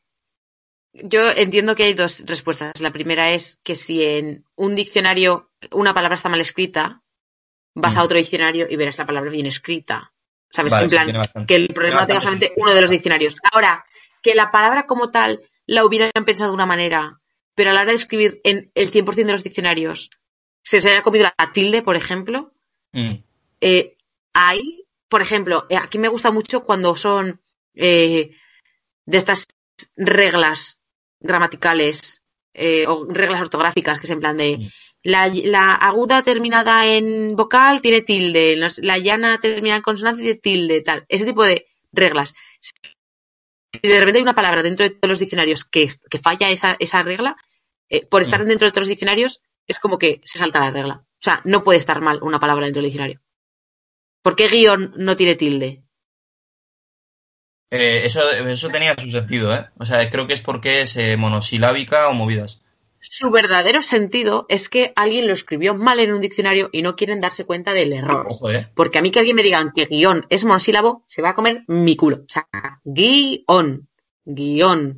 Yo 0.94 1.30
entiendo 1.32 1.76
que 1.76 1.84
hay 1.84 1.94
dos 1.94 2.24
respuestas. 2.26 2.80
La 2.82 2.92
primera 2.92 3.32
es 3.32 3.60
que 3.64 3.76
si 3.76 4.04
en 4.04 4.46
un 4.56 4.76
diccionario 4.76 5.52
una 5.72 5.94
palabra 5.94 6.16
está 6.16 6.30
mal 6.30 6.42
escrita, 6.42 7.02
vas 7.76 7.96
Mm. 7.96 8.00
a 8.00 8.04
otro 8.04 8.18
diccionario 8.18 8.68
y 8.70 8.76
verás 8.76 8.98
la 8.98 9.06
palabra 9.06 9.30
bien 9.32 9.46
escrita. 9.46 10.14
¿Sabes? 10.50 10.72
Vale, 10.72 10.86
en 10.86 10.90
plan, 10.90 11.12
bastante- 11.14 11.46
que 11.48 11.56
el 11.56 11.68
problema 11.74 12.06
tenga 12.08 12.22
solamente 12.22 12.54
uno 12.56 12.74
de 12.74 12.82
los 12.82 12.90
diccionarios. 12.90 13.36
Ahora, 13.52 13.86
que 14.24 14.34
la 14.34 14.50
palabra 14.50 14.86
como 14.88 15.10
tal 15.10 15.42
la 15.66 15.84
hubieran 15.86 16.12
pensado 16.26 16.52
de 16.52 16.56
una 16.56 16.66
manera, 16.66 17.20
pero 17.54 17.70
a 17.72 17.74
la 17.74 17.82
hora 17.82 17.90
de 17.92 17.98
escribir 17.98 18.40
en 18.46 18.72
el 18.74 18.90
100% 18.90 19.28
de 19.28 19.34
los 19.34 19.44
diccionarios 19.44 20.10
se 20.64 20.80
se 20.82 20.90
haya 20.90 21.02
comido 21.04 21.26
la 21.38 21.52
tilde, 21.52 21.82
por 21.82 21.96
ejemplo, 21.96 22.54
Mm, 22.94 23.16
eh, 23.62 23.98
ahí, 24.34 24.86
por 25.10 25.22
ejemplo, 25.22 25.66
eh, 25.70 25.76
aquí 25.76 26.00
me 26.00 26.08
gusta 26.08 26.32
mucho 26.32 26.64
cuando 26.64 26.96
son 26.96 27.42
eh, 27.76 28.32
de 29.06 29.18
estas 29.18 29.46
reglas 29.96 30.80
gramaticales 31.20 32.22
eh, 32.54 32.86
o 32.88 33.06
reglas 33.06 33.42
ortográficas, 33.42 34.00
que 34.00 34.08
es 34.08 34.12
en 34.12 34.20
plan 34.20 34.38
de 34.38 34.72
la, 35.04 35.28
la 35.28 35.76
aguda 35.76 36.22
terminada 36.22 36.86
en 36.86 37.36
vocal 37.36 37.82
tiene 37.82 38.02
tilde, 38.02 38.58
la 38.82 38.98
llana 38.98 39.40
terminada 39.40 39.78
en 39.78 39.84
consonante 39.84 40.22
tiene 40.22 40.40
tilde, 40.40 40.82
tal. 40.82 41.06
Ese 41.08 41.26
tipo 41.26 41.44
de 41.44 41.68
reglas. 41.92 42.34
Si 42.60 43.88
de 43.88 44.00
repente 44.00 44.20
hay 44.20 44.24
una 44.24 44.36
palabra 44.36 44.64
dentro 44.64 44.84
de 44.84 44.90
todos 44.90 45.10
los 45.10 45.20
diccionarios 45.20 45.66
que, 45.66 45.88
falla 46.22 46.50
esa, 46.50 46.76
esa 46.80 47.04
regla, 47.04 47.38
eh, 47.90 48.06
por 48.06 48.22
estar 48.22 48.44
Mm. 48.44 48.48
dentro 48.48 48.66
de 48.66 48.72
todos 48.72 48.84
los 48.84 48.90
diccionarios, 48.90 49.42
es 49.68 49.80
como 49.80 49.98
que 49.98 50.22
se 50.24 50.40
salta 50.40 50.60
la 50.60 50.72
regla. 50.72 51.06
O 51.06 51.24
sea, 51.24 51.42
no 51.46 51.64
puede 51.64 51.80
estar 51.80 52.02
mal 52.02 52.20
una 52.22 52.40
palabra 52.40 52.66
dentro 52.66 52.82
del 52.82 52.90
diccionario. 52.90 53.22
¿Por 54.24 54.36
qué 54.36 54.48
guion 54.48 54.94
no 54.98 55.16
tiene 55.16 55.36
tilde? 55.36 55.84
Eh, 57.70 58.02
eso, 58.06 58.30
eso 58.32 58.70
tenía 58.70 58.96
su 58.98 59.10
sentido, 59.12 59.54
¿eh? 59.54 59.66
O 59.78 59.86
sea, 59.86 60.10
creo 60.10 60.28
que 60.28 60.34
es 60.34 60.42
porque 60.42 60.82
es 60.82 60.96
eh, 60.96 61.18
monosilábica 61.18 62.08
o 62.08 62.14
movidas. 62.14 62.62
Su 63.00 63.30
verdadero 63.30 63.82
sentido 63.82 64.46
es 64.50 64.70
que 64.70 64.92
alguien 64.96 65.28
lo 65.28 65.34
escribió 65.34 65.76
mal 65.76 66.00
en 66.00 66.12
un 66.12 66.20
diccionario 66.20 66.70
y 66.72 66.82
no 66.82 66.96
quieren 66.96 67.22
darse 67.22 67.46
cuenta 67.46 67.74
del 67.74 67.94
error. 67.94 68.26
Ojo, 68.30 68.52
¿eh? 68.52 68.70
Porque 68.74 68.98
a 68.98 69.02
mí 69.02 69.12
que 69.12 69.20
alguien 69.20 69.36
me 69.36 69.44
diga 69.44 69.72
que 69.74 69.86
guion 69.86 70.26
es 70.30 70.46
monosílabo, 70.46 71.04
se 71.06 71.22
va 71.22 71.30
a 71.30 71.36
comer 71.36 71.64
mi 71.68 71.96
culo. 71.96 72.18
O 72.18 72.30
sea, 72.30 72.48
guion, 72.84 73.88
guion. 74.26 74.98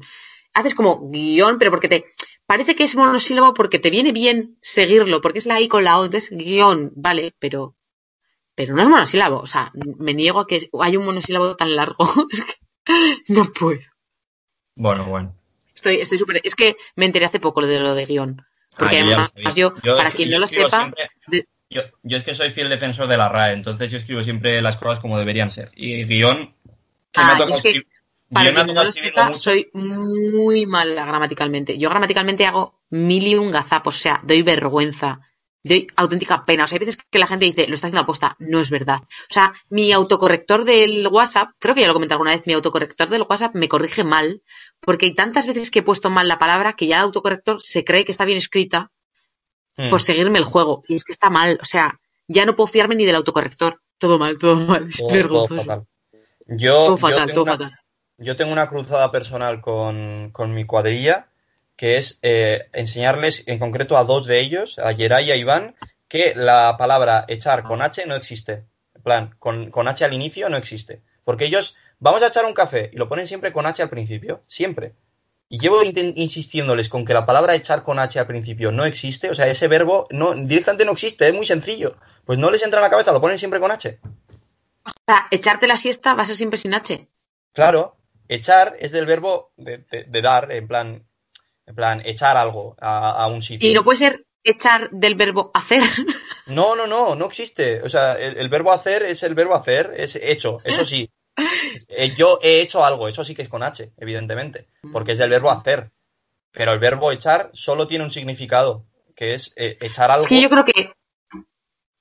Haces 0.53 0.75
como 0.75 1.09
guion, 1.09 1.57
pero 1.59 1.71
porque 1.71 1.89
te 1.89 2.05
parece 2.45 2.75
que 2.75 2.85
es 2.85 2.95
monosílabo 2.95 3.53
porque 3.53 3.79
te 3.79 3.89
viene 3.89 4.11
bien 4.11 4.57
seguirlo, 4.61 5.21
porque 5.21 5.39
es 5.39 5.45
la 5.45 5.59
I 5.59 5.67
con 5.67 5.83
la 5.83 5.99
O, 5.99 6.05
entonces 6.05 6.29
guion, 6.31 6.91
vale, 6.95 7.33
pero 7.37 7.75
pero 8.59 8.75
no 8.75 8.81
es 8.81 8.89
monosílabo. 8.89 9.39
O 9.39 9.47
sea, 9.47 9.71
me 9.99 10.13
niego 10.13 10.41
a 10.41 10.45
que 10.45 10.69
hay 10.81 10.97
un 10.97 11.05
monosílabo 11.05 11.55
tan 11.55 11.73
largo. 11.77 11.95
No 13.27 13.45
puedo. 13.45 13.79
Bueno, 14.75 15.05
bueno. 15.05 15.33
Estoy, 15.75 15.97
estoy 15.97 16.17
súper. 16.17 16.41
Es 16.43 16.55
que 16.55 16.75
me 16.95 17.05
enteré 17.05 17.25
hace 17.25 17.39
poco 17.39 17.65
de 17.65 17.79
lo 17.79 17.93
de 17.93 18.05
guion. 18.05 18.45
Porque 18.75 18.97
Ah, 18.97 18.99
yo 18.99 19.05
lo 19.05 19.11
además, 19.11 19.55
yo, 19.55 19.73
para 19.95 20.11
quien 20.11 20.29
no 20.31 20.39
lo 20.39 20.47
sepa, 20.47 20.69
siempre- 20.69 21.09
de- 21.27 21.47
yo, 21.69 21.81
yo 22.03 22.17
es 22.17 22.23
que 22.23 22.33
soy 22.33 22.49
fiel 22.49 22.67
defensor 22.67 23.07
de 23.07 23.15
la 23.17 23.29
RAE, 23.29 23.53
entonces 23.53 23.91
yo 23.91 23.97
escribo 23.97 24.23
siempre 24.23 24.61
las 24.61 24.77
cosas 24.77 24.99
como 24.99 25.17
deberían 25.19 25.51
ser. 25.51 25.71
Y 25.75 26.03
guion, 26.05 26.55
que 27.11 27.21
Ah, 27.21 27.37
es 27.47 27.61
que 27.61 27.83
para 28.33 28.51
me 28.51 28.63
quien 28.63 28.75
no 28.75 28.83
lo 28.83 28.91
sepa, 28.91 29.33
soy 29.33 29.69
muy 29.73 30.65
mala 30.65 31.05
gramaticalmente. 31.05 31.77
Yo 31.77 31.89
gramaticalmente 31.89 32.45
hago 32.45 32.81
mil 32.89 33.25
y 33.27 33.35
un 33.35 33.51
gazapos, 33.51 33.95
o 33.95 33.99
sea, 33.99 34.19
doy 34.23 34.41
vergüenza, 34.41 35.21
doy 35.63 35.87
auténtica 35.95 36.45
pena. 36.45 36.63
O 36.63 36.67
sea, 36.67 36.75
hay 36.77 36.85
veces 36.85 36.97
que 37.09 37.19
la 37.19 37.27
gente 37.27 37.45
dice, 37.45 37.67
lo 37.67 37.75
está 37.75 37.87
haciendo 37.87 38.01
aposta, 38.01 38.35
no 38.39 38.59
es 38.59 38.69
verdad. 38.69 38.99
O 39.03 39.33
sea, 39.33 39.53
mi 39.69 39.91
autocorrector 39.91 40.63
del 40.63 41.07
WhatsApp, 41.07 41.49
creo 41.59 41.75
que 41.75 41.81
ya 41.81 41.87
lo 41.87 41.93
comenté 41.93 42.13
alguna 42.13 42.31
vez, 42.31 42.43
mi 42.45 42.53
autocorrector 42.53 43.09
del 43.09 43.23
WhatsApp 43.29 43.55
me 43.55 43.67
corrige 43.67 44.03
mal, 44.03 44.41
porque 44.79 45.07
hay 45.07 45.13
tantas 45.15 45.45
veces 45.47 45.69
que 45.71 45.79
he 45.79 45.83
puesto 45.83 46.09
mal 46.09 46.27
la 46.27 46.37
palabra 46.39 46.73
que 46.73 46.87
ya 46.87 46.97
el 46.97 47.03
autocorrector 47.03 47.61
se 47.61 47.83
cree 47.83 48.05
que 48.05 48.11
está 48.11 48.25
bien 48.25 48.37
escrita 48.37 48.91
Mm. 49.77 49.89
por 49.91 50.01
seguirme 50.01 50.39
el 50.39 50.43
juego. 50.45 50.83
Y 50.89 50.95
es 50.95 51.05
que 51.05 51.13
está 51.13 51.29
mal, 51.29 51.57
o 51.61 51.65
sea, 51.65 51.99
ya 52.27 52.45
no 52.45 52.53
puedo 52.53 52.67
fiarme 52.67 52.95
ni 52.95 53.05
del 53.05 53.15
autocorrector. 53.15 53.81
Todo 53.97 54.19
mal, 54.19 54.37
todo 54.37 54.57
mal, 54.57 54.87
es 54.89 54.97
Todo- 54.97 55.27
todo 55.27 55.47
fatal. 55.47 55.85
Yo, 56.47 56.73
Todo 56.73 56.89
yo 56.91 56.97
fatal, 56.97 57.19
tengo 57.27 57.33
todo 57.33 57.43
una- 57.43 57.51
fatal. 57.53 57.79
Yo 58.17 58.35
tengo 58.35 58.51
una 58.51 58.67
cruzada 58.67 59.09
personal 59.11 59.61
con, 59.61 60.31
con 60.33 60.53
mi 60.53 60.65
cuadrilla, 60.65 61.28
que 61.79 61.95
es 61.95 62.19
eh, 62.23 62.67
enseñarles 62.73 63.43
en 63.47 63.57
concreto 63.57 63.95
a 63.97 64.03
dos 64.03 64.25
de 64.27 64.41
ellos, 64.41 64.79
a 64.79 64.91
Yeray 64.91 65.29
y 65.29 65.31
a 65.31 65.37
Iván, 65.37 65.77
que 66.09 66.33
la 66.35 66.75
palabra 66.77 67.23
echar 67.29 67.63
con 67.63 67.81
H 67.81 68.05
no 68.05 68.15
existe. 68.15 68.65
En 68.95 69.01
plan, 69.01 69.35
con, 69.39 69.71
con 69.71 69.87
H 69.87 70.03
al 70.03 70.13
inicio 70.13 70.49
no 70.49 70.57
existe. 70.57 71.01
Porque 71.23 71.45
ellos, 71.45 71.77
vamos 71.99 72.21
a 72.21 72.27
echar 72.27 72.43
un 72.43 72.53
café, 72.53 72.89
y 72.91 72.97
lo 72.97 73.07
ponen 73.07 73.27
siempre 73.27 73.53
con 73.53 73.65
H 73.65 73.81
al 73.81 73.89
principio, 73.89 74.43
siempre. 74.45 74.91
Y 75.47 75.57
llevo 75.57 75.81
insistiéndoles 75.85 76.89
con 76.89 77.05
que 77.05 77.13
la 77.13 77.25
palabra 77.25 77.55
echar 77.55 77.83
con 77.83 77.97
H 77.97 78.19
al 78.19 78.27
principio 78.27 78.73
no 78.73 78.83
existe, 78.83 79.29
o 79.29 79.33
sea, 79.33 79.47
ese 79.47 79.69
verbo 79.69 80.05
no, 80.11 80.35
directamente 80.35 80.83
no 80.83 80.91
existe, 80.91 81.29
es 81.29 81.33
muy 81.33 81.45
sencillo. 81.45 81.95
Pues 82.25 82.37
no 82.39 82.51
les 82.51 82.61
entra 82.61 82.79
en 82.81 82.83
la 82.83 82.89
cabeza, 82.89 83.13
lo 83.13 83.21
ponen 83.21 83.39
siempre 83.39 83.61
con 83.61 83.71
H. 83.71 83.99
O 84.83 84.89
sea, 85.07 85.27
echarte 85.31 85.65
la 85.65 85.77
siesta 85.77 86.13
va 86.13 86.23
a 86.23 86.25
ser 86.25 86.35
siempre 86.35 86.57
sin 86.59 86.73
H. 86.73 87.07
Claro, 87.53 87.95
echar 88.27 88.75
es 88.81 88.91
del 88.91 89.05
verbo 89.05 89.53
de, 89.55 89.77
de- 89.89 90.03
de 90.03 90.21
dar, 90.21 90.51
en 90.51 90.67
plan, 90.67 91.05
en 91.69 91.75
plan, 91.75 92.01
echar 92.03 92.35
algo 92.35 92.75
a, 92.81 93.11
a 93.23 93.27
un 93.27 93.41
sitio. 93.41 93.69
Y 93.69 93.73
no 93.73 93.83
puede 93.83 93.97
ser 93.99 94.25
echar 94.43 94.89
del 94.91 95.15
verbo 95.15 95.51
hacer. 95.53 95.81
No, 96.47 96.75
no, 96.75 96.87
no, 96.87 97.13
no 97.13 97.27
existe. 97.27 97.79
O 97.83 97.89
sea, 97.89 98.13
el, 98.13 98.35
el 98.39 98.49
verbo 98.49 98.71
hacer 98.71 99.03
es 99.03 99.21
el 99.21 99.35
verbo 99.35 99.53
hacer, 99.53 99.93
es 99.95 100.15
hecho, 100.15 100.57
eso 100.63 100.83
sí. 100.83 101.07
Eh, 101.87 102.11
Yo 102.17 102.39
he 102.41 102.61
hecho 102.61 102.83
algo, 102.83 103.07
eso 103.07 103.23
sí 103.23 103.35
que 103.35 103.43
es 103.43 103.49
con 103.49 103.61
H, 103.61 103.91
evidentemente, 103.97 104.67
porque 104.91 105.11
es 105.11 105.19
del 105.19 105.29
verbo 105.29 105.51
hacer. 105.51 105.91
Pero 106.51 106.73
el 106.73 106.79
verbo 106.79 107.11
echar 107.11 107.51
solo 107.53 107.87
tiene 107.87 108.03
un 108.03 108.09
significado, 108.09 108.87
que 109.15 109.35
es 109.35 109.53
eh, 109.57 109.77
echar 109.79 110.09
algo. 110.09 110.23
Es 110.23 110.27
que 110.27 110.41
yo 110.41 110.49
creo 110.49 110.65
que 110.65 110.91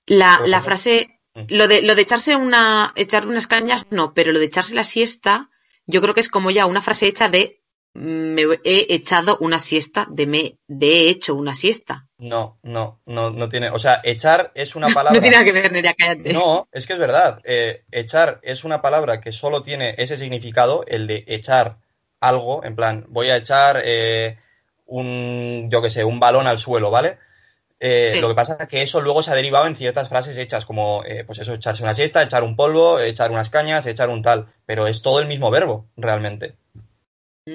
la, 0.07 0.41
la 0.47 0.61
frase, 0.63 1.15
Mm. 1.35 1.43
lo 1.51 1.69
de, 1.69 1.83
lo 1.83 1.95
de 1.95 2.03
echarse 2.03 2.35
una, 2.35 2.93
echar 2.97 3.27
unas 3.27 3.47
cañas, 3.47 3.85
no, 3.91 4.15
pero 4.15 4.33
lo 4.33 4.39
de 4.39 4.47
echarse 4.47 4.75
la 4.75 4.83
siesta, 4.85 5.51
yo 5.87 6.01
creo 6.01 6.15
que 6.15 6.21
es 6.21 6.31
como 6.31 6.51
ya 6.51 6.65
una 6.65 6.81
frase 6.81 7.07
hecha 7.07 7.29
de 7.29 7.58
me 7.95 8.43
he 8.65 8.87
echado 8.95 9.39
una 9.41 9.59
siesta, 9.59 10.07
de 10.11 10.27
me, 10.27 10.59
de 10.67 10.87
he 10.87 11.09
hecho 11.11 11.35
una 11.35 11.55
siesta. 11.55 12.07
No, 12.19 12.59
no, 12.63 13.01
no, 13.07 13.31
no 13.31 13.49
tiene. 13.49 13.71
O 13.71 13.79
sea, 13.79 14.01
echar 14.05 14.53
es 14.55 14.77
una 14.77 14.89
palabra. 14.95 15.13
No 15.13 15.21
tiene 15.21 15.37
nada 15.37 15.45
que 15.45 15.53
ver, 15.53 15.73
Nerea, 15.73 15.95
cállate. 15.95 16.33
No, 16.33 16.69
es 16.73 16.87
que 16.87 16.93
es 16.93 16.99
verdad. 16.99 17.41
Eh, 17.45 17.83
echar 17.91 18.41
es 18.43 18.65
una 18.65 18.83
palabra 18.83 19.21
que 19.21 19.33
solo 19.33 19.63
tiene 19.63 19.95
ese 19.99 20.17
significado, 20.17 20.85
el 20.87 21.07
de 21.07 21.25
echar 21.27 21.79
algo, 22.21 22.65
en 22.65 22.75
plan, 22.77 23.07
voy 23.09 23.31
a 23.31 23.37
echar 23.37 23.81
eh, 23.85 24.39
un, 24.87 25.69
yo 25.71 25.83
qué 25.83 25.91
sé, 25.91 26.05
un 26.05 26.21
balón 26.21 26.47
al 26.47 26.59
suelo, 26.59 26.91
¿vale? 26.91 27.19
Eh, 27.81 28.11
Sí. 28.15 28.21
Lo 28.21 28.29
que 28.29 28.35
pasa 28.35 28.57
es 28.59 28.69
que 28.69 28.83
eso 28.83 29.01
luego 29.01 29.23
se 29.23 29.31
ha 29.31 29.35
derivado 29.37 29.67
en 29.67 29.77
ciertas 29.77 30.09
frases 30.09 30.37
hechas, 30.37 30.67
como, 30.67 31.05
eh, 31.07 31.23
pues 31.25 31.39
eso, 31.39 31.55
echarse 31.55 31.85
una 31.85 31.95
siesta, 31.95 32.23
echar 32.23 32.43
un 32.43 32.57
polvo, 32.57 32.99
echar 32.99 33.31
unas 33.31 33.51
cañas, 33.51 33.87
echar 33.87 34.09
un 34.09 34.23
tal, 34.23 34.49
pero 34.67 34.89
es 34.89 35.01
todo 35.01 35.21
el 35.21 35.29
mismo 35.29 35.51
verbo, 35.53 35.87
realmente. 35.97 36.57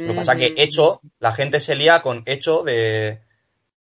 Lo 0.01 0.13
que 0.13 0.17
pasa 0.19 0.33
es 0.33 0.37
que 0.39 0.49
Mm. 0.51 0.53
hecho, 0.57 1.01
la 1.19 1.33
gente 1.33 1.59
se 1.59 1.75
lía 1.75 2.01
con 2.01 2.23
hecho 2.25 2.63
de... 2.63 3.21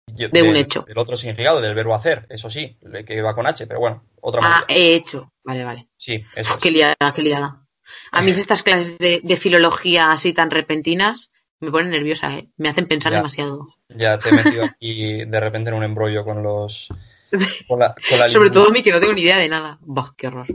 De 0.07 0.43
un 0.43 0.57
hecho. 0.57 0.83
Del 0.87 0.99
otro 0.99 1.17
significado, 1.17 1.61
del 1.61 1.75
verbo 1.75 1.95
hacer, 1.95 2.27
eso 2.29 2.51
sí, 2.51 2.77
que 3.07 3.23
va 3.23 3.35
con 3.35 3.47
H, 3.47 3.67
pero 3.67 3.81
bueno, 3.81 4.05
otra 4.21 4.41
Ah, 4.45 4.49
manera. 4.51 4.67
he 4.69 4.95
hecho. 4.95 5.33
Vale, 5.45 5.65
vale. 5.65 5.89
Sí, 5.97 6.23
eso 6.35 6.55
es. 6.55 6.61
Qué 6.61 6.71
liada, 6.71 6.95
qué 7.15 7.23
liada. 7.23 7.65
A 8.11 8.21
mí 8.21 8.31
estas 8.37 8.63
clases 8.63 8.99
de, 8.99 9.21
de 9.23 9.37
filología 9.37 10.11
así 10.13 10.33
tan 10.33 10.51
repentinas 10.51 11.31
me 11.61 11.71
ponen 11.71 11.91
nerviosa, 11.91 12.35
¿eh? 12.37 12.49
Me 12.57 12.69
hacen 12.69 12.89
pensar 12.89 13.13
Ya. 13.13 13.19
demasiado. 13.19 13.67
Ya 13.89 14.19
te 14.19 14.31
he 14.31 14.33
metido 14.33 14.65
aquí 14.65 15.25
de 15.25 15.41
repente 15.41 15.71
en 15.71 15.77
un 15.77 15.85
embrollo 15.85 16.25
con 16.25 16.43
los. 16.43 16.89
Con 17.69 17.79
la, 17.79 17.95
con 18.11 18.19
la 18.19 18.29
Sobre 18.29 18.51
todo 18.51 18.69
a 18.69 18.71
mí 18.71 18.83
que 18.83 18.91
no 18.93 19.01
tengo 19.01 19.15
ni 19.15 19.23
idea 19.23 19.39
de 19.39 19.49
nada. 19.49 19.79
Bah, 19.81 20.13
qué 20.19 20.27
horror. 20.27 20.47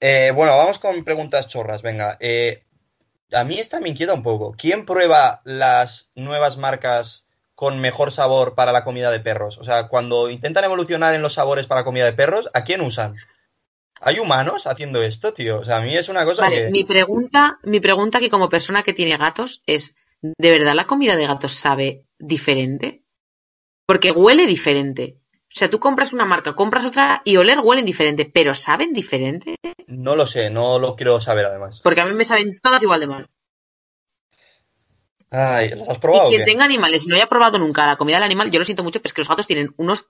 Eh, 0.00 0.32
bueno, 0.34 0.56
vamos 0.56 0.78
con 0.80 1.04
preguntas 1.04 1.46
chorras. 1.46 1.82
Venga. 1.82 2.16
Eh, 2.18 2.64
a 3.32 3.44
mí 3.44 3.58
esta 3.58 3.80
me 3.80 3.88
inquieta 3.88 4.14
un 4.14 4.22
poco. 4.22 4.54
¿Quién 4.56 4.84
prueba 4.84 5.42
las 5.44 6.10
nuevas 6.14 6.56
marcas 6.56 7.26
con 7.54 7.80
mejor 7.80 8.12
sabor 8.12 8.54
para 8.54 8.72
la 8.72 8.84
comida 8.84 9.10
de 9.10 9.20
perros? 9.20 9.58
O 9.58 9.64
sea, 9.64 9.88
cuando 9.88 10.30
intentan 10.30 10.64
evolucionar 10.64 11.14
en 11.14 11.22
los 11.22 11.34
sabores 11.34 11.66
para 11.66 11.84
comida 11.84 12.04
de 12.04 12.12
perros, 12.12 12.50
¿a 12.54 12.64
quién 12.64 12.80
usan? 12.80 13.16
¿Hay 14.00 14.18
humanos 14.18 14.66
haciendo 14.66 15.02
esto, 15.02 15.32
tío? 15.32 15.58
O 15.60 15.64
sea, 15.64 15.78
a 15.78 15.80
mí 15.80 15.96
es 15.96 16.08
una 16.08 16.24
cosa 16.24 16.42
Vale, 16.42 16.66
que... 16.66 16.70
mi 16.70 16.84
pregunta, 16.84 17.58
mi 17.64 17.80
pregunta 17.80 18.20
que 18.20 18.30
como 18.30 18.48
persona 18.48 18.82
que 18.82 18.92
tiene 18.92 19.16
gatos 19.16 19.62
es, 19.66 19.96
¿de 20.22 20.50
verdad 20.50 20.74
la 20.74 20.86
comida 20.86 21.16
de 21.16 21.26
gatos 21.26 21.52
sabe 21.52 22.04
diferente? 22.18 23.02
Porque 23.86 24.12
huele 24.12 24.46
diferente. 24.46 25.18
O 25.50 25.58
sea, 25.58 25.70
tú 25.70 25.80
compras 25.80 26.12
una 26.12 26.24
marca, 26.26 26.54
compras 26.54 26.84
otra 26.84 27.22
y 27.24 27.36
oler 27.36 27.58
huelen 27.60 27.84
diferente, 27.84 28.24
pero 28.26 28.54
¿saben 28.54 28.92
diferente? 28.92 29.56
No 29.86 30.14
lo 30.14 30.26
sé, 30.26 30.50
no 30.50 30.78
lo 30.78 30.94
quiero 30.94 31.20
saber 31.20 31.46
además. 31.46 31.80
Porque 31.82 32.00
a 32.02 32.06
mí 32.06 32.12
me 32.14 32.24
saben 32.24 32.60
todas 32.62 32.82
igual 32.82 33.00
de 33.00 33.06
mal. 33.06 33.26
Ay, 35.30 35.70
¿las 35.70 35.88
has 35.88 35.96
Y 35.96 36.00
probado 36.00 36.24
o 36.26 36.28
quien 36.28 36.40
qué? 36.40 36.52
tenga 36.52 36.64
animales 36.64 37.04
y 37.04 37.08
no 37.08 37.16
haya 37.16 37.28
probado 37.28 37.58
nunca 37.58 37.86
la 37.86 37.96
comida 37.96 38.16
del 38.16 38.24
animal, 38.24 38.50
yo 38.50 38.58
lo 38.58 38.64
siento 38.64 38.82
mucho, 38.84 39.00
pero 39.00 39.08
es 39.08 39.14
que 39.14 39.20
los 39.20 39.28
gatos 39.28 39.46
tienen 39.46 39.74
unos, 39.76 40.08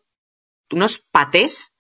unos 0.71 0.99
patés 1.11 1.73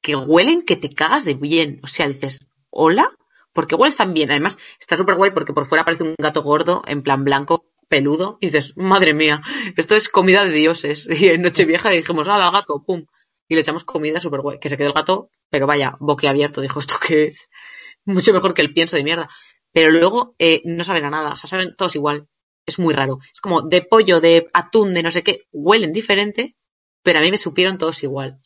que 0.00 0.16
huelen 0.16 0.62
que 0.62 0.76
te 0.76 0.92
cagas 0.94 1.24
de 1.24 1.34
bien. 1.34 1.80
O 1.82 1.86
sea, 1.86 2.08
dices, 2.08 2.46
¿hola? 2.70 3.10
¿Por 3.52 3.66
qué 3.66 3.74
hueles 3.74 3.96
tan 3.96 4.14
bien? 4.14 4.30
Además, 4.30 4.58
está 4.80 4.96
súper 4.96 5.16
guay 5.16 5.30
porque 5.32 5.52
por 5.52 5.66
fuera 5.66 5.84
parece 5.84 6.02
un 6.02 6.14
gato 6.18 6.42
gordo, 6.42 6.82
en 6.86 7.02
plan 7.02 7.24
blanco, 7.24 7.66
peludo, 7.92 8.38
y 8.40 8.46
dices, 8.46 8.72
madre 8.74 9.12
mía, 9.12 9.42
esto 9.76 9.94
es 9.94 10.08
comida 10.08 10.46
de 10.46 10.52
dioses. 10.52 11.06
Y 11.20 11.28
en 11.28 11.42
Nochevieja 11.42 11.90
dijimos, 11.90 12.26
¡ah, 12.26 12.46
al 12.46 12.50
gato! 12.50 12.82
¡Pum! 12.86 13.04
Y 13.48 13.54
le 13.54 13.60
echamos 13.60 13.84
comida 13.84 14.18
súper 14.18 14.40
guay. 14.40 14.58
Que 14.58 14.70
se 14.70 14.78
quedó 14.78 14.88
el 14.88 14.94
gato, 14.94 15.28
pero 15.50 15.66
vaya, 15.66 15.96
boquiabierto. 16.00 16.62
Dijo, 16.62 16.80
¿esto 16.80 16.94
qué 17.06 17.24
es? 17.24 17.50
Mucho 18.06 18.32
mejor 18.32 18.54
que 18.54 18.62
el 18.62 18.72
pienso 18.72 18.96
de 18.96 19.04
mierda. 19.04 19.28
Pero 19.72 19.90
luego 19.90 20.34
eh, 20.38 20.62
no 20.64 20.84
saben 20.84 21.04
a 21.04 21.10
nada, 21.10 21.32
o 21.32 21.36
sea, 21.36 21.50
saben 21.50 21.76
todos 21.76 21.94
igual. 21.94 22.28
Es 22.64 22.78
muy 22.78 22.94
raro. 22.94 23.18
Es 23.30 23.42
como 23.42 23.60
de 23.60 23.82
pollo, 23.82 24.22
de 24.22 24.46
atún, 24.54 24.94
de 24.94 25.02
no 25.02 25.10
sé 25.10 25.22
qué, 25.22 25.42
huelen 25.52 25.92
diferente, 25.92 26.56
pero 27.02 27.18
a 27.18 27.22
mí 27.22 27.30
me 27.30 27.36
supieron 27.36 27.76
todos 27.76 28.02
igual. 28.02 28.38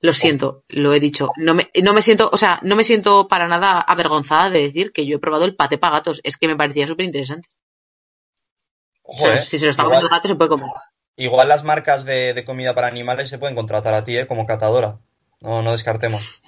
Lo 0.00 0.12
siento, 0.12 0.64
lo 0.68 0.94
he 0.94 1.00
dicho. 1.00 1.30
No 1.36 1.54
me, 1.54 1.70
no 1.80 1.92
me 1.92 2.02
siento, 2.02 2.28
o 2.32 2.36
sea, 2.36 2.58
no 2.64 2.74
me 2.74 2.82
siento 2.82 3.28
para 3.28 3.46
nada 3.46 3.78
avergonzada 3.80 4.50
de 4.50 4.62
decir 4.62 4.90
que 4.90 5.06
yo 5.06 5.16
he 5.16 5.20
probado 5.20 5.44
el 5.44 5.54
paté 5.54 5.78
para 5.78 5.98
gatos. 5.98 6.20
Es 6.24 6.36
que 6.36 6.48
me 6.48 6.56
parecía 6.56 6.88
súper 6.88 7.06
interesante. 7.06 7.48
O 9.10 9.16
Ojo, 9.16 9.22
sea, 9.22 9.36
eh. 9.36 9.44
si 9.44 9.58
se 9.58 9.64
lo 9.66 9.70
está 9.70 9.82
igual, 9.82 10.00
comiendo 10.00 10.06
el 10.06 10.10
gato, 10.10 10.28
se 10.28 10.34
puede 10.36 10.50
comer. 10.50 10.70
igual 11.16 11.48
las 11.48 11.64
marcas 11.64 12.04
de, 12.04 12.34
de 12.34 12.44
comida 12.44 12.74
para 12.74 12.86
animales 12.88 13.28
se 13.30 13.38
pueden 13.38 13.56
contratar 13.56 13.94
a 13.94 14.04
ti, 14.04 14.16
¿eh? 14.16 14.26
Como 14.26 14.46
catadora. 14.46 15.00
No, 15.40 15.62
no 15.62 15.72
descartemos. 15.72 16.42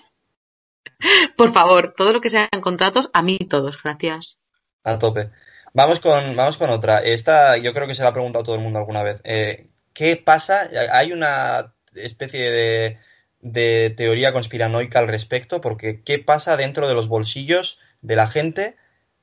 Por 1.36 1.52
favor, 1.52 1.90
todo 1.96 2.12
lo 2.12 2.20
que 2.20 2.30
sean 2.30 2.48
contratos, 2.60 3.10
a 3.12 3.22
mí 3.22 3.38
todos, 3.38 3.82
gracias. 3.82 4.38
A 4.84 4.98
tope. 4.98 5.30
Vamos 5.72 6.00
con, 6.00 6.36
vamos 6.36 6.56
con 6.58 6.70
otra. 6.70 6.98
Esta 6.98 7.56
yo 7.56 7.72
creo 7.74 7.86
que 7.86 7.94
se 7.94 8.02
la 8.02 8.10
ha 8.10 8.12
preguntado 8.12 8.44
todo 8.44 8.54
el 8.56 8.60
mundo 8.60 8.78
alguna 8.78 9.02
vez. 9.02 9.20
Eh, 9.24 9.70
¿Qué 9.92 10.16
pasa? 10.16 10.68
Hay 10.92 11.12
una 11.12 11.74
especie 11.94 12.50
de, 12.50 12.98
de 13.40 13.90
teoría 13.96 14.32
conspiranoica 14.32 14.98
al 14.98 15.08
respecto, 15.08 15.60
porque 15.60 16.02
¿qué 16.02 16.18
pasa 16.18 16.56
dentro 16.56 16.88
de 16.88 16.94
los 16.94 17.08
bolsillos 17.08 17.78
de 18.00 18.16
la 18.16 18.26
gente 18.26 18.76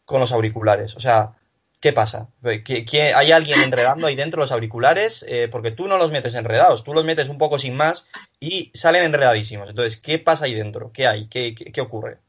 con 0.06 0.20
los 0.20 0.32
auriculares? 0.32 0.96
O 0.96 1.00
sea, 1.00 1.37
¿qué 1.80 1.94
pasa? 1.94 2.30
¿Qué- 2.66 2.86
qué- 2.86 3.14
hay 3.14 3.32
alguien 3.32 3.62
enredando 3.62 4.08
ahí 4.08 4.16
dentro 4.16 4.42
los 4.42 4.52
auriculares? 4.52 5.24
Eh, 5.28 5.48
porque 5.52 5.72
tú 5.72 5.88
no 5.88 5.98
los 5.98 6.12
metes 6.12 6.36
enredados, 6.36 6.84
tú 6.84 6.94
los 6.94 7.06
metes 7.06 7.30
un 7.30 7.38
poco 7.38 7.60
sin 7.60 7.76
más 7.76 8.06
y 8.40 8.72
salen 8.74 9.04
enredadísimos. 9.04 9.70
Entonces, 9.70 9.98
¿qué 10.00 10.20
pasa 10.20 10.46
ahí 10.46 10.54
dentro? 10.56 10.92
¿Qué 10.92 11.08
hay? 11.08 11.28
¿Qué, 11.28 11.54
qué- 11.56 11.72
qué 11.72 11.82
ocurre? 11.82 12.20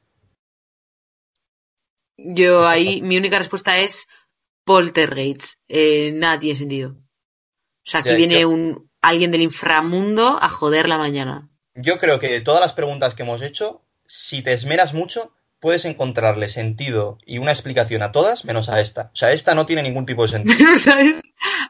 Yo 2.16 2.66
ahí, 2.66 3.00
mi 3.00 3.16
única 3.16 3.38
respuesta 3.38 3.78
es 3.78 4.06
poltergeist. 4.64 5.54
Eh, 5.68 6.12
nada 6.14 6.38
tiene 6.38 6.58
sentido. 6.58 6.90
O 6.90 7.90
sea, 7.90 8.00
aquí 8.00 8.10
Ya, 8.10 8.16
viene 8.16 8.40
yo- 8.40 8.50
un 8.50 8.90
alguien 9.00 9.30
del 9.30 9.42
inframundo 9.42 10.38
a 10.42 10.48
joder 10.48 10.88
la 10.88 10.98
mañana. 10.98 11.48
Yo 11.74 11.98
creo 11.98 12.18
que 12.18 12.28
de 12.28 12.40
todas 12.40 12.60
las 12.60 12.72
preguntas 12.72 13.14
que 13.14 13.22
hemos 13.22 13.40
hecho, 13.42 13.82
si 14.04 14.42
te 14.42 14.52
esmeras 14.52 14.92
mucho, 14.94 15.32
puedes 15.60 15.84
encontrarle 15.84 16.48
sentido 16.48 17.18
y 17.26 17.38
una 17.38 17.52
explicación 17.52 18.02
a 18.02 18.12
todas, 18.12 18.44
menos 18.44 18.68
a 18.68 18.80
esta. 18.80 19.10
O 19.12 19.16
sea, 19.16 19.32
esta 19.32 19.54
no 19.54 19.66
tiene 19.66 19.82
ningún 19.82 20.06
tipo 20.06 20.22
de 20.22 20.28
sentido. 20.28 20.76
¿sabes? 20.76 21.20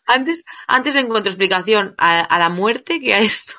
Antes, 0.06 0.44
antes 0.66 0.94
encuentro 0.94 1.30
explicación 1.30 1.94
a, 1.98 2.20
a 2.20 2.38
la 2.38 2.48
muerte 2.48 3.00
que 3.00 3.14
a 3.14 3.18
esto. 3.18 3.52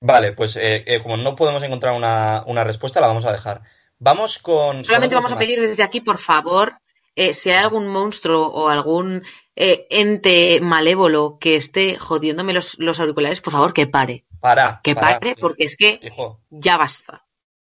Vale, 0.00 0.32
pues 0.32 0.56
eh, 0.56 0.82
eh, 0.86 1.00
como 1.02 1.16
no 1.18 1.36
podemos 1.36 1.62
encontrar 1.62 1.94
una, 1.94 2.42
una 2.46 2.64
respuesta, 2.64 3.00
la 3.00 3.06
vamos 3.08 3.26
a 3.26 3.32
dejar. 3.32 3.62
Vamos 3.98 4.38
con... 4.38 4.82
Solamente 4.82 5.14
vamos 5.14 5.32
a 5.32 5.36
pedir 5.38 5.60
desde 5.60 5.82
aquí, 5.82 6.00
por 6.00 6.16
favor, 6.16 6.72
eh, 7.14 7.34
si 7.34 7.50
hay 7.50 7.58
algún 7.58 7.86
monstruo 7.86 8.46
o 8.48 8.68
algún 8.70 9.22
ente 9.54 10.58
malévolo 10.62 11.36
que 11.38 11.56
esté 11.56 11.98
jodiéndome 11.98 12.54
los, 12.54 12.78
los 12.78 12.98
auriculares, 12.98 13.42
por 13.42 13.52
favor, 13.52 13.74
que 13.74 13.86
pare. 13.86 14.24
Para, 14.40 14.80
Que 14.82 14.94
para, 14.94 15.20
pare, 15.20 15.36
porque 15.38 15.64
es 15.64 15.76
que 15.76 16.00
Hijo, 16.02 16.40
ya 16.48 16.78
basta. 16.78 17.26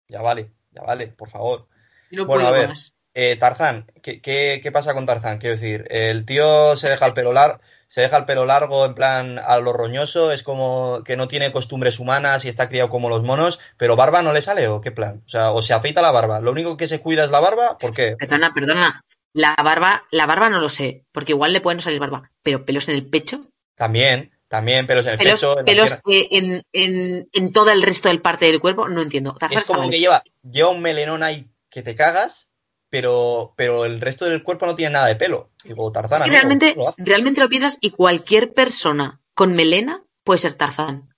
ya 0.08 0.22
vale, 0.22 0.50
ya 0.72 0.82
vale, 0.82 1.08
por 1.08 1.28
favor. 1.28 1.68
No 2.10 2.26
Bueno, 2.26 2.44
puedo 2.44 2.48
a 2.48 2.50
ver. 2.58 2.68
más. 2.68 2.94
Eh, 3.14 3.36
Tarzán, 3.36 3.90
¿qué, 4.02 4.22
qué, 4.22 4.60
qué 4.62 4.72
pasa 4.72 4.94
con 4.94 5.04
Tarzán? 5.04 5.38
Quiero 5.38 5.56
decir, 5.56 5.84
el 5.90 6.24
tío 6.24 6.76
se 6.76 6.88
deja 6.88 7.04
el 7.06 7.12
pelo 7.12 7.32
largo, 7.34 7.60
se 7.88 8.00
deja 8.00 8.16
el 8.16 8.24
pelo 8.24 8.46
largo 8.46 8.86
en 8.86 8.94
plan 8.94 9.38
a 9.38 9.58
lo 9.58 9.74
roñoso, 9.74 10.32
es 10.32 10.42
como 10.42 11.02
que 11.04 11.18
no 11.18 11.28
tiene 11.28 11.52
costumbres 11.52 11.98
humanas 11.98 12.46
y 12.46 12.48
está 12.48 12.70
criado 12.70 12.88
como 12.88 13.10
los 13.10 13.22
monos, 13.22 13.60
pero 13.76 13.96
barba 13.96 14.22
no 14.22 14.32
le 14.32 14.40
sale 14.40 14.66
o 14.68 14.80
qué 14.80 14.92
plan? 14.92 15.22
O 15.26 15.28
sea, 15.28 15.50
o 15.50 15.60
se 15.60 15.74
afeita 15.74 16.00
la 16.00 16.10
barba. 16.10 16.40
Lo 16.40 16.52
único 16.52 16.78
que 16.78 16.88
se 16.88 17.00
cuida 17.00 17.24
es 17.24 17.30
la 17.30 17.40
barba, 17.40 17.76
¿por 17.76 17.92
qué? 17.92 18.16
Perdona, 18.18 18.54
perdona. 18.54 19.04
La 19.34 19.54
barba, 19.62 20.04
la 20.10 20.24
barba 20.26 20.48
no 20.48 20.60
lo 20.60 20.68
sé, 20.70 21.04
porque 21.12 21.32
igual 21.32 21.52
le 21.52 21.60
pueden 21.60 21.80
salir 21.80 22.00
barba, 22.00 22.30
pero 22.42 22.64
pelos 22.64 22.88
en 22.88 22.94
el 22.94 23.06
pecho, 23.08 23.46
También, 23.76 24.31
también 24.52 24.86
pelos 24.86 25.06
en 25.06 25.12
el 25.12 25.18
pelos, 25.18 25.40
pecho, 25.40 25.58
en 25.60 25.64
pelos 25.64 25.92
eh, 26.06 26.28
en, 26.30 26.62
en, 26.74 27.26
en 27.32 27.52
todo 27.54 27.70
el 27.70 27.82
resto 27.82 28.08
del 28.08 28.20
parte 28.20 28.44
del 28.44 28.60
cuerpo, 28.60 28.86
no 28.86 29.00
entiendo. 29.00 29.34
Es 29.50 29.64
como 29.64 29.88
que 29.88 29.98
lleva, 29.98 30.22
lleva 30.42 30.68
un 30.68 30.82
melenón 30.82 31.22
ahí 31.22 31.48
que 31.70 31.82
te 31.82 31.96
cagas, 31.96 32.50
pero, 32.90 33.54
pero 33.56 33.86
el 33.86 33.98
resto 33.98 34.26
del 34.26 34.42
cuerpo 34.42 34.66
no 34.66 34.74
tiene 34.74 34.92
nada 34.92 35.06
de 35.06 35.16
pelo. 35.16 35.52
Digo, 35.64 35.90
Tarzán, 35.90 36.18
Es 36.18 36.24
que 36.24 36.30
realmente, 36.32 36.74
¿cómo 36.74 36.92
lo 36.94 36.94
realmente 36.98 37.40
lo 37.40 37.48
piensas 37.48 37.78
y 37.80 37.92
cualquier 37.92 38.52
persona 38.52 39.22
con 39.32 39.54
melena 39.54 40.04
puede 40.22 40.36
ser 40.36 40.52
Tarzán. 40.52 41.08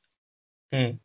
Mm. 0.70 1.01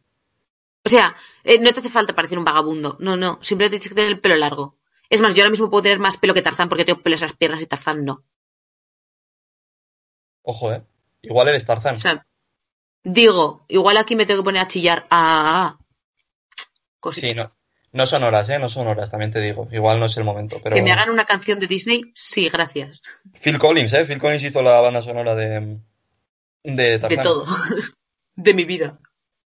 O 0.86 0.90
sea, 0.90 1.16
eh, 1.44 1.58
no 1.58 1.74
te 1.74 1.80
hace 1.80 1.90
falta 1.90 2.14
parecer 2.14 2.38
un 2.38 2.46
vagabundo. 2.46 2.96
No, 3.00 3.18
no. 3.18 3.40
Simplemente 3.42 3.80
tienes 3.80 3.90
que 3.90 3.96
tener 3.96 4.12
el 4.12 4.20
pelo 4.20 4.36
largo. 4.36 4.78
Es 5.10 5.20
más, 5.20 5.34
yo 5.34 5.42
ahora 5.42 5.50
mismo 5.50 5.72
puedo 5.72 5.82
tener 5.82 5.98
más 5.98 6.18
pelo 6.18 6.36
que 6.36 6.44
Tarzán 6.44 6.70
porque 6.70 6.86
tengo 6.86 7.02
pelos 7.02 7.24
en 7.24 7.30
las 7.30 7.38
piernas 7.38 7.64
y 7.64 7.66
Tarzán 7.66 8.06
no. 8.06 8.24
Ojo, 10.44 10.72
eh. 10.72 10.84
Igual 11.22 11.50
eres 11.50 11.66
Tarzán. 11.66 11.96
O 11.96 12.00
sea, 12.00 12.26
digo, 13.04 13.66
igual 13.68 13.98
aquí 13.98 14.16
me 14.16 14.26
tengo 14.26 14.42
que 14.42 14.46
poner 14.46 14.64
a 14.64 14.68
chillar. 14.68 15.08
Ah, 15.10 15.78
ah. 15.80 15.86
Cositas. 17.00 17.30
Sí, 17.30 17.36
no, 17.36 17.52
no 17.92 18.06
son 18.06 18.24
horas, 18.24 18.50
¿eh? 18.50 18.60
No 18.60 18.70
son 18.70 18.88
horas, 18.88 19.10
también 19.10 19.32
te 19.32 19.40
digo. 19.40 19.68
Igual 19.72 20.00
no 20.00 20.06
es 20.06 20.18
el 20.18 20.24
momento, 20.24 20.60
pero... 20.62 20.76
Que 20.76 20.82
me 20.82 20.92
hagan 20.92 21.10
una 21.10 21.26
canción 21.26 21.60
de 21.60 21.68
Disney, 21.68 22.12
sí, 22.14 22.50
gracias. 22.50 23.02
Phil 23.42 23.58
Collins, 23.58 23.94
¿eh? 23.94 24.06
Phil 24.06 24.20
Collins 24.20 24.44
hizo 24.44 24.62
la 24.62 24.80
banda 24.82 25.02
sonora 25.02 25.36
de, 25.36 25.80
de 26.64 27.00
Tarzán. 27.00 27.18
De 27.18 27.24
todo. 27.24 27.46
de 28.36 28.54
mi 28.54 28.66
vida. 28.66 29.00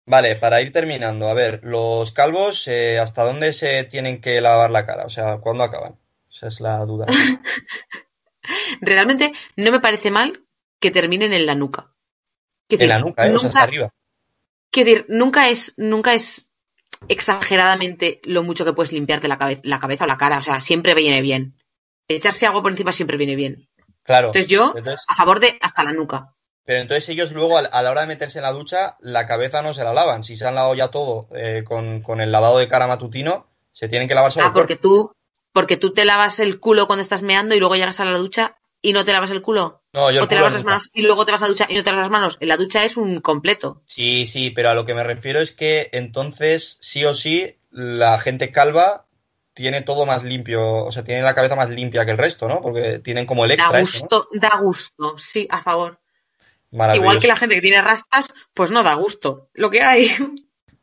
Vale, 0.07 0.37
para 0.37 0.61
ir 0.61 0.73
terminando, 0.73 1.29
a 1.29 1.35
ver, 1.35 1.61
los 1.65 2.13
calvos, 2.13 2.69
eh, 2.69 3.01
¿hasta 3.01 3.25
dónde 3.25 3.53
se 3.53 3.85
tienen 3.85 4.21
que 4.21 4.41
lavar 4.41 4.71
la 4.71 4.87
cara? 4.87 5.05
O 5.05 5.11
sea, 5.11 5.39
¿cuándo 5.39 5.65
acaban? 5.65 5.99
Esa 6.31 6.47
es 6.47 6.61
la 6.61 6.79
duda. 6.85 7.07
Realmente 8.81 9.33
no 9.57 9.73
me 9.73 9.81
parece 9.81 10.13
mal 10.13 10.46
que 10.81 10.91
terminen 10.91 11.33
en 11.33 11.47
la 11.47 11.55
nuca. 11.55 11.93
Quiero 12.69 12.85
En 12.85 12.89
la 12.91 12.99
nuca, 12.99 13.27
¿eh? 13.27 13.35
O 13.35 13.39
sea, 13.39 13.49
hasta 13.49 13.61
nunca- 13.61 13.63
arriba. 13.63 13.95
Quiero 14.71 14.91
decir, 14.91 15.07
nunca 15.09 15.49
es, 15.49 15.73
nunca 15.77 16.15
es 16.15 16.47
exageradamente 17.09 18.21
lo 18.25 18.43
mucho 18.43 18.65
que 18.65 18.73
puedes 18.73 18.93
limpiarte 18.93 19.29
la, 19.29 19.39
cabe- 19.39 19.61
la 19.63 19.79
cabeza 19.81 20.05
o 20.05 20.07
la 20.07 20.17
cara. 20.17 20.39
O 20.39 20.43
sea, 20.43 20.61
siempre 20.61 20.95
viene 20.95 21.21
bien. 21.21 21.55
Echarse 22.09 22.47
agua 22.47 22.63
por 22.63 22.71
encima 22.73 22.93
siempre 22.93 23.17
viene 23.17 23.37
bien. 23.37 23.69
Claro. 24.03 24.29
Entonces 24.29 24.49
yo, 24.51 24.73
Entonces- 24.77 25.05
a 25.09 25.15
favor 25.15 25.41
de 25.41 25.59
hasta 25.61 25.83
la 25.83 25.93
nuca. 25.93 26.33
pero 26.65 26.81
entonces 26.81 27.09
ellos 27.09 27.33
luego, 27.33 27.59
a 27.59 27.83
la 27.83 27.91
hora 27.91 28.01
de 28.03 28.07
meterse 28.09 28.39
en 28.39 28.43
la 28.43 28.53
ducha, 28.53 28.97
la 29.01 29.27
cabeza 29.27 29.63
no 29.63 29.73
se 29.75 29.85
la 29.85 29.93
lavan. 29.95 30.25
Si 30.25 30.37
se 30.37 30.47
han 30.47 30.55
lavado 30.57 30.75
ya 30.75 30.89
todo 30.89 31.29
eh, 31.35 31.63
con, 31.65 32.03
con 32.03 32.21
el 32.21 32.31
lavado 32.33 32.59
de 32.59 32.69
cara 32.69 32.87
matutino, 32.87 33.49
se 33.73 33.89
tienen 33.89 34.09
que 34.09 34.15
lavar 34.15 34.33
solo 34.33 34.47
Ah, 34.47 34.53
cuerpo. 34.53 34.63
porque 34.69 34.77
tú, 34.77 35.13
porque 35.53 35.77
tú 35.77 35.93
te 35.93 36.05
lavas 36.05 36.39
el 36.41 36.59
culo 36.61 36.87
cuando 36.87 37.03
estás 37.03 37.23
meando 37.23 37.55
y 37.55 37.61
luego 37.61 37.77
llegas 37.77 38.01
a 38.01 38.05
la 38.05 38.19
ducha 38.19 38.57
y 38.83 38.93
no 38.93 39.05
te 39.05 39.13
lavas 39.13 39.31
el 39.31 39.43
culo. 39.43 39.83
No, 39.97 40.11
yo 40.11 40.25
O 40.25 40.29
te 40.29 40.35
lavas 40.35 40.53
las 40.53 40.65
manos 40.65 40.91
y 40.93 41.01
luego 41.01 41.25
te 41.25 41.33
vas 41.33 41.41
a 41.41 41.47
la 41.47 41.49
ducha 41.49 41.67
y 41.71 41.75
no 41.75 41.83
te 41.83 41.91
lavas 41.91 42.05
las 42.05 42.11
manos. 42.11 42.37
En 42.41 42.49
la 42.49 42.59
ducha 42.59 42.85
es 42.85 42.99
un 42.99 43.23
completo. 43.23 43.81
Sí, 43.87 44.27
sí, 44.27 44.51
pero 44.51 44.69
a 44.69 44.75
lo 44.75 44.85
que 44.85 44.93
me 44.93 45.03
refiero 45.03 45.41
es 45.41 45.53
que 45.53 45.89
entonces, 45.93 46.77
sí 46.83 47.07
o 47.07 47.15
sí, 47.15 47.59
la 47.71 48.19
gente 48.19 48.53
calva 48.53 49.07
tiene 49.55 49.81
todo 49.81 50.05
más 50.05 50.23
limpio, 50.23 50.85
o 50.85 50.93
sea, 50.93 51.03
tiene 51.03 51.23
la 51.23 51.35
cabeza 51.35 51.57
más 51.57 51.71
limpia 51.71 52.05
que 52.05 52.11
el 52.11 52.19
resto, 52.19 52.47
¿no? 52.47 52.61
Porque 52.61 52.99
tienen 52.99 53.25
como 53.25 53.47
el 53.47 53.49
Da 53.49 53.55
extra 53.55 53.79
¿no? 53.79 53.87
gusto, 53.87 54.29
da 54.35 54.59
gusto. 54.61 55.17
Sí, 55.17 55.49
a 55.51 55.63
favor. 55.63 55.99
Igual 56.71 57.19
que 57.19 57.29
la 57.29 57.37
gente 57.37 57.55
que 57.55 57.63
tiene 57.63 57.81
rastas, 57.81 58.35
pues 58.53 58.71
no 58.71 58.83
da 58.83 58.93
gusto. 58.95 59.49
Lo 59.55 59.71
que 59.71 59.81
hay. 59.81 60.11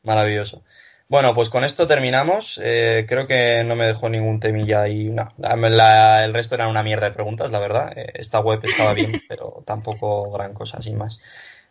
Maravilloso. 0.01 0.64
Bueno, 1.10 1.36
pues 1.36 1.49
con 1.49 1.64
esto 1.64 1.86
terminamos. 1.86 2.60
Eh, 2.64 3.06
creo 3.08 3.28
que 3.28 3.64
no 3.64 3.76
me 3.76 3.86
dejó 3.88 4.10
ningún 4.10 4.39
temilla 4.39 4.88
y 4.88 5.10
no, 5.10 5.32
la- 5.38 6.24
el 6.24 6.34
resto 6.34 6.56
eran 6.56 6.70
una 6.70 6.82
mierda 6.84 7.08
de 7.08 7.14
preguntas, 7.14 7.51
la 7.51 7.60
verdad. 7.60 7.93
Eh, 7.97 8.12
esta 8.16 8.39
web 8.39 8.60
estaba 8.64 8.93
bien, 8.93 9.22
pero 9.28 9.64
tampoco 9.66 10.32
gran 10.32 10.54
cosa, 10.54 10.82
sin 10.82 10.97
más. 10.97 11.20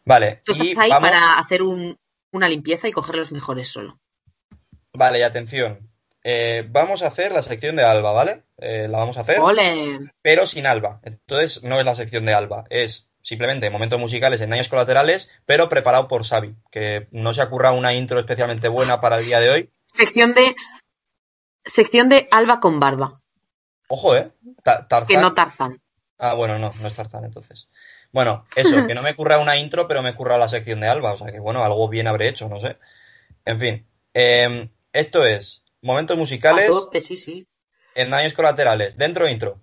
Vale, 0.05 0.43
Tú 0.45 0.53
y 0.57 0.70
estás 0.70 0.85
ahí 0.85 0.91
vamos. 0.91 1.11
para 1.11 1.39
hacer 1.39 1.62
un- 1.62 1.99
una 2.33 2.49
limpieza 2.49 2.89
y 2.89 2.93
coger 2.93 3.16
los 3.16 3.33
mejores 3.33 3.68
solo. 3.68 3.99
Vale, 4.95 5.18
y 5.18 5.22
atención. 5.22 5.89
Eh, 6.24 6.64
vamos 6.70 7.03
a 7.03 7.09
hacer 7.09 7.33
la 7.33 7.43
sección 7.43 7.74
de 7.76 7.83
Alba, 7.83 8.12
¿vale? 8.12 8.45
La 8.59 8.99
vamos 8.99 9.18
a 9.18 9.22
hacer, 9.22 9.41
¡Ole! 9.41 10.12
pero 10.22 10.47
sin 10.47 10.66
Alba. 10.66 11.01
Entonces, 11.03 11.64
no 11.64 11.80
es 11.80 11.85
la 11.85 11.97
sección 11.97 12.24
de 12.24 12.35
Alba, 12.35 12.64
es 12.70 13.11
simplemente 13.22 13.70
momentos 13.70 13.98
musicales 13.98 14.40
en 14.42 14.50
daños 14.50 14.68
colaterales, 14.68 15.30
pero 15.46 15.68
preparado 15.70 16.08
por 16.08 16.24
Xavi, 16.26 16.54
que 16.70 17.08
no 17.12 17.32
se 17.32 17.40
ha 17.40 17.48
currado 17.48 17.74
una 17.76 17.94
intro 17.94 18.18
especialmente 18.18 18.68
buena 18.68 19.00
para 19.00 19.16
el 19.18 19.24
día 19.24 19.40
de 19.40 19.48
hoy. 19.50 19.70
Sección 19.86 20.34
de. 20.34 20.54
Sección 21.64 22.08
de 22.08 22.28
Alba 22.30 22.60
con 22.60 22.80
barba. 22.80 23.20
Ojo, 23.88 24.16
¿eh? 24.16 24.30
Ta- 24.64 24.86
Tarzán. 24.88 25.06
Que 25.08 25.16
no 25.18 25.32
Tarzán. 25.34 25.80
Ah, 26.18 26.34
bueno, 26.34 26.58
no, 26.58 26.72
no 26.80 26.86
es 26.88 26.94
Tarzán 26.94 27.24
entonces. 27.24 27.68
Bueno, 28.12 28.44
eso, 28.56 28.86
que 28.86 28.94
no 28.94 29.02
me 29.02 29.14
curra 29.16 29.38
una 29.38 29.56
intro, 29.56 29.86
pero 29.88 30.02
me 30.02 30.14
curra 30.14 30.38
la 30.38 30.48
sección 30.48 30.80
de 30.80 30.88
Alba, 30.88 31.12
o 31.12 31.16
sea 31.16 31.30
que 31.32 31.40
bueno, 31.40 31.62
algo 31.64 31.88
bien 31.88 32.08
habré 32.08 32.28
hecho, 32.28 32.48
no 32.48 32.58
sé. 32.58 32.78
En 33.44 33.58
fin, 33.60 33.86
eh, 34.14 34.68
esto 34.92 35.24
es 35.24 35.64
momentos 35.82 36.16
A 36.16 36.20
musicales 36.20 36.66
tope, 36.66 37.00
sí, 37.00 37.16
sí. 37.16 37.46
en 37.94 38.10
daños 38.10 38.34
colaterales, 38.34 38.96
dentro 38.96 39.28
intro. 39.28 39.60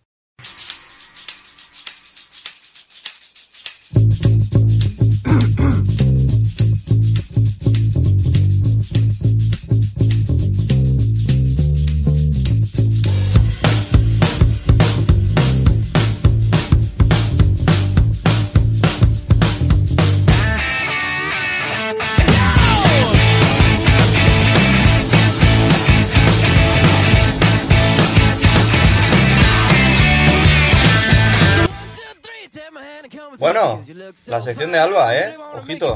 La 34.28 34.41
sección 34.41 34.72
de 34.72 34.80
Alba, 34.80 35.16
¿eh? 35.18 35.36
Ojito. 35.53 35.95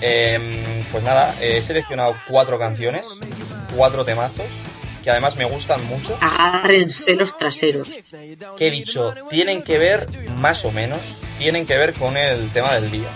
Eh, 0.00 0.84
pues 0.90 1.02
nada, 1.04 1.34
he 1.40 1.62
seleccionado 1.62 2.16
cuatro 2.28 2.58
canciones, 2.58 3.04
cuatro 3.74 4.04
temazos, 4.04 4.46
que 5.02 5.10
además 5.10 5.36
me 5.36 5.44
gustan 5.44 5.84
mucho. 5.86 6.16
Agárrense 6.20 7.14
los 7.14 7.36
traseros. 7.36 7.88
Que 8.56 8.66
he 8.66 8.70
dicho, 8.70 9.14
tienen 9.30 9.62
que 9.62 9.78
ver, 9.78 10.08
más 10.32 10.64
o 10.64 10.72
menos, 10.72 11.00
tienen 11.38 11.66
que 11.66 11.76
ver 11.78 11.94
con 11.94 12.16
el 12.16 12.50
tema 12.52 12.74
del 12.74 12.90
día. 12.90 13.08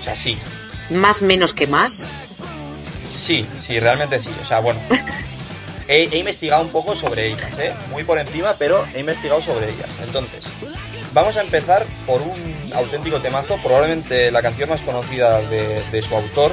O 0.00 0.04
sea, 0.04 0.14
sí, 0.14 0.38
Más 0.90 1.22
menos 1.22 1.54
que 1.54 1.66
más. 1.66 2.06
sí, 3.08 3.46
sí, 3.66 3.80
realmente 3.80 4.20
sí. 4.22 4.30
O 4.42 4.46
sea, 4.46 4.60
bueno, 4.60 4.78
he, 5.88 6.08
he 6.12 6.18
investigado 6.18 6.62
un 6.62 6.68
poco 6.70 6.94
sobre 6.94 7.26
ellas, 7.28 7.58
¿eh? 7.58 7.72
Muy 7.90 8.04
por 8.04 8.18
encima, 8.18 8.54
pero 8.58 8.84
he 8.94 9.00
investigado 9.00 9.40
sobre 9.40 9.70
ellas. 9.70 9.88
Entonces, 10.04 10.44
vamos 11.14 11.36
a 11.36 11.42
empezar 11.42 11.86
por 12.06 12.20
un 12.20 12.72
auténtico 12.74 13.20
temazo, 13.20 13.56
probablemente 13.62 14.30
la 14.32 14.42
canción 14.42 14.68
más 14.68 14.82
conocida 14.82 15.40
de, 15.42 15.82
de 15.90 16.02
su 16.02 16.14
autor, 16.14 16.52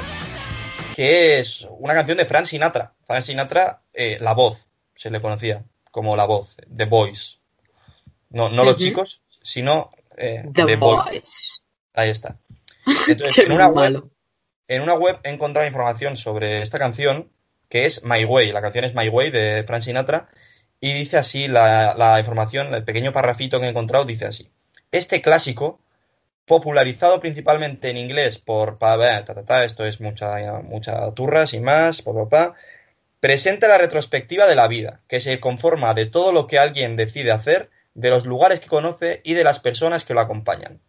que 0.94 1.40
es 1.40 1.68
una 1.78 1.94
canción 1.94 2.16
de 2.16 2.24
Frank 2.24 2.46
Sinatra. 2.46 2.94
Frank 3.04 3.22
Sinatra, 3.22 3.82
eh, 3.92 4.18
la 4.20 4.34
voz, 4.34 4.68
se 4.94 5.10
le 5.10 5.20
conocía 5.20 5.64
como 5.90 6.16
la 6.16 6.24
voz, 6.24 6.56
The 6.74 6.86
Voice. 6.86 7.38
No, 8.30 8.48
no 8.48 8.64
los 8.64 8.76
chicos, 8.76 9.20
sino 9.42 9.90
eh, 10.16 10.44
The, 10.54 10.64
The 10.64 10.76
Voice. 10.76 11.10
Voice. 11.10 11.52
Ahí 11.92 12.10
está. 12.10 12.38
Entonces, 13.08 13.44
en 13.44 13.52
una, 13.52 13.66
web, 13.66 14.10
en 14.68 14.82
una 14.82 14.94
web 14.94 15.18
he 15.24 15.30
encontrado 15.30 15.66
información 15.66 16.16
sobre 16.16 16.62
esta 16.62 16.78
canción, 16.78 17.32
que 17.68 17.84
es 17.84 18.04
My 18.04 18.24
Way. 18.24 18.52
La 18.52 18.62
canción 18.62 18.84
es 18.84 18.94
My 18.94 19.08
Way 19.08 19.30
de 19.30 19.64
Frank 19.66 19.82
Sinatra. 19.82 20.28
Y 20.84 20.94
dice 20.94 21.16
así 21.16 21.46
la, 21.46 22.16
información, 22.18 22.74
el 22.74 22.82
pequeño 22.82 23.12
parrafito 23.12 23.60
que 23.60 23.66
he 23.66 23.68
encontrado, 23.68 24.04
dice 24.04 24.26
así. 24.26 24.50
Este 24.90 25.22
clásico, 25.22 25.80
popularizado 26.44 27.20
principalmente 27.20 27.88
en 27.88 27.96
inglés 27.96 28.38
por 28.38 28.78
pa, 28.78 28.98
ta, 28.98 29.32
ta, 29.32 29.44
ta, 29.44 29.64
esto 29.64 29.84
es 29.84 30.00
mucha, 30.00 30.34
mucha 30.62 31.12
turra, 31.12 31.46
sin 31.46 31.62
más, 31.62 32.02
pa, 32.02 32.12
pa, 32.12 32.28
pa, 32.28 32.54
presenta 33.20 33.68
la 33.68 33.78
retrospectiva 33.78 34.48
de 34.48 34.56
la 34.56 34.66
vida, 34.66 35.02
que 35.06 35.20
se 35.20 35.38
conforma 35.38 35.94
de 35.94 36.06
todo 36.06 36.32
lo 36.32 36.48
que 36.48 36.58
alguien 36.58 36.96
decide 36.96 37.30
hacer, 37.30 37.70
de 37.94 38.10
los 38.10 38.26
lugares 38.26 38.58
que 38.58 38.66
conoce 38.66 39.20
y 39.22 39.34
de 39.34 39.44
las 39.44 39.60
personas 39.60 40.04
que 40.04 40.14
lo 40.14 40.20
acompañan. 40.20 40.80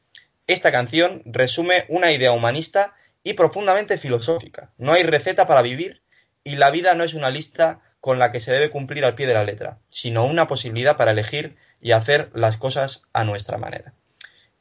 Esta 0.47 0.71
canción 0.71 1.21
resume 1.23 1.85
una 1.87 2.11
idea 2.11 2.31
humanista 2.31 2.95
y 3.23 3.33
profundamente 3.33 3.97
filosófica. 3.97 4.73
No 4.79 4.93
hay 4.93 5.03
receta 5.03 5.45
para 5.45 5.61
vivir 5.61 6.01
y 6.43 6.55
la 6.55 6.71
vida 6.71 6.95
no 6.95 7.03
es 7.03 7.13
una 7.13 7.29
lista 7.29 7.81
con 8.03 8.19
la 8.19 8.33
que 8.33 8.41
se 8.41 8.51
debe 8.51 8.69
cumplir 8.69 9.05
al 9.05 9.15
pie 9.15 9.27
de 9.27 9.33
la 9.33 9.45
letra, 9.45 9.79
sino 9.87 10.25
una 10.25 10.45
posibilidad 10.45 10.97
para 10.97 11.11
elegir 11.11 11.55
y 11.79 11.93
hacer 11.93 12.31
las 12.33 12.57
cosas 12.57 13.03
a 13.13 13.23
nuestra 13.23 13.57
manera. 13.57 13.93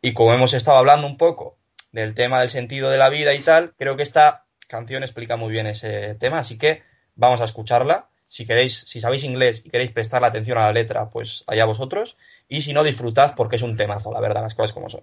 Y 0.00 0.12
como 0.12 0.32
hemos 0.32 0.54
estado 0.54 0.78
hablando 0.78 1.08
un 1.08 1.16
poco 1.16 1.56
del 1.90 2.14
tema 2.14 2.38
del 2.38 2.50
sentido 2.50 2.88
de 2.88 2.98
la 2.98 3.08
vida 3.08 3.34
y 3.34 3.40
tal, 3.40 3.74
creo 3.76 3.96
que 3.96 4.04
esta 4.04 4.44
canción 4.68 5.02
explica 5.02 5.36
muy 5.36 5.50
bien 5.50 5.66
ese 5.66 6.14
tema, 6.14 6.38
así 6.38 6.56
que 6.56 6.84
vamos 7.16 7.40
a 7.40 7.44
escucharla. 7.44 8.10
Si 8.28 8.46
queréis, 8.46 8.78
si 8.78 9.00
sabéis 9.00 9.24
inglés 9.24 9.62
y 9.64 9.70
queréis 9.70 9.90
prestarle 9.90 10.28
atención 10.28 10.58
a 10.58 10.66
la 10.66 10.72
letra, 10.72 11.10
pues 11.10 11.42
allá 11.48 11.64
vosotros. 11.64 12.16
Y 12.46 12.62
si 12.62 12.72
no, 12.72 12.84
disfrutad 12.84 13.34
porque 13.34 13.56
es 13.56 13.62
un 13.62 13.76
temazo, 13.76 14.12
la 14.12 14.20
verdad, 14.20 14.42
las 14.42 14.54
cosas 14.54 14.72
como 14.72 14.88
son. 14.88 15.02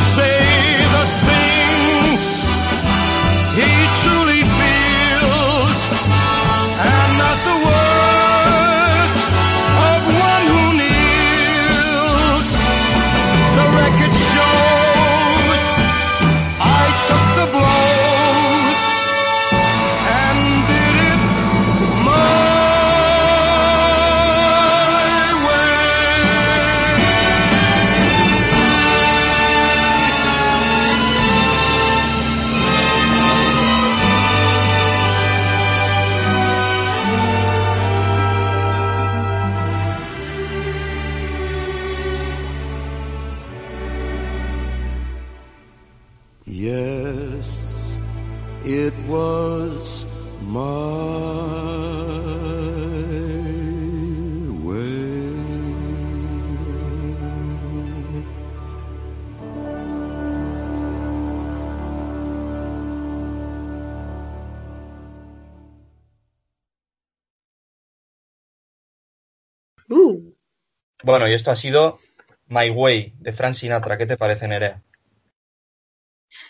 Bueno, 71.11 71.27
y 71.27 71.33
esto 71.33 71.51
ha 71.51 71.55
sido 71.55 71.99
My 72.47 72.69
Way 72.69 73.13
de 73.19 73.31
Frank 73.33 73.53
Sinatra. 73.55 73.97
¿Qué 73.97 74.05
te 74.05 74.17
parece, 74.17 74.47
Nerea? 74.47 74.81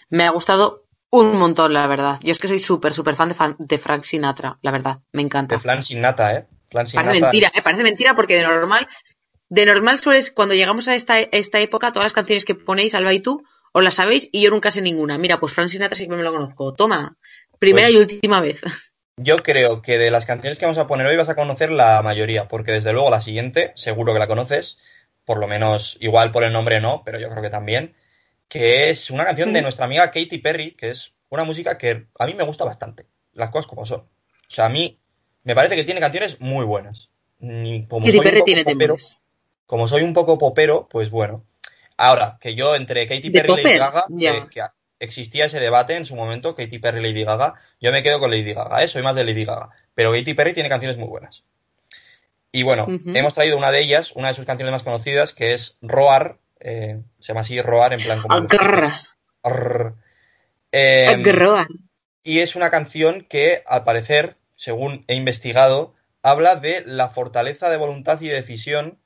me 0.09 0.25
ha 0.25 0.29
gustado 0.29 0.85
un 1.09 1.37
montón, 1.37 1.73
la 1.73 1.87
verdad. 1.87 2.19
Yo 2.21 2.31
es 2.31 2.39
que 2.39 2.47
soy 2.47 2.59
súper, 2.59 2.93
súper 2.93 3.15
fan 3.15 3.29
de, 3.29 3.35
fan- 3.35 3.55
de 3.57 3.77
Frank 3.77 4.03
Sinatra, 4.03 4.59
la 4.61 4.71
verdad. 4.71 4.99
Me 5.11 5.21
encanta. 5.21 5.55
De 5.55 5.59
Frank 5.61 5.81
Sinatra, 5.81 6.35
¿eh? 6.35 6.47
Frank 6.69 6.87
Parece 6.93 7.13
Sinatra. 7.15 7.19
mentira, 7.19 7.51
¿eh? 7.53 7.61
parece 7.61 7.83
mentira 7.83 8.15
porque 8.15 8.35
de 8.35 8.43
normal, 8.43 8.87
de 9.49 9.65
normal 9.65 9.99
sueles, 9.99 10.31
cuando 10.31 10.53
llegamos 10.55 10.87
a 10.87 10.95
esta, 10.95 11.19
esta 11.19 11.59
época, 11.59 11.91
todas 11.91 12.05
las 12.05 12.13
canciones 12.13 12.45
que 12.45 12.55
ponéis, 12.55 12.93
Alba 12.95 13.13
y 13.13 13.19
tú, 13.19 13.43
os 13.73 13.83
las 13.83 13.95
sabéis 13.95 14.29
y 14.31 14.41
yo 14.43 14.49
nunca 14.51 14.71
sé 14.71 14.81
ninguna. 14.81 15.17
Mira, 15.17 15.39
pues 15.39 15.53
Frank 15.53 15.69
Sinatra 15.69 15.95
sí 15.97 16.07
que 16.07 16.15
me 16.15 16.23
lo 16.23 16.31
conozco. 16.31 16.73
Toma, 16.73 17.17
primera 17.59 17.87
Pues- 17.87 17.95
y 17.95 17.97
última 17.97 18.39
vez. 18.41 18.61
Yo 19.17 19.43
creo 19.43 19.81
que 19.81 19.97
de 19.97 20.11
las 20.11 20.25
canciones 20.25 20.57
que 20.57 20.65
vamos 20.65 20.77
a 20.77 20.87
poner 20.87 21.05
hoy 21.05 21.15
vas 21.15 21.29
a 21.29 21.35
conocer 21.35 21.71
la 21.71 22.01
mayoría, 22.01 22.47
porque 22.47 22.71
desde 22.71 22.93
luego 22.93 23.09
la 23.09 23.21
siguiente, 23.21 23.71
seguro 23.75 24.13
que 24.13 24.19
la 24.19 24.27
conoces, 24.27 24.77
por 25.25 25.37
lo 25.37 25.47
menos 25.47 25.97
igual 26.01 26.31
por 26.31 26.43
el 26.43 26.53
nombre 26.53 26.81
no, 26.81 27.03
pero 27.03 27.19
yo 27.19 27.29
creo 27.29 27.41
que 27.41 27.49
también, 27.49 27.95
que 28.47 28.89
es 28.89 29.11
una 29.11 29.25
canción 29.25 29.53
de 29.53 29.61
nuestra 29.61 29.85
amiga 29.85 30.11
Katy 30.11 30.37
Perry, 30.39 30.71
que 30.71 30.89
es 30.89 31.13
una 31.29 31.43
música 31.43 31.77
que 31.77 32.07
a 32.17 32.25
mí 32.25 32.33
me 32.33 32.43
gusta 32.43 32.65
bastante, 32.65 33.05
las 33.33 33.49
cosas 33.49 33.67
como 33.67 33.85
son. 33.85 34.01
O 34.01 34.53
sea, 34.53 34.65
a 34.65 34.69
mí 34.69 34.99
me 35.43 35.55
parece 35.55 35.75
que 35.75 35.83
tiene 35.83 35.99
canciones 35.99 36.39
muy 36.39 36.65
buenas. 36.65 37.09
Ni 37.39 37.87
como 37.87 38.05
Katy 38.05 38.17
soy 38.17 38.19
un 38.19 38.23
Perry 38.23 38.39
poco 38.39 38.45
tiene 38.45 38.63
popero, 38.63 38.97
como 39.65 39.87
soy 39.87 40.03
un 40.03 40.13
poco 40.13 40.37
popero, 40.37 40.87
pues 40.89 41.09
bueno. 41.09 41.45
Ahora, 41.97 42.37
que 42.41 42.55
yo 42.55 42.75
entre 42.75 43.07
Katy 43.07 43.29
¿De 43.29 43.41
Perry 43.41 43.53
y 43.53 43.63
Lady? 43.63 43.77
Gaga, 43.77 44.05
Ya. 44.09 44.43
que, 44.43 44.49
que 44.49 44.61
existía 45.01 45.45
ese 45.45 45.59
debate 45.59 45.95
en 45.95 46.05
su 46.05 46.15
momento, 46.15 46.55
Katy 46.55 46.79
Perry 46.79 46.99
y 46.99 47.03
Lady 47.03 47.23
Gaga, 47.23 47.55
yo 47.79 47.91
me 47.91 48.03
quedo 48.03 48.19
con 48.19 48.29
Lady 48.29 48.53
Gaga, 48.53 48.83
¿eh? 48.83 48.87
soy 48.87 49.01
más 49.01 49.15
de 49.15 49.25
Lady 49.25 49.43
Gaga. 49.43 49.69
Pero 49.95 50.13
Katy 50.13 50.33
Perry 50.35 50.53
tiene 50.53 50.69
canciones 50.69 50.97
muy 50.97 51.07
buenas. 51.07 51.43
Y 52.51 52.63
bueno, 52.63 52.85
hemos 53.13 53.33
traído 53.33 53.57
una 53.57 53.71
de 53.71 53.81
ellas, 53.81 54.11
una 54.11 54.27
de 54.27 54.33
sus 54.33 54.45
canciones 54.45 54.71
más 54.71 54.83
conocidas, 54.83 55.33
que 55.33 55.53
es 55.53 55.77
Roar, 55.81 56.37
eh, 56.59 57.01
se 57.19 57.29
llama 57.29 57.41
así 57.41 57.61
Roar, 57.61 57.93
en 57.93 58.01
plan 58.01 58.21
como... 58.21 58.35
Arr. 59.43 59.95
Eh, 60.71 61.07
agarra. 61.07 61.67
y 62.23 62.39
es 62.39 62.55
una 62.55 62.69
canción 62.69 63.25
que, 63.27 63.63
al 63.65 63.83
parecer, 63.83 64.37
según 64.55 65.03
he 65.07 65.15
investigado, 65.15 65.95
habla 66.21 66.55
de 66.55 66.83
la 66.85 67.09
fortaleza 67.09 67.69
de 67.69 67.77
voluntad 67.77 68.21
y 68.21 68.27
decisión. 68.27 68.99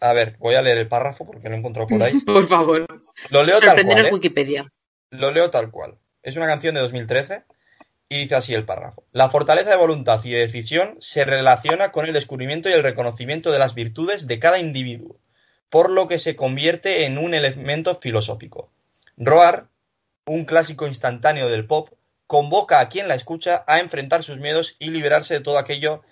A 0.00 0.12
ver, 0.12 0.36
voy 0.38 0.54
a 0.54 0.62
leer 0.62 0.78
el 0.78 0.88
párrafo 0.88 1.26
porque 1.26 1.48
lo 1.48 1.54
he 1.54 1.58
encontrado 1.58 1.88
por 1.88 2.02
ahí. 2.02 2.18
Por 2.26 2.46
favor. 2.46 2.86
Lo 3.30 3.42
leo 3.42 3.60
tal 3.60 3.84
cual, 3.84 4.06
¿eh? 4.06 4.10
Wikipedia. 4.12 4.72
Lo 5.10 5.30
leo 5.30 5.50
tal 5.50 5.70
cual. 5.70 5.98
Es 6.22 6.36
una 6.36 6.46
canción 6.46 6.74
de 6.74 6.80
2013 6.80 7.44
y 8.08 8.18
dice 8.18 8.34
así 8.34 8.54
el 8.54 8.64
párrafo. 8.64 9.04
La 9.12 9.30
fortaleza 9.30 9.70
de 9.70 9.76
voluntad 9.76 10.22
y 10.24 10.30
de 10.30 10.40
decisión 10.40 10.96
se 11.00 11.24
relaciona 11.24 11.92
con 11.92 12.06
el 12.06 12.12
descubrimiento 12.12 12.68
y 12.68 12.72
el 12.72 12.82
reconocimiento 12.82 13.50
de 13.50 13.58
las 13.58 13.74
virtudes 13.74 14.26
de 14.26 14.38
cada 14.38 14.58
individuo, 14.58 15.18
por 15.70 15.90
lo 15.90 16.08
que 16.08 16.18
se 16.18 16.36
convierte 16.36 17.06
en 17.06 17.18
un 17.18 17.34
elemento 17.34 17.94
filosófico. 17.94 18.70
Roar, 19.16 19.68
un 20.26 20.44
clásico 20.44 20.86
instantáneo 20.86 21.48
del 21.48 21.66
pop, 21.66 21.90
convoca 22.26 22.80
a 22.80 22.88
quien 22.90 23.08
la 23.08 23.14
escucha 23.14 23.64
a 23.66 23.78
enfrentar 23.78 24.22
sus 24.22 24.38
miedos 24.38 24.76
y 24.78 24.90
liberarse 24.90 25.34
de 25.34 25.40
todo 25.40 25.58
aquello 25.58 26.02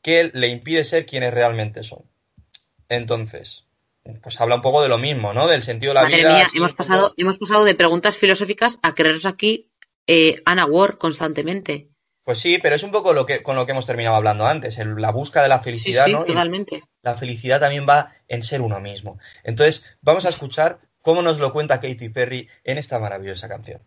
que 0.00 0.30
le 0.32 0.48
impide 0.48 0.84
ser 0.84 1.04
quienes 1.04 1.34
realmente 1.34 1.84
son. 1.84 2.04
Entonces, 2.88 3.67
pues 4.22 4.40
habla 4.40 4.54
un 4.56 4.62
poco 4.62 4.82
de 4.82 4.88
lo 4.88 4.98
mismo, 4.98 5.32
¿no? 5.32 5.46
Del 5.48 5.62
sentido 5.62 5.90
de 5.90 5.94
la 5.94 6.02
Madre 6.04 6.16
vida. 6.18 6.28
mía, 6.34 6.46
hemos 6.54 6.72
poco- 6.72 6.76
pasado, 6.78 7.14
hemos 7.16 7.38
pasado 7.38 7.64
de 7.64 7.74
preguntas 7.74 8.16
filosóficas 8.16 8.78
a 8.82 8.94
creernos 8.94 9.26
aquí 9.26 9.70
eh, 10.06 10.42
Anna 10.46 10.64
Ward 10.66 10.96
constantemente. 10.98 11.88
Pues 12.24 12.38
sí, 12.38 12.58
pero 12.62 12.74
es 12.76 12.82
un 12.82 12.90
poco 12.90 13.12
lo 13.12 13.24
que, 13.26 13.42
con 13.42 13.56
lo 13.56 13.64
que 13.66 13.72
hemos 13.72 13.86
terminado 13.86 14.16
hablando 14.16 14.46
antes, 14.46 14.78
el- 14.78 14.96
la 15.00 15.10
búsqueda 15.12 15.42
de 15.44 15.48
la 15.50 15.60
felicidad, 15.60 16.06
sí, 16.06 16.12
¿no? 16.12 16.20
Y 16.22 16.26
totalmente. 16.28 16.82
la 17.02 17.16
felicidad 17.16 17.60
también 17.60 17.86
va 17.88 18.12
en 18.28 18.42
ser 18.42 18.60
uno 18.62 18.80
mismo. 18.80 19.18
Entonces, 19.44 19.84
vamos 20.00 20.24
a 20.26 20.30
escuchar 20.30 20.78
cómo 21.02 21.22
nos 21.22 21.38
lo 21.40 21.52
cuenta 21.52 21.80
Katy 21.80 22.08
Perry 22.10 22.48
en 22.64 22.76
esta 22.78 22.98
maravillosa 22.98 23.48
canción. 23.48 23.82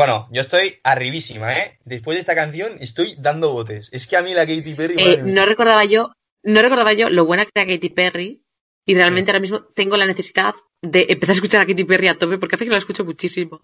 Bueno, 0.00 0.28
yo 0.32 0.40
estoy 0.40 0.80
arribísima, 0.82 1.58
¿eh? 1.58 1.78
Después 1.84 2.14
de 2.16 2.20
esta 2.20 2.34
canción 2.34 2.72
estoy 2.80 3.16
dando 3.18 3.52
botes. 3.52 3.90
Es 3.92 4.06
que 4.06 4.16
a 4.16 4.22
mí 4.22 4.32
la 4.32 4.46
Katy 4.46 4.74
Perry... 4.74 4.94
Eh, 4.98 5.04
madre 5.04 5.22
mía. 5.24 5.34
no 5.34 5.44
recordaba 5.44 5.84
yo, 5.84 6.12
no 6.42 6.62
recordaba 6.62 6.94
yo 6.94 7.10
lo 7.10 7.26
buena 7.26 7.44
que 7.44 7.50
era 7.54 7.66
Katy 7.70 7.90
Perry 7.90 8.42
y 8.86 8.94
realmente 8.94 9.30
ahora 9.30 9.40
mismo 9.40 9.62
tengo 9.74 9.98
la 9.98 10.06
necesidad 10.06 10.54
de 10.80 11.04
empezar 11.10 11.34
a 11.34 11.36
escuchar 11.36 11.60
a 11.60 11.66
Katy 11.66 11.84
Perry 11.84 12.08
a 12.08 12.16
tope 12.16 12.38
porque 12.38 12.54
hace 12.54 12.64
que 12.64 12.70
la 12.70 12.78
escucho 12.78 13.04
muchísimo. 13.04 13.60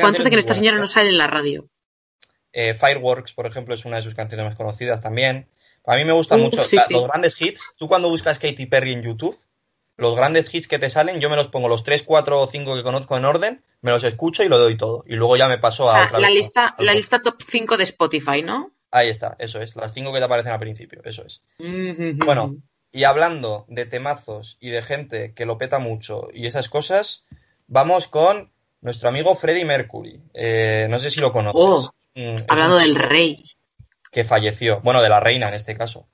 ¿Cuánto 0.00 0.22
hace 0.22 0.30
que 0.30 0.38
esta 0.38 0.54
señora 0.54 0.78
¿eh? 0.78 0.80
no 0.80 0.86
sale 0.86 1.10
en 1.10 1.18
la 1.18 1.26
radio? 1.26 1.68
Eh, 2.54 2.72
Fireworks, 2.72 3.34
por 3.34 3.44
ejemplo, 3.44 3.74
es 3.74 3.84
una 3.84 3.96
de 3.98 4.02
sus 4.02 4.14
canciones 4.14 4.46
más 4.46 4.56
conocidas 4.56 5.02
también. 5.02 5.46
A 5.84 5.96
mí 5.96 6.06
me 6.06 6.12
gustan 6.14 6.40
Uh, 6.40 6.44
mucho 6.44 6.64
sí, 6.64 6.76
la- 6.76 6.84
sí. 6.84 6.94
los 6.94 7.06
grandes 7.06 7.38
hits. 7.38 7.62
Tú 7.76 7.86
cuando 7.86 8.08
buscas 8.08 8.38
Katy 8.38 8.64
Perry 8.64 8.92
en 8.94 9.02
YouTube, 9.02 9.36
los 9.96 10.14
grandes 10.16 10.52
hits 10.54 10.68
que 10.68 10.78
te 10.78 10.90
salen, 10.90 11.20
yo 11.20 11.30
me 11.30 11.36
los 11.36 11.48
pongo 11.48 11.68
los 11.68 11.82
3, 11.82 12.02
4 12.02 12.40
o 12.40 12.46
5 12.46 12.74
que 12.76 12.82
conozco 12.82 13.16
en 13.16 13.24
orden, 13.24 13.64
me 13.80 13.90
los 13.90 14.04
escucho 14.04 14.42
y 14.44 14.48
lo 14.48 14.58
doy 14.58 14.76
todo. 14.76 15.02
Y 15.06 15.14
luego 15.14 15.36
ya 15.36 15.48
me 15.48 15.58
paso 15.58 15.86
O 15.86 15.88
a 15.90 16.04
otra 16.04 16.18
la 16.18 16.28
vez, 16.28 16.36
lista, 16.36 16.74
la 16.78 16.92
lista 16.94 17.20
top 17.20 17.36
5 17.46 17.76
de 17.76 17.84
Spotify, 17.84 18.42
¿no? 18.42 18.72
Ahí 18.90 19.08
está, 19.08 19.36
eso 19.38 19.60
es. 19.60 19.74
Las 19.76 19.92
5 19.92 20.12
que 20.12 20.18
te 20.18 20.24
aparecen 20.24 20.52
al 20.52 20.58
principio, 20.60 21.00
eso 21.04 21.24
es. 21.24 21.42
Mm, 21.58 22.18
Bueno, 22.24 22.54
y 22.92 23.04
hablando 23.04 23.64
de 23.68 23.84
temazos 23.86 24.56
y 24.60 24.70
de 24.70 24.82
gente 24.82 25.34
que 25.34 25.46
lo 25.46 25.58
peta 25.58 25.78
mucho 25.78 26.28
y 26.32 26.46
esas 26.46 26.68
cosas, 26.68 27.24
vamos 27.66 28.06
con 28.06 28.52
nuestro 28.80 29.08
amigo 29.08 29.34
Freddie 29.34 29.64
Mercury. 29.64 30.20
Eh, 30.34 30.86
no 30.90 30.98
sé 30.98 31.10
si 31.10 31.20
lo 31.20 31.32
conoces. 31.32 31.60
Oh, 31.62 31.90
Mm, 32.18 32.44
hablando 32.48 32.76
del 32.78 32.94
rey, 32.94 33.44
Que 34.10 34.24
falleció. 34.24 34.80
Bueno, 34.80 35.02
de 35.02 35.10
la 35.10 35.20
reina 35.20 35.48
en 35.48 35.54
este 35.54 35.76
caso. 35.76 36.08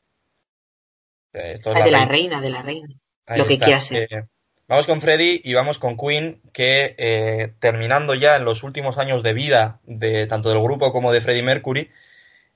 Esto 1.33 1.71
es 1.71 1.77
Ah, 1.81 1.85
de 1.85 1.91
la 1.93 2.05
reina, 2.07 2.41
de 2.41 2.51
la 2.51 2.61
reina. 2.63 2.89
Ahí 3.27 3.39
lo 3.39 3.47
que 3.47 3.55
está. 3.55 3.81
ser. 3.81 4.09
Eh, 4.11 4.25
vamos 4.69 4.87
con 4.87 5.01
Freddie 5.01 5.41
y 5.45 5.55
vamos 5.55 5.79
con 5.79 5.97
Queen, 5.97 6.41
que 6.53 6.95
eh, 6.99 7.53
terminando 7.61 8.15
ya 8.15 8.37
en 8.37 8.45
los 8.45 8.63
últimos 8.63 8.99
años 8.99 9.23
de 9.23 9.33
vida 9.33 9.81
de 9.85 10.27
tanto 10.27 10.49
del 10.49 10.63
grupo 10.63 10.93
como 10.93 11.13
de 11.13 11.21
Freddie 11.21 11.43
Mercury, 11.43 11.91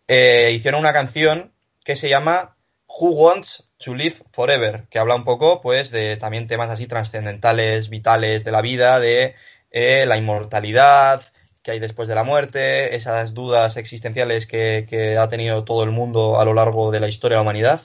eh, 0.08 0.52
hicieron 0.54 0.80
una 0.80 0.92
canción 0.92 1.52
que 1.84 1.96
se 1.96 2.08
llama 2.08 2.56
Who 2.88 3.10
Wants 3.10 3.68
to 3.78 3.94
Live 3.94 4.16
Forever, 4.32 4.86
que 4.88 4.98
habla 4.98 5.14
un 5.14 5.24
poco, 5.24 5.60
pues, 5.60 5.90
de 5.90 6.16
también 6.16 6.46
temas 6.46 6.70
así 6.70 6.86
trascendentales, 6.86 7.90
vitales 7.90 8.44
de 8.44 8.52
la 8.52 8.62
vida, 8.62 9.00
de 9.00 9.34
eh, 9.70 10.04
la 10.06 10.16
inmortalidad 10.16 11.22
que 11.62 11.72
hay 11.72 11.80
después 11.80 12.08
de 12.08 12.14
la 12.14 12.22
muerte, 12.22 12.94
esas 12.94 13.34
dudas 13.34 13.76
existenciales 13.76 14.46
que, 14.46 14.86
que 14.88 15.18
ha 15.18 15.28
tenido 15.28 15.64
todo 15.64 15.82
el 15.82 15.90
mundo 15.90 16.40
a 16.40 16.44
lo 16.44 16.54
largo 16.54 16.92
de 16.92 17.00
la 17.00 17.08
historia 17.08 17.36
de 17.36 17.38
la 17.38 17.42
humanidad. 17.42 17.80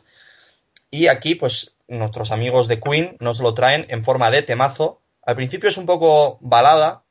Y 0.92 1.08
aquí, 1.08 1.36
pues, 1.36 1.76
nuestros 1.92 2.32
amigos 2.32 2.68
de 2.68 2.80
Queen 2.80 3.18
nos 3.20 3.40
lo 3.40 3.54
traen 3.54 3.86
en 3.90 4.04
forma 4.04 4.32
de 4.32 4.42
temazo. 4.44 5.02
Al 5.22 5.36
principio 5.36 5.70
es 5.70 5.78
un 5.78 5.86
poco 5.86 6.38
balada, 6.42 7.06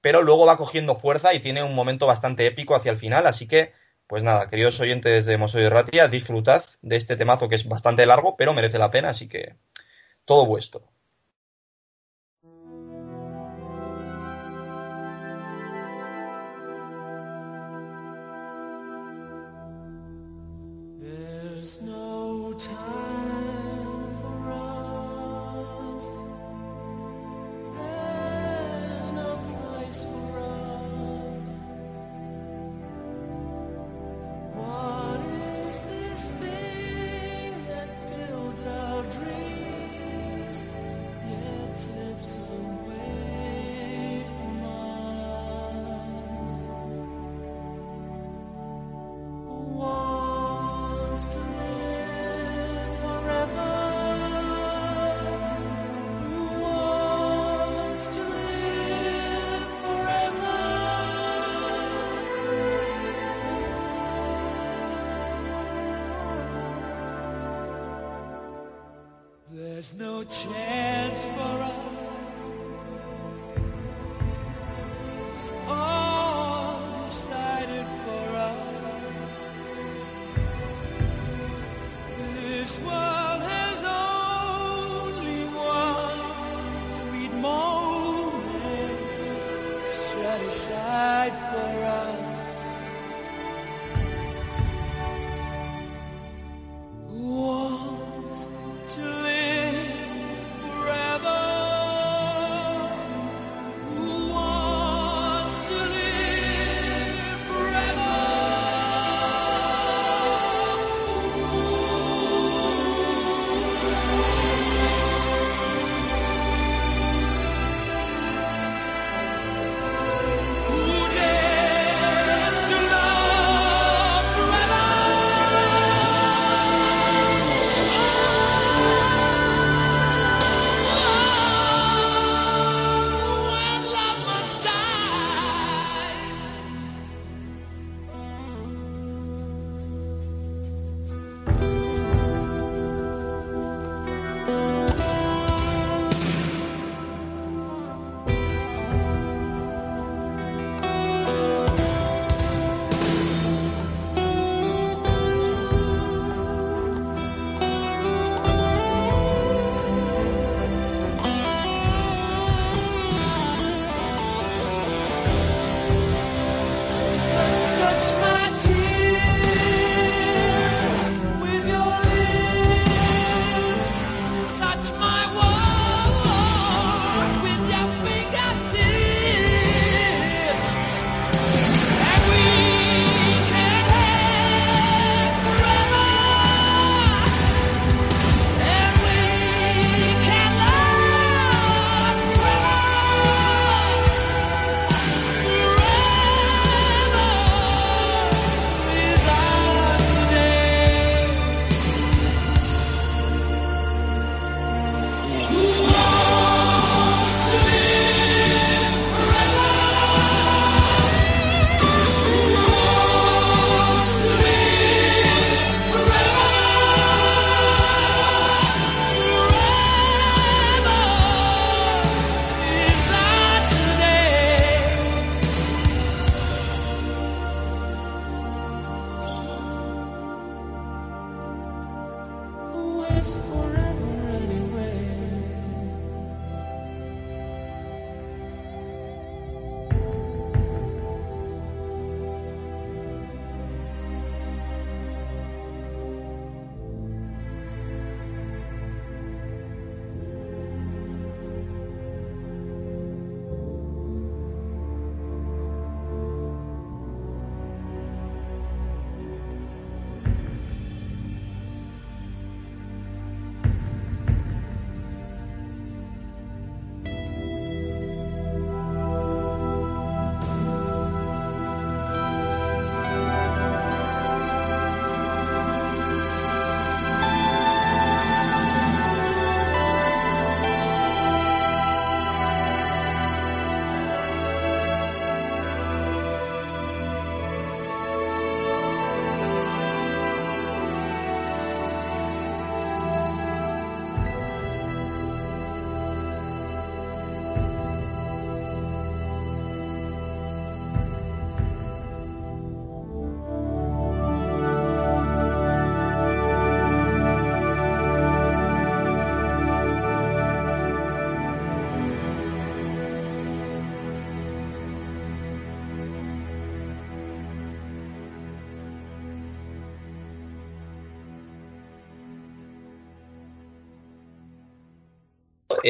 pero 0.00 0.22
luego 0.22 0.46
va 0.46 0.56
cogiendo 0.56 0.96
fuerza 0.96 1.34
y 1.34 1.40
tiene 1.40 1.62
un 1.62 1.74
momento 1.74 2.06
bastante 2.06 2.46
épico 2.46 2.74
hacia 2.74 2.92
el 2.92 2.98
final, 2.98 3.26
así 3.26 3.46
que 3.48 3.72
Pues 4.08 4.22
nada, 4.22 4.48
queridos 4.50 4.78
oyentes 4.80 5.26
de 5.26 5.36
Mosoy 5.38 5.68
Ratia, 5.68 6.08
disfrutad 6.08 6.64
de 6.82 6.96
este 6.96 7.16
temazo 7.16 7.48
que 7.48 7.56
es 7.56 7.66
bastante 7.68 8.06
largo, 8.06 8.36
pero 8.36 8.54
merece 8.54 8.78
la 8.78 8.90
pena, 8.90 9.10
así 9.10 9.28
que 9.28 9.56
todo 10.24 10.46
vuestro. 10.46 10.82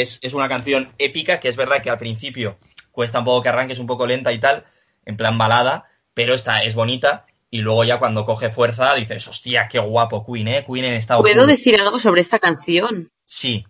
Es, 0.02 0.18
es 0.22 0.34
una 0.34 0.48
canción 0.48 0.92
épica, 0.98 1.40
que 1.40 1.48
es 1.48 1.56
verdad 1.56 1.82
que 1.82 1.90
al 1.90 1.98
principio 1.98 2.58
cuesta 2.92 3.18
un 3.18 3.24
poco 3.24 3.42
que 3.42 3.48
arranque, 3.50 3.74
es 3.74 3.78
un 3.78 3.86
poco 3.86 4.06
lenta 4.06 4.32
y 4.32 4.38
tal, 4.38 4.64
en 5.04 5.16
plan 5.16 5.36
balada, 5.38 5.84
pero 6.14 6.34
esta 6.34 6.62
es 6.64 6.74
bonita. 6.74 7.26
Y 7.50 7.60
luego 7.60 7.84
ya 7.84 7.98
cuando 7.98 8.24
coge 8.24 8.50
fuerza 8.50 8.94
dices, 8.94 9.28
hostia, 9.28 9.68
qué 9.68 9.78
guapo 9.78 10.24
Queen, 10.26 10.48
¿eh? 10.48 10.64
Queen 10.66 10.84
en 10.84 10.94
estado 10.94 11.20
¿Puedo 11.22 11.34
puro". 11.42 11.46
decir 11.46 11.80
algo 11.80 11.98
sobre 12.00 12.20
esta 12.20 12.38
canción? 12.38 13.10
Sí, 13.24 13.64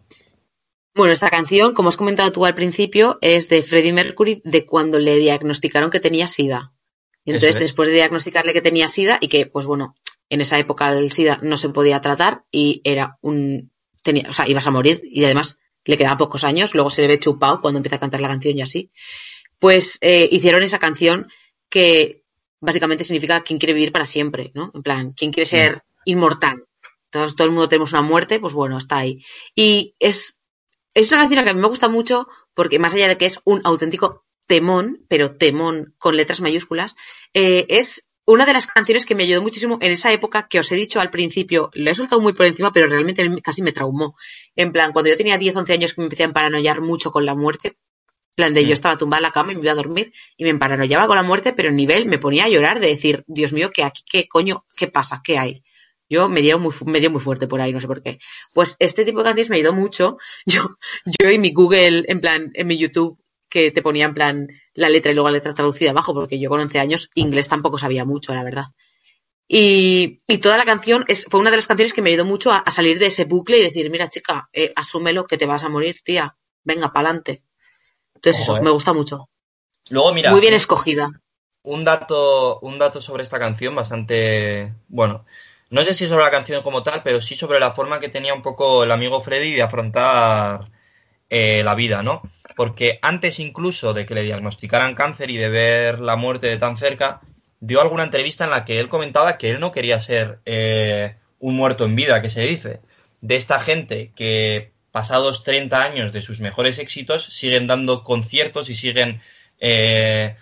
Bueno, 0.95 1.13
esta 1.13 1.29
canción, 1.29 1.75
como 1.75 1.91
has 1.91 1.97
comentado 1.99 2.33
tú 2.33 2.47
al 2.47 2.55
principio, 2.55 3.19
es 3.21 3.49
de 3.51 3.63
Freddie 3.63 3.93
Mercury 3.93 4.41
de 4.45 4.65
cuando 4.65 4.99
le 4.99 5.17
diagnosticaron 5.17 5.91
que 5.91 6.01
tenía 6.01 6.27
SIDA. 6.27 6.73
Y 7.25 7.33
entonces, 7.33 7.57
es. 7.57 7.61
después 7.63 7.89
de 7.91 7.97
diagnosticarle 7.97 8.55
que 8.55 8.63
tenía 8.63 8.89
SIDA 8.89 9.19
y 9.21 9.29
que, 9.29 9.45
pues 9.47 9.67
bueno, 9.67 9.95
en 10.31 10.41
esa 10.41 10.59
época 10.59 10.91
el 10.91 11.13
SIDA 11.13 11.39
no 11.43 11.59
se 11.59 11.69
podía 11.69 12.01
tratar 12.01 12.45
y 12.51 12.81
era 12.85 13.19
un... 13.21 13.73
Tenía, 14.03 14.27
o 14.31 14.33
sea, 14.33 14.49
ibas 14.49 14.67
a 14.67 14.71
morir 14.71 15.03
y 15.05 15.25
además 15.25 15.59
le 15.87 15.97
quedaban 15.97 16.19
pocos 16.19 16.45
años, 16.45 16.75
luego 16.75 16.91
se 16.91 17.03
le 17.03 17.09
ve 17.09 17.19
chupado 17.19 17.61
cuando 17.61 17.79
empieza 17.79 17.97
a 17.97 18.01
cantar 18.01 18.21
la 18.21 18.29
canción 18.29 18.59
y 18.59 18.63
así. 18.63 18.91
Pues 19.59 19.99
eh, 20.01 20.29
hicieron 20.31 20.63
esa 20.63 20.79
canción 20.79 21.29
que 21.69 22.23
básicamente 22.61 23.05
significa 23.05 23.43
quien 23.43 23.59
quiere 23.59 23.73
vivir 23.73 23.93
para 23.93 24.07
siempre, 24.07 24.51
¿no? 24.55 24.71
En 24.75 24.83
plan, 24.83 25.13
quien 25.13 25.33
quiere 25.33 25.47
ser 25.47 25.83
inmortal. 26.05 26.65
Todos, 27.11 27.37
todo 27.37 27.47
el 27.47 27.53
mundo 27.53 27.69
tenemos 27.69 27.93
una 27.93 28.03
muerte, 28.03 28.41
pues 28.41 28.53
bueno, 28.53 28.79
está 28.79 28.99
ahí. 28.99 29.25
Y 29.55 29.95
es, 29.99 30.39
es 30.95 31.09
una 31.09 31.21
canción 31.21 31.45
que 31.45 31.51
a 31.51 31.55
mí 31.55 31.61
me 31.61 31.69
gusta 31.69 31.89
mucho 31.89 32.27
porque 32.55 32.79
más 32.79 32.95
allá 32.95 33.09
de 33.09 33.19
que 33.19 33.27
es 33.27 33.41
un 33.45 33.61
auténtico 33.65 34.25
temón, 34.47 35.05
pero 35.09 35.37
temón 35.37 35.95
con 35.99 36.17
letras 36.17 36.41
mayúsculas, 36.41 36.97
eh, 37.35 37.67
es 37.69 38.05
una 38.27 38.45
de 38.45 38.53
las 38.53 38.67
canciones 38.67 39.07
que 39.07 39.15
me 39.15 39.23
ayudó 39.23 39.41
muchísimo 39.41 39.79
en 39.81 39.93
esa 39.93 40.13
época 40.13 40.49
que 40.49 40.59
os 40.59 40.71
he 40.73 40.77
dicho 40.77 41.01
al 41.01 41.11
principio, 41.11 41.71
lo 41.75 41.91
he 41.91 41.95
soltado 41.95 42.21
muy 42.21 42.33
por 42.33 42.47
encima, 42.47 42.73
pero 42.73 42.89
realmente 42.89 43.25
casi 43.41 43.63
me 43.63 43.73
traumó. 43.73 44.17
En 44.57 44.73
plan, 44.73 44.93
cuando 44.93 45.11
yo 45.11 45.17
tenía 45.17 45.39
10, 45.39 45.57
11 45.57 45.73
años 45.73 45.95
que 45.95 46.01
me 46.01 46.07
empecé 46.07 46.25
a 46.25 46.33
paranoiar 46.33 46.81
mucho 46.81 47.11
con 47.13 47.25
la 47.25 47.35
muerte, 47.35 47.69
en 47.69 48.35
plan 48.35 48.55
de 48.55 48.65
Mm. 48.65 48.67
yo 48.67 48.73
estaba 48.75 48.99
tumbada 48.99 49.21
en 49.21 49.23
la 49.23 49.33
cama 49.33 49.53
y 49.53 49.55
me 49.55 49.63
iba 49.63 49.73
a 49.73 49.77
dormir 49.77 50.13
y 50.37 50.45
me 50.45 50.55
paranoiaba 50.57 51.07
con 51.07 51.17
la 51.17 51.23
muerte, 51.23 51.53
pero 51.53 51.69
en 51.71 51.77
nivel 51.77 52.07
me 52.07 52.19
ponía 52.19 52.45
a 52.45 52.49
llorar 52.49 52.81
de 52.81 52.89
decir, 52.89 53.25
Dios 53.29 53.53
mío, 53.53 53.71
¿qué 53.73 53.85
aquí, 53.85 54.03
qué 54.11 54.27
coño, 54.29 54.67
qué 54.77 54.89
pasa, 54.89 55.21
qué 55.25 55.39
hay? 55.39 55.63
Yo 56.09 56.29
me 56.29 56.41
dio 56.43 56.59
muy, 56.59 56.73
me 56.85 57.01
dio 57.01 57.11
muy 57.11 57.21
fuerte 57.21 57.47
por 57.49 57.61
ahí, 57.61 57.73
no 57.73 57.81
sé 57.81 57.87
por 57.87 58.03
qué. 58.03 58.19
Pues 58.55 58.77
este 58.79 59.05
tipo 59.05 59.19
de 59.19 59.25
canciones 59.25 59.51
me 59.51 59.57
ayudó 59.57 59.73
mucho. 59.73 60.19
Yo, 60.47 60.77
yo 61.21 61.29
en 61.29 61.41
mi 61.41 61.53
Google, 61.53 62.05
en 62.09 62.21
plan, 62.21 62.51
en 62.55 62.67
mi 62.67 62.77
YouTube, 62.77 63.19
que 63.49 63.71
te 63.71 63.83
ponía 63.83 64.07
en 64.07 64.15
plan 64.15 64.49
la 64.75 64.89
letra 64.89 65.11
y 65.13 65.15
luego 65.15 65.29
la 65.29 65.35
letra 65.37 65.55
traducida 65.55 65.91
abajo, 65.91 66.15
porque 66.15 66.39
yo 66.39 66.49
con 66.51 66.61
11 66.61 66.79
años 66.81 67.11
inglés 67.15 67.49
tampoco 67.49 67.79
sabía 67.79 68.05
mucho, 68.05 68.35
la 68.35 68.43
verdad. 68.45 68.67
Y, 69.49 70.19
y 70.27 70.39
toda 70.39 70.57
la 70.59 70.65
canción 70.65 71.05
es, 71.09 71.27
fue 71.31 71.41
una 71.41 71.51
de 71.51 71.57
las 71.57 71.67
canciones 71.69 71.93
que 71.93 72.03
me 72.03 72.11
ayudó 72.11 72.25
mucho 72.25 72.51
a, 72.53 72.59
a 72.59 72.71
salir 72.71 72.99
de 72.99 73.07
ese 73.07 73.25
bucle 73.25 73.59
y 73.59 73.63
decir, 73.63 73.91
mira 73.91 74.09
chica, 74.09 74.49
eh, 74.53 74.73
asúmelo 74.75 75.27
que 75.27 75.37
te 75.39 75.47
vas 75.47 75.63
a 75.65 75.69
morir, 75.69 75.97
tía. 76.03 76.37
Venga, 76.65 76.93
pa'lante. 76.93 77.43
Entonces 78.15 78.43
Ojo, 78.43 78.55
eso, 78.55 78.57
eh. 78.57 78.63
me 78.63 78.71
gusta 78.71 78.93
mucho. 78.93 79.31
Luego, 79.91 80.13
mira, 80.15 80.31
Muy 80.33 80.41
bien 80.41 80.55
escogida. 80.55 81.11
un 81.63 81.85
dato, 81.85 82.59
un 82.61 82.79
dato 82.79 83.01
sobre 83.01 83.23
esta 83.23 83.39
canción 83.39 83.75
bastante, 83.75 84.75
bueno, 84.89 85.25
no 85.71 85.83
sé 85.85 85.95
si 85.95 86.07
sobre 86.07 86.25
la 86.25 86.31
canción 86.31 86.63
como 86.63 86.83
tal, 86.83 87.03
pero 87.03 87.21
sí 87.21 87.35
sobre 87.35 87.59
la 87.61 87.73
forma 87.73 87.99
que 88.01 88.09
tenía 88.09 88.35
un 88.35 88.43
poco 88.43 88.85
el 88.85 88.93
amigo 88.93 89.21
Freddy 89.21 89.53
de 89.53 89.63
afrontar 89.63 90.65
eh, 91.31 91.63
la 91.65 91.75
vida, 91.75 92.03
¿no? 92.03 92.23
Porque 92.55 92.99
antes 93.03 93.41
incluso 93.41 93.95
de 93.95 94.07
que 94.07 94.15
le 94.15 94.23
diagnosticaran 94.23 94.95
cáncer 94.95 95.31
y 95.31 95.37
de 95.37 95.49
ver 95.49 96.01
la 96.01 96.17
muerte 96.17 96.47
de 96.47 96.57
tan 96.57 96.77
cerca, 96.77 97.21
dio 97.61 97.81
alguna 97.81 98.05
entrevista 98.05 98.45
en 98.45 98.51
la 98.51 98.65
que 98.65 98.79
él 98.79 98.89
comentaba 98.89 99.39
que 99.39 99.51
él 99.51 99.61
no 99.61 99.73
quería 99.73 99.99
ser 99.99 100.39
eh, 100.45 101.17
un 101.39 101.57
muerto 101.57 101.85
en 101.85 101.97
vida, 101.97 102.23
que 102.23 102.31
se 102.31 102.43
dice, 102.43 102.81
de 103.21 103.37
esta 103.37 103.59
gente 103.59 104.13
que 104.15 104.73
pasados 104.93 105.43
30 105.43 105.83
años 105.83 106.13
de 106.13 106.23
sus 106.23 106.41
mejores 106.41 106.79
éxitos 106.79 107.25
siguen 107.25 107.67
dando 107.67 108.05
conciertos 108.05 108.71
y 108.71 108.75
siguen 108.75 109.21
eh, 109.59 110.37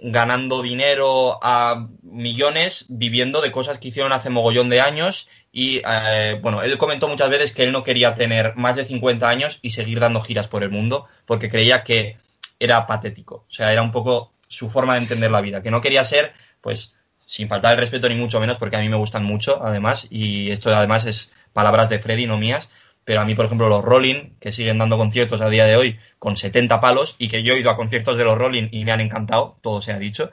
ganando 0.00 0.62
dinero 0.62 1.38
a 1.42 1.86
millones 2.02 2.86
viviendo 2.88 3.40
de 3.40 3.52
cosas 3.52 3.78
que 3.78 3.88
hicieron 3.88 4.12
hace 4.12 4.30
mogollón 4.30 4.68
de 4.68 4.80
años 4.80 5.28
y 5.52 5.82
eh, 5.84 6.38
bueno, 6.40 6.62
él 6.62 6.78
comentó 6.78 7.08
muchas 7.08 7.28
veces 7.28 7.52
que 7.52 7.64
él 7.64 7.72
no 7.72 7.82
quería 7.82 8.14
tener 8.14 8.54
más 8.56 8.76
de 8.76 8.84
50 8.84 9.28
años 9.28 9.58
y 9.62 9.70
seguir 9.70 10.00
dando 10.00 10.20
giras 10.20 10.48
por 10.48 10.62
el 10.62 10.70
mundo 10.70 11.06
porque 11.26 11.48
creía 11.48 11.82
que 11.82 12.18
era 12.58 12.86
patético, 12.86 13.46
o 13.48 13.50
sea, 13.50 13.72
era 13.72 13.82
un 13.82 13.92
poco 13.92 14.32
su 14.46 14.68
forma 14.68 14.94
de 14.94 15.00
entender 15.00 15.30
la 15.30 15.40
vida, 15.40 15.62
que 15.62 15.70
no 15.70 15.80
quería 15.80 16.04
ser 16.04 16.32
pues 16.60 16.96
sin 17.26 17.48
faltar 17.48 17.72
el 17.72 17.78
respeto 17.78 18.08
ni 18.08 18.16
mucho 18.16 18.40
menos 18.40 18.58
porque 18.58 18.76
a 18.76 18.80
mí 18.80 18.88
me 18.88 18.96
gustan 18.96 19.24
mucho 19.24 19.64
además 19.64 20.06
y 20.10 20.50
esto 20.50 20.74
además 20.74 21.06
es 21.06 21.32
palabras 21.52 21.88
de 21.88 21.98
Freddy, 21.98 22.26
no 22.26 22.38
mías, 22.38 22.70
pero 23.04 23.22
a 23.22 23.24
mí, 23.24 23.34
por 23.34 23.44
ejemplo, 23.44 23.68
los 23.68 23.84
Rolling, 23.84 24.36
que 24.38 24.52
siguen 24.52 24.78
dando 24.78 24.96
conciertos 24.96 25.40
a 25.40 25.48
día 25.48 25.64
de 25.64 25.76
hoy 25.76 25.98
con 26.18 26.36
70 26.36 26.80
palos 26.80 27.16
y 27.18 27.28
que 27.28 27.42
yo 27.42 27.54
he 27.54 27.58
ido 27.60 27.70
a 27.70 27.76
conciertos 27.76 28.16
de 28.16 28.24
los 28.24 28.38
Rolling 28.38 28.68
y 28.70 28.84
me 28.84 28.92
han 28.92 29.00
encantado, 29.00 29.58
todo 29.62 29.82
se 29.82 29.92
ha 29.92 29.98
dicho, 29.98 30.32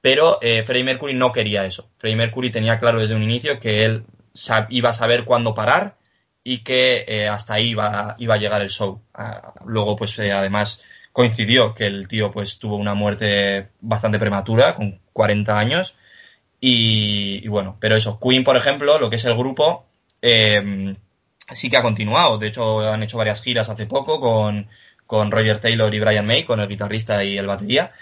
pero 0.00 0.38
eh, 0.40 0.62
Freddie 0.64 0.84
Mercury 0.84 1.14
no 1.14 1.32
quería 1.32 1.66
eso. 1.66 1.90
Freddie 1.98 2.16
Mercury 2.16 2.50
tenía 2.50 2.78
claro 2.78 3.00
desde 3.00 3.14
un 3.14 3.22
inicio 3.22 3.58
que 3.58 3.84
él 3.84 4.04
iba 4.70 4.90
a 4.90 4.92
saber 4.92 5.24
cuándo 5.24 5.54
parar 5.54 5.96
y 6.44 6.58
que 6.58 7.04
eh, 7.06 7.28
hasta 7.28 7.54
ahí 7.54 7.70
iba, 7.70 8.16
iba 8.18 8.34
a 8.34 8.38
llegar 8.38 8.62
el 8.62 8.70
show. 8.70 9.02
Ah, 9.14 9.54
luego, 9.66 9.96
pues 9.96 10.18
eh, 10.18 10.32
además 10.32 10.82
coincidió 11.12 11.74
que 11.74 11.86
el 11.86 12.08
tío 12.08 12.30
pues 12.30 12.58
tuvo 12.58 12.76
una 12.76 12.94
muerte 12.94 13.68
bastante 13.80 14.18
prematura, 14.18 14.74
con 14.74 15.00
40 15.12 15.58
años, 15.58 15.96
y, 16.60 17.46
bueno, 17.48 17.76
pero 17.80 17.96
eso, 17.96 18.18
Queen, 18.20 18.44
por 18.44 18.56
ejemplo, 18.56 18.98
lo 18.98 19.10
que 19.10 19.16
es 19.16 19.24
el 19.24 19.36
grupo, 19.36 19.86
eh, 20.22 20.96
sí 21.52 21.70
que 21.70 21.76
ha 21.76 21.82
continuado. 21.82 22.38
De 22.38 22.48
hecho, 22.48 22.80
han 22.80 23.02
hecho 23.02 23.18
varias 23.18 23.42
giras 23.42 23.68
hace 23.68 23.86
poco 23.86 24.20
con, 24.20 24.68
con 25.06 25.30
Roger 25.30 25.60
Taylor 25.60 25.94
y 25.94 26.00
Brian 26.00 26.26
May, 26.26 26.44
con 26.44 26.60
el 26.60 26.68
guitarrista 26.68 27.22
y 27.24 27.38
el 27.38 27.46
batería. 27.46 27.92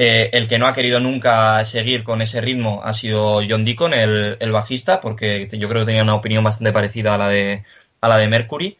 Eh, 0.00 0.30
el 0.32 0.46
que 0.46 0.60
no 0.60 0.68
ha 0.68 0.72
querido 0.72 1.00
nunca 1.00 1.64
seguir 1.64 2.04
con 2.04 2.22
ese 2.22 2.40
ritmo 2.40 2.82
ha 2.84 2.92
sido 2.92 3.40
John 3.48 3.64
Deacon, 3.64 3.92
el, 3.92 4.36
el 4.38 4.52
bajista, 4.52 5.00
porque 5.00 5.48
yo 5.50 5.68
creo 5.68 5.82
que 5.82 5.86
tenía 5.86 6.04
una 6.04 6.14
opinión 6.14 6.44
bastante 6.44 6.72
parecida 6.72 7.16
a 7.16 7.18
la 7.18 7.28
de, 7.28 7.64
a 8.00 8.08
la 8.08 8.16
de 8.16 8.28
Mercury. 8.28 8.78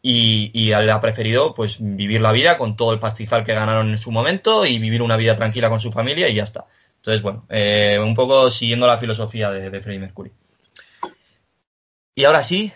Y, 0.00 0.50
y 0.54 0.72
ha 0.72 1.00
preferido 1.00 1.54
pues 1.54 1.76
vivir 1.80 2.20
la 2.22 2.32
vida 2.32 2.56
con 2.56 2.76
todo 2.76 2.92
el 2.92 2.98
pastizal 2.98 3.44
que 3.44 3.54
ganaron 3.54 3.90
en 3.90 3.98
su 3.98 4.10
momento 4.10 4.64
y 4.64 4.78
vivir 4.78 5.02
una 5.02 5.16
vida 5.16 5.36
tranquila 5.36 5.68
con 5.68 5.80
su 5.80 5.92
familia 5.92 6.28
y 6.28 6.34
ya 6.34 6.44
está. 6.44 6.66
Entonces, 6.96 7.20
bueno, 7.20 7.44
eh, 7.50 7.98
un 8.02 8.14
poco 8.14 8.50
siguiendo 8.50 8.86
la 8.86 8.96
filosofía 8.96 9.50
de, 9.50 9.68
de 9.68 9.82
Freddie 9.82 10.00
Mercury. 10.00 10.32
Y 12.14 12.24
ahora 12.24 12.42
sí, 12.44 12.72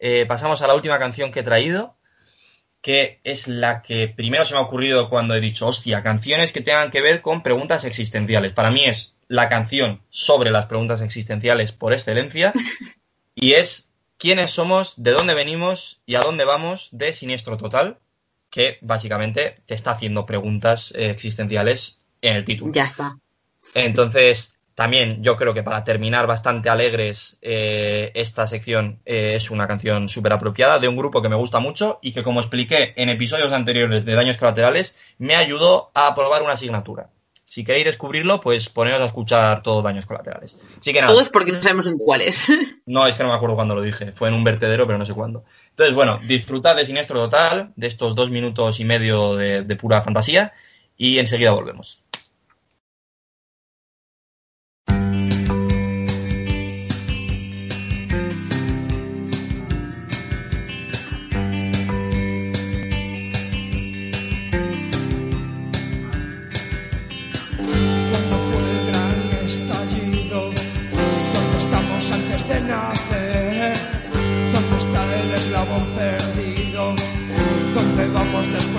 eh, 0.00 0.26
pasamos 0.26 0.62
a 0.62 0.66
la 0.66 0.74
última 0.74 0.98
canción 0.98 1.30
que 1.30 1.40
he 1.40 1.44
traído, 1.44 1.94
que 2.80 3.20
es 3.24 3.48
la 3.48 3.82
que 3.82 4.08
primero 4.08 4.44
se 4.44 4.54
me 4.54 4.60
ha 4.60 4.62
ocurrido 4.62 5.10
cuando 5.10 5.34
he 5.34 5.40
dicho, 5.40 5.66
hostia, 5.66 6.02
canciones 6.02 6.52
que 6.52 6.60
tengan 6.60 6.90
que 6.90 7.00
ver 7.00 7.20
con 7.20 7.42
preguntas 7.42 7.84
existenciales. 7.84 8.52
Para 8.52 8.70
mí 8.70 8.84
es 8.84 9.14
la 9.28 9.48
canción 9.48 10.02
sobre 10.08 10.50
las 10.50 10.66
preguntas 10.66 11.00
existenciales 11.00 11.72
por 11.72 11.92
excelencia 11.92 12.52
y 13.34 13.52
es 13.52 13.90
quiénes 14.16 14.50
somos, 14.50 14.94
de 14.96 15.12
dónde 15.12 15.34
venimos 15.34 16.00
y 16.06 16.14
a 16.14 16.20
dónde 16.20 16.44
vamos 16.44 16.88
de 16.92 17.12
Siniestro 17.12 17.56
Total, 17.56 17.98
que 18.50 18.78
básicamente 18.80 19.62
te 19.66 19.74
está 19.74 19.92
haciendo 19.92 20.26
preguntas 20.26 20.92
eh, 20.96 21.10
existenciales 21.10 22.00
en 22.20 22.36
el 22.36 22.44
título. 22.44 22.72
Ya 22.72 22.84
está. 22.84 23.16
Entonces, 23.74 24.58
también 24.80 25.22
yo 25.22 25.36
creo 25.36 25.52
que 25.52 25.62
para 25.62 25.84
terminar 25.84 26.26
bastante 26.26 26.70
alegres 26.70 27.36
eh, 27.42 28.12
esta 28.14 28.46
sección 28.46 28.98
eh, 29.04 29.34
es 29.34 29.50
una 29.50 29.68
canción 29.68 30.08
súper 30.08 30.32
apropiada 30.32 30.78
de 30.78 30.88
un 30.88 30.96
grupo 30.96 31.20
que 31.20 31.28
me 31.28 31.36
gusta 31.36 31.60
mucho 31.60 31.98
y 32.00 32.12
que 32.12 32.22
como 32.22 32.40
expliqué 32.40 32.94
en 32.96 33.10
episodios 33.10 33.52
anteriores 33.52 34.06
de 34.06 34.14
Daños 34.14 34.38
Colaterales 34.38 34.96
me 35.18 35.36
ayudó 35.36 35.90
a 35.92 36.06
aprobar 36.06 36.42
una 36.42 36.54
asignatura. 36.54 37.10
Si 37.44 37.62
queréis 37.62 37.84
descubrirlo, 37.84 38.40
pues 38.40 38.70
poneros 38.70 39.02
a 39.02 39.04
escuchar 39.04 39.62
todo 39.62 39.82
Daños 39.82 40.06
Colaterales. 40.06 40.56
Así 40.78 40.94
que 40.94 41.02
nada, 41.02 41.12
Todo 41.12 41.20
es 41.20 41.28
porque 41.28 41.52
no 41.52 41.62
sabemos 41.62 41.86
en 41.86 41.98
cuáles. 41.98 42.46
no, 42.86 43.06
es 43.06 43.14
que 43.16 43.22
no 43.22 43.28
me 43.28 43.34
acuerdo 43.34 43.56
cuándo 43.56 43.74
lo 43.74 43.82
dije. 43.82 44.12
Fue 44.12 44.28
en 44.28 44.34
un 44.34 44.44
vertedero, 44.44 44.86
pero 44.86 44.96
no 44.96 45.04
sé 45.04 45.12
cuándo. 45.12 45.44
Entonces, 45.68 45.94
bueno, 45.94 46.20
disfrutad 46.26 46.74
de 46.74 46.86
Siniestro 46.86 47.20
Total, 47.20 47.74
de 47.76 47.86
estos 47.86 48.14
dos 48.14 48.30
minutos 48.30 48.80
y 48.80 48.86
medio 48.86 49.36
de, 49.36 49.62
de 49.62 49.76
pura 49.76 50.00
fantasía, 50.00 50.54
y 50.96 51.18
enseguida 51.18 51.50
volvemos. 51.50 52.02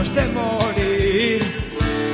De 0.09 0.25
morir? 0.29 1.41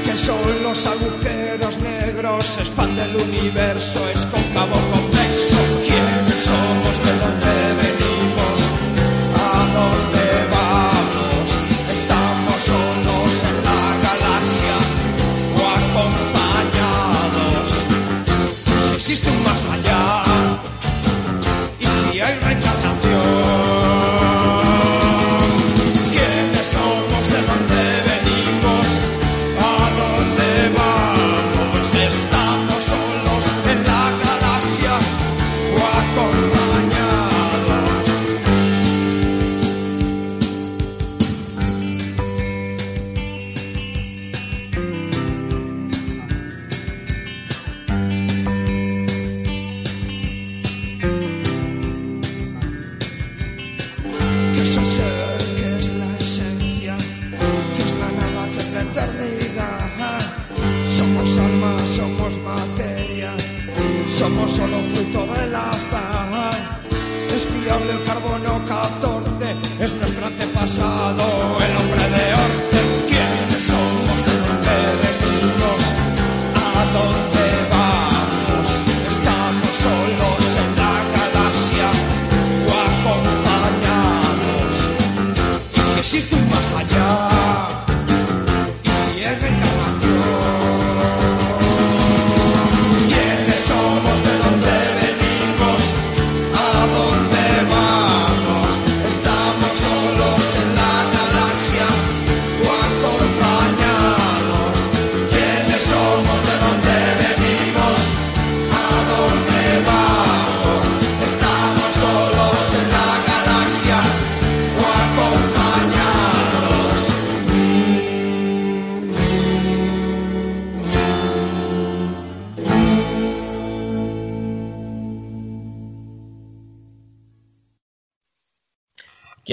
¿Qué 0.03 0.18
son 0.18 0.61
los 0.61 0.85
agujeros 0.85 1.80
negros? 1.80 2.57
Expande 2.59 3.03
el 3.03 3.15
universo, 3.15 4.09
es 4.09 4.26
cóncavo 4.26 5.07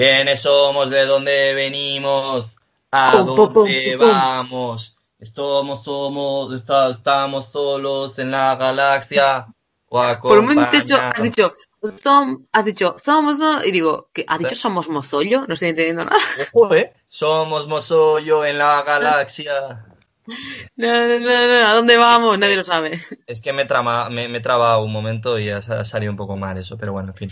¿Quiénes 0.05 0.41
somos? 0.41 0.89
¿De 0.91 1.05
dónde 1.05 1.53
venimos? 1.55 2.57
¿A 2.91 3.23
dónde 3.25 3.95
vamos? 3.97 4.97
Estamos, 5.19 5.83
somos, 5.83 6.53
está- 6.53 6.91
estamos 6.91 7.45
solos 7.47 8.19
en 8.19 8.29
la 8.31 8.55
galaxia. 8.55 9.47
O 9.89 9.99
Por 10.21 10.37
un 10.39 10.45
momento 10.45 10.63
has 10.63 10.71
dicho, 10.71 10.95
has 10.97 11.23
dicho, 11.23 11.53
"Som- 12.03 12.47
has 12.51 12.65
dicho, 12.65 12.95
somos, 13.03 13.37
¿no?", 13.37 13.63
y 13.63 13.71
digo. 13.71 14.09
¿has 14.27 14.39
dicho 14.39 14.55
somos 14.55 14.89
mozollo? 14.89 15.45
No 15.47 15.53
estoy 15.53 15.69
entendiendo 15.69 16.05
nada. 16.05 16.17
Ojo, 16.53 16.75
¿eh? 16.75 16.93
Somos 17.07 17.67
Mosollo 17.67 18.45
en 18.45 18.57
la 18.57 18.83
galaxia. 18.83 19.85
No, 20.75 21.07
no, 21.07 21.19
no, 21.19 21.47
no, 21.47 21.67
¿a 21.67 21.73
dónde 21.73 21.97
vamos? 21.97 22.37
Nadie 22.37 22.57
lo 22.57 22.63
sabe. 22.63 23.01
Es 23.27 23.41
que 23.41 23.53
me, 23.53 23.65
trama, 23.65 24.09
me, 24.09 24.27
me 24.27 24.39
traba 24.39 24.77
un 24.79 24.91
momento 24.91 25.39
y 25.39 25.49
ha 25.49 25.61
salido 25.61 26.11
un 26.11 26.17
poco 26.17 26.35
mal 26.37 26.57
eso, 26.57 26.77
pero 26.77 26.91
bueno, 26.93 27.09
en 27.09 27.15
fin. 27.15 27.29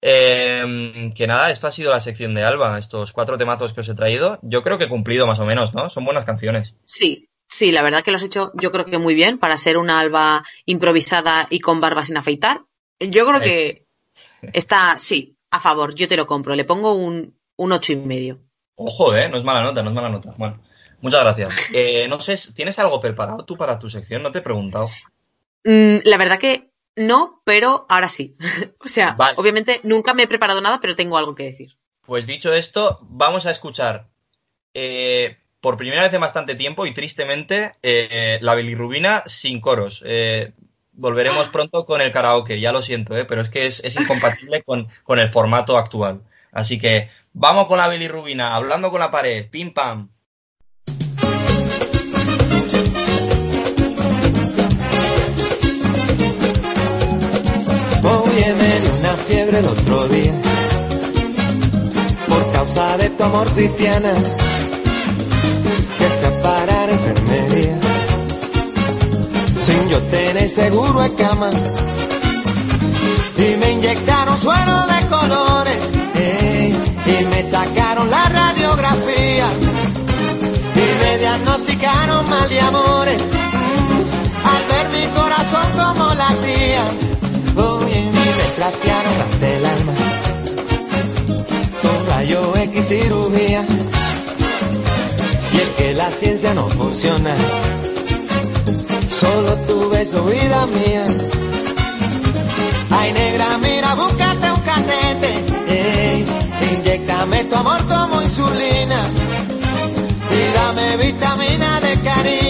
Eh, 0.00 1.10
que 1.14 1.26
nada, 1.26 1.50
esto 1.50 1.66
ha 1.66 1.72
sido 1.72 1.90
la 1.90 2.00
sección 2.00 2.34
de 2.34 2.44
Alba, 2.44 2.78
estos 2.78 3.12
cuatro 3.12 3.36
temazos 3.36 3.74
que 3.74 3.80
os 3.80 3.88
he 3.88 3.94
traído. 3.94 4.38
Yo 4.42 4.62
creo 4.62 4.78
que 4.78 4.84
he 4.84 4.88
cumplido 4.88 5.26
más 5.26 5.38
o 5.40 5.44
menos, 5.44 5.74
¿no? 5.74 5.88
Son 5.88 6.04
buenas 6.04 6.24
canciones. 6.24 6.74
Sí, 6.84 7.28
sí, 7.48 7.72
la 7.72 7.82
verdad 7.82 8.04
que 8.04 8.10
lo 8.10 8.16
has 8.16 8.22
hecho 8.22 8.52
yo 8.54 8.70
creo 8.70 8.84
que 8.84 8.98
muy 8.98 9.14
bien 9.14 9.38
para 9.38 9.56
ser 9.56 9.76
una 9.76 9.98
alba 9.98 10.44
improvisada 10.66 11.46
y 11.50 11.60
con 11.60 11.80
barba 11.80 12.04
sin 12.04 12.16
afeitar. 12.16 12.62
Yo 13.00 13.26
creo 13.26 13.40
que 13.40 13.86
está, 14.52 14.96
sí, 14.98 15.36
a 15.50 15.60
favor, 15.60 15.94
yo 15.94 16.06
te 16.06 16.16
lo 16.16 16.26
compro. 16.26 16.54
Le 16.54 16.64
pongo 16.64 16.94
un, 16.94 17.36
un 17.56 17.72
ocho 17.72 17.92
y 17.92 17.96
medio. 17.96 18.40
Ojo, 18.76 19.16
¿eh? 19.16 19.28
No 19.28 19.36
es 19.36 19.44
mala 19.44 19.62
nota, 19.62 19.82
no 19.82 19.90
es 19.90 19.94
mala 19.94 20.08
nota. 20.08 20.34
Bueno, 20.36 20.60
muchas 21.00 21.20
gracias. 21.22 21.56
Eh, 21.74 22.06
no 22.08 22.20
sé, 22.20 22.36
¿tienes 22.54 22.78
algo 22.78 23.00
preparado 23.00 23.44
tú 23.44 23.56
para 23.56 23.78
tu 23.78 23.90
sección? 23.90 24.22
No 24.22 24.30
te 24.30 24.38
he 24.38 24.42
preguntado. 24.42 24.88
Mm, 25.64 25.96
la 26.04 26.16
verdad 26.16 26.38
que 26.38 26.67
no, 26.98 27.42
pero 27.44 27.86
ahora 27.88 28.08
sí. 28.08 28.36
o 28.84 28.88
sea, 28.88 29.12
Vale. 29.12 29.34
obviamente 29.38 29.80
nunca 29.84 30.14
me 30.14 30.24
he 30.24 30.28
preparado 30.28 30.60
nada, 30.60 30.80
pero 30.80 30.96
tengo 30.96 31.18
algo 31.18 31.34
que 31.34 31.44
decir. 31.44 31.76
Pues 32.04 32.26
dicho 32.26 32.52
esto, 32.54 32.98
vamos 33.02 33.46
a 33.46 33.50
escuchar 33.50 34.08
eh, 34.74 35.36
por 35.60 35.76
primera 35.76 36.02
vez 36.02 36.12
en 36.12 36.20
bastante 36.20 36.54
tiempo 36.54 36.86
y 36.86 36.92
tristemente 36.92 37.72
eh, 37.82 38.38
la 38.42 38.54
bilirrubina 38.54 39.22
sin 39.26 39.60
coros. 39.60 40.02
Eh, 40.06 40.52
volveremos 40.92 41.48
pronto 41.48 41.86
con 41.86 42.00
el 42.00 42.12
karaoke, 42.12 42.60
ya 42.60 42.72
lo 42.72 42.82
siento, 42.82 43.16
eh, 43.16 43.24
pero 43.24 43.40
es 43.40 43.48
que 43.48 43.66
es, 43.66 43.82
es 43.84 43.98
incompatible 43.98 44.62
con, 44.62 44.88
con 45.04 45.18
el 45.18 45.28
formato 45.28 45.76
actual. 45.76 46.22
Así 46.52 46.78
que 46.78 47.10
vamos 47.32 47.66
con 47.66 47.78
la 47.78 47.88
bilirrubina, 47.88 48.54
hablando 48.54 48.90
con 48.90 49.00
la 49.00 49.10
pared, 49.10 49.48
pim 49.48 49.72
pam. 49.72 50.10
Fiebre 59.28 59.58
el 59.58 59.66
otro 59.66 60.08
día. 60.08 60.32
Por 62.28 62.52
causa 62.52 62.96
de 62.96 63.10
tu 63.10 63.22
amor 63.24 63.46
cristiana 63.52 64.12
que 65.98 66.06
escapar 66.06 66.90
enfermería. 66.90 67.78
Sin 69.60 69.88
yo 69.90 69.98
tener 70.14 70.48
seguro 70.48 71.00
de 71.00 71.14
cama. 71.14 71.50
Y 73.36 73.56
me 73.60 73.72
inyectaron 73.72 74.36
suero 74.38 74.76
de 74.92 75.06
colores 75.08 75.82
ey, 76.14 76.74
y 77.06 77.24
me 77.26 77.50
sacaron 77.50 78.10
la 78.10 78.24
radiografía. 78.28 79.48
Y 80.74 80.86
me 81.00 81.18
diagnosticaron 81.18 82.28
mal 82.30 82.48
de 82.48 82.60
amores 82.60 83.37
y 88.68 88.74
me 88.74 88.76
trastearon 88.76 89.20
ante 89.20 89.56
el 89.56 89.66
alma. 89.66 89.92
Con 91.82 92.06
rayo 92.06 92.56
X 92.56 92.88
cirugía. 92.88 93.64
Y 95.52 95.56
es 95.56 95.68
que 95.76 95.94
la 95.94 96.10
ciencia 96.10 96.54
no 96.54 96.68
funciona, 96.68 97.34
solo 99.08 99.54
tu 99.66 99.88
beso, 99.90 100.24
vida 100.24 100.66
mía. 100.66 101.04
Ay, 102.90 103.12
negra, 103.12 103.58
mira, 103.58 103.94
búscate 103.94 104.50
un 104.50 104.60
catete, 104.60 105.32
ey, 105.68 106.26
inyectame 106.72 107.44
tu 107.44 107.56
amor 107.56 107.84
como 107.86 108.22
insulina. 108.22 109.00
Y 110.30 110.54
dame 110.54 110.96
vitamina 110.98 111.80
de 111.80 112.00
cariño, 112.00 112.47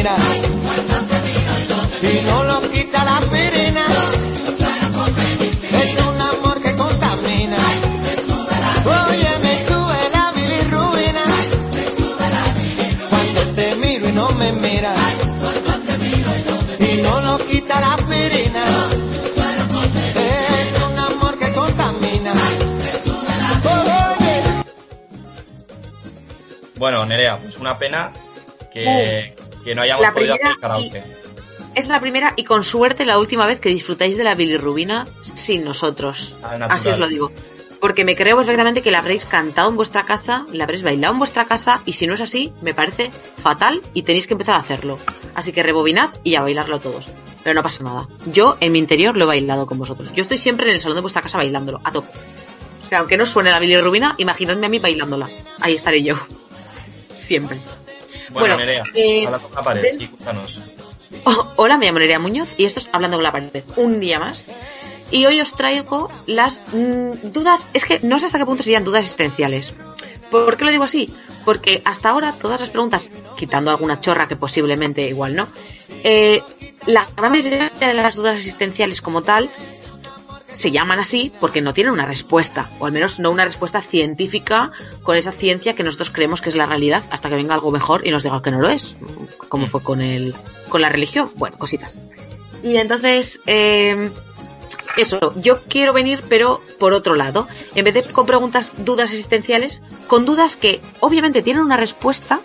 Y 0.00 0.02
no 2.24 2.44
lo 2.44 2.70
quita 2.70 3.04
la 3.04 3.18
aspirina. 3.18 3.84
Es 5.82 5.92
un 6.06 6.20
amor 6.20 6.62
que 6.62 6.74
contamina. 6.74 7.56
Oye, 8.86 9.28
me 9.42 9.54
sube 9.68 9.98
la 10.14 10.32
bilirrubina. 10.32 11.22
Cuando 13.10 13.40
te 13.54 13.76
miro 13.76 14.08
y 14.08 14.12
no 14.12 14.30
me 14.30 14.52
miras. 14.52 14.98
Y 16.78 17.02
no 17.02 17.20
lo 17.20 17.38
quita 17.46 17.78
la 17.78 17.92
aspirina. 17.92 18.64
Es 20.16 20.82
un 20.82 20.98
amor 20.98 21.38
que 21.38 21.52
contamina. 21.52 22.32
Oye. 23.64 24.42
Bueno, 26.76 27.04
Nerea, 27.04 27.36
pues 27.36 27.58
una 27.58 27.78
pena 27.78 28.10
que, 28.72 29.29
que 29.64 29.74
no 29.74 29.82
hayamos 29.82 30.02
La 30.02 30.12
podido 30.12 30.34
hacer 30.34 30.56
karaoke. 30.60 31.02
Es 31.74 31.88
la 31.88 32.00
primera 32.00 32.34
y 32.36 32.44
con 32.44 32.64
suerte 32.64 33.04
la 33.04 33.18
última 33.18 33.46
vez 33.46 33.60
que 33.60 33.68
disfrutáis 33.68 34.16
de 34.16 34.24
la 34.24 34.34
bilirrubina 34.34 35.06
sin 35.22 35.64
nosotros. 35.64 36.36
Natural. 36.42 36.70
Así 36.70 36.88
os 36.88 36.98
lo 36.98 37.08
digo. 37.08 37.30
Porque 37.80 38.04
me 38.04 38.14
creo 38.14 38.36
perfectamente 38.36 38.82
que 38.82 38.90
la 38.90 38.98
habréis 38.98 39.24
cantado 39.24 39.70
en 39.70 39.76
vuestra 39.76 40.02
casa, 40.02 40.44
la 40.52 40.64
habréis 40.64 40.82
bailado 40.82 41.14
en 41.14 41.18
vuestra 41.18 41.46
casa 41.46 41.80
y 41.86 41.94
si 41.94 42.06
no 42.06 42.14
es 42.14 42.20
así, 42.20 42.52
me 42.60 42.74
parece 42.74 43.10
fatal 43.42 43.80
y 43.94 44.02
tenéis 44.02 44.26
que 44.26 44.34
empezar 44.34 44.56
a 44.56 44.58
hacerlo. 44.58 44.98
Así 45.34 45.52
que 45.52 45.62
rebobinad 45.62 46.10
y 46.22 46.34
a 46.34 46.42
bailarlo 46.42 46.80
todos. 46.80 47.08
Pero 47.42 47.54
no 47.54 47.62
pasa 47.62 47.82
nada. 47.84 48.06
Yo 48.26 48.58
en 48.60 48.72
mi 48.72 48.78
interior 48.78 49.16
lo 49.16 49.24
he 49.24 49.28
bailado 49.28 49.64
con 49.66 49.78
vosotros. 49.78 50.12
Yo 50.12 50.22
estoy 50.22 50.36
siempre 50.36 50.66
en 50.66 50.74
el 50.74 50.80
salón 50.80 50.96
de 50.96 51.02
vuestra 51.02 51.22
casa 51.22 51.38
bailándolo, 51.38 51.80
a 51.84 51.90
tope. 51.90 52.08
sea, 52.86 52.98
aunque 52.98 53.16
no 53.16 53.24
suene 53.24 53.50
la 53.50 53.58
bilirrubina, 53.58 54.14
imaginadme 54.18 54.66
a 54.66 54.68
mí 54.68 54.78
bailándola. 54.78 55.30
Ahí 55.60 55.74
estaré 55.74 56.02
yo. 56.02 56.16
Siempre. 57.16 57.58
Bueno, 58.32 58.54
Bueno, 58.54 58.56
Nerea, 58.56 58.84
eh, 58.94 59.26
habla 59.26 59.38
con 59.38 59.54
la 59.54 59.62
pared, 59.62 59.82
de- 59.82 59.94
sí, 59.94 60.06
cuéntanos. 60.08 60.58
Oh, 61.24 61.46
hola, 61.56 61.76
me 61.78 61.86
llamo 61.86 61.98
Nerea 61.98 62.18
Muñoz 62.18 62.54
y 62.56 62.64
esto 62.64 62.80
es 62.80 62.88
Hablando 62.92 63.16
con 63.16 63.24
la 63.24 63.32
pared. 63.32 63.62
Un 63.76 64.00
día 64.00 64.18
más. 64.20 64.46
Y 65.10 65.26
hoy 65.26 65.40
os 65.40 65.52
traigo 65.52 66.08
las 66.26 66.60
mm, 66.72 67.32
dudas, 67.32 67.66
es 67.74 67.84
que 67.84 67.98
no 68.02 68.18
sé 68.20 68.26
hasta 68.26 68.38
qué 68.38 68.46
punto 68.46 68.62
serían 68.62 68.84
dudas 68.84 69.02
existenciales. 69.02 69.72
¿Por 70.30 70.56
qué 70.56 70.64
lo 70.64 70.70
digo 70.70 70.84
así? 70.84 71.12
Porque 71.44 71.82
hasta 71.84 72.10
ahora 72.10 72.32
todas 72.40 72.60
las 72.60 72.70
preguntas, 72.70 73.10
quitando 73.36 73.70
alguna 73.72 73.98
chorra 74.00 74.28
que 74.28 74.36
posiblemente 74.36 75.02
igual 75.08 75.34
no, 75.34 75.48
eh, 76.04 76.42
la 76.86 77.08
gran 77.16 77.32
mayoría 77.32 77.70
de 77.80 77.94
las 77.94 78.14
dudas 78.14 78.36
existenciales 78.36 79.02
como 79.02 79.22
tal 79.22 79.50
se 80.60 80.70
llaman 80.70 81.00
así 81.00 81.32
porque 81.40 81.62
no 81.62 81.72
tienen 81.72 81.94
una 81.94 82.04
respuesta, 82.04 82.68
o 82.80 82.86
al 82.86 82.92
menos 82.92 83.18
no 83.18 83.30
una 83.30 83.46
respuesta 83.46 83.80
científica 83.80 84.70
con 85.02 85.16
esa 85.16 85.32
ciencia 85.32 85.74
que 85.74 85.82
nosotros 85.82 86.10
creemos 86.10 86.42
que 86.42 86.50
es 86.50 86.54
la 86.54 86.66
realidad 86.66 87.02
hasta 87.10 87.30
que 87.30 87.36
venga 87.36 87.54
algo 87.54 87.70
mejor 87.70 88.06
y 88.06 88.10
nos 88.10 88.24
diga 88.24 88.42
que 88.42 88.50
no 88.50 88.60
lo 88.60 88.68
es, 88.68 88.94
como 89.48 89.68
fue 89.68 89.82
con 89.82 90.02
el 90.02 90.34
con 90.68 90.82
la 90.82 90.90
religión, 90.90 91.30
bueno, 91.36 91.56
cositas. 91.56 91.94
Y 92.62 92.76
entonces, 92.76 93.40
eh, 93.46 94.10
eso, 94.98 95.32
yo 95.40 95.62
quiero 95.62 95.94
venir, 95.94 96.22
pero 96.28 96.60
por 96.78 96.92
otro 96.92 97.14
lado, 97.14 97.48
en 97.74 97.84
vez 97.86 97.94
de 97.94 98.02
con 98.02 98.26
preguntas, 98.26 98.72
dudas 98.76 99.10
existenciales, 99.10 99.80
con 100.08 100.26
dudas 100.26 100.56
que 100.56 100.82
obviamente 101.00 101.40
tienen 101.40 101.62
una 101.62 101.78
respuesta, 101.78 102.40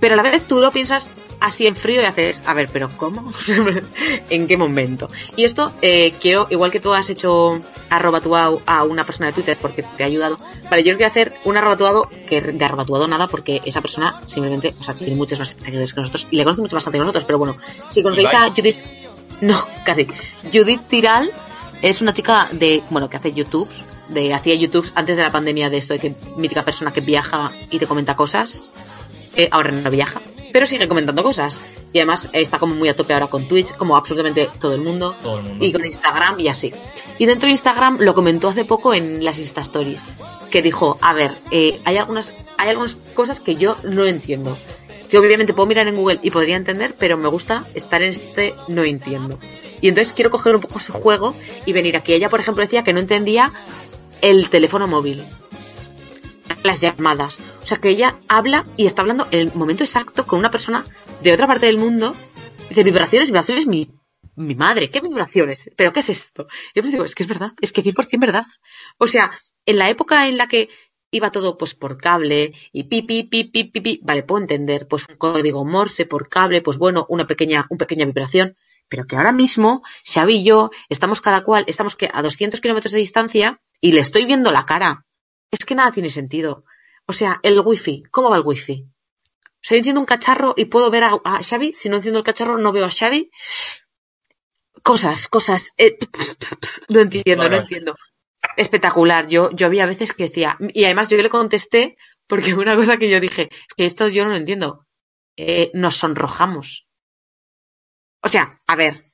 pero 0.00 0.14
a 0.14 0.16
la 0.16 0.22
vez 0.22 0.46
tú 0.46 0.60
lo 0.60 0.70
piensas 0.70 1.10
así 1.42 1.66
en 1.66 1.76
frío 1.76 2.00
y 2.00 2.04
haces, 2.04 2.42
a 2.46 2.54
ver, 2.54 2.68
pero 2.72 2.88
¿cómo? 2.96 3.32
¿En 4.30 4.46
qué 4.46 4.56
momento? 4.56 5.10
Y 5.36 5.44
esto 5.44 5.72
eh, 5.82 6.14
quiero, 6.20 6.46
igual 6.50 6.70
que 6.70 6.80
tú 6.80 6.94
has 6.94 7.10
hecho 7.10 7.60
arrobatuado 7.90 8.62
a 8.64 8.84
una 8.84 9.04
persona 9.04 9.26
de 9.26 9.32
Twitter 9.34 9.58
porque 9.60 9.82
te 9.82 10.02
ha 10.02 10.06
ayudado, 10.06 10.38
vale, 10.70 10.84
yo 10.84 10.96
quiero 10.96 11.08
hacer 11.08 11.32
un 11.44 11.56
arrobatuado 11.56 12.08
que 12.28 12.40
de 12.40 12.64
arrobatuado 12.64 13.08
nada 13.08 13.26
porque 13.26 13.60
esa 13.64 13.80
persona 13.80 14.20
simplemente, 14.24 14.74
o 14.78 14.82
sea, 14.82 14.94
tiene 14.94 15.16
muchos 15.16 15.38
más 15.38 15.50
seguidores 15.50 15.92
que 15.92 16.00
nosotros 16.00 16.26
y 16.30 16.36
le 16.36 16.44
conoce 16.44 16.62
mucho 16.62 16.76
más 16.76 16.84
gente 16.84 16.98
que 16.98 17.04
nosotros, 17.04 17.24
pero 17.24 17.38
bueno, 17.38 17.56
si 17.88 18.02
conocéis 18.02 18.32
a 18.34 18.50
Judith, 18.50 18.76
no, 19.40 19.66
casi, 19.84 20.06
Judith 20.52 20.82
Tiral 20.88 21.30
es 21.82 22.00
una 22.00 22.14
chica 22.14 22.48
de, 22.52 22.82
bueno, 22.90 23.10
que 23.10 23.16
hace 23.16 23.32
YouTube, 23.32 23.68
de 24.08 24.32
hacía 24.32 24.54
YouTube 24.54 24.90
antes 24.94 25.16
de 25.16 25.22
la 25.22 25.32
pandemia 25.32 25.68
de 25.70 25.78
esto 25.78 25.94
de 25.94 25.98
que 25.98 26.14
mítica 26.36 26.64
persona 26.64 26.92
que 26.92 27.00
viaja 27.00 27.50
y 27.70 27.78
te 27.78 27.86
comenta 27.86 28.14
cosas, 28.14 28.62
eh, 29.34 29.48
ahora 29.50 29.72
no 29.72 29.90
viaja, 29.90 30.20
pero 30.52 30.66
sigue 30.66 30.88
comentando 30.88 31.22
cosas. 31.22 31.58
Y 31.92 31.98
además 31.98 32.30
eh, 32.32 32.40
está 32.40 32.58
como 32.58 32.74
muy 32.74 32.88
a 32.88 32.96
tope 32.96 33.14
ahora 33.14 33.26
con 33.26 33.46
Twitch, 33.46 33.74
como 33.74 33.96
absolutamente 33.96 34.48
todo 34.58 34.74
el 34.74 34.82
mundo. 34.82 35.14
Todo 35.22 35.38
el 35.38 35.44
mundo. 35.44 35.64
Y 35.64 35.72
con 35.72 35.84
Instagram 35.84 36.40
y 36.40 36.48
así. 36.48 36.72
Y 37.18 37.26
dentro 37.26 37.46
de 37.46 37.52
Instagram 37.52 37.98
lo 38.00 38.14
comentó 38.14 38.48
hace 38.48 38.64
poco 38.64 38.94
en 38.94 39.24
las 39.24 39.38
Insta 39.38 39.60
Stories. 39.62 40.00
Que 40.50 40.62
dijo, 40.62 40.98
a 41.00 41.14
ver, 41.14 41.32
eh, 41.50 41.80
hay, 41.84 41.96
algunas, 41.96 42.32
hay 42.58 42.70
algunas 42.70 42.94
cosas 43.14 43.40
que 43.40 43.56
yo 43.56 43.76
no 43.84 44.04
entiendo. 44.04 44.56
Que 45.10 45.18
obviamente 45.18 45.52
puedo 45.52 45.66
mirar 45.66 45.88
en 45.88 45.96
Google 45.96 46.20
y 46.22 46.30
podría 46.30 46.56
entender, 46.56 46.94
pero 46.98 47.16
me 47.16 47.28
gusta 47.28 47.64
estar 47.74 48.02
en 48.02 48.10
este 48.10 48.54
no 48.68 48.82
entiendo. 48.82 49.38
Y 49.80 49.88
entonces 49.88 50.12
quiero 50.12 50.30
coger 50.30 50.54
un 50.54 50.60
poco 50.60 50.78
su 50.78 50.92
juego 50.92 51.34
y 51.66 51.72
venir 51.72 51.96
aquí. 51.96 52.14
Ella, 52.14 52.28
por 52.28 52.40
ejemplo, 52.40 52.62
decía 52.62 52.84
que 52.84 52.92
no 52.92 53.00
entendía 53.00 53.52
el 54.22 54.48
teléfono 54.48 54.86
móvil 54.86 55.22
las 56.62 56.80
llamadas. 56.80 57.38
O 57.62 57.66
sea, 57.66 57.78
que 57.78 57.90
ella 57.90 58.18
habla 58.28 58.64
y 58.76 58.86
está 58.86 59.02
hablando 59.02 59.26
en 59.30 59.40
el 59.40 59.54
momento 59.54 59.84
exacto 59.84 60.26
con 60.26 60.38
una 60.38 60.50
persona 60.50 60.84
de 61.22 61.32
otra 61.32 61.46
parte 61.46 61.66
del 61.66 61.78
mundo. 61.78 62.14
De 62.70 62.84
vibraciones, 62.84 63.28
vibraciones, 63.28 63.66
mi, 63.66 63.90
mi 64.36 64.54
madre, 64.54 64.90
¿qué 64.90 65.00
vibraciones? 65.00 65.70
¿Pero 65.76 65.92
qué 65.92 66.00
es 66.00 66.08
esto? 66.08 66.46
Y 66.74 66.78
yo 66.78 66.82
pues 66.82 66.92
digo, 66.92 67.04
es 67.04 67.14
que 67.14 67.22
es 67.22 67.28
verdad, 67.28 67.52
es 67.60 67.72
que 67.72 67.82
100% 67.82 68.18
verdad. 68.18 68.46
O 68.98 69.06
sea, 69.06 69.30
en 69.66 69.78
la 69.78 69.90
época 69.90 70.26
en 70.26 70.38
la 70.38 70.48
que 70.48 70.70
iba 71.10 71.30
todo 71.30 71.58
pues 71.58 71.74
por 71.74 71.98
cable 71.98 72.54
y 72.72 72.84
pi, 72.84 73.02
pi, 73.02 73.24
pi, 73.24 73.44
pi, 73.44 73.64
pi, 73.64 73.80
pi, 73.80 74.00
vale, 74.02 74.22
puedo 74.22 74.40
entender, 74.40 74.88
pues 74.88 75.04
un 75.08 75.16
código 75.16 75.64
Morse 75.64 76.06
por 76.06 76.28
cable, 76.28 76.62
pues 76.62 76.78
bueno, 76.78 77.06
una 77.08 77.26
pequeña, 77.26 77.66
una 77.68 77.78
pequeña 77.78 78.06
vibración. 78.06 78.56
Pero 78.88 79.06
que 79.06 79.16
ahora 79.16 79.32
mismo, 79.32 79.82
Xavi 80.04 80.36
y 80.36 80.44
yo, 80.44 80.70
estamos 80.88 81.20
cada 81.20 81.44
cual, 81.44 81.64
estamos 81.66 81.96
que 81.96 82.10
a 82.12 82.22
200 82.22 82.60
kilómetros 82.60 82.92
de 82.92 82.98
distancia 82.98 83.60
y 83.80 83.92
le 83.92 84.00
estoy 84.00 84.24
viendo 84.24 84.50
la 84.50 84.66
cara. 84.66 85.04
Es 85.52 85.64
que 85.66 85.76
nada 85.76 85.92
tiene 85.92 86.10
sentido. 86.10 86.64
O 87.06 87.12
sea, 87.12 87.38
el 87.44 87.60
wifi, 87.60 88.02
¿cómo 88.10 88.30
va 88.30 88.38
el 88.38 88.42
wifi? 88.44 88.86
O 89.44 89.64
sea, 89.64 89.76
yo 89.76 89.78
enciendo 89.78 90.00
un 90.00 90.06
cacharro 90.06 90.54
y 90.56 90.64
puedo 90.66 90.90
ver 90.90 91.04
a, 91.04 91.12
a 91.24 91.42
Xavi. 91.44 91.74
Si 91.74 91.88
no 91.88 91.96
enciendo 91.96 92.18
el 92.18 92.24
cacharro, 92.24 92.58
no 92.58 92.72
veo 92.72 92.86
a 92.86 92.90
Xavi. 92.90 93.30
Cosas, 94.82 95.28
cosas. 95.28 95.70
eh, 95.78 95.96
no 96.88 97.00
entiendo, 97.00 97.48
no 97.48 97.56
entiendo. 97.56 97.94
Espectacular. 98.56 99.28
Yo, 99.28 99.50
yo 99.52 99.66
había 99.66 99.86
veces 99.86 100.12
que 100.12 100.24
decía. 100.24 100.56
Y 100.74 100.84
además 100.84 101.08
yo 101.08 101.16
le 101.18 101.28
contesté 101.30 101.96
porque 102.26 102.54
una 102.64 102.76
cosa 102.76 102.96
que 102.96 103.10
yo 103.10 103.20
dije, 103.20 103.48
es 103.52 103.74
que 103.76 103.86
esto 103.86 104.08
yo 104.08 104.24
no 104.24 104.30
lo 104.30 104.36
entiendo. 104.36 104.86
Eh, 105.36 105.70
nos 105.74 105.96
sonrojamos. 105.96 106.86
O 108.22 108.28
sea, 108.28 108.60
a 108.66 108.76
ver, 108.76 109.12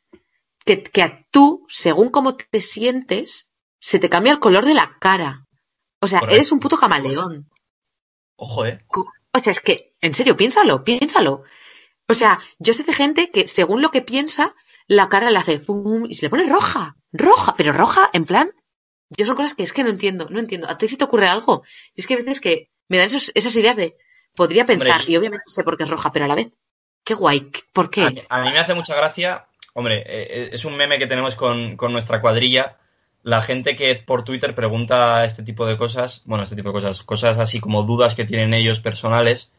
que, 0.65 0.83
que 0.83 1.03
a 1.03 1.27
tú, 1.31 1.67
según 1.69 2.11
cómo 2.11 2.37
te 2.37 2.61
sientes, 2.61 3.49
se 3.81 3.99
te 3.99 4.09
cambia 4.09 4.33
el 4.33 4.41
color 4.41 4.65
de 4.67 4.75
la 4.75 4.97
cara. 5.01 5.48
O 6.01 6.07
sea, 6.07 6.21
Correcto. 6.21 6.37
eres 6.37 6.53
un 6.53 6.61
puto 6.61 6.77
camaleón. 6.77 7.49
Ojo, 8.37 8.67
eh. 8.67 8.85
O 9.33 9.41
sea, 9.41 9.51
es 9.53 9.61
que, 9.61 9.95
en 10.01 10.15
serio, 10.15 10.37
piénsalo, 10.37 10.85
piénsalo. 10.85 11.43
O 12.09 12.15
sea, 12.15 12.39
yo 12.59 12.73
sé 12.73 12.85
de 12.85 12.93
gente 12.93 13.31
que 13.31 13.47
según 13.49 13.83
lo 13.83 13.91
que 13.91 14.03
piensa, 14.03 14.55
la 14.87 15.09
cara 15.09 15.31
le 15.31 15.39
hace 15.39 15.59
fum 15.59 16.07
y 16.09 16.15
se 16.15 16.27
le 16.27 16.31
pone 16.31 16.49
roja, 16.49 16.97
roja, 17.13 17.55
pero 17.57 17.73
roja, 17.73 18.11
en 18.13 18.25
plan. 18.25 18.51
Yo 19.11 19.25
son 19.27 19.37
cosas 19.37 19.55
que 19.55 19.63
es 19.63 19.73
que 19.73 19.85
no 19.85 19.91
entiendo, 19.91 20.29
no 20.31 20.39
entiendo. 20.39 20.69
¿A 20.69 20.77
ti 20.79 20.87
si 20.89 20.97
te 20.97 21.05
ocurre 21.05 21.27
algo? 21.29 21.63
Y 21.95 22.01
es 22.01 22.07
que 22.07 22.15
a 22.15 22.19
veces 22.19 22.41
que 22.41 22.71
me 22.89 22.97
dan 22.99 23.07
esos- 23.07 23.33
esas 23.35 23.55
ideas 23.57 23.77
de 23.77 23.97
podría 24.35 24.65
pensar, 24.67 25.01
Hombre, 25.01 25.13
y 25.13 25.17
obviamente 25.17 25.45
sé 25.51 25.65
por 25.65 25.77
qué 25.77 25.83
es 25.85 25.91
roja, 25.91 26.13
pero 26.13 26.25
a 26.27 26.29
la 26.29 26.35
vez, 26.35 26.49
qué 27.05 27.15
guay, 27.15 27.51
¿por 27.73 27.91
qué? 27.91 28.03
A 28.05 28.11
mí, 28.11 28.23
a 28.29 28.43
mí 28.43 28.51
me 28.53 28.59
hace 28.59 28.75
mucha 28.75 28.95
gracia, 28.95 29.49
hombre, 29.75 30.05
eh, 30.07 30.51
es 30.53 30.65
un 30.65 30.77
meme 30.77 30.99
que 30.99 31.07
tenemos 31.07 31.35
con, 31.35 31.77
con 31.77 31.93
nuestra 31.93 32.21
cuadrilla. 32.21 32.79
La 33.23 33.43
gente 33.43 33.77
que 33.77 33.95
por 33.97 34.25
Twitter 34.25 34.55
pregunta 34.55 35.25
este 35.25 35.43
tipo 35.43 35.67
de 35.67 35.77
cosas, 35.77 36.23
bueno, 36.25 36.45
este 36.45 36.57
tipo 36.57 36.69
de 36.69 36.75
cosas, 36.75 37.03
cosas 37.03 37.39
así 37.39 37.61
como 37.61 37.83
dudas 37.83 38.15
que 38.15 38.25
tienen 38.25 38.55
ellos 38.55 38.81
personales, 38.81 39.53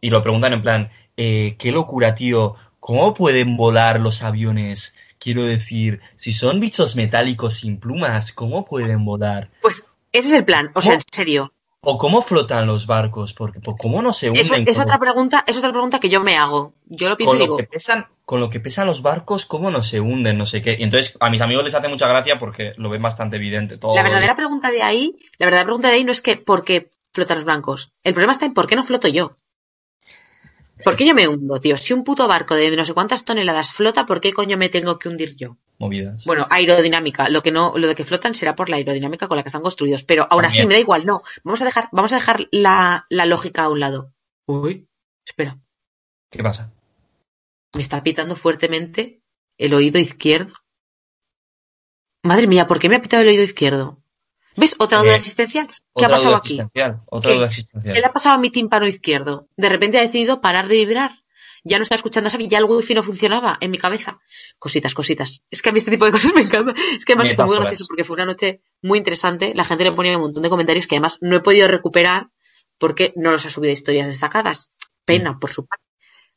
y 0.00 0.10
lo 0.10 0.22
preguntan 0.22 0.52
en 0.52 0.62
plan, 0.62 0.90
eh, 1.16 1.56
qué 1.58 1.72
locura, 1.72 2.14
tío, 2.14 2.54
¿cómo 2.80 3.14
pueden 3.14 3.56
volar 3.56 4.00
los 4.00 4.22
aviones? 4.22 4.94
Quiero 5.18 5.42
decir, 5.42 6.00
si 6.14 6.32
son 6.32 6.60
bichos 6.60 6.96
metálicos 6.96 7.54
sin 7.54 7.78
plumas, 7.78 8.32
¿cómo 8.32 8.64
pueden 8.64 9.04
volar? 9.04 9.50
Pues 9.62 9.84
ese 10.12 10.28
es 10.28 10.34
el 10.34 10.44
plan, 10.44 10.70
o 10.74 10.82
sea, 10.82 10.94
en 10.94 11.00
serio. 11.12 11.52
¿O 11.80 11.96
cómo 11.96 12.22
flotan 12.22 12.66
los 12.66 12.86
barcos? 12.86 13.32
Porque, 13.34 13.60
¿Cómo 13.78 14.02
no 14.02 14.12
se 14.12 14.30
hunden? 14.30 14.66
Es 14.66 14.78
otra 14.78 14.98
pregunta, 14.98 15.44
es 15.46 15.56
otra 15.56 15.70
pregunta 15.70 16.00
que 16.00 16.08
yo 16.08 16.20
me 16.20 16.36
hago. 16.36 16.74
Yo 16.86 17.08
lo 17.08 17.16
pienso 17.16 17.32
con 17.32 17.36
y 17.36 17.38
lo 17.38 17.44
digo, 17.44 17.56
que 17.56 17.64
pesan 17.64 18.06
con 18.24 18.40
lo 18.40 18.50
que 18.50 18.60
pesan 18.60 18.86
los 18.86 19.00
barcos 19.00 19.46
cómo 19.46 19.70
no 19.70 19.82
se 19.82 20.00
hunden 20.00 20.36
no 20.36 20.44
sé 20.44 20.60
qué 20.60 20.76
y 20.78 20.82
entonces 20.82 21.16
a 21.18 21.30
mis 21.30 21.40
amigos 21.40 21.64
les 21.64 21.74
hace 21.74 21.88
mucha 21.88 22.06
gracia 22.06 22.38
porque 22.38 22.72
lo 22.76 22.90
ven 22.90 23.00
bastante 23.00 23.36
evidente 23.36 23.78
todo 23.78 23.94
La 23.94 24.02
verdadera 24.02 24.36
pregunta 24.36 24.70
de 24.70 24.82
ahí, 24.82 25.16
la 25.38 25.46
verdadera 25.46 25.64
pregunta 25.64 25.88
de 25.88 25.94
ahí 25.94 26.04
no 26.04 26.12
es 26.12 26.20
que 26.20 26.36
por 26.36 26.62
qué 26.62 26.90
flotan 27.14 27.38
los 27.38 27.44
blancos. 27.46 27.92
El 28.04 28.12
problema 28.12 28.32
está 28.32 28.44
en 28.44 28.52
por 28.52 28.66
qué 28.66 28.76
no 28.76 28.84
floto 28.84 29.08
yo. 29.08 29.34
¿Por 30.84 30.94
qué 30.96 31.06
yo 31.06 31.14
me 31.14 31.26
hundo, 31.26 31.58
tío? 31.60 31.76
Si 31.76 31.94
un 31.94 32.04
puto 32.04 32.28
barco 32.28 32.54
de 32.54 32.76
no 32.76 32.84
sé 32.84 32.92
cuántas 32.92 33.24
toneladas 33.24 33.72
flota, 33.72 34.04
¿por 34.04 34.20
qué 34.20 34.32
coño 34.32 34.56
me 34.56 34.68
tengo 34.68 34.98
que 34.98 35.08
hundir 35.08 35.34
yo? 35.36 35.56
Movidas 35.78 36.24
Bueno, 36.24 36.46
aerodinámica. 36.50 37.28
Lo 37.28 37.42
que 37.42 37.52
no, 37.52 37.72
lo 37.76 37.86
de 37.86 37.94
que 37.94 38.04
flotan 38.04 38.34
será 38.34 38.54
por 38.56 38.68
la 38.68 38.76
aerodinámica 38.76 39.28
con 39.28 39.36
la 39.36 39.42
que 39.42 39.48
están 39.48 39.62
construidos. 39.62 40.02
Pero 40.04 40.26
aún 40.30 40.44
así 40.44 40.66
me 40.66 40.74
da 40.74 40.80
igual, 40.80 41.06
no. 41.06 41.22
Vamos 41.44 41.62
a 41.62 41.64
dejar, 41.64 41.88
vamos 41.92 42.12
a 42.12 42.16
dejar 42.16 42.46
la, 42.50 43.06
la 43.10 43.26
lógica 43.26 43.64
a 43.64 43.68
un 43.70 43.80
lado. 43.80 44.12
Uy, 44.46 44.88
espera. 45.24 45.58
qué 46.30 46.42
pasa 46.42 46.72
Me 47.74 47.82
está 47.82 48.02
pitando 48.02 48.34
fuertemente 48.36 49.22
el 49.58 49.74
oído 49.74 49.98
izquierdo. 49.98 50.52
Madre 52.24 52.46
mía, 52.46 52.66
¿por 52.66 52.78
qué 52.78 52.88
me 52.88 52.96
ha 52.96 53.02
pitado 53.02 53.22
el 53.22 53.28
oído 53.28 53.44
izquierdo? 53.44 54.02
¿Ves? 54.56 54.74
Otra 54.78 54.98
duda 54.98 55.12
Eh, 55.12 55.16
existencial. 55.16 55.68
¿Qué 55.94 56.04
ha 56.04 56.08
pasado 56.08 56.34
aquí? 56.34 56.58
otra 57.06 57.30
¿Qué? 57.30 57.36
duda 57.36 57.44
¿Qué 57.46 57.50
existencial 57.50 57.94
le 58.00 58.04
ha 58.06 58.12
pasado 58.12 58.34
a 58.34 58.38
mi 58.38 58.50
tímpano 58.50 58.86
izquierdo? 58.86 59.48
De 59.56 59.68
repente 59.68 59.98
ha 59.98 60.02
decidido 60.02 60.40
parar 60.40 60.66
de 60.66 60.74
vibrar. 60.76 61.12
Ya 61.68 61.78
no 61.78 61.82
estaba 61.84 61.96
escuchando 61.96 62.28
a 62.28 62.30
Xavi, 62.30 62.48
ya 62.48 62.58
el 62.58 62.64
wifi 62.64 62.94
no 62.94 63.02
funcionaba 63.02 63.56
en 63.60 63.70
mi 63.70 63.78
cabeza. 63.78 64.18
Cositas, 64.58 64.94
cositas. 64.94 65.42
Es 65.50 65.62
que 65.62 65.68
a 65.68 65.72
mí 65.72 65.78
este 65.78 65.90
tipo 65.90 66.04
de 66.06 66.12
cosas 66.12 66.34
me 66.34 66.40
encanta. 66.42 66.74
Es 66.96 67.04
que 67.04 67.12
además 67.12 67.28
fue 67.36 67.44
muy 67.46 67.54
gracioso 67.66 67.84
porque 67.88 68.04
fue 68.04 68.14
una 68.14 68.26
noche 68.26 68.62
muy 68.82 68.98
interesante. 68.98 69.52
La 69.54 69.64
gente 69.64 69.84
le 69.84 69.92
ponía 69.92 70.16
un 70.16 70.22
montón 70.22 70.42
de 70.42 70.48
comentarios 70.50 70.86
que 70.86 70.96
además 70.96 71.18
no 71.20 71.36
he 71.36 71.40
podido 71.40 71.68
recuperar 71.68 72.28
porque 72.78 73.12
no 73.16 73.30
los 73.30 73.44
ha 73.46 73.50
subido 73.50 73.72
historias 73.72 74.08
destacadas. 74.08 74.70
Pena, 75.04 75.38
por 75.38 75.50
su 75.52 75.66
parte. 75.66 75.84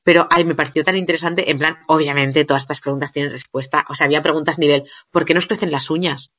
Pero 0.03 0.27
ay, 0.31 0.45
me 0.45 0.55
pareció 0.55 0.83
tan 0.83 0.97
interesante. 0.97 1.49
En 1.51 1.57
plan, 1.59 1.77
obviamente 1.87 2.43
todas 2.45 2.63
estas 2.63 2.79
preguntas 2.81 3.11
tienen 3.11 3.31
respuesta. 3.31 3.85
O 3.89 3.95
sea, 3.95 4.05
había 4.05 4.21
preguntas 4.21 4.57
nivel, 4.59 4.83
¿por 5.11 5.25
qué 5.25 5.33
nos 5.33 5.47
crecen 5.47 5.71
las 5.71 5.89
uñas? 5.89 6.31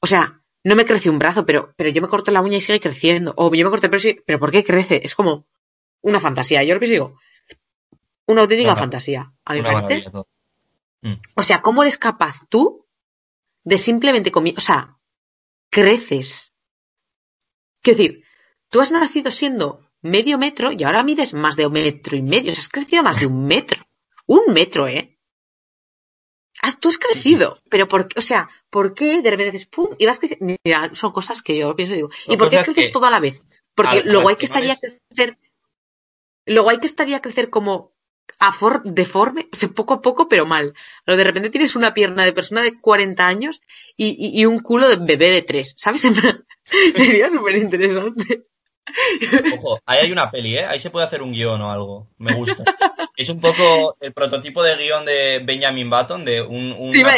O 0.00 0.06
sea, 0.06 0.40
no 0.64 0.76
me 0.76 0.84
crece 0.86 1.10
un 1.10 1.18
brazo, 1.18 1.44
pero, 1.46 1.74
pero 1.76 1.90
yo 1.90 2.00
me 2.02 2.08
corto 2.08 2.30
la 2.30 2.40
uña 2.42 2.58
y 2.58 2.60
sigue 2.60 2.80
creciendo. 2.80 3.34
O 3.36 3.52
yo 3.54 3.64
me 3.64 3.70
corto 3.70 3.86
el 3.86 3.90
pelo 3.90 3.98
y 3.98 4.02
sigue- 4.02 4.22
pero 4.26 4.38
¿por 4.38 4.50
qué 4.52 4.62
crece? 4.64 5.00
Es 5.04 5.14
como 5.14 5.46
una 6.02 6.20
fantasía. 6.20 6.62
Yo 6.62 6.74
lo 6.74 6.80
que 6.80 6.86
digo, 6.86 7.18
una 8.32 8.42
auténtica 8.42 8.72
Una- 8.72 8.80
fantasía. 8.80 9.32
A 9.44 9.54
mi 9.54 9.62
parecer. 9.62 10.04
todo 10.10 10.26
O 11.36 11.42
sea, 11.42 11.62
¿cómo 11.62 11.82
eres 11.82 11.98
capaz 11.98 12.36
tú 12.48 12.86
de 13.64 13.78
simplemente 13.78 14.30
comi- 14.32 14.54
O 14.56 14.60
sea, 14.60 14.98
creces. 15.70 16.54
Quiero 17.82 17.98
decir, 17.98 18.24
tú 18.68 18.80
has 18.80 18.92
nacido 18.92 19.30
siendo 19.30 19.86
medio 20.02 20.38
metro 20.38 20.72
y 20.72 20.82
ahora 20.84 21.02
mides 21.02 21.32
más 21.34 21.56
de 21.56 21.66
un 21.66 21.72
metro 21.72 22.16
y 22.16 22.22
medio. 22.22 22.52
O 22.52 22.54
sea, 22.54 22.62
has 22.62 22.68
crecido 22.68 23.02
más 23.02 23.20
de 23.20 23.26
un 23.26 23.46
metro. 23.46 23.82
Un 24.26 24.52
metro, 24.52 24.86
¿eh? 24.88 25.18
Has- 26.62 26.78
tú 26.78 26.90
has 26.90 26.98
crecido, 26.98 27.58
pero 27.70 27.88
¿por? 27.88 28.08
O 28.16 28.20
sea, 28.20 28.48
¿por 28.68 28.92
qué 28.92 29.22
de 29.22 29.30
repente 29.30 29.52
dices, 29.52 29.68
pum, 29.68 29.88
y 29.98 30.04
vas 30.06 30.18
creciendo? 30.18 30.56
Mira, 30.64 30.90
son 30.94 31.12
cosas 31.12 31.42
que 31.42 31.56
yo 31.56 31.74
pienso 31.74 31.94
y 31.94 31.96
digo, 31.96 32.10
Son 32.12 32.34
¿y 32.34 32.36
por 32.36 32.50
qué 32.50 32.56
creces 32.56 32.74
que- 32.74 32.88
todo 32.92 33.06
a 33.06 33.10
la 33.10 33.20
vez? 33.20 33.42
Porque 33.74 33.98
a- 33.98 34.00
a 34.00 34.04
lo 34.04 34.12
las 34.14 34.22
guay 34.24 34.36
que 34.36 34.46
no 34.46 34.54
estaría 34.54 34.76
crecer, 34.76 35.38
lo 36.46 36.62
guay 36.64 36.78
que 36.78 36.86
estaría 36.86 37.22
crecer 37.22 37.48
como 37.48 37.92
afor, 38.40 38.82
deforme, 38.82 39.48
o 39.52 39.56
sea, 39.56 39.68
poco 39.68 39.94
a 39.94 40.00
poco, 40.02 40.28
pero 40.28 40.46
mal. 40.46 40.74
Pero 41.04 41.16
de 41.16 41.24
repente 41.24 41.50
tienes 41.50 41.76
una 41.76 41.94
pierna 41.94 42.24
de 42.24 42.32
persona 42.32 42.62
de 42.62 42.80
40 42.80 43.26
años 43.26 43.60
y, 43.96 44.08
y- 44.18 44.40
y 44.40 44.46
un 44.46 44.60
culo 44.60 44.88
de 44.88 44.96
bebé 44.96 45.30
de 45.30 45.42
3, 45.42 45.74
¿sabes? 45.76 46.02
Sería 46.94 47.30
súper 47.30 47.56
interesante. 47.56 48.42
Ojo, 49.54 49.80
ahí 49.86 49.98
hay 50.00 50.12
una 50.12 50.30
peli, 50.30 50.56
¿eh? 50.56 50.64
Ahí 50.64 50.80
se 50.80 50.90
puede 50.90 51.06
hacer 51.06 51.22
un 51.22 51.32
guion 51.32 51.60
o 51.60 51.70
algo. 51.70 52.08
Me 52.18 52.34
gusta. 52.34 52.64
Es 53.16 53.28
un 53.28 53.38
poco 53.40 53.96
el 54.00 54.14
prototipo 54.14 54.62
de 54.62 54.76
guion 54.76 55.04
de 55.04 55.42
Benjamin 55.44 55.90
Button, 55.90 56.24
de 56.24 56.40
un, 56.40 56.72
a 57.04 57.16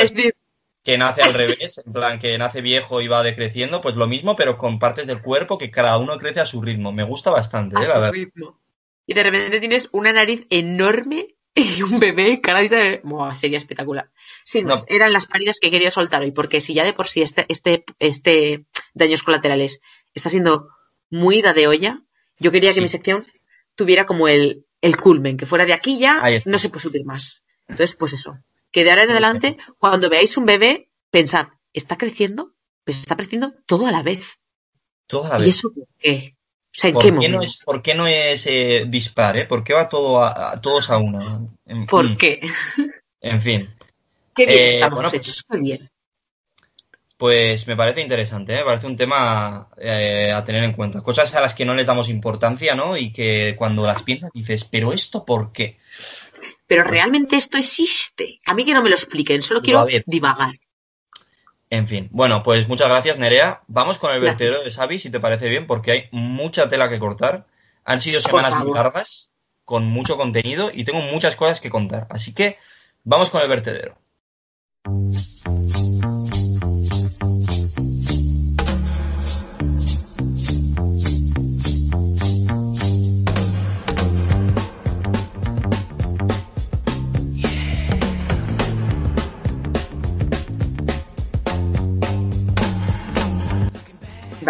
que 0.83 0.99
nace 0.99 1.23
al 1.23 1.33
revés, 1.33 1.81
en 1.87 1.93
plan 1.93 2.19
que 2.19 2.37
nace 2.39 2.61
viejo 2.61 3.01
y 3.01 3.07
va 3.07 3.23
decreciendo, 3.23 3.81
pues 3.81 3.95
lo 3.95 4.09
mismo, 4.09 4.35
pero 4.35 4.59
con 4.59 4.81
partes 4.81 5.07
del 5.07 5.23
cuerpo 5.23 5.59
que 5.59 5.71
cada 5.71 5.97
uno 5.99 6.19
crece 6.19 6.41
a 6.41 6.47
su 6.47 6.61
ritmo. 6.61 6.93
Me 6.93 7.05
gusta 7.05 7.31
bastante, 7.31 7.77
a 7.77 7.83
¿eh? 7.83 7.85
su 7.85 7.91
La 7.93 7.99
verdad. 8.01 8.13
ritmo. 8.13 8.59
Y 9.07 9.15
de 9.15 9.23
repente 9.23 9.61
tienes 9.61 9.89
una 9.93 10.13
nariz 10.13 10.47
enorme 10.51 11.35
y 11.55 11.83
un 11.83 11.99
bebé 11.99 12.41
caradita 12.41 12.77
de... 12.79 13.01
Buah, 13.05 13.35
sería 13.35 13.59
espectacular. 13.59 14.11
Sí, 14.45 14.63
No. 14.63 14.75
más, 14.77 14.85
eran 14.89 15.13
las 15.13 15.27
paridas 15.27 15.59
que 15.61 15.71
quería 15.71 15.91
soltar 15.91 16.23
hoy, 16.23 16.33
porque 16.33 16.61
si 16.61 16.73
ya 16.75 16.85
de 16.85 16.93
por 16.93 17.09
sí 17.09 17.23
este, 17.23 17.45
este, 17.49 17.85
este 17.99 18.65
daños 18.95 19.23
colaterales 19.23 19.81
está 20.15 20.29
siendo 20.31 20.69
muy 21.11 21.39
ida 21.39 21.53
de 21.53 21.67
olla, 21.69 22.03
yo 22.39 22.53
quería 22.53 22.73
que 22.75 22.81
mi 22.81 22.89
sección 22.89 23.25
tuviera 23.75 24.07
como 24.07 24.29
el, 24.29 24.67
el 24.81 24.97
culmen, 24.97 25.37
que 25.37 25.47
fuera 25.47 25.65
de 25.67 25.73
aquí 25.75 25.99
ya 25.99 26.23
no 26.47 26.59
se 26.59 26.69
puede 26.69 26.83
subir 26.83 27.05
más. 27.05 27.43
Entonces, 27.69 27.97
pues 27.97 28.13
eso. 28.15 28.39
Que 28.71 28.85
de 28.85 28.91
ahora 28.91 29.03
en 29.05 29.11
adelante, 29.11 29.57
cuando 29.79 30.09
veáis 30.09 30.37
un 30.39 30.47
bebé, 30.47 30.91
pensad, 31.11 31.49
¿está 31.75 31.99
creciendo? 31.99 32.55
Pues 32.85 32.99
está 32.99 33.17
creciendo 33.17 33.53
todo 33.67 33.87
a 33.87 33.93
la 33.93 34.03
vez. 34.03 34.39
Toda 35.07 35.39
la 35.39 35.45
¿Y 35.45 35.49
vez. 35.49 35.57
eso 35.57 35.71
por 35.75 35.87
qué? 35.99 36.37
O 36.75 36.81
sea, 36.81 36.89
¿en 36.89 36.95
¿Por 36.95 37.19
qué 37.21 37.29
no 37.29 37.43
es, 37.43 37.57
¿Por 37.65 37.83
qué 37.83 37.95
no 37.95 38.07
es 38.07 38.47
eh, 38.47 38.85
dispar, 38.89 39.37
eh? 39.37 39.45
¿Por 39.47 39.63
qué 39.63 39.75
va 39.75 39.89
todo 39.89 40.23
a, 40.23 40.53
a- 40.53 40.61
todos 40.61 40.89
a 40.91 40.99
una? 40.99 41.41
En, 41.67 41.87
¿Por 41.87 42.17
qué? 42.17 42.41
en 43.21 43.43
fin. 43.43 43.75
Qué 44.35 44.47
bien 44.47 44.59
Eh, 44.59 44.69
estamos 44.71 44.95
bueno, 44.97 45.11
pues- 45.11 45.21
hechos, 45.23 45.45
qué 45.51 45.59
bien. 45.59 45.91
Pues 47.19 47.69
me 47.69 47.77
parece 47.77 48.01
interesante, 48.01 48.55
¿eh? 48.55 48.57
me 48.59 48.65
parece 48.65 48.87
un 48.89 48.97
tema 48.97 49.69
eh, 49.79 50.33
a 50.35 50.43
tener 50.45 50.65
en 50.65 50.73
cuenta. 50.73 51.03
Cosas 51.03 51.33
a 51.37 51.41
las 51.41 51.55
que 51.55 51.65
no 51.65 51.75
les 51.75 51.87
damos 51.87 52.09
importancia, 52.09 52.75
¿no? 52.75 52.97
Y 52.97 53.13
que 53.13 53.55
cuando 53.57 53.87
las 53.87 54.03
piensas 54.03 54.31
dices, 54.33 54.65
¿pero 54.65 54.93
esto 54.93 55.25
por 55.25 55.53
qué? 55.53 55.79
Pero 56.67 56.83
realmente 56.83 57.37
esto 57.37 57.59
existe. 57.59 58.41
A 58.45 58.55
mí 58.55 58.65
que 58.65 58.75
no 58.75 58.83
me 58.83 58.89
lo 58.89 58.97
expliquen, 58.97 59.41
solo 59.43 59.61
quiero 59.61 59.87
divagar. 60.07 60.55
En 61.73 61.89
fin, 61.89 62.11
bueno, 62.13 62.43
pues 62.43 62.69
muchas 62.69 62.91
gracias, 62.91 63.17
Nerea. 63.17 63.63
Vamos 63.67 63.97
con 63.97 64.13
el 64.13 64.21
Gracias. 64.21 64.39
vertedero 64.39 64.63
de 64.63 64.71
Xavi, 64.71 64.99
si 64.99 65.09
te 65.09 65.21
parece 65.21 65.49
bien, 65.49 65.67
porque 65.67 65.91
hay 65.91 66.09
mucha 66.13 66.69
tela 66.69 66.91
que 66.91 66.99
cortar. 66.99 67.47
Han 67.87 67.99
sido 67.99 68.21
semanas 68.21 68.63
muy 68.63 68.75
largas, 68.75 69.31
con 69.65 69.87
mucho 69.87 70.19
contenido, 70.19 70.71
y 70.71 70.85
tengo 70.85 71.01
muchas 71.01 71.35
cosas 71.35 71.63
que 71.63 71.71
contar. 71.71 72.09
Así 72.11 72.35
que 72.35 72.59
vamos 73.05 73.31
con 73.31 73.41
el 73.41 73.49
vertedero. 73.49 73.97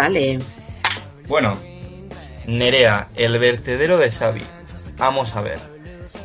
Vale. 0.03 0.39
Bueno, 1.27 1.57
Nerea, 2.47 3.07
el 3.15 3.37
vertedero 3.39 3.97
de 3.97 4.11
Xavi. 4.11 4.43
Vamos 4.97 5.35
a 5.35 5.41
ver. 5.41 5.59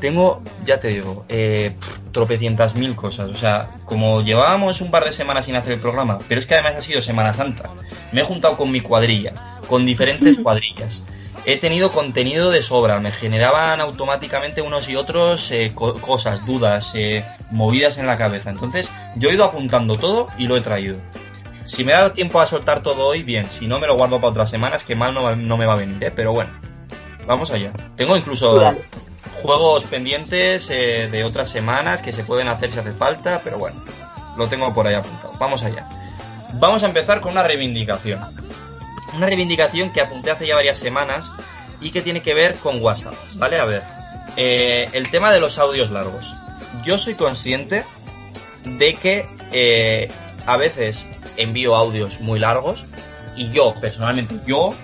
Tengo, 0.01 0.43
ya 0.65 0.79
te 0.79 0.89
digo, 0.89 1.25
eh, 1.29 1.73
tropecientas 2.13 2.75
mil 2.75 2.95
cosas. 2.95 3.31
O 3.31 3.37
sea, 3.37 3.69
como 3.85 4.23
llevábamos 4.23 4.81
un 4.81 4.91
par 4.91 5.05
de 5.05 5.13
semanas 5.13 5.47
sin 5.47 5.57
hacer 5.57 5.73
el 5.75 5.81
programa, 5.81 6.19
pero 6.29 6.39
es 6.41 6.47
que 6.47 6.55
además 6.55 6.75
ha 6.77 6.81
sido 6.81 7.03
Semana 7.03 7.33
Santa. 7.35 7.71
Me 8.13 8.21
he 8.21 8.25
juntado 8.25 8.57
con 8.57 8.71
mi 8.71 8.81
cuadrilla, 8.81 9.33
con 9.69 9.87
diferentes 9.87 10.39
cuadrillas. 10.43 11.05
He 11.47 11.57
tenido 11.57 11.91
contenido 11.93 12.51
de 12.51 12.63
sobra, 12.63 13.01
me 13.01 13.11
generaban 13.13 13.81
automáticamente 13.81 14.61
unos 14.61 14.89
y 14.89 14.97
otros 14.97 15.51
eh, 15.53 15.73
co- 15.75 15.95
cosas, 15.95 16.45
dudas, 16.45 16.93
eh, 16.95 17.25
movidas 17.51 17.97
en 17.99 18.07
la 18.07 18.19
cabeza. 18.19 18.51
Entonces, 18.51 18.91
yo 19.17 19.31
he 19.31 19.35
ido 19.35 19.45
apuntando 19.45 19.95
todo 19.97 20.27
y 20.37 20.47
lo 20.47 20.57
he 20.57 20.61
traído. 20.61 20.97
Si 21.69 21.85
me 21.85 21.93
da 21.93 22.15
tiempo 22.15 22.41
a 22.41 22.47
soltar 22.47 22.83
todo 22.83 23.07
hoy, 23.07 23.23
bien. 23.23 23.47
Si 23.51 23.67
no, 23.67 23.79
me 23.79 23.87
lo 23.87 23.95
guardo 23.95 24.17
para 24.17 24.31
otras 24.31 24.49
semanas, 24.49 24.85
que 24.85 24.97
mal 24.97 25.13
no, 25.13 25.37
no 25.37 25.57
me 25.59 25.67
va 25.67 25.75
a 25.75 25.77
venir, 25.77 26.03
¿eh? 26.03 26.11
Pero 26.11 26.33
bueno, 26.33 26.51
vamos 27.27 27.51
allá. 27.51 27.73
Tengo 27.95 28.17
incluso 28.17 28.59
Dale. 28.59 28.83
juegos 29.43 29.85
pendientes 29.85 30.71
eh, 30.71 31.09
de 31.13 31.25
otras 31.25 31.51
semanas 31.51 32.01
que 32.01 32.11
se 32.11 32.25
pueden 32.25 32.49
hacer 32.49 32.73
si 32.73 32.79
hace 32.79 32.93
falta, 32.93 33.43
pero 33.45 33.59
bueno, 33.59 33.77
lo 34.39 34.49
tengo 34.49 34.73
por 34.73 34.87
ahí 34.87 34.95
apuntado. 34.95 35.35
Vamos 35.39 35.63
allá. 35.63 35.87
Vamos 36.55 36.83
a 36.85 36.87
empezar 36.87 37.21
con 37.21 37.33
una 37.33 37.43
reivindicación. 37.43 38.19
Una 39.15 39.27
reivindicación 39.27 39.93
que 39.93 40.01
apunté 40.01 40.31
hace 40.31 40.47
ya 40.47 40.55
varias 40.55 40.79
semanas 40.79 41.31
y 41.83 41.91
que 41.91 42.01
tiene 42.01 42.23
que 42.23 42.33
ver 42.33 42.55
con 42.57 42.83
WhatsApp, 42.83 43.15
¿vale? 43.35 43.59
A 43.61 43.67
ver, 43.67 43.83
eh, 44.39 44.89
el 44.95 45.11
tema 45.11 45.33
de 45.33 45.41
los 45.41 45.59
audios 45.59 45.91
largos. 45.91 46.35
Yo 46.83 46.97
soy 46.97 47.15
consciente 47.15 47.85
de 48.65 48.95
que 48.95 49.27
eh, 49.53 50.09
a 50.47 50.57
veces 50.57 51.07
envío 51.39 51.75
audios 51.75 52.21
muy 52.21 52.39
largos 52.39 52.85
y 53.37 53.51
yo, 53.53 53.75
personalmente, 53.81 54.37
yo, 54.47 54.75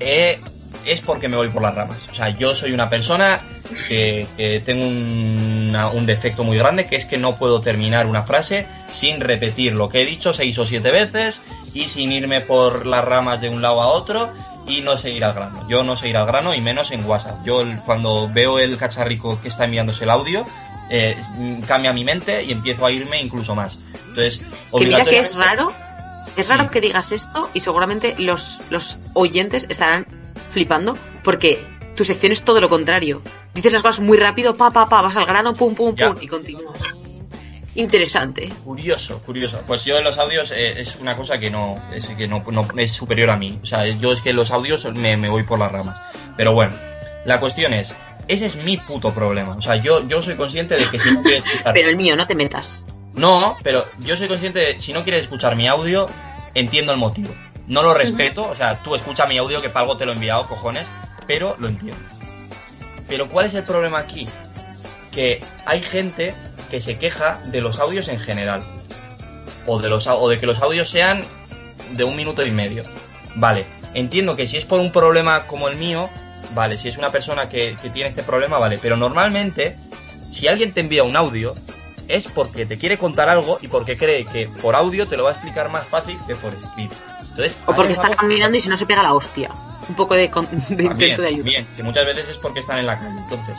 eh, 0.00 0.38
es 0.86 1.00
porque 1.00 1.28
me 1.28 1.36
voy 1.36 1.48
por 1.48 1.62
las 1.62 1.74
ramas. 1.74 1.98
O 2.10 2.14
sea, 2.14 2.30
yo 2.30 2.54
soy 2.54 2.72
una 2.72 2.88
persona 2.88 3.40
que, 3.88 4.62
tengo 4.64 4.84
un, 4.86 6.06
defecto 6.06 6.44
muy 6.44 6.56
grande, 6.56 6.86
que 6.86 6.96
es 6.96 7.04
que 7.04 7.18
no 7.18 7.36
puedo 7.36 7.60
terminar 7.60 8.06
una 8.06 8.22
frase 8.22 8.66
sin 8.88 9.20
repetir 9.20 9.72
lo 9.72 9.88
que 9.88 10.02
he 10.02 10.06
dicho 10.06 10.32
seis 10.32 10.56
o 10.58 10.64
siete 10.64 10.90
veces 10.90 11.42
y 11.74 11.88
sin 11.88 12.12
irme 12.12 12.40
por 12.40 12.86
las 12.86 13.04
ramas 13.04 13.40
de 13.40 13.48
un 13.48 13.60
lado 13.60 13.82
a 13.82 13.88
otro 13.88 14.28
y 14.68 14.80
no 14.82 14.96
seguir 14.96 15.24
al 15.24 15.34
grano. 15.34 15.66
Yo 15.68 15.82
no 15.82 15.96
seguir 15.96 16.16
al 16.16 16.26
grano 16.26 16.54
y 16.54 16.60
menos 16.60 16.92
en 16.92 17.04
WhatsApp. 17.04 17.44
Yo 17.44 17.64
cuando 17.84 18.30
veo 18.32 18.58
el 18.60 18.76
cacharrico 18.78 19.40
que 19.40 19.48
está 19.48 19.64
enviándose 19.64 20.04
el 20.04 20.10
audio, 20.10 20.44
eh, 20.88 21.16
cambia 21.66 21.92
mi 21.92 22.04
mente 22.04 22.44
y 22.44 22.52
empiezo 22.52 22.86
a 22.86 22.92
irme 22.92 23.20
incluso 23.20 23.54
más. 23.56 23.80
Entonces, 24.16 24.42
Que 24.76 24.86
mira 24.86 25.04
que 25.04 25.18
es 25.18 25.36
raro, 25.36 25.70
es 26.36 26.48
raro 26.48 26.64
Sí. 26.64 26.68
que 26.70 26.80
digas 26.80 27.12
esto 27.12 27.50
y 27.54 27.60
seguramente 27.60 28.14
los, 28.18 28.60
los 28.70 28.98
oyentes 29.14 29.66
estarán 29.68 30.06
flipando 30.50 30.96
porque 31.22 31.64
tu 31.94 32.04
sección 32.04 32.32
es 32.32 32.42
todo 32.42 32.60
lo 32.60 32.68
contrario. 32.68 33.22
Dices 33.54 33.72
las 33.72 33.82
cosas 33.82 34.00
muy 34.00 34.18
rápido, 34.18 34.56
pa, 34.56 34.70
pa, 34.70 34.88
pa, 34.88 35.02
vas 35.02 35.16
al 35.16 35.26
grano, 35.26 35.54
pum, 35.54 35.74
pum, 35.74 35.94
Ya. 35.94 36.12
pum, 36.12 36.18
y 36.22 36.26
continúas. 36.28 36.78
Interesante. 37.74 38.48
Curioso, 38.64 39.20
curioso. 39.20 39.60
Pues 39.66 39.84
yo 39.84 39.98
en 39.98 40.04
los 40.04 40.16
audios 40.18 40.50
eh, 40.50 40.80
es 40.80 40.96
una 40.96 41.14
cosa 41.14 41.36
que 41.36 41.50
no 41.50 41.78
es 41.94 42.06
que 42.08 42.26
no, 42.26 42.42
no- 42.50 42.66
es 42.78 42.92
superior 42.92 43.28
a 43.30 43.36
mí. 43.36 43.58
O 43.62 43.66
sea, 43.66 43.86
yo 43.86 44.12
es 44.12 44.22
que 44.22 44.30
en 44.30 44.36
los 44.36 44.50
audios 44.50 44.86
me, 44.94 45.16
me 45.18 45.28
voy 45.28 45.42
por 45.42 45.58
las 45.58 45.70
ramas. 45.70 46.00
Pero 46.38 46.54
bueno, 46.54 46.72
la 47.26 47.38
cuestión 47.38 47.74
es, 47.74 47.94
ese 48.28 48.46
es 48.46 48.56
mi 48.56 48.78
puto 48.78 49.12
problema. 49.12 49.54
O 49.56 49.60
sea, 49.60 49.76
yo, 49.76 50.06
yo 50.08 50.22
soy 50.22 50.36
consciente 50.36 50.76
de 50.76 50.86
que 50.88 50.98
si 50.98 51.12
no 51.12 51.22
quieres 51.22 51.44
escuchar... 51.52 51.74
Pero 51.74 51.90
el 51.90 51.96
mío, 51.96 52.16
no 52.16 52.26
te 52.26 52.34
metas. 52.34 52.86
No, 53.16 53.56
pero 53.62 53.84
yo 53.98 54.14
soy 54.14 54.28
consciente 54.28 54.58
de 54.58 54.80
si 54.80 54.92
no 54.92 55.02
quieres 55.02 55.22
escuchar 55.22 55.56
mi 55.56 55.66
audio, 55.66 56.06
entiendo 56.54 56.92
el 56.92 56.98
motivo. 56.98 57.34
No 57.66 57.82
lo 57.82 57.94
respeto, 57.94 58.46
o 58.46 58.54
sea, 58.54 58.76
tú 58.82 58.94
escucha 58.94 59.26
mi 59.26 59.38
audio 59.38 59.60
que 59.60 59.70
para 59.70 59.80
algo 59.80 59.96
te 59.96 60.04
lo 60.04 60.12
he 60.12 60.14
enviado, 60.14 60.46
cojones, 60.46 60.86
pero 61.26 61.56
lo 61.58 61.68
entiendo. 61.68 62.00
Pero 63.08 63.26
¿cuál 63.28 63.46
es 63.46 63.54
el 63.54 63.64
problema 63.64 63.98
aquí? 63.98 64.28
Que 65.12 65.42
hay 65.64 65.80
gente 65.80 66.34
que 66.70 66.80
se 66.80 66.98
queja 66.98 67.40
de 67.46 67.62
los 67.62 67.80
audios 67.80 68.08
en 68.08 68.18
general. 68.18 68.62
O 69.66 69.80
de, 69.80 69.88
los, 69.88 70.06
o 70.06 70.28
de 70.28 70.38
que 70.38 70.46
los 70.46 70.60
audios 70.60 70.88
sean 70.88 71.24
de 71.92 72.04
un 72.04 72.16
minuto 72.16 72.44
y 72.44 72.50
medio. 72.50 72.84
Vale, 73.34 73.64
entiendo 73.94 74.36
que 74.36 74.46
si 74.46 74.58
es 74.58 74.64
por 74.66 74.78
un 74.78 74.92
problema 74.92 75.46
como 75.46 75.68
el 75.68 75.76
mío, 75.76 76.08
vale, 76.54 76.78
si 76.78 76.88
es 76.88 76.98
una 76.98 77.10
persona 77.10 77.48
que, 77.48 77.76
que 77.80 77.90
tiene 77.90 78.10
este 78.10 78.22
problema, 78.22 78.58
vale, 78.58 78.78
pero 78.80 78.96
normalmente, 78.96 79.76
si 80.30 80.46
alguien 80.46 80.72
te 80.72 80.80
envía 80.80 81.02
un 81.02 81.16
audio, 81.16 81.54
es 82.08 82.24
porque 82.26 82.66
te 82.66 82.78
quiere 82.78 82.98
contar 82.98 83.28
algo 83.28 83.58
y 83.62 83.68
porque 83.68 83.96
cree 83.96 84.24
que 84.24 84.48
por 84.62 84.74
audio 84.74 85.06
te 85.08 85.16
lo 85.16 85.24
va 85.24 85.30
a 85.30 85.32
explicar 85.32 85.70
más 85.70 85.86
fácil 85.86 86.18
que 86.26 86.34
por 86.36 86.52
escrito. 86.54 86.94
Entonces, 87.20 87.58
O 87.62 87.66
porque 87.66 87.80
haz 87.82 87.86
el 87.86 87.92
está 87.92 88.02
favor- 88.04 88.16
caminando 88.16 88.56
y 88.56 88.60
si 88.60 88.68
no 88.68 88.76
se 88.76 88.86
pega 88.86 89.02
la 89.02 89.12
hostia. 89.14 89.50
Un 89.88 89.94
poco 89.94 90.14
de, 90.14 90.30
con- 90.30 90.46
de 90.50 90.58
También, 90.58 90.92
intento 90.92 91.22
de 91.22 91.28
ayuda. 91.28 91.44
bien, 91.44 91.66
que 91.76 91.82
muchas 91.82 92.04
veces 92.06 92.28
es 92.30 92.36
porque 92.38 92.60
están 92.60 92.78
en 92.78 92.86
la 92.86 92.98
calle. 92.98 93.18
Entonces, 93.18 93.58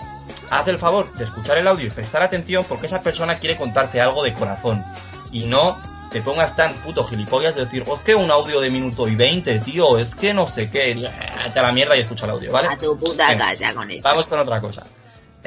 haz 0.49 0.68
el 0.68 0.78
favor 0.78 1.11
de 1.14 1.24
escuchar 1.26 1.57
el 1.57 1.68
audio 1.68 1.86
y 1.88 1.90
prestar 1.90 2.22
atención 2.24 2.64
porque 2.68 2.88
esa 2.88 3.02
persona 3.02 3.36
quiere 3.36 3.56
contarte 3.56 4.02
algo 4.02 4.24
de 4.24 4.34
corazón 4.34 4.84
y 5.32 5.45
no 5.45 5.78
te 6.11 6.22
pongas 6.22 6.56
tan 6.56 6.74
puto 6.74 7.06
gilipollas 7.06 7.53
de 7.56 7.65
decir, 7.65 7.84
"Oh, 7.86 7.94
es 7.94 7.99
que 8.02 8.15
un 8.15 8.32
audio 8.32 8.60
de 8.61 8.69
minuto 8.72 9.07
y 9.07 9.15
veinte, 9.15 9.60
tío, 9.60 9.98
es 9.99 10.15
que 10.15 10.34
no 10.34 10.48
sé 10.48 10.69
qué, 10.72 10.91
y, 10.91 11.06
eh, 11.06 11.11
te 11.53 11.60
a 11.60 11.64
la 11.64 11.72
mierda 11.74 11.95
y 11.98 11.99
escucha 12.02 12.26
el 12.26 12.32
audio, 12.32 12.52
¿vale? 12.52 12.69
A 12.69 12.78
tu 12.78 12.98
puta 12.98 13.28
Venga. 13.28 13.53
casa 13.56 13.74
con 13.74 13.91
eso. 13.91 14.02
Vamos 14.03 14.26
con 14.28 14.40
otra 14.40 14.60
cosa. 14.61 14.84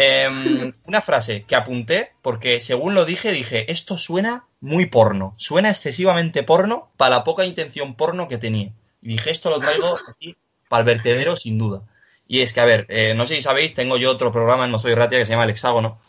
Em, 0.02 0.72
una 0.86 1.02
frase 1.02 1.44
que 1.44 1.54
apunté 1.54 2.12
porque 2.22 2.62
según 2.62 2.94
lo 2.94 3.04
dije, 3.04 3.32
dije, 3.32 3.70
esto 3.70 3.98
suena 3.98 4.46
muy 4.58 4.86
porno, 4.86 5.34
suena 5.36 5.68
excesivamente 5.68 6.42
porno 6.42 6.90
para 6.96 7.16
la 7.16 7.24
poca 7.24 7.44
intención 7.44 7.94
porno 7.94 8.26
que 8.26 8.38
tenía. 8.38 8.72
Y 9.02 9.08
dije, 9.08 9.30
esto 9.30 9.50
lo 9.50 9.58
traigo 9.58 9.98
aquí 10.08 10.38
para 10.70 10.80
el 10.80 10.86
vertedero 10.86 11.36
sin 11.36 11.58
duda. 11.58 11.82
Y 12.26 12.40
es 12.40 12.54
que, 12.54 12.62
a 12.62 12.64
ver, 12.64 12.86
eh, 12.88 13.12
no 13.14 13.26
sé 13.26 13.34
si 13.34 13.42
sabéis, 13.42 13.74
tengo 13.74 13.98
yo 13.98 14.10
otro 14.10 14.32
programa 14.32 14.64
en 14.64 14.70
No 14.70 14.78
Soy 14.78 14.94
Ratia 14.94 15.18
que 15.18 15.26
se 15.26 15.32
llama 15.32 15.44
El 15.44 15.50
Hexágono. 15.50 16.00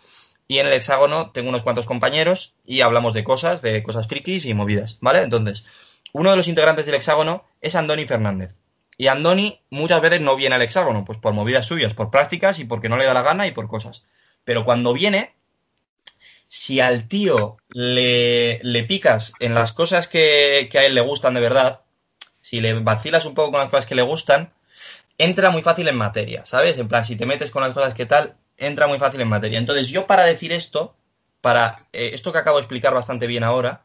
Y 0.48 0.60
en 0.60 0.68
el 0.68 0.74
Hexágono 0.74 1.32
tengo 1.32 1.50
unos 1.50 1.62
cuantos 1.62 1.86
compañeros 1.86 2.56
y 2.66 2.80
hablamos 2.80 3.14
de 3.14 3.26
cosas, 3.26 3.62
de 3.62 3.84
cosas 3.84 4.08
frikis 4.08 4.46
y 4.46 4.54
movidas, 4.54 5.00
¿vale? 5.02 5.22
Entonces, 5.22 5.66
uno 6.14 6.30
de 6.30 6.38
los 6.38 6.48
integrantes 6.48 6.86
del 6.86 6.96
Hexágono 6.96 7.44
es 7.60 7.76
Andoni 7.76 8.06
Fernández. 8.06 8.62
Y 8.98 9.08
Andoni 9.08 9.62
muchas 9.70 10.02
veces 10.02 10.22
no 10.22 10.36
viene 10.36 10.56
al 10.56 10.62
hexágono, 10.62 11.06
pues 11.06 11.18
por 11.18 11.34
movidas 11.34 11.66
suyas, 11.66 11.94
por 11.94 12.12
prácticas 12.12 12.60
y 12.60 12.66
porque 12.66 12.90
no 12.90 12.98
le 12.98 13.06
da 13.06 13.14
la 13.14 13.24
gana 13.24 13.48
y 13.48 13.52
por 13.52 13.68
cosas. 13.68 14.06
Pero 14.44 14.66
cuando 14.66 14.94
viene, 14.94 15.36
si 16.48 16.80
al 16.80 17.08
tío 17.08 17.58
le, 17.70 18.60
le 18.64 18.84
picas 18.84 19.34
en 19.40 19.56
las 19.56 19.74
cosas 19.74 20.08
que, 20.08 20.68
que 20.72 20.80
a 20.80 20.86
él 20.86 20.96
le 20.96 21.02
gustan 21.02 21.34
de 21.34 21.40
verdad, 21.40 21.82
si 22.40 22.62
le 22.62 22.74
vacilas 22.74 23.26
un 23.26 23.34
poco 23.34 23.52
con 23.52 23.60
las 23.60 23.70
cosas 23.70 23.86
que 23.86 23.96
le 23.96 24.02
gustan, 24.02 24.54
entra 25.18 25.52
muy 25.52 25.62
fácil 25.62 25.88
en 25.88 25.96
materia, 25.96 26.46
¿sabes? 26.46 26.78
En 26.78 26.88
plan, 26.88 27.06
si 27.06 27.16
te 27.16 27.26
metes 27.26 27.52
con 27.52 27.64
las 27.64 27.74
cosas 27.74 27.94
que 27.94 28.06
tal, 28.06 28.36
entra 28.58 28.88
muy 28.88 29.00
fácil 29.00 29.22
en 29.22 29.30
materia. 29.30 29.60
Entonces, 29.60 29.88
yo 29.88 30.08
para 30.08 30.24
decir 30.26 30.52
esto, 30.52 30.96
para 31.42 31.88
eh, 31.94 32.12
esto 32.14 32.32
que 32.32 32.40
acabo 32.40 32.58
de 32.58 32.64
explicar 32.64 32.94
bastante 32.94 33.28
bien 33.28 33.44
ahora, 33.44 33.84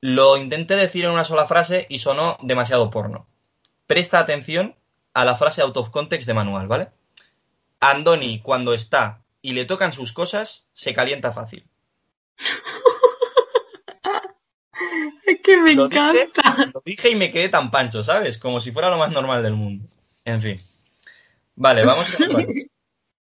lo 0.00 0.36
intenté 0.36 0.76
decir 0.76 1.04
en 1.04 1.12
una 1.12 1.24
sola 1.24 1.46
frase 1.46 1.86
y 1.88 2.00
sonó 2.00 2.36
demasiado 2.42 2.90
porno 2.90 3.26
presta 3.86 4.18
atención 4.18 4.76
a 5.12 5.24
la 5.24 5.36
frase 5.36 5.62
out 5.62 5.76
of 5.76 5.90
context 5.90 6.26
de 6.26 6.34
manual, 6.34 6.66
¿vale? 6.68 6.90
Andoni, 7.80 8.40
cuando 8.40 8.74
está 8.74 9.22
y 9.42 9.52
le 9.52 9.64
tocan 9.64 9.92
sus 9.92 10.12
cosas, 10.12 10.66
se 10.72 10.94
calienta 10.94 11.32
fácil. 11.32 11.66
Es 15.26 15.40
que 15.42 15.56
me 15.56 15.74
Lo 15.74 15.88
dije, 15.88 16.22
encanta. 16.22 16.70
lo 16.72 16.82
dije 16.84 17.10
y 17.10 17.14
me 17.14 17.30
quedé 17.30 17.48
tan 17.48 17.70
pancho, 17.70 18.04
¿sabes? 18.04 18.38
Como 18.38 18.60
si 18.60 18.72
fuera 18.72 18.90
lo 18.90 18.98
más 18.98 19.10
normal 19.10 19.42
del 19.42 19.54
mundo. 19.54 19.84
En 20.24 20.42
fin. 20.42 20.60
Vale, 21.54 21.84
vamos 21.84 22.10
con 22.10 22.40
el 22.40 22.70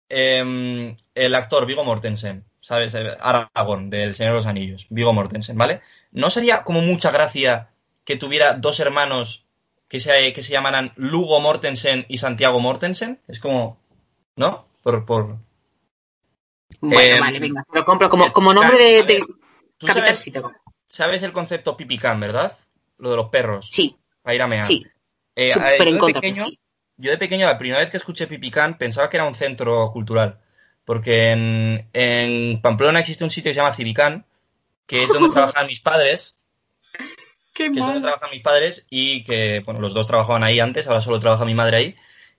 Em, 0.09 0.95
el 1.15 1.35
actor 1.35 1.65
Vigo 1.65 1.83
Mortensen, 1.83 2.45
¿sabes? 2.61 2.95
Aragorn, 2.95 3.89
del 3.89 4.15
Señor 4.15 4.33
de 4.33 4.37
los 4.37 4.45
Anillos. 4.45 4.87
Vigo 4.89 5.11
Mortensen, 5.11 5.57
¿vale? 5.57 5.81
¿No 6.11 6.29
sería 6.29 6.63
como 6.63 6.81
mucha 6.81 7.11
gracia 7.11 7.71
que 8.05 8.15
tuviera 8.15 8.53
dos 8.53 8.79
hermanos 8.79 9.46
que 9.87 9.99
se, 9.99 10.33
que 10.33 10.41
se 10.41 10.51
llamaran 10.51 10.93
Lugo 10.95 11.39
Mortensen 11.39 12.05
y 12.09 12.17
Santiago 12.17 12.59
Mortensen? 12.59 13.21
Es 13.27 13.39
como... 13.39 13.79
¿No? 14.35 14.67
Por... 14.83 15.05
por... 15.05 15.37
Bueno, 16.81 17.15
Eh, 17.15 17.19
vale, 17.19 17.39
venga. 17.39 17.65
Lo 17.71 17.85
compro 17.85 18.09
como, 18.09 18.31
como 18.31 18.53
nombre 18.53 18.77
de, 18.77 19.03
de 19.03 19.25
¿Tú 19.77 19.87
sabes, 20.87 21.23
el 21.23 21.31
concepto 21.31 21.77
pipicán, 21.77 22.19
verdad? 22.19 22.55
Lo 22.97 23.09
de 23.11 23.15
los 23.15 23.29
perros. 23.29 23.69
Sí, 23.71 23.95
Para 24.21 24.35
ir 24.35 24.41
a 24.41 24.47
mear. 24.47 24.65
sí. 24.65 24.85
Eh, 25.35 25.53
Sí, 25.53 25.59
eh, 25.59 25.75
pero 25.77 25.83
yo 25.83 25.89
en 25.89 25.93
de 25.95 25.99
contra, 25.99 26.21
pequeño, 26.21 26.43
sí. 26.45 26.59
Yo 26.97 27.11
de 27.11 27.17
pequeño, 27.17 27.45
la 27.45 27.59
primera 27.59 27.79
vez 27.79 27.91
que 27.91 27.97
escuché 27.97 28.25
Pipicán, 28.25 28.77
pensaba 28.77 29.09
que 29.09 29.17
era 29.17 29.27
un 29.27 29.35
centro 29.35 29.91
cultural. 29.91 30.39
Porque 30.83 31.31
en, 31.31 31.89
en 31.93 32.61
Pamplona 32.61 32.99
existe 32.99 33.23
un 33.23 33.29
sitio 33.29 33.49
que 33.49 33.53
se 33.53 33.59
llama 33.59 33.73
Civicán, 33.73 34.25
que 34.87 35.03
es 35.03 35.09
donde 35.09 35.29
trabajan 35.33 35.67
mis 35.67 35.79
padres, 35.79 36.36
Qué 37.57 37.71
que 37.71 37.79
es 37.79 37.85
donde 37.85 38.01
trabajan 38.01 38.29
mis 38.29 38.41
padres, 38.41 38.85
y 38.87 39.23
que, 39.23 39.63
bueno, 39.65 39.79
los 39.79 39.95
dos 39.95 40.05
trabajaban 40.05 40.43
ahí 40.43 40.59
antes, 40.59 40.87
ahora 40.87 41.01
solo 41.01 41.19
trabaja 41.19 41.43
mi 41.43 41.55
madre 41.55 41.77
ahí, 41.77 41.95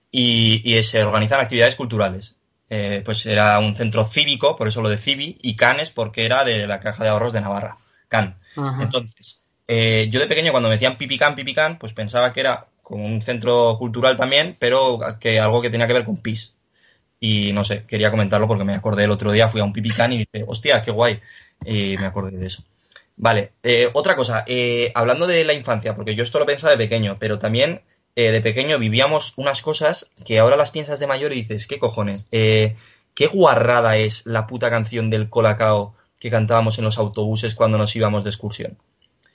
y, 0.09 0.61
y 0.63 0.81
se 0.83 1.03
organizan 1.03 1.41
actividades 1.41 1.75
culturales. 1.75 2.37
Eh, 2.69 3.01
pues 3.03 3.25
era 3.25 3.59
un 3.59 3.75
centro 3.75 4.05
cívico, 4.05 4.55
por 4.55 4.69
eso 4.69 4.81
lo 4.81 4.87
de 4.87 4.97
Civi, 4.97 5.37
y 5.41 5.57
Canes 5.57 5.91
porque 5.91 6.23
era 6.23 6.45
de 6.45 6.67
la 6.67 6.79
Caja 6.79 7.03
de 7.03 7.09
Ahorros 7.09 7.33
de 7.33 7.41
Navarra. 7.41 7.77
Can. 8.07 8.39
Ajá. 8.55 8.81
Entonces, 8.81 9.41
eh, 9.67 10.07
yo 10.09 10.21
de 10.21 10.27
pequeño 10.27 10.51
cuando 10.51 10.69
me 10.69 10.75
decían 10.75 10.97
pipicán, 10.97 11.35
pipicán, 11.35 11.77
pues 11.77 11.91
pensaba 11.91 12.31
que 12.31 12.39
era 12.39 12.67
como 12.81 13.05
un 13.05 13.19
centro 13.21 13.75
cultural 13.77 14.15
también, 14.15 14.55
pero 14.57 14.99
que 15.19 15.39
algo 15.39 15.61
que 15.61 15.69
tenía 15.69 15.87
que 15.87 15.93
ver 15.93 16.05
con 16.05 16.17
pis. 16.17 16.55
Y 17.19 17.51
no 17.51 17.65
sé, 17.65 17.83
quería 17.85 18.09
comentarlo 18.09 18.47
porque 18.47 18.63
me 18.63 18.73
acordé 18.73 19.03
el 19.03 19.11
otro 19.11 19.31
día, 19.31 19.49
fui 19.49 19.59
a 19.59 19.65
un 19.65 19.73
pipicán 19.73 20.13
y 20.13 20.19
dije, 20.19 20.45
hostia, 20.47 20.81
qué 20.81 20.91
guay. 20.91 21.19
Y 21.65 21.97
me 21.97 22.05
acordé 22.05 22.37
de 22.37 22.47
eso. 22.47 22.63
Vale, 23.21 23.51
eh, 23.63 23.89
otra 23.93 24.15
cosa, 24.15 24.45
eh, 24.47 24.93
hablando 24.95 25.27
de 25.27 25.43
la 25.43 25.53
infancia, 25.53 25.93
porque 25.93 26.15
yo 26.15 26.23
esto 26.23 26.39
lo 26.39 26.45
pensaba 26.45 26.71
de 26.71 26.77
pequeño, 26.77 27.17
pero 27.19 27.37
también 27.37 27.81
eh, 28.15 28.31
de 28.31 28.41
pequeño 28.41 28.79
vivíamos 28.79 29.33
unas 29.35 29.61
cosas 29.61 30.09
que 30.25 30.39
ahora 30.39 30.55
las 30.55 30.71
piensas 30.71 31.01
de 31.01 31.07
mayor 31.07 31.33
y 31.33 31.41
dices, 31.41 31.67
¿qué 31.67 31.79
cojones? 31.79 32.27
Eh, 32.31 32.77
¿Qué 33.13 33.27
guarrada 33.27 33.97
es 33.97 34.25
la 34.25 34.47
puta 34.47 34.69
canción 34.69 35.09
del 35.09 35.29
Colacao 35.29 35.95
que 36.17 36.29
cantábamos 36.29 36.77
en 36.79 36.85
los 36.85 36.97
autobuses 36.97 37.55
cuando 37.55 37.77
nos 37.77 37.93
íbamos 37.95 38.23
de 38.23 38.29
excursión? 38.29 38.77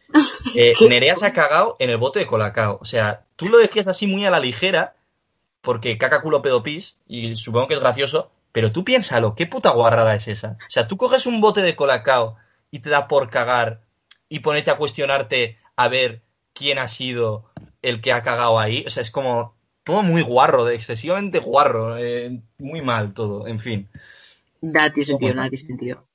Eh, 0.56 0.74
Nerea 0.88 1.16
se 1.16 1.26
ha 1.26 1.32
cagado 1.32 1.74
en 1.80 1.90
el 1.90 1.96
bote 1.96 2.20
de 2.20 2.26
Colacao. 2.26 2.78
O 2.80 2.84
sea, 2.84 3.24
tú 3.34 3.48
lo 3.48 3.58
decías 3.58 3.88
así 3.88 4.06
muy 4.06 4.24
a 4.24 4.30
la 4.30 4.38
ligera, 4.38 4.94
porque 5.62 5.98
caca 5.98 6.20
culo 6.22 6.42
pedo 6.42 6.62
pis, 6.62 6.98
y 7.08 7.34
supongo 7.34 7.66
que 7.66 7.74
es 7.74 7.80
gracioso, 7.80 8.30
pero 8.52 8.70
tú 8.70 8.84
piénsalo, 8.84 9.34
¿qué 9.34 9.46
puta 9.46 9.70
guarrada 9.70 10.14
es 10.14 10.28
esa? 10.28 10.58
O 10.60 10.70
sea, 10.70 10.86
tú 10.86 10.96
coges 10.96 11.26
un 11.26 11.40
bote 11.40 11.60
de 11.62 11.74
Colacao 11.74 12.36
y 12.74 12.80
te 12.80 12.90
da 12.90 13.06
por 13.06 13.30
cagar 13.30 13.82
y 14.28 14.40
ponerte 14.40 14.72
a 14.72 14.76
cuestionarte 14.76 15.58
a 15.76 15.86
ver 15.86 16.22
quién 16.52 16.78
ha 16.78 16.88
sido 16.88 17.48
el 17.82 18.00
que 18.00 18.10
ha 18.12 18.24
cagado 18.24 18.58
ahí. 18.58 18.82
O 18.84 18.90
sea, 18.90 19.00
es 19.02 19.12
como 19.12 19.56
todo 19.84 20.02
muy 20.02 20.22
guarro, 20.22 20.68
excesivamente 20.68 21.38
guarro, 21.38 21.96
eh, 21.96 22.40
muy 22.58 22.82
mal 22.82 23.14
todo, 23.14 23.46
en 23.46 23.60
fin. 23.60 23.88
Nada 24.60 24.90
tiene 24.92 25.04
sentido, 25.06 25.34
nada 25.34 25.50
tiene 25.50 25.66
sentido. 25.68 26.08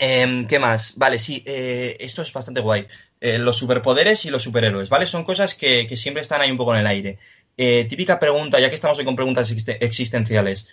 Em, 0.00 0.46
¿Qué 0.48 0.58
más? 0.58 0.94
Vale, 0.96 1.20
sí, 1.20 1.44
eh, 1.46 1.96
esto 2.00 2.22
es 2.22 2.32
bastante 2.32 2.60
guay. 2.60 2.88
Eh, 3.20 3.38
los 3.38 3.56
superpoderes 3.56 4.24
y 4.24 4.30
los 4.30 4.42
superhéroes, 4.42 4.88
¿vale? 4.88 5.06
Son 5.06 5.22
cosas 5.22 5.54
que, 5.54 5.86
que 5.86 5.96
siempre 5.96 6.22
están 6.22 6.40
ahí 6.40 6.50
un 6.50 6.56
poco 6.56 6.74
en 6.74 6.80
el 6.80 6.86
aire. 6.88 7.18
Eh, 7.56 7.84
típica 7.88 8.18
pregunta, 8.18 8.58
ya 8.58 8.68
que 8.68 8.74
estamos 8.74 8.98
hoy 8.98 9.04
con 9.04 9.14
preguntas 9.14 9.48
existe- 9.52 9.78
existenciales. 9.80 10.66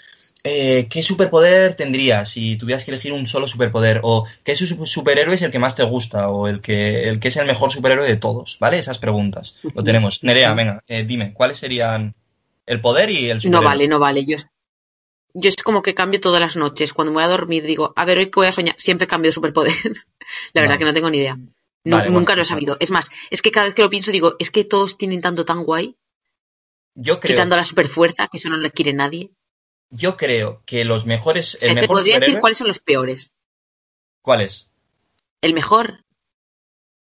Eh, 0.46 0.88
¿Qué 0.90 1.04
superpoder 1.04 1.76
tendrías 1.76 2.30
si 2.30 2.56
tuvieras 2.58 2.86
que 2.86 2.92
elegir 2.92 3.12
un 3.12 3.28
solo 3.28 3.48
superpoder? 3.48 4.00
¿O 4.04 4.26
qué 4.44 4.56
su- 4.56 4.86
superhéroe 4.86 5.36
es 5.36 5.42
el 5.42 5.52
que 5.52 5.60
más 5.60 5.76
te 5.76 5.84
gusta? 5.84 6.30
¿O 6.30 6.48
el 6.48 6.62
que, 6.62 7.10
el 7.10 7.20
que 7.20 7.28
es 7.28 7.36
el 7.38 7.46
mejor 7.46 7.72
superhéroe 7.72 8.08
de 8.08 8.16
todos? 8.16 8.58
¿Vale? 8.60 8.78
Esas 8.78 9.00
preguntas. 9.00 9.58
Lo 9.76 9.84
tenemos. 9.84 10.24
Nerea, 10.24 10.54
venga, 10.54 10.84
eh, 10.88 11.04
dime, 11.04 11.34
¿cuáles 11.34 11.58
serían 11.58 12.16
el 12.66 12.80
poder 12.80 13.10
y 13.10 13.26
el 13.30 13.38
No 13.38 13.42
superhéroe? 13.42 13.66
vale, 13.66 13.88
no 13.90 14.00
vale. 14.00 14.26
Yo, 14.26 14.38
yo 15.34 15.50
es 15.50 15.58
como 15.58 15.82
que 15.82 15.94
cambio 15.94 16.22
todas 16.22 16.40
las 16.40 16.56
noches. 16.56 16.94
Cuando 16.94 17.12
me 17.12 17.16
voy 17.16 17.24
a 17.26 17.28
dormir 17.28 17.64
digo, 17.64 17.92
a 17.98 18.06
ver, 18.06 18.18
hoy 18.20 18.26
que 18.28 18.40
voy 18.40 18.48
a 18.48 18.54
soñar, 18.54 18.76
siempre 18.78 19.08
cambio 19.08 19.30
de 19.30 19.34
superpoder. 19.34 19.74
La 20.54 20.62
verdad 20.62 20.76
Vale. 20.76 20.78
que 20.80 20.86
no 20.86 20.94
tengo 20.94 21.10
ni 21.10 21.18
idea. 21.18 21.36
Nu- 21.36 21.98
Vale, 21.98 22.04
bueno, 22.06 22.20
nunca 22.20 22.36
lo 22.36 22.42
he 22.42 22.44
pues 22.44 22.50
sabido. 22.50 22.78
Es 22.80 22.92
más, 22.92 23.10
es 23.30 23.42
que 23.42 23.52
cada 23.52 23.66
vez 23.66 23.76
que 23.76 23.82
lo 23.82 23.90
pienso 23.90 24.12
digo, 24.12 24.36
es 24.40 24.52
que 24.52 24.64
todos 24.64 24.98
tienen 24.98 25.20
tanto 25.22 25.44
tan 25.44 25.64
guay, 25.64 25.98
Yo 26.96 27.20
creo, 27.20 27.34
quitando 27.36 27.56
la 27.58 27.66
superfuerza, 27.66 28.28
que 28.30 28.38
eso 28.38 28.50
no 28.50 28.58
le 28.58 28.72
quiere 28.72 28.94
nadie. 28.94 29.32
Yo 29.90 30.18
creo 30.18 30.62
que 30.66 30.86
los 30.86 31.06
mejores, 31.06 31.58
el 31.62 31.72
Eh, 31.72 31.76
te 31.76 31.82
mejor 31.82 31.98
podría 31.98 32.20
decir 32.20 32.40
cuáles 32.40 32.58
son 32.58 32.68
los 32.68 32.80
peores. 32.80 33.32
¿cuál 34.22 34.42
es? 34.42 34.70
El 35.42 35.54
mejor, 35.54 36.06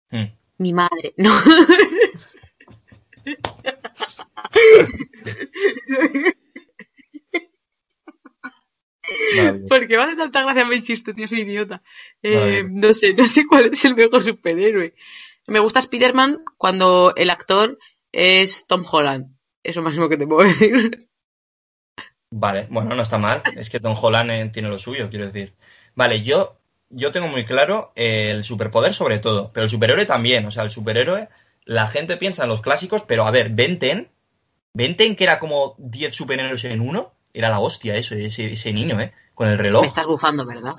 Hmm. 0.10 0.26
mi 0.58 0.74
madre. 0.74 1.14
No. 1.18 1.32
Porque 9.68 9.98
hace 9.98 10.16
tanta 10.16 10.44
gracia, 10.44 10.66
me 10.66 10.76
insisto, 10.76 11.14
tío, 11.14 11.28
soy 11.28 11.42
idiota. 11.42 11.84
Eh, 12.22 12.66
no 12.70 12.94
sé, 12.94 13.14
no 13.14 13.28
sé 13.28 13.46
cuál 13.46 13.66
es 13.66 13.84
el 13.86 13.96
mejor 13.96 14.24
superhéroe. 14.24 14.94
Me 15.48 15.60
gusta 15.60 15.80
Spider-Man 15.80 16.44
cuando 16.58 17.14
el 17.16 17.30
actor 17.30 17.78
es 18.12 18.66
Tom 18.68 18.84
Holland. 18.90 19.36
Eso 19.64 19.82
máximo 19.82 20.10
que 20.10 20.18
te 20.18 20.28
puedo 20.28 20.48
decir. 20.48 21.10
Vale, 22.32 22.68
bueno, 22.70 22.96
no 22.96 23.02
está 23.02 23.18
mal. 23.18 23.44
Es 23.56 23.70
que 23.70 23.80
Tom 23.80 23.96
Holland 24.00 24.32
eh, 24.32 24.50
tiene 24.52 24.70
lo 24.70 24.80
suyo, 24.80 25.10
quiero 25.10 25.26
decir. 25.26 25.54
Vale, 25.96 26.22
yo, 26.22 26.58
yo 26.90 27.12
tengo 27.12 27.28
muy 27.28 27.46
claro 27.46 27.92
eh, 27.96 28.32
el 28.32 28.44
superpoder 28.44 28.94
sobre 28.94 29.20
todo, 29.20 29.52
pero 29.54 29.66
el 29.66 29.70
superhéroe 29.70 30.06
también. 30.06 30.46
O 30.46 30.52
sea, 30.52 30.64
el 30.64 30.72
superhéroe, 30.72 31.28
la 31.66 31.88
gente 31.88 32.18
piensa 32.18 32.44
en 32.44 32.50
los 32.50 32.62
clásicos, 32.62 33.04
pero 33.04 33.26
a 33.26 33.32
ver, 33.32 33.50
Benten, 33.50 34.10
Benten 34.74 35.18
que 35.18 35.26
era 35.26 35.40
como 35.40 35.76
10 35.78 36.16
superhéroes 36.16 36.64
en 36.64 36.80
uno, 36.80 37.14
era 37.34 37.50
la 37.50 37.60
hostia 37.60 37.98
eso, 37.98 38.16
ese, 38.16 38.54
ese 38.54 38.72
niño, 38.72 39.00
¿eh? 39.02 39.14
Con 39.36 39.50
el 39.50 39.58
reloj. 39.58 39.82
Me 39.82 39.88
estás 39.88 40.08
bufando, 40.08 40.46
¿verdad? 40.46 40.76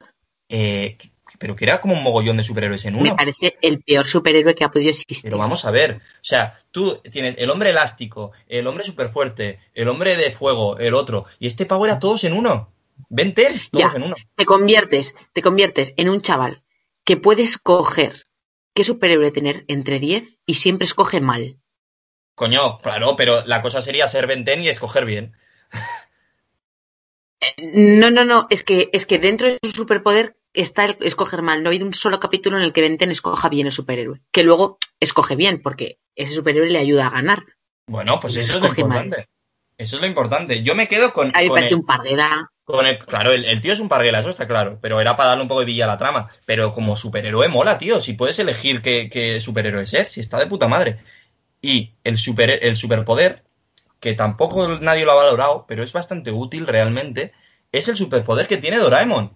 Eh, 0.48 0.96
pero 1.38 1.56
que 1.56 1.64
era 1.64 1.80
como 1.80 1.94
un 1.94 2.02
mogollón 2.02 2.36
de 2.36 2.44
superhéroes 2.44 2.84
en 2.84 2.94
Me 2.94 3.00
uno. 3.00 3.16
parece 3.16 3.56
el 3.62 3.80
peor 3.82 4.06
superhéroe 4.06 4.54
que 4.54 4.64
ha 4.64 4.70
podido 4.70 4.90
existir. 4.90 5.22
Pero 5.22 5.38
vamos 5.38 5.64
a 5.64 5.70
ver, 5.70 5.96
o 5.96 6.24
sea, 6.24 6.58
tú 6.70 7.00
tienes 7.10 7.36
el 7.38 7.50
hombre 7.50 7.70
elástico, 7.70 8.32
el 8.48 8.66
hombre 8.66 8.84
súper 8.84 9.08
fuerte, 9.10 9.58
el 9.74 9.88
hombre 9.88 10.16
de 10.16 10.30
fuego, 10.30 10.78
el 10.78 10.94
otro, 10.94 11.24
y 11.38 11.46
este 11.46 11.66
pavo 11.66 11.86
era 11.86 11.98
todos 11.98 12.24
en 12.24 12.32
uno. 12.32 12.72
Benten, 13.08 13.52
todos 13.70 13.92
Ya. 13.92 13.96
en 13.96 14.02
uno. 14.04 14.16
Te 14.36 14.44
conviertes, 14.44 15.14
te 15.32 15.42
conviertes 15.42 15.94
en 15.96 16.08
un 16.08 16.20
chaval 16.20 16.62
que 17.04 17.16
puedes 17.16 17.58
coger 17.58 18.26
qué 18.74 18.84
superhéroe 18.84 19.30
tener 19.32 19.64
entre 19.68 19.98
10 19.98 20.38
y 20.46 20.54
siempre 20.54 20.84
escoge 20.86 21.20
mal. 21.20 21.58
Coño, 22.34 22.78
claro, 22.78 23.16
pero 23.16 23.44
la 23.44 23.60
cosa 23.60 23.82
sería 23.82 24.08
ser 24.08 24.26
Benten 24.26 24.62
y 24.62 24.68
escoger 24.68 25.04
bien. 25.04 25.34
No, 27.58 28.10
no, 28.10 28.24
no, 28.24 28.46
es 28.50 28.62
que, 28.62 28.88
es 28.92 29.04
que 29.04 29.18
dentro 29.18 29.48
de 29.48 29.58
su 29.64 29.70
superpoder 29.72 30.36
está 30.54 30.84
el 30.84 30.96
escoger 31.00 31.42
mal. 31.42 31.62
No 31.62 31.68
ha 31.68 31.70
habido 31.70 31.86
un 31.86 31.94
solo 31.94 32.20
capítulo 32.20 32.56
en 32.58 32.62
el 32.64 32.72
que 32.72 32.80
Benten 32.80 33.10
escoja 33.10 33.48
bien 33.48 33.66
el 33.66 33.72
superhéroe. 33.72 34.20
Que 34.30 34.42
luego 34.42 34.78
escoge 35.00 35.36
bien, 35.36 35.60
porque 35.62 35.98
ese 36.16 36.34
superhéroe 36.34 36.70
le 36.70 36.78
ayuda 36.78 37.06
a 37.06 37.10
ganar. 37.10 37.44
Bueno, 37.86 38.20
pues 38.20 38.36
eso 38.36 38.54
es 38.54 38.60
lo 38.60 38.68
mal. 38.68 38.78
importante. 38.78 39.28
Eso 39.78 39.96
es 39.96 40.02
lo 40.02 40.06
importante. 40.06 40.62
Yo 40.62 40.74
me 40.74 40.86
quedo 40.88 41.12
con, 41.12 41.28
A 41.34 41.38
mí 41.40 41.44
me 41.44 41.48
con 41.48 41.56
parece 41.56 41.74
el- 41.74 41.80
un. 41.80 42.46
Con 42.64 42.86
el- 42.86 42.98
claro, 42.98 43.32
el, 43.32 43.44
el 43.44 43.60
tío 43.60 43.72
es 43.72 43.80
un 43.80 43.88
parguela, 43.88 44.20
eso 44.20 44.28
está 44.28 44.46
claro, 44.46 44.78
pero 44.80 45.00
era 45.00 45.16
para 45.16 45.30
darle 45.30 45.42
un 45.42 45.48
poco 45.48 45.60
de 45.60 45.66
villa 45.66 45.84
a 45.84 45.88
la 45.88 45.96
trama. 45.96 46.28
Pero 46.46 46.72
como 46.72 46.94
superhéroe 46.94 47.48
mola, 47.48 47.78
tío, 47.78 48.00
si 48.00 48.12
puedes 48.12 48.38
elegir 48.38 48.80
qué, 48.82 49.08
qué 49.10 49.40
superhéroe 49.40 49.86
ser, 49.86 50.08
si 50.08 50.20
está 50.20 50.38
de 50.38 50.46
puta 50.46 50.68
madre. 50.68 50.98
Y 51.60 51.94
el, 52.04 52.18
super, 52.18 52.58
el 52.62 52.76
superpoder, 52.76 53.42
que 53.98 54.14
tampoco 54.14 54.68
nadie 54.68 55.04
lo 55.04 55.12
ha 55.12 55.16
valorado, 55.24 55.64
pero 55.66 55.82
es 55.82 55.92
bastante 55.92 56.30
útil 56.30 56.66
realmente, 56.66 57.32
es 57.72 57.88
el 57.88 57.96
superpoder 57.96 58.46
que 58.46 58.58
tiene 58.58 58.78
Doraemon. 58.78 59.32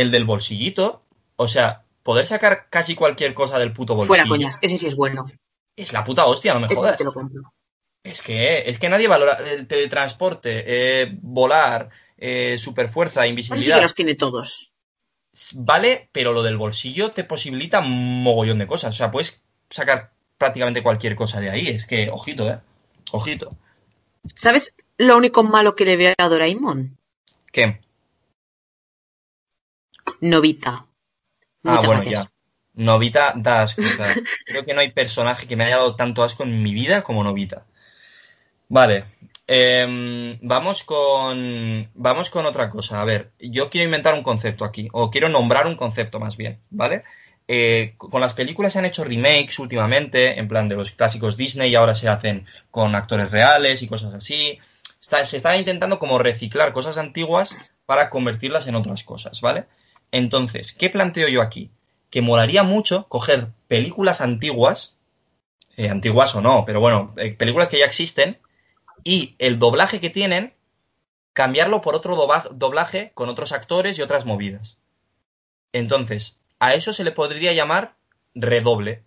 El 0.00 0.10
del 0.10 0.24
bolsillito, 0.24 1.02
o 1.36 1.48
sea, 1.48 1.84
poder 2.02 2.26
sacar 2.26 2.68
casi 2.70 2.94
cualquier 2.94 3.34
cosa 3.34 3.58
del 3.58 3.72
puto 3.72 3.94
bolsillo. 3.94 4.14
Fuera 4.14 4.28
coñas, 4.28 4.58
ese 4.62 4.78
sí 4.78 4.86
es 4.86 4.96
bueno. 4.96 5.24
Es 5.76 5.92
la 5.92 6.04
puta 6.04 6.26
hostia, 6.26 6.54
no 6.54 6.60
me 6.60 6.74
jodas. 6.74 6.96
te 6.96 7.04
lo 7.04 7.12
compro. 7.12 7.52
Es 8.02 8.22
que, 8.22 8.62
es 8.66 8.78
que 8.78 8.88
nadie 8.88 9.08
valora 9.08 9.34
el 9.34 9.66
teletransporte, 9.66 10.64
eh, 10.66 11.18
volar, 11.20 11.90
eh, 12.16 12.56
superfuerza, 12.58 13.20
Ese 13.20 13.26
sí 13.26 13.30
invisibilidad. 13.30 13.76
que 13.76 13.82
los 13.82 13.94
tiene 13.94 14.14
todos. 14.14 14.72
Vale, 15.54 16.08
pero 16.12 16.32
lo 16.32 16.42
del 16.42 16.56
bolsillo 16.56 17.12
te 17.12 17.24
posibilita 17.24 17.80
un 17.80 18.22
mogollón 18.22 18.58
de 18.58 18.66
cosas. 18.66 18.94
O 18.94 18.96
sea, 18.96 19.10
puedes 19.10 19.42
sacar 19.68 20.12
prácticamente 20.38 20.82
cualquier 20.82 21.14
cosa 21.14 21.40
de 21.40 21.50
ahí. 21.50 21.68
Es 21.68 21.86
que, 21.86 22.10
ojito, 22.10 22.48
eh. 22.48 22.58
Ojito. 23.12 23.56
¿Sabes 24.34 24.72
lo 24.96 25.16
único 25.16 25.42
malo 25.44 25.76
que 25.76 25.84
le 25.84 25.96
veo 25.96 26.14
a 26.18 26.28
Doraemon? 26.28 26.96
¿Qué? 27.52 27.80
Novita. 30.20 30.86
Ah, 31.64 31.80
bueno, 31.84 32.00
gracias. 32.02 32.24
ya. 32.24 32.32
Novita 32.74 33.32
da 33.36 33.62
asco. 33.62 33.82
o 33.82 33.84
sea, 33.84 34.14
creo 34.46 34.64
que 34.64 34.74
no 34.74 34.80
hay 34.80 34.90
personaje 34.92 35.46
que 35.46 35.56
me 35.56 35.64
haya 35.64 35.76
dado 35.76 35.96
tanto 35.96 36.22
asco 36.24 36.42
en 36.44 36.62
mi 36.62 36.72
vida 36.74 37.02
como 37.02 37.22
Novita. 37.24 37.66
Vale. 38.68 39.04
em, 39.46 40.38
vamos 40.42 40.84
con. 40.84 41.90
Vamos 41.94 42.30
con 42.30 42.46
otra 42.46 42.70
cosa. 42.70 43.00
A 43.02 43.04
ver, 43.04 43.32
yo 43.40 43.68
quiero 43.68 43.84
inventar 43.86 44.14
un 44.14 44.22
concepto 44.22 44.64
aquí. 44.64 44.88
O 44.92 45.10
quiero 45.10 45.28
nombrar 45.28 45.66
un 45.66 45.74
concepto 45.76 46.20
más 46.20 46.36
bien, 46.36 46.60
¿vale? 46.70 47.02
Eh, 47.48 47.94
con 47.98 48.20
las 48.20 48.32
películas 48.34 48.72
se 48.72 48.78
han 48.78 48.84
hecho 48.84 49.02
remakes 49.02 49.58
últimamente, 49.58 50.38
en 50.38 50.46
plan 50.46 50.68
de 50.68 50.76
los 50.76 50.92
clásicos 50.92 51.36
Disney, 51.36 51.70
y 51.70 51.74
ahora 51.74 51.96
se 51.96 52.08
hacen 52.08 52.46
con 52.70 52.94
actores 52.94 53.32
reales 53.32 53.82
y 53.82 53.88
cosas 53.88 54.14
así. 54.14 54.58
Está- 55.00 55.24
se 55.24 55.38
está 55.38 55.56
intentando 55.56 55.98
como 55.98 56.18
reciclar 56.20 56.72
cosas 56.72 56.96
antiguas 56.96 57.56
para 57.86 58.08
convertirlas 58.08 58.68
en 58.68 58.76
otras 58.76 59.02
cosas, 59.02 59.40
¿vale? 59.40 59.64
Entonces, 60.12 60.72
¿qué 60.72 60.90
planteo 60.90 61.28
yo 61.28 61.42
aquí? 61.42 61.70
Que 62.10 62.22
molaría 62.22 62.62
mucho 62.62 63.06
coger 63.08 63.48
películas 63.68 64.20
antiguas, 64.20 64.96
eh, 65.76 65.88
antiguas 65.88 66.34
o 66.34 66.40
no, 66.40 66.64
pero 66.64 66.80
bueno, 66.80 67.14
eh, 67.16 67.32
películas 67.32 67.68
que 67.68 67.78
ya 67.78 67.86
existen, 67.86 68.38
y 69.04 69.34
el 69.38 69.58
doblaje 69.58 70.00
que 70.00 70.10
tienen, 70.10 70.54
cambiarlo 71.32 71.80
por 71.80 71.94
otro 71.94 72.16
doblaje 72.52 73.12
con 73.14 73.28
otros 73.28 73.52
actores 73.52 73.98
y 73.98 74.02
otras 74.02 74.26
movidas. 74.26 74.78
Entonces, 75.72 76.38
a 76.58 76.74
eso 76.74 76.92
se 76.92 77.04
le 77.04 77.12
podría 77.12 77.52
llamar 77.52 77.94
redoble, 78.34 79.04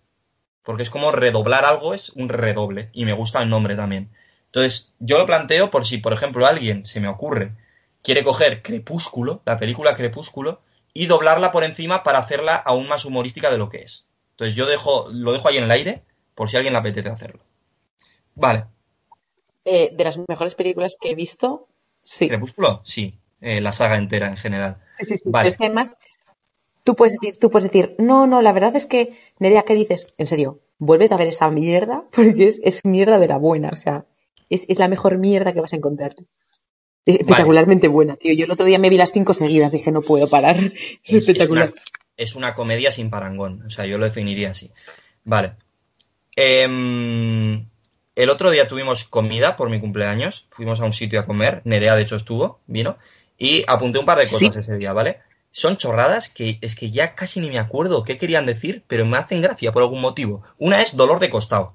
porque 0.62 0.82
es 0.82 0.90
como 0.90 1.12
redoblar 1.12 1.64
algo, 1.64 1.94
es 1.94 2.10
un 2.10 2.28
redoble, 2.28 2.90
y 2.92 3.04
me 3.04 3.12
gusta 3.12 3.42
el 3.42 3.50
nombre 3.50 3.76
también. 3.76 4.10
Entonces, 4.46 4.92
yo 4.98 5.18
lo 5.18 5.26
planteo 5.26 5.70
por 5.70 5.84
si, 5.84 5.98
por 5.98 6.12
ejemplo, 6.12 6.46
alguien, 6.46 6.86
se 6.86 7.00
me 7.00 7.08
ocurre, 7.08 7.52
quiere 8.02 8.24
coger 8.24 8.62
Crepúsculo, 8.62 9.42
la 9.44 9.58
película 9.58 9.94
Crepúsculo, 9.94 10.62
y 10.94 11.06
doblarla 11.06 11.52
por 11.52 11.64
encima 11.64 12.02
para 12.02 12.18
hacerla 12.20 12.54
aún 12.54 12.88
más 12.88 13.04
humorística 13.04 13.50
de 13.50 13.58
lo 13.58 13.68
que 13.68 13.78
es. 13.78 14.06
Entonces 14.30 14.56
yo 14.56 14.66
dejo, 14.66 15.08
lo 15.10 15.32
dejo 15.32 15.48
ahí 15.48 15.58
en 15.58 15.64
el 15.64 15.70
aire 15.70 16.04
por 16.34 16.48
si 16.50 16.56
a 16.56 16.58
alguien 16.60 16.72
le 16.72 16.78
apetece 16.78 17.08
hacerlo. 17.08 17.44
Vale, 18.34 18.66
Eh, 19.64 19.90
de 19.94 20.04
las 20.04 20.18
mejores 20.28 20.54
películas 20.54 20.96
que 21.00 21.10
he 21.10 21.14
visto, 21.14 21.68
sí. 22.02 22.28
Crepúsculo, 22.28 22.82
sí, 22.84 23.18
eh, 23.40 23.60
la 23.60 23.72
saga 23.72 23.96
entera 23.96 24.28
en 24.28 24.36
general. 24.36 24.78
Sí, 24.96 25.04
sí, 25.04 25.16
sí. 25.16 25.22
Vale. 25.26 25.44
Pero 25.44 25.48
es 25.48 25.56
que 25.56 25.64
además, 25.66 25.96
tú 26.84 26.94
puedes 26.96 27.14
decir, 27.14 27.38
tú 27.38 27.50
puedes 27.50 27.70
decir, 27.70 27.96
no, 27.98 28.26
no, 28.26 28.42
la 28.42 28.52
verdad 28.52 28.76
es 28.76 28.86
que, 28.86 29.18
Nerea, 29.38 29.64
¿qué 29.64 29.74
dices? 29.74 30.08
En 30.18 30.26
serio, 30.26 30.60
vuélvete 30.78 31.14
a 31.14 31.18
ver 31.18 31.28
esa 31.28 31.50
mierda, 31.50 32.04
porque 32.12 32.48
es, 32.48 32.60
es 32.64 32.84
mierda 32.84 33.18
de 33.18 33.28
la 33.28 33.38
buena, 33.38 33.70
o 33.72 33.76
sea, 33.76 34.06
es, 34.50 34.64
es 34.68 34.78
la 34.78 34.88
mejor 34.88 35.18
mierda 35.18 35.52
que 35.52 35.60
vas 35.60 35.72
a 35.72 35.76
encontrar. 35.76 36.14
Es 37.06 37.16
espectacularmente 37.16 37.88
buena, 37.88 38.16
tío. 38.16 38.32
Yo 38.34 38.46
el 38.46 38.50
otro 38.50 38.64
día 38.64 38.78
me 38.78 38.88
vi 38.88 38.96
las 38.96 39.12
cinco 39.12 39.34
seguidas, 39.34 39.72
dije, 39.72 39.90
no 39.92 40.00
puedo 40.02 40.28
parar. 40.28 40.56
Es, 40.62 40.72
Es, 40.72 40.78
es 41.04 41.14
espectacular. 41.28 41.70
una, 41.72 41.82
es 42.16 42.34
una 42.34 42.54
comedia 42.54 42.90
sin 42.92 43.10
parangón, 43.10 43.62
o 43.66 43.70
sea, 43.70 43.84
yo 43.86 43.98
lo 43.98 44.04
definiría 44.04 44.50
así. 44.50 44.70
Vale. 45.24 45.54
Em, 46.36 47.66
el 48.16 48.30
otro 48.30 48.50
día 48.50 48.68
tuvimos 48.68 49.04
comida 49.04 49.56
por 49.56 49.70
mi 49.70 49.80
cumpleaños, 49.80 50.46
fuimos 50.50 50.80
a 50.80 50.84
un 50.84 50.92
sitio 50.92 51.20
a 51.20 51.24
comer, 51.24 51.60
Nerea 51.64 51.96
de 51.96 52.02
hecho 52.02 52.16
estuvo, 52.16 52.60
vino, 52.66 52.96
y 53.38 53.64
apunté 53.66 53.98
un 53.98 54.04
par 54.06 54.18
de 54.18 54.24
cosas 54.28 54.54
Sí. 54.54 54.60
ese 54.60 54.76
día, 54.76 54.92
¿vale? 54.92 55.20
Son 55.50 55.76
chorradas 55.76 56.28
que 56.28 56.58
es 56.60 56.74
que 56.74 56.90
ya 56.90 57.14
casi 57.14 57.38
ni 57.40 57.48
me 57.48 57.58
acuerdo 57.58 58.02
qué 58.04 58.18
querían 58.18 58.46
decir, 58.46 58.82
pero 58.88 59.04
me 59.06 59.16
hacen 59.18 59.40
gracia 59.40 59.72
por 59.72 59.82
algún 59.82 60.00
motivo. 60.00 60.42
Una 60.58 60.82
es 60.82 60.96
dolor 60.96 61.20
de 61.20 61.30
costado. 61.30 61.74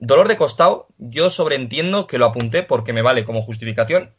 Dolor 0.00 0.26
de 0.26 0.36
costado, 0.36 0.88
yo 0.98 1.30
sobreentiendo 1.30 2.08
que 2.08 2.18
lo 2.18 2.26
apunté 2.26 2.64
porque 2.64 2.92
me 2.92 3.02
vale 3.02 3.24
como 3.24 3.42
justificación 3.42 4.12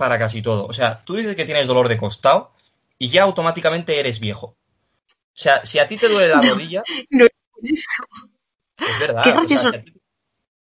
para 0.00 0.18
casi 0.18 0.42
todo. 0.42 0.66
O 0.66 0.72
sea, 0.72 1.04
tú 1.04 1.14
dices 1.14 1.36
que 1.36 1.44
tienes 1.44 1.68
dolor 1.68 1.88
de 1.88 1.96
costado 1.98 2.52
y 2.98 3.08
ya 3.08 3.22
automáticamente 3.22 4.00
eres 4.00 4.18
viejo. 4.18 4.56
O 5.06 5.42
sea, 5.42 5.64
si 5.64 5.78
a 5.78 5.86
ti 5.86 5.96
te 5.98 6.08
duele 6.08 6.28
la 6.28 6.40
rodilla, 6.42 6.82
No 7.10 7.26
es 7.26 7.30
eso. 7.62 8.04
es 8.78 8.98
verdad. 8.98 9.22
Qué 9.22 9.30
o 9.30 9.32
sea, 9.34 9.40
gracioso. 9.42 9.70
si 9.70 9.76
a 9.76 9.80
ti- 9.82 9.94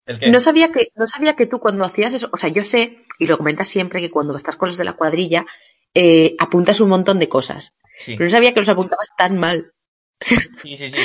¿El 0.07 0.19
qué? 0.19 0.31
No 0.31 0.39
sabía 0.39 0.71
que, 0.71 0.89
no 0.95 1.07
sabía 1.07 1.35
que 1.35 1.47
tú 1.47 1.59
cuando 1.59 1.85
hacías 1.85 2.13
eso, 2.13 2.29
o 2.31 2.37
sea, 2.37 2.51
yo 2.51 2.65
sé, 2.67 3.07
y 3.19 3.27
lo 3.27 3.39
comentas 3.39 3.69
siempre, 3.69 4.01
que 4.03 4.11
cuando 4.11 4.37
estás 4.37 4.57
con 4.57 4.69
los 4.69 4.77
de 4.77 4.85
la 4.85 4.93
cuadrilla, 4.93 5.47
eh, 5.95 6.37
apuntas 6.39 6.81
un 6.81 6.91
montón 6.91 7.19
de 7.19 7.29
cosas. 7.31 7.73
Sí, 7.97 8.13
Pero 8.17 8.25
no 8.27 8.31
sabía 8.31 8.53
que 8.53 8.61
los 8.61 8.69
apuntabas 8.69 9.09
tan 9.17 9.39
mal. 9.39 9.73
sí, 10.21 10.37
sí. 10.77 10.91
sí. 10.91 10.99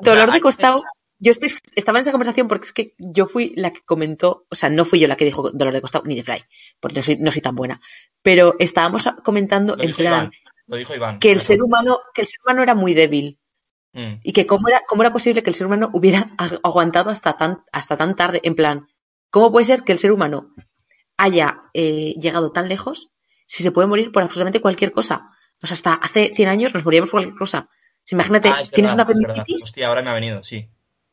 Dolor 0.00 0.32
de 0.32 0.40
costado. 0.40 0.82
Yo 1.20 1.32
estoy, 1.32 1.52
estaba 1.74 1.98
en 1.98 2.02
esa 2.02 2.12
conversación 2.12 2.46
porque 2.48 2.66
es 2.66 2.72
que 2.72 2.94
yo 2.98 3.26
fui 3.26 3.52
la 3.56 3.72
que 3.72 3.80
comentó, 3.82 4.46
o 4.48 4.54
sea, 4.54 4.70
no 4.70 4.84
fui 4.84 5.00
yo 5.00 5.08
la 5.08 5.16
que 5.16 5.24
dijo 5.24 5.50
dolor 5.50 5.74
de 5.74 5.80
costado, 5.80 6.04
ni 6.04 6.14
de 6.14 6.22
Fly, 6.22 6.44
porque 6.80 6.96
no 6.96 7.02
soy, 7.02 7.16
no 7.16 7.30
soy 7.32 7.42
tan 7.42 7.56
buena. 7.56 7.80
Pero 8.22 8.54
estábamos 8.58 9.08
comentando 9.24 9.74
Lo 9.76 9.82
en 9.82 9.92
plan 9.92 10.12
Iván. 10.24 10.32
Lo 10.68 10.76
dijo 10.76 10.94
Iván. 10.94 11.18
que 11.18 11.32
el 11.32 11.40
ser 11.40 11.62
humano, 11.62 11.98
que 12.14 12.20
el 12.22 12.26
ser 12.28 12.38
humano 12.44 12.62
era 12.62 12.74
muy 12.74 12.94
débil. 12.94 13.38
Mm, 13.94 14.20
Y 14.22 14.32
que 14.32 14.46
cómo 14.46 14.68
era, 14.68 14.82
cómo 14.86 15.02
era 15.02 15.12
posible 15.12 15.42
que 15.42 15.50
el 15.50 15.56
ser 15.56 15.66
humano 15.66 15.90
hubiera 15.92 16.30
ag- 16.36 16.60
aguantado 16.62 17.10
hasta 17.10 17.36
tan, 17.36 17.64
hasta 17.72 17.96
tan 17.96 18.14
tarde. 18.14 18.40
En 18.44 18.54
plan, 18.54 18.86
¿cómo 19.30 19.50
puede 19.50 19.66
ser 19.66 19.82
que 19.82 19.92
el 19.92 19.98
ser 19.98 20.12
humano 20.12 20.54
haya 21.16 21.62
eh, 21.74 22.14
llegado 22.20 22.52
tan 22.52 22.68
lejos 22.68 23.08
si 23.46 23.62
se 23.62 23.72
puede 23.72 23.88
morir 23.88 24.12
por 24.12 24.22
absolutamente 24.22 24.60
cualquier 24.60 24.92
cosa? 24.92 25.30
O 25.62 25.66
sea, 25.66 25.74
hasta 25.74 25.94
hace 25.94 26.30
100 26.32 26.48
años 26.48 26.74
nos 26.74 26.84
moríamos 26.84 27.10
por 27.10 27.20
cualquier 27.20 27.38
cosa. 27.38 27.68
Imagínate, 28.10 28.50
Ah, 28.50 28.60
es 28.62 28.70
tienes 28.70 28.92
verdad, 28.94 29.06
una 29.06 29.14
apendicitis, 29.26 29.64
Hostia, 29.64 29.88
ahora 29.88 30.02
me 30.02 30.10
ha 30.10 30.14
venido, 30.14 30.42
sí. 30.42 30.68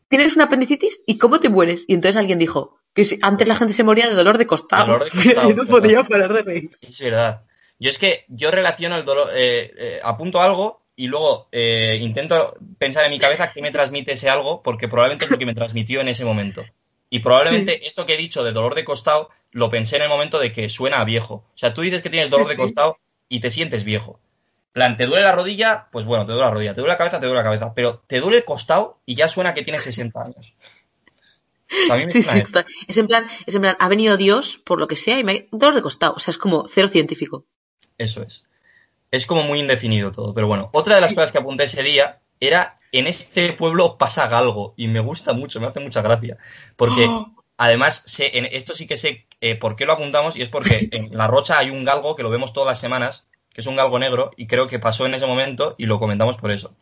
Tienes 0.10 0.36
una 0.36 0.46
apendicitis 0.46 1.02
y 1.06 1.18
¿cómo 1.18 1.40
te 1.40 1.50
mueres? 1.50 1.86
Y 1.88 1.94
entonces 1.94 2.18
alguien 2.18 2.40
dijo 2.40 2.78
que 2.94 3.06
si- 3.06 3.20
antes 3.22 3.48
la 3.48 3.56
gente 3.56 3.74
se 3.74 3.84
moría 3.84 4.08
de 4.10 4.16
dolor 4.16 4.38
de 4.38 4.48
costado. 4.48 4.86
Dolor 4.86 5.04
de 5.06 5.10
costado, 5.24 5.54
no 5.54 5.66
podía 5.66 6.04
parar 6.04 6.34
de 6.34 6.42
reír. 6.42 6.72
Es 6.82 7.00
verdad. 7.00 7.44
Yo 7.80 7.90
es 7.90 7.98
que 7.98 8.26
yo 8.30 8.52
relaciono 8.52 8.96
el 8.96 9.04
dolor, 9.06 9.30
eh, 9.34 9.74
eh, 9.78 10.00
apunto 10.04 10.42
algo 10.42 10.82
y 10.96 11.08
luego 11.08 11.50
eh, 11.52 11.98
intento 12.02 12.56
pensar 12.78 13.04
en 13.06 13.12
mi 13.12 13.20
cabeza 13.20 13.52
qué 13.52 13.62
me 13.62 13.72
transmite 13.72 14.14
ese 14.14 14.30
algo, 14.30 14.64
porque 14.64 14.88
probablemente 14.88 15.26
es 15.26 15.32
lo 15.32 15.38
que 15.38 15.46
me 15.46 15.54
transmitió 15.54 16.00
en 16.00 16.08
ese 16.08 16.24
momento. 16.24 16.64
Y 17.10 17.20
probablemente 17.20 17.86
esto 17.86 18.06
que 18.06 18.14
he 18.14 18.18
dicho 18.18 18.44
de 18.44 18.54
dolor 18.54 18.76
de 18.76 18.86
costado 18.86 19.30
lo 19.52 19.70
pensé 19.70 19.98
en 19.98 20.04
el 20.04 20.10
momento 20.10 20.40
de 20.40 20.52
que 20.54 20.70
suena 20.70 21.02
a 21.02 21.06
viejo. 21.06 21.36
O 21.54 21.58
sea, 21.58 21.74
tú 21.74 21.82
dices 21.82 22.02
que 22.02 22.10
tienes 22.10 22.30
dolor 22.30 22.46
Sí, 22.46 22.52
de 22.52 22.56
sí. 22.56 22.62
costado 22.62 22.98
y 23.30 23.40
te 23.42 23.52
sientes 23.52 23.84
viejo. 23.84 24.20
Plan, 24.76 24.96
¿te 24.98 25.08
duele 25.08 25.24
la 25.24 25.32
rodilla? 25.32 25.88
Pues 25.92 26.06
bueno, 26.06 26.26
te 26.26 26.34
duele 26.34 26.46
la 26.46 26.52
rodilla. 26.52 26.74
¿Te 26.74 26.82
duele 26.82 26.94
la 26.94 26.98
cabeza? 26.98 27.20
Te 27.20 27.26
duele 27.26 27.40
la 27.40 27.44
cabeza. 27.44 27.74
Pero 27.74 28.04
te 28.06 28.20
duele 28.20 28.38
el 28.38 28.46
costado 28.46 29.00
y 29.06 29.16
ya 29.16 29.28
suena 29.28 29.54
que 29.54 29.64
tienes 29.64 29.84
60 29.84 30.22
años. 30.22 30.54
Sí, 32.12 32.22
sí. 32.22 32.44
Es 32.88 32.98
en 32.98 33.08
plan, 33.08 33.28
es 33.46 33.56
en 33.56 33.62
plan, 33.62 33.76
ha 33.80 33.88
venido 33.88 34.18
Dios 34.18 34.62
por 34.64 34.80
lo 34.80 34.88
que 34.88 34.98
sea 34.98 35.18
y 35.18 35.24
me 35.24 35.32
ha 35.32 35.58
dolor 35.58 35.76
de 35.76 35.82
costado. 35.82 36.14
O 36.16 36.20
sea, 36.20 36.32
es 36.32 36.38
como 36.38 36.68
cero 36.68 36.88
científico. 36.88 37.46
Eso 37.98 38.22
es. 38.22 38.46
Es 39.12 39.26
como 39.26 39.44
muy 39.44 39.60
indefinido 39.60 40.12
todo. 40.12 40.34
Pero 40.34 40.48
bueno, 40.48 40.70
otra 40.74 40.96
de 40.96 41.02
las 41.02 41.14
cosas 41.14 41.32
que 41.32 41.38
apunté 41.38 41.64
ese 41.64 41.82
día 41.82 42.22
era 42.40 42.80
en 42.92 43.08
este 43.08 43.54
pueblo 43.54 43.98
pasa 43.98 44.26
algo 44.38 44.74
y 44.78 44.88
me 44.88 45.00
gusta 45.00 45.34
mucho, 45.34 45.60
me 45.60 45.68
hace 45.68 45.80
mucha 45.80 46.02
gracia. 46.02 46.38
Porque 46.76 47.06
Oh. 47.10 47.34
además, 47.58 48.04
sé, 48.06 48.38
en 48.38 48.46
esto 48.46 48.74
sí 48.74 48.88
que 48.88 48.98
sé 48.98 49.28
eh, 49.42 49.56
por 49.56 49.76
qué 49.76 49.86
lo 49.86 49.94
apuntamos 49.94 50.36
y 50.36 50.42
es 50.42 50.50
porque 50.50 50.90
en 50.92 51.16
La 51.18 51.28
Rocha 51.28 51.58
hay 51.58 51.70
un 51.70 51.84
galgo 51.86 52.16
que 52.16 52.24
lo 52.24 52.30
vemos 52.30 52.52
todas 52.54 52.68
las 52.68 52.80
semanas, 52.80 53.26
que 53.56 53.62
es 53.62 53.68
un 53.68 53.78
galgo 53.78 53.98
negro 53.98 54.32
y 54.36 54.48
creo 54.48 54.68
que 54.68 54.80
pasó 54.80 55.06
en 55.06 55.14
ese 55.14 55.26
momento 55.26 55.76
y 55.78 55.86
lo 55.86 55.98
comentamos 55.98 56.36
por 56.36 56.52
eso. 56.52 56.76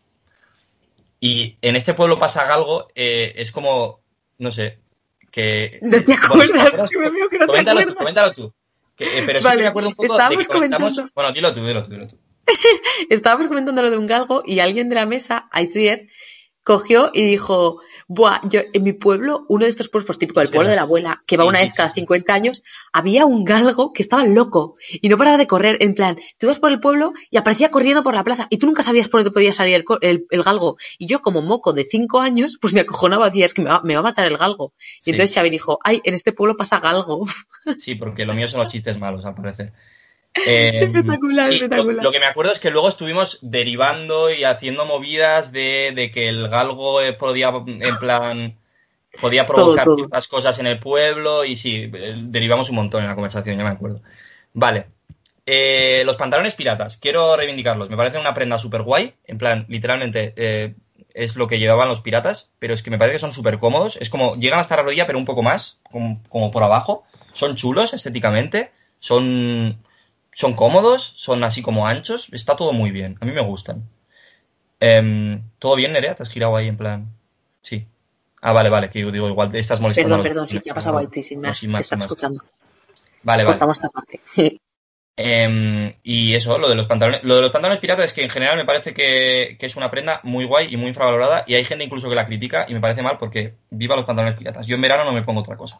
Y 1.19 1.57
en 1.61 1.75
este 1.75 1.93
pueblo 1.93 2.17
pasa 2.17 2.51
algo, 2.51 2.87
eh, 2.95 3.33
es 3.37 3.51
como, 3.51 4.01
no 4.39 4.51
sé, 4.51 4.79
que... 5.31 5.77
No 5.83 5.91
te 6.03 6.03
Bueno, 6.03 6.05
¿te 6.05 6.13
acuerdas, 6.13 6.51
acuerdas? 6.67 6.89
que 6.89 6.97
me 6.97 7.09
veo 7.11 7.29
que 7.29 7.37
no 7.37 7.45
te 7.45 7.47
coméntalo 7.47 7.79
tú, 7.79 7.81
acuerdas. 7.83 7.97
coméntalo 7.97 8.33
tú. 8.33 8.53
Que, 8.95 9.19
eh, 9.19 9.23
pero 9.25 9.39
sí 9.39 9.45
Vale, 9.45 9.57
que 9.57 9.63
me 9.63 9.69
acuerdo 9.69 9.89
un 9.89 9.95
poco 9.95 10.17
de 10.17 10.37
que 10.37 10.45
comentamos... 10.45 10.93
comentando- 10.93 11.11
Bueno, 11.15 11.31
dilo 11.31 11.53
tú, 11.53 11.65
dilo 11.65 11.83
tú, 11.83 11.91
dilo 11.91 12.07
tú. 12.07 12.17
Estábamos 13.09 13.47
comentando 13.47 13.81
lo 13.83 13.89
de 13.91 13.97
un 13.97 14.07
galgo 14.07 14.41
y 14.45 14.59
alguien 14.59 14.89
de 14.89 14.95
la 14.95 15.05
mesa, 15.05 15.47
Aitier, 15.51 16.07
cogió 16.63 17.11
y 17.13 17.21
dijo, 17.21 17.79
Buah, 18.15 18.41
yo 18.47 18.61
en 18.71 18.83
mi 18.83 18.93
pueblo, 18.93 19.45
uno 19.49 19.63
de 19.65 19.69
estos 19.69 19.89
pueblos 19.89 20.19
típico 20.19 20.39
del 20.39 20.47
Sí, 20.49 20.53
pueblo 20.53 20.69
de 20.69 20.75
la 20.75 20.83
abuela, 20.83 21.23
que 21.25 21.35
va 21.35 21.43
Sí, 21.45 21.49
una 21.49 21.59
sí, 21.59 21.65
vez 21.65 21.73
cada 21.75 21.89
sí. 21.89 21.95
50 22.01 22.33
años, 22.33 22.61
había 22.91 23.25
un 23.25 23.43
galgo 23.43 23.91
que 23.91 24.03
estaba 24.03 24.23
loco 24.25 24.75
y 25.01 25.09
no 25.09 25.17
paraba 25.17 25.37
de 25.37 25.47
correr. 25.47 25.77
En 25.81 25.95
plan, 25.95 26.15
tú 26.37 26.45
ibas 26.45 26.59
por 26.59 26.71
el 26.71 26.79
pueblo 26.79 27.13
y 27.31 27.37
aparecía 27.37 27.71
corriendo 27.71 28.03
por 28.03 28.13
la 28.13 28.23
plaza 28.23 28.47
y 28.51 28.57
tú 28.59 28.67
nunca 28.67 28.83
sabías 28.83 29.07
por 29.07 29.21
dónde 29.21 29.31
podía 29.33 29.51
salir 29.53 29.75
el, 29.75 29.85
el- 30.01 30.25
el 30.29 30.43
galgo. 30.43 30.77
Y 30.99 31.07
yo, 31.07 31.21
como 31.21 31.41
moco 31.41 31.73
de 31.73 31.85
5 31.85 32.19
años, 32.21 32.57
pues 32.61 32.73
me 32.73 32.81
acojonaba, 32.81 33.27
decía, 33.29 33.45
es 33.47 33.53
que 33.53 33.63
me 33.63 33.69
va, 33.69 33.81
me 33.83 33.95
va 33.95 34.01
a 34.01 34.03
matar 34.03 34.27
el 34.27 34.37
galgo. 34.37 34.73
Y 35.05 35.09
entonces 35.11 35.33
Xavi 35.35 35.49
dijo, 35.49 35.79
ay, 35.83 36.01
en 36.03 36.13
este 36.13 36.33
pueblo 36.33 36.55
pasa 36.55 36.79
galgo. 36.79 37.25
Sí, 37.79 37.95
porque 37.95 38.25
lo 38.25 38.33
mío 38.33 38.47
son 38.47 38.59
los 38.61 38.71
chistes 38.71 38.99
malos, 38.99 39.25
al 39.25 39.33
parecer. 39.35 39.73
Eh, 40.47 40.85
Espectacular, 40.85 41.45
sí, 41.45 41.53
espectacular. 41.53 42.03
Lo, 42.03 42.11
que 42.11 42.19
me 42.19 42.25
acuerdo 42.25 42.51
es 42.51 42.59
que 42.59 42.71
luego 42.71 42.89
estuvimos 42.89 43.37
derivando 43.43 44.31
y 44.31 44.43
haciendo 44.43 44.83
movidas 44.85 45.51
de, 45.51 45.93
de 45.95 46.09
que 46.09 46.27
el 46.27 46.49
galgo 46.49 47.01
eh, 47.01 47.13
podía, 47.13 47.49
en 47.49 47.97
plan, 47.99 48.57
podía 49.21 49.45
provocar 49.45 49.85
todo. 49.85 49.95
ciertas 49.95 50.27
cosas 50.27 50.59
en 50.59 50.67
el 50.67 50.79
pueblo 50.79 51.45
y 51.45 51.55
sí, 51.55 51.89
eh, 51.93 52.15
derivamos 52.17 52.69
un 52.69 52.77
montón 52.77 53.03
en 53.03 53.09
la 53.09 53.15
conversación, 53.15 53.57
ya 53.57 53.63
me 53.63 53.69
acuerdo. 53.69 54.01
Vale. 54.53 54.87
Eh, 55.45 56.03
los 56.05 56.15
pantalones 56.15 56.53
piratas, 56.53 56.97
quiero 56.97 57.35
reivindicarlos. 57.35 57.89
Me 57.89 57.97
parece 57.97 58.17
una 58.17 58.33
prenda 58.33 58.57
súper 58.57 58.83
guay. 58.83 59.13
En 59.25 59.37
plan, 59.37 59.65
literalmente 59.67 60.33
eh, 60.37 60.75
es 61.13 61.35
lo 61.35 61.47
que 61.47 61.59
llevaban 61.59 61.89
los 61.89 62.01
piratas, 62.01 62.51
pero 62.59 62.73
es 62.73 62.81
que 62.81 62.91
me 62.91 62.97
parece 62.97 63.15
que 63.15 63.19
son 63.19 63.33
súper 63.33 63.59
cómodos. 63.59 63.97
Es 63.97 64.09
como, 64.09 64.35
llegan 64.35 64.59
hasta 64.59 64.77
la 64.77 64.83
rodilla, 64.83 65.05
pero 65.05 65.19
un 65.19 65.25
poco 65.25 65.43
más, 65.43 65.79
como, 65.91 66.21
como 66.29 66.49
por 66.49 66.63
abajo. 66.63 67.03
Son 67.33 67.55
chulos 67.55 67.93
estéticamente, 67.93 68.71
son, 68.99 69.83
son 70.33 70.53
cómodos, 70.53 71.13
son 71.15 71.43
así 71.43 71.61
como 71.61 71.87
anchos. 71.87 72.29
Está 72.31 72.55
todo 72.55 72.73
muy 72.73 72.91
bien. 72.91 73.17
A 73.21 73.25
mí 73.25 73.31
me 73.31 73.41
gustan. 73.41 73.83
Em, 74.79 75.41
¿Todo 75.59 75.75
bien, 75.75 75.93
Nerea? 75.93 76.15
¿Te 76.15 76.23
has 76.23 76.29
girado 76.29 76.55
ahí 76.55 76.67
en 76.67 76.77
plan? 76.77 77.07
Sí. 77.61 77.87
Ah, 78.41 78.51
vale, 78.51 78.69
vale, 78.69 78.89
que 78.89 78.99
yo 78.99 79.11
digo, 79.11 79.29
igual 79.29 79.49
te 79.49 79.59
estás 79.59 79.79
molestando. 79.79 80.09
Perdón, 80.17 80.23
perdón, 80.23 80.47
sí, 80.49 80.55
vecinos, 80.57 80.65
ya 80.65 80.71
ha 80.71 80.75
pasado 80.75 80.93
¿no? 80.95 80.99
Haití, 80.99 81.23
sin 81.23 81.41
No, 81.41 81.47
más, 81.47 81.57
te 81.57 81.61
sin 81.61 81.71
más. 81.71 81.85
escuchando. 82.01 82.43
Vale, 83.23 83.43
vale. 83.43 83.53
Cortamos 83.55 83.77
esta 83.77 83.89
parte. 83.89 84.19
Em, 85.15 85.93
y 86.01 86.33
eso, 86.33 86.57
lo 86.57 86.67
de 86.67 86.75
los 86.75 86.87
pantalones. 86.87 87.23
Lo 87.23 87.35
de 87.35 87.41
los 87.41 87.51
pantalones 87.51 87.79
piratas 87.79 88.05
es 88.05 88.13
que 88.13 88.23
en 88.23 88.29
general 88.29 88.57
me 88.57 88.65
parece 88.65 88.93
que, 88.93 89.55
que 89.59 89.65
es 89.67 89.75
una 89.75 89.91
prenda 89.91 90.19
muy 90.23 90.43
guay 90.45 90.73
y 90.73 90.77
muy 90.77 90.87
infravalorada. 90.87 91.43
Y 91.47 91.53
hay 91.53 91.63
gente 91.63 91.83
incluso 91.85 92.09
que 92.09 92.15
la 92.15 92.25
critica 92.25 92.65
y 92.67 92.73
me 92.73 92.79
parece 92.81 93.03
mal 93.03 93.17
porque 93.17 93.53
viva 93.69 93.95
los 93.95 94.05
pantalones 94.05 94.37
piratas. 94.37 94.65
Yo 94.65 94.75
en 94.75 94.81
verano 94.81 95.03
no 95.05 95.13
me 95.13 95.21
pongo 95.21 95.41
otra 95.41 95.55
cosa. 95.55 95.79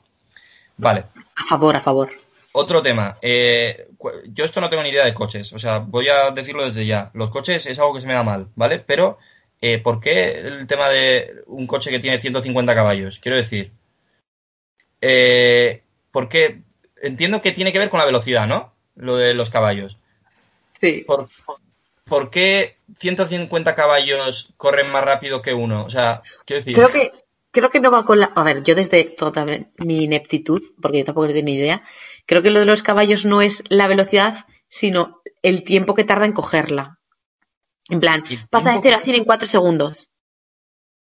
Vale. 0.77 1.05
A 1.35 1.43
favor, 1.43 1.75
a 1.75 1.81
favor. 1.81 2.11
Otro 2.53 2.81
tema. 2.83 3.17
eh, 3.21 3.87
yo 4.25 4.45
esto 4.45 4.61
no 4.61 4.69
tengo 4.69 4.83
ni 4.83 4.89
idea 4.89 5.05
de 5.05 5.13
coches. 5.13 5.53
O 5.53 5.59
sea, 5.59 5.79
voy 5.79 6.07
a 6.09 6.31
decirlo 6.31 6.65
desde 6.65 6.85
ya. 6.85 7.11
Los 7.13 7.29
coches 7.29 7.65
es 7.65 7.79
algo 7.79 7.93
que 7.93 8.01
se 8.01 8.07
me 8.07 8.13
da 8.13 8.23
mal, 8.23 8.49
¿vale? 8.55 8.79
Pero, 8.79 9.17
eh, 9.61 9.77
¿por 9.79 9.99
qué 9.99 10.39
el 10.39 10.67
tema 10.67 10.89
de 10.89 11.43
un 11.47 11.67
coche 11.67 11.91
que 11.91 11.99
tiene 11.99 12.19
150 12.19 12.75
caballos? 12.75 13.19
Quiero 13.19 13.37
decir, 13.37 13.71
eh, 15.01 15.83
¿por 16.11 16.29
qué? 16.29 16.61
Entiendo 17.01 17.41
que 17.41 17.51
tiene 17.51 17.73
que 17.73 17.79
ver 17.79 17.89
con 17.89 17.99
la 17.99 18.05
velocidad, 18.05 18.47
¿no? 18.47 18.73
Lo 18.95 19.17
de 19.17 19.33
los 19.33 19.49
caballos. 19.49 19.97
Sí. 20.79 21.03
¿Por, 21.05 21.29
por 22.05 22.29
qué 22.29 22.77
150 22.95 23.75
caballos 23.75 24.53
corren 24.57 24.89
más 24.89 25.03
rápido 25.03 25.41
que 25.41 25.53
uno? 25.53 25.85
O 25.85 25.89
sea, 25.89 26.21
quiero 26.45 26.59
decir, 26.59 26.75
Creo 26.75 26.89
que, 26.89 27.11
creo 27.53 27.69
que 27.69 27.79
no 27.79 27.91
va 27.91 28.03
con 28.03 28.19
la. 28.19 28.25
A 28.35 28.43
ver, 28.43 28.63
yo 28.63 28.75
desde 28.75 29.05
toda 29.05 29.45
mi 29.77 30.03
ineptitud, 30.03 30.61
porque 30.81 30.99
yo 30.99 31.05
tampoco 31.05 31.27
tengo 31.27 31.43
ni 31.45 31.53
idea, 31.53 31.83
creo 32.25 32.41
que 32.41 32.51
lo 32.51 32.59
de 32.59 32.65
los 32.65 32.83
caballos 32.83 33.25
no 33.25 33.41
es 33.41 33.63
la 33.69 33.87
velocidad, 33.87 34.45
sino 34.67 35.21
el 35.41 35.63
tiempo 35.63 35.93
que 35.93 36.03
tarda 36.03 36.25
en 36.25 36.33
cogerla. 36.33 36.99
En 37.89 37.99
plan, 37.99 38.23
¿El 38.29 38.47
pasa 38.49 38.71
de 38.71 38.81
tiempo 38.81 38.83
0 38.83 38.95
a 38.95 38.99
que- 38.99 39.03
100 39.05 39.15
en 39.17 39.23
4 39.23 39.47
segundos. 39.47 40.09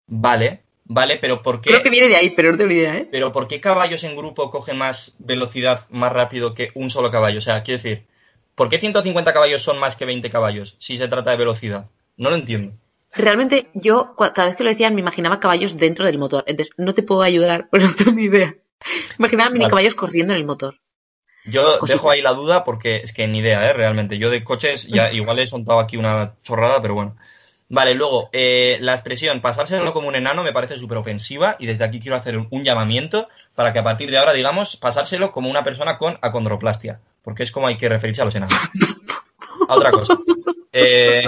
vale, 0.07 0.63
vale, 0.85 1.17
pero 1.17 1.41
¿por 1.41 1.61
qué? 1.61 1.71
Creo 1.71 1.81
que 1.81 1.89
viene 1.89 2.07
de 2.07 2.15
ahí, 2.15 2.29
pero 2.31 2.51
no 2.51 2.57
tengo 2.57 2.69
ni 2.69 2.75
idea, 2.75 2.97
¿eh? 2.97 3.07
Pero 3.11 3.31
¿por 3.31 3.47
qué 3.47 3.59
caballos 3.59 4.03
en 4.03 4.15
grupo 4.15 4.49
cogen 4.51 4.77
más 4.77 5.15
velocidad 5.19 5.85
más 5.89 6.13
rápido 6.13 6.53
que 6.53 6.71
un 6.75 6.89
solo 6.89 7.11
caballo? 7.11 7.39
O 7.39 7.41
sea, 7.41 7.63
quiero 7.63 7.81
decir, 7.81 8.07
¿por 8.55 8.69
qué 8.69 8.79
150 8.79 9.33
caballos 9.33 9.61
son 9.61 9.79
más 9.79 9.95
que 9.95 10.05
20 10.05 10.29
caballos 10.29 10.75
si 10.79 10.97
se 10.97 11.07
trata 11.07 11.31
de 11.31 11.37
velocidad? 11.37 11.89
No 12.15 12.29
lo 12.29 12.35
entiendo. 12.35 12.73
Realmente 13.15 13.69
yo, 13.73 14.15
cada 14.15 14.47
vez 14.47 14.55
que 14.55 14.63
lo 14.63 14.69
decían, 14.69 14.93
me 14.93 15.01
imaginaba 15.01 15.39
caballos 15.39 15.77
dentro 15.77 16.05
del 16.05 16.17
motor. 16.17 16.43
Entonces, 16.47 16.73
no 16.77 16.93
te 16.93 17.03
puedo 17.03 17.21
ayudar, 17.21 17.67
pues 17.71 17.83
no 17.83 17.93
tengo 17.95 18.11
ni 18.11 18.23
idea. 18.25 18.55
Me 19.17 19.25
imaginaba 19.25 19.49
mini 19.49 19.63
Vale. 19.63 19.69
caballos 19.71 19.95
corriendo 19.95 20.33
en 20.33 20.39
el 20.39 20.45
motor. 20.45 20.79
Yo 21.45 21.79
Cosita. 21.79 21.93
dejo 21.93 22.11
ahí 22.11 22.21
la 22.21 22.33
duda 22.33 22.63
porque 22.63 22.97
es 22.97 23.13
que 23.13 23.27
ni 23.27 23.39
idea, 23.39 23.69
¿eh? 23.69 23.73
Realmente. 23.73 24.17
Yo 24.17 24.29
de 24.29 24.43
coches 24.43 24.87
ya 24.87 25.11
igual 25.13 25.39
he 25.39 25.47
soltado 25.47 25.79
aquí 25.79 25.97
una 25.97 26.35
chorrada, 26.43 26.81
pero 26.81 26.93
bueno. 26.93 27.15
Vale, 27.69 27.95
luego, 27.95 28.29
eh, 28.31 28.77
la 28.81 28.93
expresión 28.93 29.41
pasárselo 29.41 29.91
como 29.93 30.07
un 30.07 30.15
enano 30.15 30.41
me 30.41 30.53
parece 30.53 30.77
súper 30.77 30.97
ofensiva 30.97 31.57
y 31.59 31.65
desde 31.65 31.83
aquí 31.83 31.99
quiero 31.99 32.15
hacer 32.15 32.37
un, 32.37 32.47
un 32.49 32.63
llamamiento 32.63 33.27
para 33.55 33.73
que 33.73 33.79
a 33.79 33.83
partir 33.83 34.09
de 34.09 34.17
ahora 34.17 34.31
digamos 34.31 34.77
pasárselo 34.77 35.33
como 35.33 35.49
una 35.49 35.65
persona 35.65 35.97
con 35.97 36.17
acondroplastia, 36.21 37.01
porque 37.23 37.43
es 37.43 37.51
como 37.51 37.67
hay 37.67 37.75
que 37.77 37.89
referirse 37.89 38.21
a 38.21 38.25
los 38.25 38.35
enanos. 38.35 38.57
A 39.69 39.75
otra 39.75 39.91
cosa. 39.91 40.17
Eh, 40.71 41.27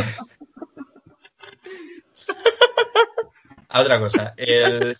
a 3.69 3.81
otra 3.81 3.99
cosa. 3.99 4.33
El- 4.37 4.95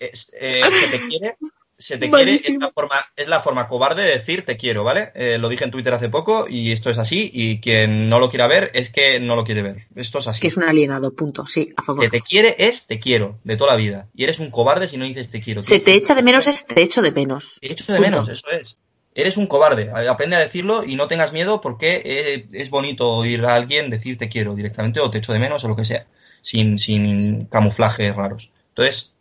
es- 0.00 0.32
eh, 0.38 0.60
se 0.72 0.88
te 0.88 1.06
quiere, 1.08 1.36
se 1.78 1.98
te 1.98 2.10
quiere 2.10 2.34
es 2.36 2.56
la, 2.58 2.70
forma, 2.72 2.96
es 3.16 3.28
la 3.28 3.40
forma 3.40 3.68
cobarde 3.68 4.02
de 4.02 4.10
decir 4.10 4.44
te 4.44 4.56
quiero, 4.56 4.82
¿vale? 4.84 5.12
Eh, 5.14 5.38
lo 5.38 5.48
dije 5.48 5.64
en 5.64 5.70
Twitter 5.70 5.94
hace 5.94 6.08
poco 6.08 6.46
y 6.48 6.72
esto 6.72 6.90
es 6.90 6.98
así 6.98 7.30
y 7.32 7.60
quien 7.60 8.08
no 8.08 8.18
lo 8.18 8.28
quiera 8.28 8.46
ver 8.48 8.70
es 8.74 8.90
que 8.90 9.20
no 9.20 9.36
lo 9.36 9.44
quiere 9.44 9.62
ver. 9.62 9.86
Esto 9.94 10.18
es 10.18 10.26
así. 10.26 10.40
Que 10.40 10.48
es 10.48 10.56
un 10.56 10.64
alienado, 10.64 11.12
punto. 11.14 11.46
Sí, 11.46 11.72
a 11.76 11.82
favor. 11.82 12.04
Se 12.04 12.10
te 12.10 12.20
quiere 12.20 12.56
es 12.58 12.86
te 12.86 12.98
quiero, 12.98 13.38
de 13.44 13.56
toda 13.56 13.70
la 13.72 13.76
vida. 13.76 14.08
Y 14.14 14.24
eres 14.24 14.40
un 14.40 14.50
cobarde 14.50 14.88
si 14.88 14.96
no 14.96 15.04
dices 15.04 15.30
te 15.30 15.40
quiero. 15.40 15.62
Se 15.62 15.78
te 15.80 15.94
echa 15.94 16.14
de 16.14 16.22
menos 16.24 16.46
es 16.48 16.64
te 16.66 16.82
echo 16.82 17.02
de 17.02 17.12
menos. 17.12 17.58
Te 17.60 17.72
echo 17.72 17.84
de 17.92 17.98
Punto. 17.98 18.10
menos, 18.10 18.28
eso 18.28 18.50
es. 18.50 18.78
Eres 19.14 19.36
un 19.36 19.46
cobarde. 19.46 19.90
Aprende 20.08 20.36
a 20.36 20.40
decirlo 20.40 20.84
y 20.84 20.96
no 20.96 21.06
tengas 21.06 21.32
miedo 21.32 21.60
porque 21.60 22.02
eh, 22.04 22.46
es 22.52 22.70
bonito 22.70 23.12
oír 23.12 23.44
a 23.44 23.54
alguien 23.54 23.90
decir 23.90 24.18
te 24.18 24.28
quiero 24.28 24.54
directamente 24.54 25.00
o 25.00 25.10
te 25.10 25.18
echo 25.18 25.32
de 25.32 25.38
menos 25.38 25.62
o 25.64 25.68
lo 25.68 25.76
que 25.76 25.84
sea. 25.84 26.06
Sin, 26.40 26.78
sin 26.78 27.46
camuflajes 27.46 28.14
raros. 28.14 28.50
Entonces, 28.70 29.12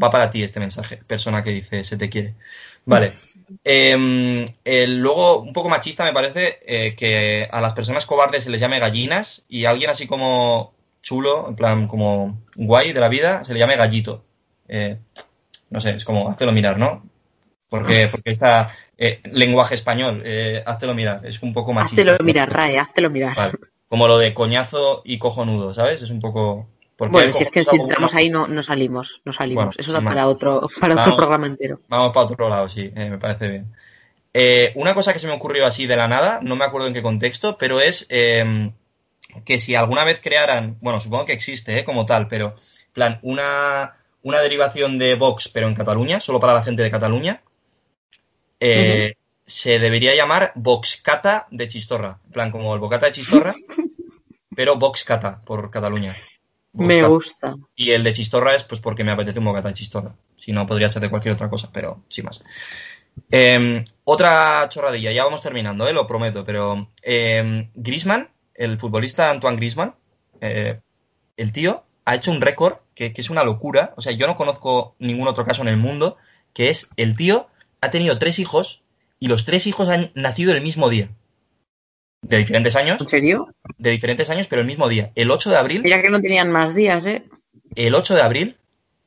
va 0.00 0.10
para 0.10 0.28
ti 0.28 0.42
este 0.42 0.60
mensaje, 0.60 0.98
persona 1.06 1.42
que 1.42 1.50
dice 1.50 1.84
se 1.84 1.96
te 1.96 2.10
quiere. 2.10 2.34
Vale. 2.84 3.12
Em, 3.64 4.46
luego, 4.64 5.40
un 5.40 5.54
poco 5.54 5.70
machista 5.70 6.04
me 6.04 6.12
parece 6.12 6.58
eh, 6.66 6.94
que 6.94 7.48
a 7.50 7.62
las 7.62 7.72
personas 7.72 8.04
cobardes 8.04 8.44
se 8.44 8.50
les 8.50 8.60
llame 8.60 8.78
gallinas 8.78 9.46
y 9.48 9.64
a 9.64 9.70
alguien 9.70 9.88
así 9.88 10.06
como 10.06 10.74
chulo, 11.00 11.48
en 11.48 11.56
plan 11.56 11.88
como 11.88 12.42
guay 12.54 12.92
de 12.92 13.00
la 13.00 13.08
vida, 13.08 13.44
se 13.44 13.54
le 13.54 13.60
llame 13.60 13.76
gallito. 13.76 14.22
Eh, 14.68 14.98
no 15.70 15.80
sé, 15.80 15.92
es 15.92 16.04
como, 16.04 16.28
háztelo 16.28 16.52
mirar, 16.52 16.78
¿no? 16.78 17.08
Porque, 17.70 18.08
porque 18.10 18.30
está 18.30 18.70
eh, 18.98 19.20
lenguaje 19.24 19.74
español, 19.74 20.22
eh, 20.24 20.62
háztelo 20.66 20.94
mirar, 20.94 21.20
es 21.24 21.42
un 21.42 21.52
poco 21.52 21.72
machista. 21.72 22.02
Háztelo 22.02 22.24
mirar, 22.24 22.52
Rae, 22.52 22.78
háztelo 22.78 23.10
mirar. 23.10 23.36
Vale. 23.36 23.52
Como 23.88 24.06
lo 24.06 24.18
de 24.18 24.34
coñazo 24.34 25.02
y 25.04 25.18
cojonudo, 25.18 25.72
¿sabes? 25.72 26.02
Es 26.02 26.10
un 26.10 26.20
poco... 26.20 26.68
¿por 26.96 27.08
qué 27.08 27.12
Bueno, 27.12 27.32
si 27.32 27.44
es 27.44 27.50
que 27.50 27.64
si 27.64 27.76
entramos 27.76 28.14
ahí 28.14 28.28
no, 28.28 28.48
no 28.48 28.62
salimos, 28.62 29.22
no 29.24 29.32
salimos. 29.32 29.64
Bueno, 29.64 29.76
Eso 29.78 29.92
da 29.92 30.02
para 30.02 30.26
otro, 30.26 30.68
para 30.80 31.00
otro 31.00 31.16
programa 31.16 31.46
entero. 31.46 31.80
Vamos 31.88 32.12
para 32.12 32.26
otro 32.26 32.48
lado, 32.48 32.68
sí, 32.68 32.92
eh, 32.94 33.08
me 33.08 33.18
parece 33.18 33.48
bien. 33.48 33.72
Eh, 34.34 34.72
una 34.74 34.94
cosa 34.94 35.12
que 35.12 35.18
se 35.18 35.26
me 35.26 35.32
ocurrió 35.32 35.64
así 35.64 35.86
de 35.86 35.96
la 35.96 36.08
nada, 36.08 36.40
no 36.42 36.56
me 36.56 36.64
acuerdo 36.64 36.86
en 36.86 36.94
qué 36.94 37.02
contexto, 37.02 37.56
pero 37.56 37.80
es 37.80 38.06
eh, 38.10 38.70
que 39.44 39.58
si 39.58 39.74
alguna 39.74 40.04
vez 40.04 40.20
crearan, 40.20 40.76
bueno, 40.80 41.00
supongo 41.00 41.24
que 41.24 41.32
existe 41.32 41.78
eh, 41.78 41.84
como 41.84 42.06
tal, 42.06 42.28
pero 42.28 42.54
plan, 42.92 43.18
una, 43.22 43.96
una 44.22 44.40
derivación 44.40 44.98
de 44.98 45.14
Vox, 45.14 45.48
pero 45.48 45.68
en 45.68 45.74
Cataluña, 45.74 46.20
solo 46.20 46.40
para 46.40 46.54
la 46.54 46.62
gente 46.62 46.82
de 46.82 46.90
Cataluña, 46.90 47.42
eh, 48.60 49.14
se 49.46 49.78
debería 49.78 50.14
llamar 50.14 50.52
Voxcata 50.54 51.46
de 51.50 51.68
Chistorra. 51.68 52.20
En 52.26 52.32
plan, 52.32 52.50
como 52.50 52.74
el 52.74 52.80
bocata 52.80 53.06
de 53.06 53.12
Chistorra, 53.12 53.54
pero 54.56 54.76
Voxcata 54.76 55.40
por 55.42 55.70
Cataluña. 55.70 56.16
Me 56.72 57.02
gusta. 57.02 57.56
Y 57.74 57.90
el 57.90 58.04
de 58.04 58.12
chistorra 58.12 58.54
es 58.54 58.62
pues 58.62 58.80
porque 58.80 59.02
me 59.02 59.10
apetece 59.10 59.38
un 59.38 59.46
bocata 59.46 59.68
de 59.68 59.74
chistorra. 59.74 60.14
Si 60.36 60.52
no, 60.52 60.66
podría 60.66 60.88
ser 60.88 61.02
de 61.02 61.10
cualquier 61.10 61.34
otra 61.34 61.50
cosa, 61.50 61.70
pero 61.72 62.04
sin 62.08 62.26
más. 62.26 62.42
Eh, 63.30 63.84
otra 64.04 64.68
chorradilla, 64.68 65.10
ya 65.10 65.24
vamos 65.24 65.40
terminando, 65.40 65.88
eh, 65.88 65.92
lo 65.92 66.06
prometo, 66.06 66.44
pero 66.44 66.90
eh, 67.02 67.68
Griezmann, 67.74 68.30
el 68.54 68.78
futbolista 68.78 69.30
Antoine 69.30 69.56
Griezmann, 69.56 69.96
eh, 70.40 70.80
el 71.36 71.52
tío 71.52 71.84
ha 72.04 72.14
hecho 72.14 72.30
un 72.30 72.40
récord 72.40 72.76
que, 72.94 73.12
que 73.12 73.20
es 73.20 73.30
una 73.30 73.44
locura. 73.44 73.92
O 73.96 74.02
sea, 74.02 74.12
yo 74.12 74.26
no 74.26 74.36
conozco 74.36 74.94
ningún 74.98 75.26
otro 75.26 75.44
caso 75.44 75.62
en 75.62 75.68
el 75.68 75.76
mundo, 75.76 76.16
que 76.52 76.70
es 76.70 76.88
el 76.96 77.16
tío 77.16 77.48
ha 77.80 77.90
tenido 77.90 78.18
tres 78.18 78.38
hijos 78.38 78.82
y 79.20 79.28
los 79.28 79.44
tres 79.44 79.66
hijos 79.66 79.88
han 79.88 80.10
nacido 80.14 80.52
el 80.52 80.60
mismo 80.62 80.88
día. 80.88 81.08
de 82.22 82.36
diferentes 82.38 82.74
años, 82.76 83.00
¿En 83.00 83.08
serio? 83.08 83.54
de 83.78 83.90
diferentes 83.90 84.28
años, 84.28 84.48
pero 84.48 84.60
el 84.60 84.66
mismo 84.66 84.88
día. 84.88 85.12
El 85.14 85.30
8 85.30 85.50
de 85.50 85.56
abril, 85.56 85.82
Mira 85.82 86.02
que 86.02 86.10
no 86.10 86.20
tenían 86.20 86.50
más 86.50 86.74
días, 86.74 87.06
¿eh? 87.06 87.22
el 87.76 87.94
8 87.94 88.14
de 88.16 88.22
abril 88.22 88.56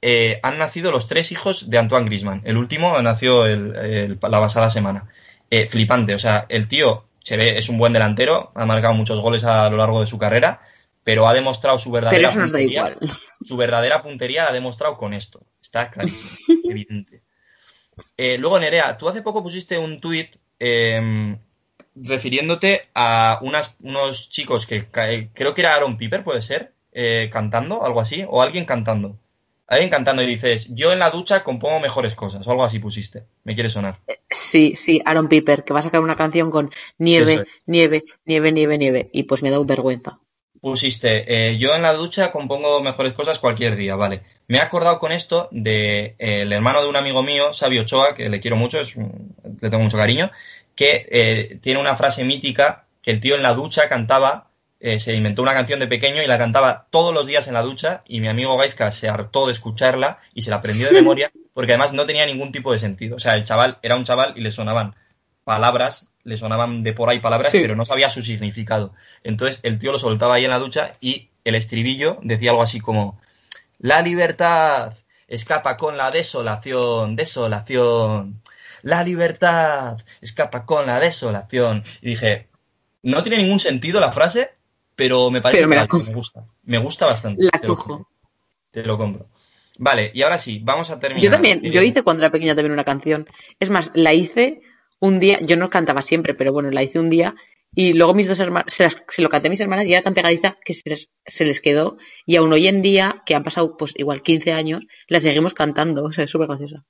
eh, 0.01 0.39
han 0.43 0.57
nacido 0.57 0.91
los 0.91 1.07
tres 1.07 1.31
hijos 1.31 1.69
de 1.69 1.77
Antoine 1.77 2.05
Grisman. 2.07 2.41
El 2.45 2.57
último 2.57 2.99
nació 3.01 3.45
el- 3.45 3.75
el- 3.75 4.19
la 4.21 4.39
pasada 4.39 4.69
semana. 4.69 5.07
Eh, 5.49 5.67
flipante, 5.67 6.15
o 6.15 6.19
sea, 6.19 6.45
el 6.49 6.67
tío 6.69 7.05
se 7.19 7.35
ve, 7.37 7.57
es 7.57 7.67
un 7.69 7.77
buen 7.77 7.93
delantero, 7.93 8.51
ha 8.55 8.65
marcado 8.65 8.93
muchos 8.95 9.19
goles 9.19 9.43
a 9.43 9.69
lo 9.69 9.77
largo 9.77 9.99
de 10.01 10.07
su 10.07 10.17
carrera, 10.17 10.61
pero 11.03 11.27
ha 11.27 11.33
demostrado 11.33 11.77
su 11.77 11.91
Pero 11.91 12.05
verdadera 12.05 12.29
eso 12.29 12.39
nos 12.39 12.51
da 12.51 12.57
puntería. 12.59 12.79
igual. 12.97 12.97
Su 13.43 13.57
verdadera 13.57 14.01
puntería 14.01 14.43
la 14.45 14.49
ha 14.49 14.53
demostrado 14.53 14.97
con 14.97 15.13
esto. 15.13 15.41
Está 15.61 15.91
clarísimo, 15.91 16.31
evidente. 16.63 17.20
Eh, 18.23 18.37
luego, 18.37 18.59
Nerea, 18.59 18.99
tú 18.99 19.09
hace 19.09 19.23
poco 19.23 19.41
pusiste 19.41 19.79
un 19.79 19.99
tuit 19.99 20.35
eh, 20.59 21.35
refiriéndote 21.95 22.89
a 22.93 23.39
unas, 23.41 23.77
unos 23.81 24.29
chicos 24.29 24.67
que 24.67 24.85
eh, 24.95 25.29
creo 25.33 25.55
que 25.55 25.61
era 25.61 25.73
Aaron 25.73 25.97
Piper, 25.97 26.23
puede 26.23 26.43
ser, 26.43 26.71
eh, 26.91 27.31
cantando, 27.33 27.83
algo 27.83 27.99
así, 27.99 28.23
o 28.29 28.43
alguien 28.43 28.65
cantando. 28.65 29.17
Alguien 29.65 29.89
cantando 29.89 30.21
y 30.21 30.27
dices, 30.27 30.67
yo 30.69 30.93
en 30.93 30.99
la 30.99 31.09
ducha 31.09 31.43
compongo 31.43 31.79
mejores 31.79 32.13
cosas, 32.13 32.45
o 32.45 32.51
algo 32.51 32.63
así 32.63 32.77
pusiste. 32.77 33.23
Me 33.43 33.55
quiere 33.55 33.69
sonar. 33.69 34.01
Sí, 34.29 34.73
sí, 34.75 35.01
Aaron 35.03 35.27
Piper, 35.27 35.63
que 35.63 35.73
va 35.73 35.79
a 35.79 35.83
sacar 35.83 36.01
una 36.01 36.15
canción 36.15 36.51
con 36.51 36.69
nieve, 36.99 37.33
es. 37.33 37.43
nieve, 37.65 38.03
nieve, 38.25 38.51
nieve, 38.51 38.77
nieve. 38.77 39.09
Y 39.13 39.23
pues 39.23 39.41
me 39.41 39.49
da 39.49 39.57
vergüenza. 39.63 40.19
Pusiste, 40.61 41.25
eh, 41.27 41.57
yo 41.57 41.75
en 41.75 41.81
la 41.81 41.93
ducha 41.93 42.31
compongo 42.31 42.81
mejores 42.83 43.13
cosas 43.13 43.39
cualquier 43.39 43.75
día, 43.75 43.95
vale. 43.95 44.21
Me 44.47 44.57
he 44.59 44.61
acordado 44.61 44.99
con 44.99 45.11
esto 45.11 45.49
de 45.51 46.15
eh, 46.19 46.43
el 46.43 46.53
hermano 46.53 46.83
de 46.83 46.87
un 46.87 46.95
amigo 46.95 47.23
mío, 47.23 47.51
Sabio 47.51 47.81
Ochoa, 47.81 48.13
que 48.13 48.29
le 48.29 48.39
quiero 48.39 48.55
mucho, 48.55 48.79
es 48.79 48.95
le 48.95 49.69
tengo 49.69 49.83
mucho 49.83 49.97
cariño, 49.97 50.31
que 50.75 51.07
eh, 51.09 51.57
tiene 51.61 51.79
una 51.79 51.95
frase 51.95 52.23
mítica 52.23 52.85
que 53.01 53.11
el 53.11 53.19
tío 53.19 53.35
en 53.35 53.43
la 53.43 53.53
ducha 53.53 53.87
cantaba, 53.87 54.49
eh, 54.79 54.99
se 54.99 55.15
inventó 55.15 55.41
una 55.41 55.53
canción 55.53 55.79
de 55.79 55.87
pequeño 55.87 56.21
y 56.23 56.27
la 56.27 56.37
cantaba 56.37 56.87
todos 56.89 57.13
los 57.13 57.27
días 57.27 57.47
en 57.47 57.53
la 57.53 57.61
ducha 57.61 58.03
y 58.07 58.19
mi 58.19 58.27
amigo 58.27 58.57
Gaiska 58.57 58.91
se 58.91 59.09
hartó 59.09 59.45
de 59.45 59.53
escucharla 59.53 60.19
y 60.33 60.41
se 60.41 60.49
la 60.49 60.57
aprendió 60.57 60.87
de 60.87 60.93
memoria 61.01 61.31
porque 61.53 61.73
además 61.73 61.93
no 61.93 62.05
tenía 62.05 62.25
ningún 62.25 62.51
tipo 62.51 62.71
de 62.71 62.79
sentido. 62.79 63.15
O 63.15 63.19
sea, 63.19 63.35
el 63.35 63.43
chaval 63.43 63.77
era 63.81 63.95
un 63.95 64.05
chaval 64.05 64.33
y 64.35 64.41
le 64.41 64.51
sonaban 64.51 64.95
palabras, 65.43 66.07
le 66.23 66.37
sonaban 66.37 66.83
de 66.83 66.93
por 66.93 67.09
ahí 67.09 67.19
palabras, 67.19 67.51
Sí. 67.51 67.59
pero 67.61 67.75
no 67.75 67.85
sabía 67.85 68.09
su 68.09 68.21
significado. 68.21 68.93
Entonces 69.23 69.59
el 69.63 69.77
tío 69.79 69.91
lo 69.91 69.99
soltaba 69.99 70.35
ahí 70.35 70.45
en 70.45 70.51
la 70.51 70.59
ducha 70.59 70.93
y 71.01 71.29
el 71.43 71.55
estribillo 71.55 72.19
decía 72.21 72.51
algo 72.51 72.61
así 72.63 72.79
como 72.79 73.19
La 73.79 74.01
libertad 74.01 74.93
escapa 75.27 75.77
con 75.77 75.97
la 75.97 76.11
desolación, 76.11 77.15
desolación. 77.15 78.41
La 78.83 79.03
libertad 79.03 79.97
escapa 80.21 80.65
con 80.65 80.85
la 80.85 80.99
desolación. 80.99 81.83
Y 82.01 82.09
dije, 82.09 82.47
no 83.03 83.23
tiene 83.23 83.37
ningún 83.41 83.59
sentido 83.59 83.99
la 83.99 84.11
frase, 84.11 84.51
pero 84.95 85.31
me 85.31 85.41
parece 85.41 85.59
Pero 85.59 85.69
me 85.69 85.75
la 85.77 85.87
que 85.87 85.97
me 85.97 86.13
gusta. 86.13 86.45
Me 86.63 86.77
gusta 86.77 87.05
bastante. 87.07 87.43
La 87.43 87.59
te 87.59 87.67
lo 87.67 87.75
cojo. 87.75 87.87
compro. 87.89 88.09
Te 88.71 88.83
lo 88.83 88.97
compro. 88.97 89.27
Vale, 89.79 90.11
y 90.13 90.21
ahora 90.21 90.37
sí, 90.37 90.59
vamos 90.63 90.91
a 90.91 90.99
terminar. 90.99 91.23
Yo 91.23 91.31
también, 91.31 91.65
Eh, 91.65 91.71
yo 91.71 91.81
hice 91.81 92.03
cuando 92.03 92.21
era 92.23 92.31
pequeña 92.31 92.53
también 92.55 92.73
una 92.73 92.83
canción. 92.83 93.27
Es 93.59 93.69
más, 93.71 93.89
la 93.95 94.13
hice 94.13 94.61
un 95.01 95.19
día, 95.19 95.39
yo 95.41 95.57
no 95.57 95.69
cantaba 95.69 96.01
siempre, 96.01 96.33
pero 96.33 96.53
bueno, 96.53 96.71
la 96.71 96.83
hice 96.83 96.99
un 96.99 97.09
día 97.09 97.35
y 97.75 97.93
luego 97.93 98.13
mis 98.13 98.27
dos 98.27 98.39
hermanas, 98.39 98.73
se, 98.73 98.83
las- 98.83 98.97
se 99.09 99.21
lo 99.21 99.29
canté 99.29 99.47
a 99.47 99.49
mis 99.49 99.59
hermanas 99.59 99.87
y 99.87 99.93
era 99.93 100.01
tan 100.03 100.13
pegadiza 100.13 100.57
que 100.63 100.73
se 100.73 100.89
les, 100.89 101.09
se 101.25 101.43
les 101.45 101.59
quedó 101.61 101.97
y 102.25 102.35
aún 102.37 102.51
hoy 102.53 102.67
en 102.67 102.81
día, 102.81 103.23
que 103.25 103.35
han 103.35 103.43
pasado 103.43 103.75
pues 103.77 103.93
igual 103.97 104.21
15 104.21 104.53
años, 104.53 104.85
la 105.07 105.19
seguimos 105.19 105.53
cantando, 105.53 106.03
o 106.05 106.11
sea, 106.11 106.23
es 106.23 106.29
súper 106.29 106.47
graciosa. 106.47 106.83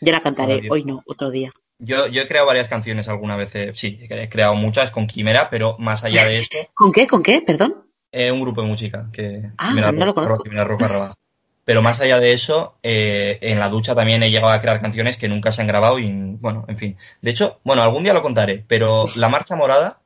Ya 0.00 0.12
la 0.12 0.20
cantaré, 0.20 0.62
hoy 0.70 0.84
no, 0.84 1.02
otro 1.06 1.30
día. 1.30 1.52
Yo, 1.78 2.06
yo 2.06 2.22
he 2.22 2.28
creado 2.28 2.46
varias 2.46 2.68
canciones 2.68 3.08
alguna 3.08 3.36
vez. 3.36 3.54
eh, 3.56 3.70
sí, 3.74 3.98
he 4.08 4.28
creado 4.28 4.54
muchas 4.54 4.90
con 4.90 5.06
Quimera, 5.06 5.50
pero 5.50 5.76
más 5.78 6.04
allá 6.04 6.24
de 6.24 6.38
esto, 6.40 6.58
¿Con 6.74 6.92
qué? 6.92 7.06
¿Con 7.06 7.22
qué? 7.22 7.40
Perdón. 7.40 7.90
eh, 8.12 8.30
un 8.30 8.40
grupo 8.40 8.62
de 8.62 8.68
música 8.68 9.08
que 9.12 9.50
Ah, 9.58 9.68
Quimera 9.70 9.90
no 9.92 10.06
lo 10.06 10.14
conozco. 10.14 10.42
Quimera 10.44 10.64
baja. 10.66 11.14
Pero 11.64 11.80
más 11.80 12.00
allá 12.00 12.20
de 12.20 12.32
eso, 12.32 12.76
eh, 12.82 13.38
en 13.40 13.58
la 13.58 13.68
ducha 13.70 13.94
también 13.94 14.22
he 14.22 14.30
llegado 14.30 14.52
a 14.52 14.60
crear 14.60 14.80
canciones 14.80 15.16
que 15.16 15.28
nunca 15.28 15.50
se 15.50 15.62
han 15.62 15.66
grabado 15.68 15.98
y, 15.98 16.12
bueno, 16.12 16.64
en 16.68 16.76
fin. 16.76 16.96
De 17.22 17.30
hecho, 17.30 17.60
bueno, 17.64 17.82
algún 17.82 18.04
día 18.04 18.12
lo 18.12 18.22
contaré, 18.22 18.62
pero 18.68 19.06
La 19.14 19.30
Marcha 19.30 19.56
Morada, 19.56 20.00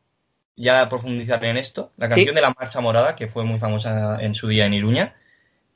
ya 0.57 0.89
profundizaré 0.89 1.49
en 1.49 1.57
esto, 1.57 1.91
la 1.97 2.09
canción 2.09 2.29
Sí. 2.31 2.35
de 2.35 2.41
La 2.41 2.55
Marcha 2.59 2.81
Morada, 2.81 3.17
que 3.17 3.27
fue 3.29 3.45
muy 3.45 3.59
famosa 3.59 4.19
en 4.21 4.35
su 4.35 4.47
día 4.49 4.67
en 4.67 4.75
Iruña, 4.75 5.17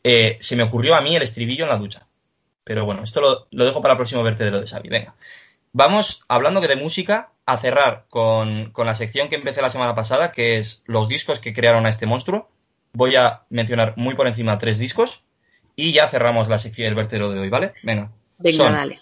eh, 0.04 0.36
se 0.40 0.54
me 0.56 0.62
ocurrió 0.62 0.94
a 0.94 1.00
mí 1.00 1.16
el 1.16 1.22
estribillo 1.22 1.64
en 1.64 1.70
la 1.70 1.78
ducha. 1.78 2.06
Pero 2.64 2.84
bueno, 2.84 3.02
esto 3.02 3.20
lo, 3.20 3.48
lo 3.50 3.64
dejo 3.64 3.82
para 3.82 3.94
el 3.94 3.98
próximo 3.98 4.22
verte 4.22 4.44
de 4.44 4.52
lo 4.52 4.60
de 4.60 4.66
Xavi. 4.68 4.88
Venga. 4.88 5.14
Vamos, 5.72 6.24
hablando 6.28 6.60
que 6.60 6.68
de 6.68 6.76
música, 6.76 7.32
a 7.44 7.58
cerrar 7.58 8.06
con, 8.08 8.70
con 8.70 8.86
la 8.86 8.94
sección 8.94 9.28
que 9.28 9.34
empecé 9.36 9.62
la 9.62 9.70
semana 9.70 9.96
pasada, 9.96 10.30
que 10.30 10.58
es 10.58 10.82
los 10.86 11.08
discos 11.08 11.40
que 11.40 11.52
crearon 11.52 11.86
a 11.86 11.88
este 11.88 12.06
monstruo. 12.06 12.50
Voy 12.92 13.16
a 13.16 13.42
mencionar 13.50 13.94
muy 13.96 14.14
por 14.14 14.28
encima 14.28 14.58
tres 14.58 14.78
discos 14.78 15.24
y 15.76 15.92
ya 15.92 16.08
cerramos 16.08 16.48
la 16.48 16.58
sección 16.58 16.86
del 16.86 16.94
vertedero 16.94 17.30
de 17.30 17.40
hoy, 17.40 17.48
¿vale? 17.48 17.72
Venga. 17.82 18.10
Venga, 18.38 18.56
Son, 18.56 18.72
dale. 18.72 18.98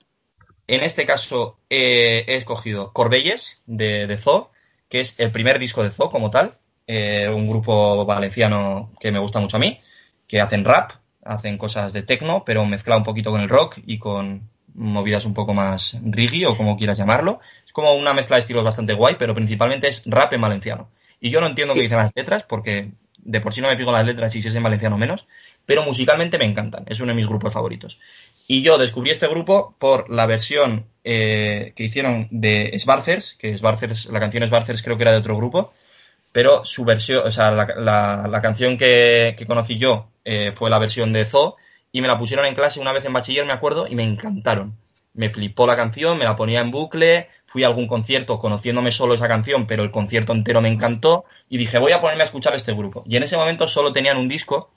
En 0.67 0.83
este 0.83 1.05
caso 1.05 1.59
eh, 1.69 2.25
he 2.29 2.37
escogido 2.37 2.93
Corbelles 2.93 3.61
de, 3.67 4.07
de 4.07 4.19
Zoo, 4.19 4.51
que 4.89 5.01
es 5.01 5.19
el 5.19 5.31
primer 5.31 5.59
disco 5.59 5.83
de 5.83 5.91
Zoo 5.91 6.11
como 6.11 6.31
tal, 6.31 6.53
eh, 6.87 7.29
un 7.29 7.49
grupo 7.49 8.05
valenciano 8.05 8.93
que 9.01 9.13
me 9.13 9.19
gusta 9.19 9.41
mucho 9.41 9.57
a 9.57 9.61
mí, 9.61 9.81
que 10.27 10.41
hacen 10.41 10.65
rap, 10.65 10.93
hacen 11.25 11.59
cosas 11.59 11.93
de 11.93 12.03
techno, 12.03 12.45
pero 12.45 12.65
mezclado 12.65 12.99
un 12.99 13.05
poquito 13.05 13.31
con 13.31 13.41
el 13.41 13.49
rock 13.49 13.79
y 13.87 13.99
con 13.99 14.49
movidas 14.75 15.25
un 15.25 15.35
poco 15.35 15.55
más 15.55 15.99
reggae 16.03 16.47
o 16.47 16.57
como 16.57 16.77
quieras 16.77 16.99
llamarlo. 16.99 17.41
Es 17.67 17.73
como 17.73 17.95
una 17.95 18.13
mezcla 18.13 18.37
de 18.37 18.41
estilos 18.41 18.65
bastante 18.65 18.95
guay, 18.95 19.17
pero 19.19 19.35
principalmente 19.35 19.89
es 19.89 20.03
rap 20.07 20.33
en 20.33 20.41
valenciano. 20.41 20.91
Y 21.21 21.31
yo 21.31 21.41
no 21.41 21.47
entiendo 21.47 21.75
qué 21.75 21.83
dicen 21.83 21.99
las 21.99 22.13
letras, 22.15 22.45
porque 22.45 22.93
de 23.19 23.41
por 23.41 23.53
sí 23.53 23.61
no 23.61 23.69
me 23.69 23.77
fijo 23.77 23.91
en 23.91 23.97
las 23.97 24.07
letras 24.07 24.35
y 24.35 24.43
si 24.43 24.49
es 24.49 24.55
en 24.55 24.63
valenciano 24.63 24.97
menos, 24.97 25.29
pero 25.71 25.85
musicalmente 25.85 26.37
me 26.37 26.47
encantan, 26.47 26.83
es 26.89 26.99
uno 26.99 27.11
de 27.13 27.15
mis 27.15 27.29
grupos 27.29 27.53
favoritos. 27.53 28.01
Y 28.49 28.63
yo 28.63 28.77
descubrí 28.77 29.11
este 29.13 29.29
grupo 29.29 29.77
por 29.79 30.11
la 30.11 30.27
versión 30.27 30.87
eh, 31.05 31.73
que 31.77 31.85
hicieron 31.85 32.27
de 32.33 32.77
Svarcers, 32.77 33.35
que 33.39 33.57
Svarcers, 33.57 34.07
la 34.07 34.19
canción 34.19 34.45
Svarcers 34.45 34.83
creo 34.83 34.97
que 34.97 35.05
era 35.05 35.13
de 35.13 35.19
otro 35.19 35.37
grupo, 35.37 35.73
pero 36.33 36.65
su 36.65 36.85
versión, 36.85 37.25
o 37.25 37.31
sea, 37.31 37.53
la, 37.53 37.69
la- 37.77 38.27
la 38.29 38.43
canción 38.43 38.77
que, 38.77 39.37
que 39.39 39.47
conocí 39.47 39.79
yo 39.79 40.09
eh, 40.25 40.51
fue 40.57 40.71
la 40.71 40.81
versión 40.81 41.13
de 41.13 41.25
Zoo 41.25 41.55
y 41.93 42.01
me 42.01 42.09
la 42.09 42.19
pusieron 42.19 42.45
en 42.47 42.57
clase 42.57 42.81
una 42.81 42.93
vez 42.93 43.05
en 43.05 43.13
bachiller, 43.13 43.47
me 43.47 43.53
acuerdo, 43.53 43.87
y 43.87 43.95
me 43.95 44.03
encantaron. 44.03 44.77
Me 45.15 45.29
flipó 45.29 45.69
la 45.69 45.77
canción, 45.77 46.19
me 46.19 46.25
la 46.25 46.35
ponía 46.35 46.61
en 46.63 46.73
bucle, 46.73 47.29
fui 47.47 47.63
a 47.63 47.69
algún 47.69 47.87
concierto 47.87 48.41
conociéndome 48.41 48.91
solo 48.91 49.15
esa 49.15 49.29
canción, 49.29 49.69
pero 49.69 49.85
el 49.85 49.93
concierto 49.93 50.33
entero 50.33 50.61
me 50.61 50.69
encantó 50.69 51.27
y 51.49 51.59
dije, 51.59 51.79
voy 51.79 51.93
a 51.93 52.01
ponerme 52.01 52.23
a 52.25 52.27
escuchar 52.27 52.57
este 52.57 52.73
grupo. 52.75 53.05
Y 53.07 53.15
en 53.17 53.23
ese 53.23 53.37
momento 53.37 53.69
solo 53.69 53.93
tenían 53.93 54.17
un 54.19 54.29
disco 54.29 54.73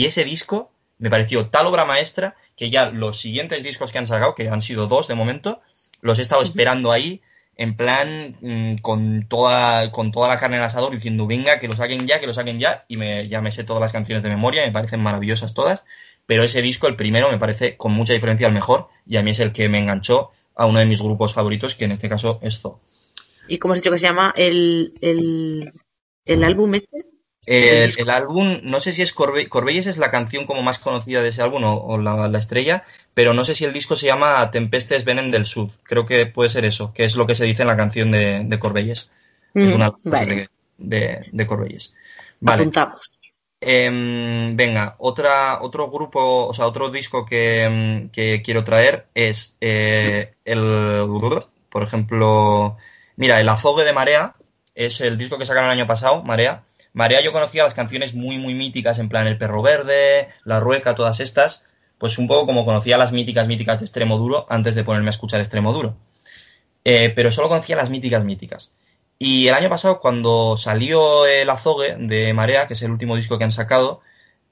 y 0.00 0.06
ese 0.06 0.24
disco 0.24 0.72
me 0.96 1.10
pareció 1.10 1.48
tal 1.48 1.66
obra 1.66 1.84
maestra 1.84 2.34
que 2.56 2.70
ya 2.70 2.86
los 2.86 3.20
siguientes 3.20 3.62
discos 3.62 3.92
que 3.92 3.98
han 3.98 4.06
sacado, 4.06 4.34
que 4.34 4.48
han 4.48 4.62
sido 4.62 4.86
dos 4.86 5.08
de 5.08 5.14
momento, 5.14 5.60
los 6.00 6.18
he 6.18 6.22
estado 6.22 6.40
esperando 6.40 6.90
ahí 6.90 7.20
en 7.54 7.76
plan 7.76 8.34
mm, 8.40 8.76
con 8.76 9.26
toda 9.28 9.92
con 9.92 10.10
toda 10.10 10.28
la 10.28 10.38
carne 10.38 10.56
en 10.56 10.62
el 10.62 10.66
asador 10.66 10.90
diciendo 10.90 11.26
venga 11.26 11.58
que 11.58 11.68
lo 11.68 11.74
saquen 11.74 12.06
ya 12.06 12.18
que 12.18 12.26
lo 12.26 12.32
saquen 12.32 12.58
ya 12.58 12.86
y 12.88 12.96
me 12.96 13.28
ya 13.28 13.42
me 13.42 13.52
sé 13.52 13.62
todas 13.62 13.82
las 13.82 13.92
canciones 13.92 14.22
de 14.22 14.30
memoria 14.30 14.64
me 14.64 14.72
parecen 14.72 15.02
maravillosas 15.02 15.52
todas 15.52 15.84
pero 16.24 16.44
ese 16.44 16.62
disco 16.62 16.86
el 16.86 16.96
primero 16.96 17.30
me 17.30 17.36
parece 17.36 17.76
con 17.76 17.92
mucha 17.92 18.14
diferencia 18.14 18.46
el 18.46 18.54
mejor 18.54 18.88
y 19.06 19.18
a 19.18 19.22
mí 19.22 19.32
es 19.32 19.40
el 19.40 19.52
que 19.52 19.68
me 19.68 19.80
enganchó 19.80 20.30
a 20.54 20.64
uno 20.64 20.78
de 20.78 20.86
mis 20.86 21.02
grupos 21.02 21.34
favoritos 21.34 21.74
que 21.74 21.84
en 21.84 21.92
este 21.92 22.08
caso 22.08 22.38
es 22.40 22.58
Zoo 22.58 22.80
¿Y 23.48 23.58
cómo 23.58 23.74
has 23.74 23.80
dicho 23.80 23.90
que 23.90 23.98
se 23.98 24.06
llama 24.06 24.32
el, 24.34 24.94
el, 25.02 25.70
el 26.24 26.44
álbum 26.44 26.74
este? 26.76 27.09
El, 27.46 28.10
álbum, 28.10 28.60
no 28.62 28.80
sé 28.80 28.92
si 28.92 29.02
es 29.02 29.14
Corbe 29.14 29.48
Corbelles 29.48 29.86
es 29.86 29.96
la 29.96 30.10
canción 30.10 30.44
como 30.46 30.62
más 30.62 30.78
conocida 30.78 31.22
de 31.22 31.30
ese 31.30 31.42
álbum 31.42 31.64
o, 31.64 31.74
o 31.74 31.98
la, 31.98 32.28
la 32.28 32.38
estrella, 32.38 32.84
pero 33.14 33.32
no 33.34 33.44
sé 33.44 33.54
si 33.54 33.64
el 33.64 33.72
disco 33.72 33.96
se 33.96 34.06
llama 34.06 34.50
Tempestes 34.50 35.04
Venen 35.04 35.30
del 35.30 35.46
Sud. 35.46 35.72
Creo 35.82 36.06
que 36.06 36.26
puede 36.26 36.50
ser 36.50 36.64
eso, 36.64 36.92
que 36.92 37.04
es 37.04 37.16
lo 37.16 37.26
que 37.26 37.34
se 37.34 37.46
dice 37.46 37.62
en 37.62 37.68
la 37.68 37.76
canción 37.76 38.10
de, 38.10 38.44
de 38.44 38.58
Corbelles. 38.58 39.08
Es 39.54 39.72
Mm, 39.72 39.74
una 39.74 39.92
vale, 40.04 40.48
de, 40.78 41.26
de, 41.32 41.46
Corbelles. 41.46 41.94
Vale. 42.40 42.62
apuntamos. 42.62 43.10
Em, 43.60 44.56
venga, 44.56 44.96
otra, 44.98 45.60
otro 45.60 45.90
grupo, 45.90 46.46
o 46.46 46.54
sea, 46.54 46.66
otro 46.66 46.90
disco 46.90 47.26
que, 47.26 47.64
em, 47.64 48.08
que 48.10 48.40
quiero 48.42 48.64
traer 48.64 49.08
es 49.14 49.56
eh, 49.60 50.34
el, 50.44 51.06
por 51.68 51.82
ejemplo, 51.82 52.76
mira, 53.16 53.40
el 53.40 53.48
Azogue 53.48 53.84
de 53.84 53.92
Marea, 53.92 54.34
es 54.74 55.00
el 55.00 55.18
disco 55.18 55.36
que 55.36 55.46
sacaron 55.46 55.70
el 55.70 55.78
año 55.78 55.86
pasado, 55.86 56.22
Marea. 56.22 56.64
Marea 56.92 57.20
yo 57.20 57.32
conocía 57.32 57.64
las 57.64 57.74
canciones 57.74 58.14
muy, 58.14 58.38
muy 58.38 58.54
míticas, 58.54 58.98
en 58.98 59.08
plan 59.08 59.26
El 59.26 59.38
Perro 59.38 59.62
Verde, 59.62 60.28
La 60.44 60.60
Rueca, 60.60 60.94
todas 60.94 61.20
estas, 61.20 61.64
pues 61.98 62.18
un 62.18 62.26
poco 62.26 62.46
como 62.46 62.64
conocía 62.64 62.98
las 62.98 63.12
míticas, 63.12 63.46
míticas 63.46 63.78
de 63.78 63.84
Extremo 63.84 64.18
Duro 64.18 64.46
antes 64.48 64.74
de 64.74 64.84
ponerme 64.84 65.08
a 65.08 65.10
escuchar 65.10 65.40
Extremo 65.40 65.72
Duro. 65.72 65.96
Eh, 66.84 67.12
pero 67.14 67.30
solo 67.30 67.48
conocía 67.48 67.76
las 67.76 67.90
míticas, 67.90 68.24
míticas. 68.24 68.72
Y 69.18 69.48
el 69.48 69.54
año 69.54 69.68
pasado, 69.68 70.00
cuando 70.00 70.56
salió 70.56 71.26
el 71.26 71.50
Azogue 71.50 71.96
de 71.98 72.32
Marea, 72.32 72.66
que 72.66 72.74
es 72.74 72.82
el 72.82 72.90
último 72.90 73.16
disco 73.16 73.38
que 73.38 73.44
han 73.44 73.52
sacado, 73.52 74.00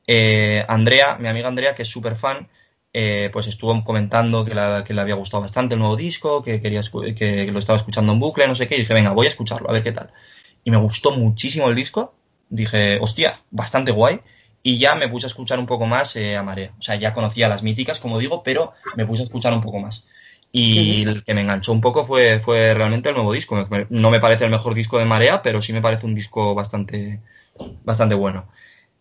eh, 0.07 0.65
Andrea, 0.69 1.17
mi 1.19 1.29
amiga 1.29 1.49
Andrea, 1.49 1.75
que 1.75 1.83
es 1.83 1.89
súper 1.89 2.17
fan, 2.17 2.49
eh, 2.93 3.31
pues 3.33 3.47
estuvo 3.47 3.83
comentando 3.85 4.45
que, 4.45 4.53
que 4.87 4.95
le 4.95 5.01
había 5.01 5.15
gustado 5.15 5.43
bastante 5.43 5.75
el 5.75 5.81
nuevo 5.81 5.97
disco, 5.97 6.43
que, 6.43 6.61
quería 6.61 6.83
que 7.17 7.51
lo 7.53 7.59
estaba 7.59 7.79
escuchando 7.79 8.13
en 8.13 8.21
bucle, 8.21 8.47
no 8.47 8.55
sé 8.55 8.69
qué, 8.69 8.77
y 8.77 8.81
dije, 8.81 8.95
venga, 8.95 9.13
voy 9.13 9.27
a 9.27 9.31
escucharlo, 9.31 9.71
a 9.71 9.73
ver 9.73 9.83
qué 9.83 9.93
tal. 9.93 10.13
y 10.65 10.71
me 10.71 10.77
gustó 10.77 11.13
muchísimo 11.13 11.69
el 11.69 11.75
disco. 11.75 12.18
Dije, 12.51 12.99
hostia, 13.01 13.35
bastante 13.51 13.93
guay. 13.93 14.21
Y 14.63 14.79
ya 14.79 14.95
me 14.95 15.09
puse 15.09 15.27
a 15.27 15.29
escuchar 15.29 15.59
un 15.59 15.67
poco 15.67 15.87
más 15.87 16.17
eh, 16.17 16.37
a 16.37 16.43
Marea. 16.43 16.73
O 16.79 16.83
sea, 16.83 16.97
ya 16.97 17.15
conocía 17.15 17.49
las 17.49 17.63
míticas, 17.63 18.01
como 18.01 18.19
digo, 18.19 18.43
pero 18.43 18.73
me 18.97 19.07
puse 19.07 19.23
a 19.23 19.25
escuchar 19.25 19.53
un 19.53 19.61
poco 19.61 19.79
más. 19.79 20.05
Y 20.51 21.03
el 21.03 21.25
que 21.25 21.35
me 21.35 21.43
enganchó 21.43 21.73
un 21.73 21.81
poco 21.81 22.05
fue, 22.05 22.41
fue 22.41 22.75
realmente 22.75 23.11
el 23.11 23.15
nuevo 23.15 23.33
disco. 23.33 23.69
No 23.91 24.11
me 24.11 24.21
parece 24.21 24.45
el 24.45 24.51
mejor 24.51 24.75
disco 24.75 24.99
de 24.99 25.05
Marea, 25.05 25.43
pero 25.43 25.63
sí 25.63 25.73
me 25.73 25.83
parece 25.83 26.07
un 26.07 26.15
disco 26.15 26.55
bastante, 26.55 27.21
bastante 27.85 28.15
bueno. 28.15 28.49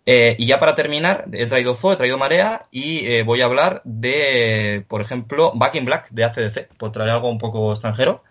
Eh, 0.06 0.36
y 0.40 0.46
ya 0.46 0.60
para 0.60 0.76
terminar, 0.76 1.26
he 1.34 1.48
traído 1.48 1.74
Zoo, 1.74 1.94
he 1.94 1.98
traído 1.98 2.18
Marea 2.18 2.66
y 2.72 3.06
eh, 3.08 3.24
voy 3.24 3.42
a 3.42 3.46
hablar 3.46 3.82
de, 3.84 4.86
por 4.88 5.02
ejemplo, 5.02 5.52
Back 5.56 5.76
in 5.76 5.86
Black 5.86 6.10
de 6.12 6.24
ACDC, 6.24 6.78
por 6.78 6.92
traer 6.92 7.12
algo 7.12 7.30
un 7.30 7.38
poco 7.38 7.74
extranjero. 7.74 8.24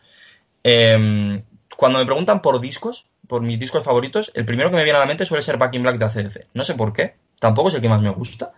Eh, 0.64 1.42
cuando 1.76 1.98
me 1.98 2.06
preguntan 2.06 2.42
por 2.42 2.60
discos, 2.60 3.06
por 3.26 3.42
mis 3.42 3.58
discos 3.58 3.84
favoritos, 3.84 4.32
el 4.34 4.44
primero 4.44 4.70
que 4.70 4.76
me 4.76 4.84
viene 4.84 4.96
a 4.96 5.00
la 5.00 5.06
mente 5.06 5.26
suele 5.26 5.42
ser 5.42 5.58
Back 5.58 5.74
in 5.74 5.82
Black 5.82 5.98
de 5.98 6.04
ACDC. 6.06 6.46
No 6.54 6.64
sé 6.64 6.74
por 6.74 6.92
qué, 6.92 7.16
tampoco 7.38 7.68
es 7.68 7.74
el 7.74 7.82
que 7.82 7.88
más 7.88 8.00
me 8.00 8.10
gusta, 8.10 8.52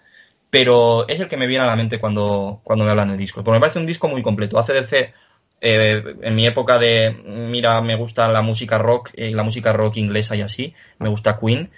pero 0.50 1.06
es 1.08 1.20
el 1.20 1.28
que 1.28 1.36
me 1.36 1.46
viene 1.46 1.64
a 1.64 1.66
la 1.66 1.76
mente 1.76 1.98
cuando, 1.98 2.60
cuando 2.64 2.84
me 2.84 2.90
hablan 2.90 3.08
de 3.08 3.16
discos. 3.16 3.42
Porque 3.42 3.56
me 3.56 3.60
parece 3.60 3.78
un 3.78 3.86
disco 3.86 4.08
muy 4.08 4.22
completo. 4.22 4.58
ACDC, 4.58 5.12
eh, 5.60 6.02
en 6.22 6.34
mi 6.34 6.46
época 6.46 6.78
de, 6.78 7.10
mira, 7.10 7.80
me 7.80 7.96
gusta 7.96 8.28
la 8.28 8.42
música 8.42 8.78
rock, 8.78 9.10
eh, 9.14 9.32
la 9.32 9.42
música 9.42 9.72
rock 9.72 9.96
inglesa 9.96 10.36
y 10.36 10.42
así, 10.42 10.74
me 10.98 11.08
gusta 11.08 11.38
Queen. 11.38 11.70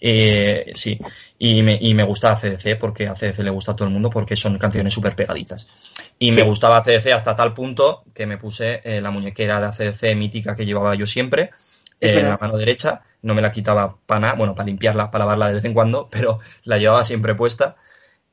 Eh, 0.00 0.72
sí, 0.74 0.98
y 1.38 1.62
me, 1.62 1.78
y 1.80 1.94
me 1.94 2.02
gusta 2.02 2.32
ACDC 2.32 2.78
porque 2.78 3.06
a 3.06 3.12
ACDC 3.12 3.38
le 3.38 3.50
gusta 3.50 3.72
a 3.72 3.76
todo 3.76 3.88
el 3.88 3.94
mundo 3.94 4.10
porque 4.10 4.36
son 4.36 4.58
canciones 4.58 4.92
súper 4.92 5.14
pegadizas. 5.16 5.66
Y 6.18 6.32
me 6.32 6.42
gustaba 6.42 6.78
ACDC 6.78 7.12
hasta 7.12 7.36
tal 7.36 7.54
punto 7.54 8.04
que 8.14 8.26
me 8.26 8.38
puse 8.38 8.80
eh, 8.84 9.00
la 9.00 9.10
muñequera 9.10 9.60
de 9.60 9.66
ACDC 9.66 10.16
mítica 10.16 10.56
que 10.56 10.66
llevaba 10.66 10.94
yo 10.94 11.06
siempre 11.06 11.50
eh, 12.00 12.20
en 12.20 12.28
la 12.28 12.38
mano 12.38 12.56
derecha. 12.56 13.02
No 13.22 13.34
me 13.34 13.42
la 13.42 13.50
quitaba 13.50 13.96
para 14.06 14.20
nada, 14.20 14.34
bueno, 14.34 14.54
para 14.54 14.66
limpiarla, 14.66 15.10
para 15.10 15.24
lavarla 15.24 15.48
de 15.48 15.54
vez 15.54 15.64
en 15.64 15.74
cuando, 15.74 16.08
pero 16.10 16.40
la 16.64 16.78
llevaba 16.78 17.04
siempre 17.04 17.34
puesta. 17.34 17.76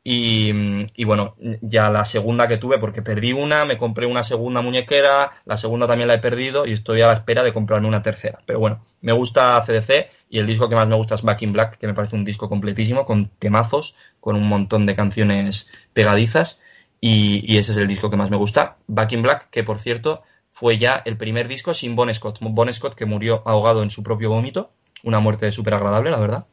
Y, 0.06 1.06
bueno, 1.06 1.36
ya 1.62 1.90
la 1.90 2.04
segunda 2.04 2.48
que 2.48 2.58
tuve, 2.58 2.78
porque 2.78 3.02
perdí 3.02 3.32
una, 3.32 3.64
me 3.64 3.78
compré 3.78 4.06
una 4.06 4.24
segunda 4.24 4.62
muñequera, 4.62 5.32
la 5.46 5.56
segunda 5.56 5.88
también 5.88 6.10
la 6.10 6.16
he 6.16 6.20
perdido 6.20 6.66
y 6.66 6.74
estoy 6.74 7.02
a 7.02 7.08
la 7.08 7.14
espera 7.14 7.42
de 7.42 7.54
comprarme 7.54 7.88
una 7.88 8.02
tercera. 8.02 8.40
Pero 8.46 8.60
bueno, 8.60 8.84
me 9.00 9.14
gusta 9.14 9.62
CDC 9.62 10.10
y 10.30 10.40
el 10.40 10.48
disco 10.48 10.68
que 10.68 10.76
más 10.76 10.90
me 10.90 10.96
gusta 10.96 11.16
es 11.16 11.22
Back 11.22 11.44
in 11.44 11.54
Black, 11.54 11.78
que 11.78 11.88
me 11.88 11.94
parece 11.94 12.18
un 12.18 12.26
disco 12.26 12.50
completísimo, 12.50 13.06
con 13.06 13.30
temazos, 13.40 13.96
con 14.20 14.36
un 14.36 14.48
montón 14.48 14.86
de 14.86 14.96
canciones 14.96 15.70
pegadizas. 15.94 16.60
Y, 17.00 17.42
y 17.50 17.58
ese 17.58 17.72
es 17.72 17.78
el 17.78 17.88
disco 17.88 18.10
que 18.10 18.18
más 18.18 18.30
me 18.30 18.38
gusta. 18.38 18.78
Back 18.88 19.14
in 19.14 19.22
Black, 19.22 19.50
que 19.52 19.64
por 19.64 19.80
cierto 19.80 20.24
fue 20.50 20.78
ya 20.78 21.02
el 21.06 21.18
primer 21.18 21.48
disco 21.48 21.74
sin 21.74 21.96
Bon 21.96 22.14
Scott. 22.14 22.40
Bon 22.42 22.72
Scott 22.72 22.94
que 22.94 23.06
murió 23.06 23.42
ahogado 23.46 23.84
en 23.84 23.90
su 23.90 24.04
propio 24.04 24.30
vómito. 24.30 24.72
Una 25.04 25.20
muerte 25.20 25.52
súper 25.52 25.74
agradable, 25.74 26.12
la 26.12 26.20
verdad. 26.20 26.48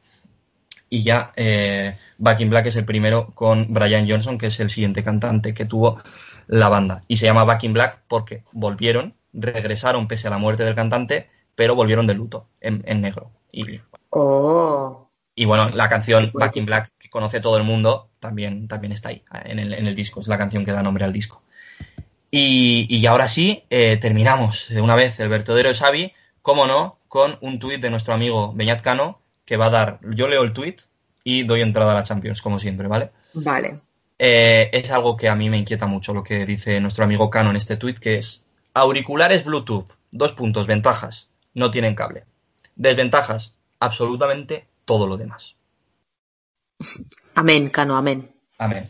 Y 0.91 1.03
ya 1.03 1.33
eh, 1.37 1.95
Back 2.19 2.41
in 2.41 2.51
Black 2.51 2.67
es 2.67 2.77
el 2.77 2.85
primero 2.85 3.31
con 3.35 3.73
Brian 3.73 4.09
Johnson, 4.11 4.37
que 4.37 4.47
es 4.49 4.59
el 4.61 4.69
siguiente 4.71 5.03
cantante 5.05 5.55
que 5.55 5.65
tuvo 5.65 6.03
la 6.49 6.69
banda. 6.69 7.03
Y 7.09 7.17
se 7.17 7.27
llama 7.27 7.45
Back 7.45 7.65
in 7.65 7.73
Black 7.73 8.03
porque 8.09 8.43
volvieron, 8.53 9.15
regresaron 9.33 10.09
pese 10.09 10.27
a 10.27 10.31
la 10.31 10.39
muerte 10.39 10.65
del 10.65 10.75
cantante, 10.75 11.31
pero 11.55 11.77
volvieron 11.77 12.07
de 12.07 12.15
luto, 12.15 12.49
en, 12.61 12.83
en 12.87 13.01
negro. 13.01 13.31
Y, 13.53 13.81
Oh. 14.13 15.09
y 15.37 15.45
bueno, 15.45 15.71
la 15.71 15.89
canción 15.89 16.33
Back 16.35 16.57
in 16.57 16.67
Black, 16.67 16.91
que 16.99 17.09
conoce 17.09 17.41
todo 17.41 17.57
el 17.57 17.63
mundo, 17.63 18.11
también, 18.19 18.67
también 18.67 18.93
está 18.93 19.11
ahí, 19.11 19.23
en 19.45 19.61
el, 19.61 19.73
en 19.75 19.87
el 19.87 19.95
disco. 19.95 20.19
Es 20.21 20.27
la 20.29 20.37
canción 20.39 20.65
que 20.65 20.73
da 20.73 20.83
nombre 20.83 21.05
al 21.05 21.13
disco. 21.13 21.43
Y, 22.33 22.87
y 22.89 23.07
ahora 23.07 23.29
sí, 23.29 23.65
eh, 23.71 23.97
terminamos 24.01 24.69
de 24.69 24.81
una 24.81 24.95
vez 24.97 25.19
el 25.21 25.29
vertedero 25.29 25.69
de 25.69 25.75
Xavi, 25.75 26.13
cómo 26.43 26.67
no, 26.67 26.99
con 27.09 27.39
un 27.41 27.59
tuit 27.59 27.81
de 27.81 27.91
nuestro 27.91 28.15
amigo 28.15 28.53
Beñat 28.55 28.83
Cano, 28.83 29.20
que 29.51 29.57
va 29.57 29.67
a 29.67 29.71
dar, 29.71 29.99
yo 30.15 30.29
leo 30.29 30.45
el 30.45 30.53
tuit 30.53 30.83
y 31.25 31.43
doy 31.43 31.63
entrada 31.63 31.91
a 31.91 31.95
la 31.97 32.05
Champions, 32.05 32.41
como 32.41 32.61
siempre, 32.61 32.87
¿vale? 32.87 33.11
Vale. 33.35 33.81
Eh, 34.17 34.71
es 34.73 34.93
algo 34.93 35.17
que 35.17 35.29
a 35.29 35.35
mí 35.35 35.51
me 35.51 35.57
inquieta 35.57 35.89
mucho 35.89 36.15
lo 36.15 36.23
que 36.23 36.47
dice 36.47 36.81
nuestro 36.81 37.03
amigo 37.03 37.31
Cano 37.31 37.51
en 37.51 37.57
este 37.57 37.77
tuit, 37.77 37.99
que 37.99 38.19
es 38.19 38.45
auriculares 38.75 39.45
Bluetooth, 39.45 39.89
dos 40.13 40.35
puntos, 40.35 40.69
ventajas, 40.69 41.31
no 41.53 41.73
tienen 41.73 41.97
cable. 41.97 42.27
Desventajas, 42.77 43.57
absolutamente 43.81 44.69
todo 44.85 45.09
lo 45.09 45.17
demás. 45.17 45.57
Amén, 47.35 47.71
Cano, 47.71 47.97
amén. 47.97 48.31
Amén. 48.57 48.89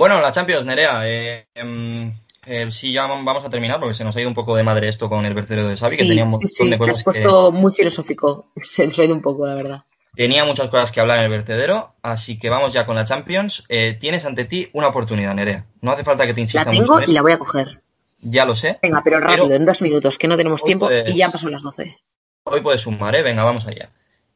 Bueno, 0.00 0.18
la 0.22 0.32
Champions, 0.32 0.64
Nerea. 0.64 1.02
Eh, 1.04 1.46
em, 1.54 2.10
eh, 2.46 2.70
sí, 2.70 2.90
ya 2.90 3.06
vamos 3.06 3.44
a 3.44 3.50
terminar 3.50 3.78
porque 3.78 3.94
se 3.94 4.02
nos 4.02 4.16
ha 4.16 4.20
ido 4.20 4.30
un 4.30 4.34
poco 4.34 4.56
de 4.56 4.62
madre 4.62 4.88
esto 4.88 5.10
con 5.10 5.26
el 5.26 5.34
vertedero 5.34 5.68
de 5.68 5.76
Xavi, 5.76 5.98
que 5.98 6.04
Sí, 6.04 6.08
tenía 6.08 6.24
un 6.24 6.30
sí, 6.30 6.36
montón 6.36 6.48
sí, 6.50 6.64
de 6.64 6.70
te 6.70 6.78
cosas 6.78 6.96
que... 6.96 7.02
puesto 7.04 7.52
muy 7.52 7.70
filosófico. 7.70 8.46
Se 8.62 8.86
nos 8.86 8.98
ha 8.98 9.04
ido 9.04 9.14
un 9.14 9.20
poco, 9.20 9.46
la 9.46 9.54
verdad. 9.56 9.82
Tenía 10.14 10.46
muchas 10.46 10.70
cosas 10.70 10.90
que 10.90 11.00
hablar 11.00 11.18
en 11.18 11.24
el 11.24 11.30
vertedero, 11.30 11.94
así 12.02 12.38
que 12.38 12.48
vamos 12.48 12.72
ya 12.72 12.86
con 12.86 12.96
la 12.96 13.04
Champions. 13.04 13.64
Eh, 13.68 13.94
tienes 14.00 14.24
ante 14.24 14.46
ti 14.46 14.70
una 14.72 14.88
oportunidad, 14.88 15.34
Nerea. 15.34 15.66
No 15.82 15.92
hace 15.92 16.02
falta 16.02 16.24
que 16.26 16.32
te 16.32 16.40
La 16.40 16.42
insista 16.44 16.72
mucho 16.72 16.82
tengo 16.82 17.00
en 17.00 17.10
y 17.10 17.12
la 17.12 17.20
voy 17.20 17.32
a 17.32 17.38
coger. 17.38 17.82
Ya 18.22 18.46
lo 18.46 18.56
sé. 18.56 18.78
Venga, 18.82 19.02
pero 19.04 19.20
rápido, 19.20 19.44
Pero- 19.48 19.56
en 19.56 19.66
dos 19.66 19.82
minutos, 19.82 20.16
que 20.16 20.28
no 20.28 20.38
tenemos 20.38 20.64
tiempo 20.64 20.86
puedes- 20.86 21.14
y 21.14 21.18
ya 21.18 21.28
pasado 21.28 21.50
las 21.50 21.62
12. 21.62 21.98
Hoy 22.44 22.62
puedes 22.62 22.80
sumar, 22.80 23.14
¿eh? 23.16 23.22
Venga, 23.22 23.44
vamos 23.44 23.66
allá. 23.66 23.90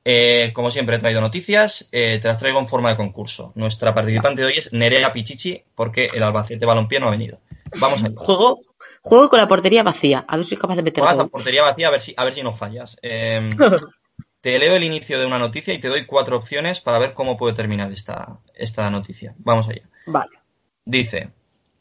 Eh, 0.05 0.53
como 0.55 0.71
siempre, 0.71 0.97
he 0.97 0.99
traído 0.99 1.21
noticias, 1.21 1.89
eh, 1.91 2.19
te 2.21 2.29
las 2.29 2.39
traigo 2.39 2.59
en 2.59 2.69
forma 2.69 2.91
de 2.91 2.97
concurso. 2.97 3.53
Nuestra 3.55 3.95
participante 3.95 4.43
de 4.43 4.49
hoy 4.49 4.55
es 4.59 4.73
Nerea 4.73 5.13
Pichichi, 5.13 5.65
porque 5.75 6.09
el 6.13 6.23
Albacete 6.23 6.67
Balompié 6.67 7.01
no 7.01 7.09
ha 7.09 7.11
venido. 7.11 7.41
Vamos 7.81 8.05
allá. 8.05 8.15
Juego, 8.17 8.61
juego 9.03 9.31
con 9.31 9.39
la 9.39 9.49
portería 9.49 9.83
vacía. 9.83 10.25
A 10.29 10.37
ver 10.37 10.45
si 10.45 10.51
soy 10.51 10.59
capaz 10.59 10.77
de 10.77 10.83
meter 10.83 11.03
Juegas 11.03 11.19
a 11.19 11.27
portería 11.27 11.63
vacía 11.63 11.89
a 11.89 11.91
ver 11.91 12.01
si, 12.01 12.15
a 12.17 12.25
ver 12.25 12.35
si 12.35 12.43
no 12.43 12.53
fallas. 12.53 12.99
Eh, 13.03 13.51
te 14.41 14.59
leo 14.59 14.77
el 14.77 14.85
inicio 14.85 15.19
de 15.19 15.27
una 15.27 15.39
noticia 15.39 15.73
y 15.73 15.79
te 15.79 15.89
doy 15.89 16.05
cuatro 16.05 16.37
opciones 16.37 16.81
para 16.81 16.99
ver 16.99 17.15
cómo 17.15 17.37
puede 17.39 17.55
terminar 17.55 17.91
esta, 17.91 18.41
esta 18.55 18.91
noticia. 18.91 19.35
Vamos 19.39 19.69
allá. 19.69 19.89
Vale. 20.07 20.39
Dice, 20.85 21.31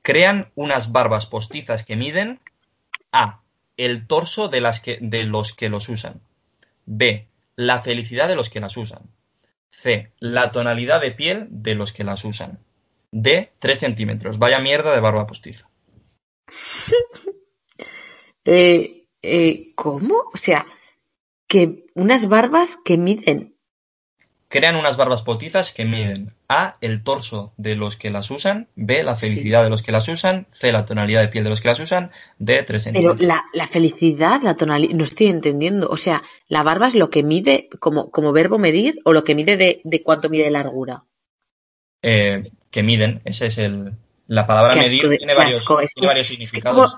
crean 0.01 0.51
unas 0.55 0.93
barbas 0.93 1.25
postizas 1.25 1.83
que 1.83 1.97
miden 1.97 2.39
A. 3.11 3.41
El 3.75 4.07
torso 4.07 4.47
de, 4.47 4.61
las 4.61 4.79
que, 4.79 4.99
de 5.01 5.23
los 5.23 5.51
que 5.51 5.67
los 5.67 5.89
usan. 5.89 6.21
B. 6.85 7.27
La 7.55 7.79
felicidad 7.79 8.27
de 8.27 8.35
los 8.35 8.49
que 8.49 8.59
las 8.59 8.77
usan. 8.77 9.03
C. 9.69 10.11
La 10.19 10.51
tonalidad 10.51 11.01
de 11.01 11.11
piel 11.11 11.47
de 11.49 11.75
los 11.75 11.93
que 11.93 12.03
las 12.03 12.25
usan. 12.25 12.59
D. 13.11 13.51
3 13.59 13.79
centímetros. 13.79 14.39
Vaya 14.39 14.59
mierda 14.59 14.93
de 14.93 14.99
barba 14.99 15.27
postiza. 15.27 15.69
Eh, 18.45 19.07
eh, 19.21 19.71
¿Cómo? 19.75 20.25
O 20.33 20.37
sea, 20.37 20.65
que 21.47 21.85
unas 21.93 22.27
barbas 22.27 22.77
que 22.83 22.97
miden. 22.97 23.52
Crean 24.53 24.75
unas 24.75 24.97
barbas 24.97 25.23
postizas 25.23 25.71
que 25.73 25.83
miden 25.83 26.31
A. 26.47 26.77
El 26.79 27.01
torso 27.03 27.53
de 27.57 27.75
los 27.75 27.97
que 27.97 28.11
las 28.11 28.29
usan. 28.29 28.67
B. 28.75 29.03
La 29.03 29.15
felicidad 29.15 29.63
de 29.63 29.71
los 29.71 29.81
que 29.81 29.91
las 29.91 30.07
usan. 30.07 30.45
C. 30.51 30.71
La 30.71 30.85
tonalidad 30.85 31.21
de 31.21 31.27
piel 31.29 31.43
de 31.43 31.49
los 31.49 31.59
que 31.59 31.69
las 31.69 31.79
usan. 31.79 32.11
D. 32.37 32.61
3 32.61 32.65
Pero 32.67 32.79
centímetros. 32.79 33.21
la, 33.27 33.43
la 33.51 33.65
felicidad, 33.65 34.41
la 34.43 34.53
tonalidad, 34.55 34.93
no 34.93 35.05
estoy 35.05 35.27
entendiendo. 35.27 35.89
O 35.89 35.97
sea, 35.97 36.21
la 36.47 36.61
barba 36.61 36.87
es 36.87 36.93
lo 36.93 37.09
que 37.09 37.23
mide 37.23 37.67
como, 37.79 38.11
como 38.11 38.31
verbo 38.31 38.59
medir 38.59 38.99
o 39.05 39.11
lo 39.13 39.23
que 39.23 39.33
mide 39.33 39.57
de, 39.57 39.81
de 39.83 40.03
cuánto 40.03 40.29
mide 40.29 40.51
largura. 40.51 41.03
eh, 42.03 42.51
que 42.69 42.83
miden. 42.83 43.21
Ese 43.25 43.47
es 43.47 43.57
el. 43.57 43.93
La 44.27 44.45
palabra 44.45 44.75
medir 44.75 45.17
tiene 45.17 45.33
varios, 45.33 45.61
asco, 45.61 45.79
es 45.81 45.93
tiene 45.93 46.07
varios 46.07 46.27
significados. 46.27 46.97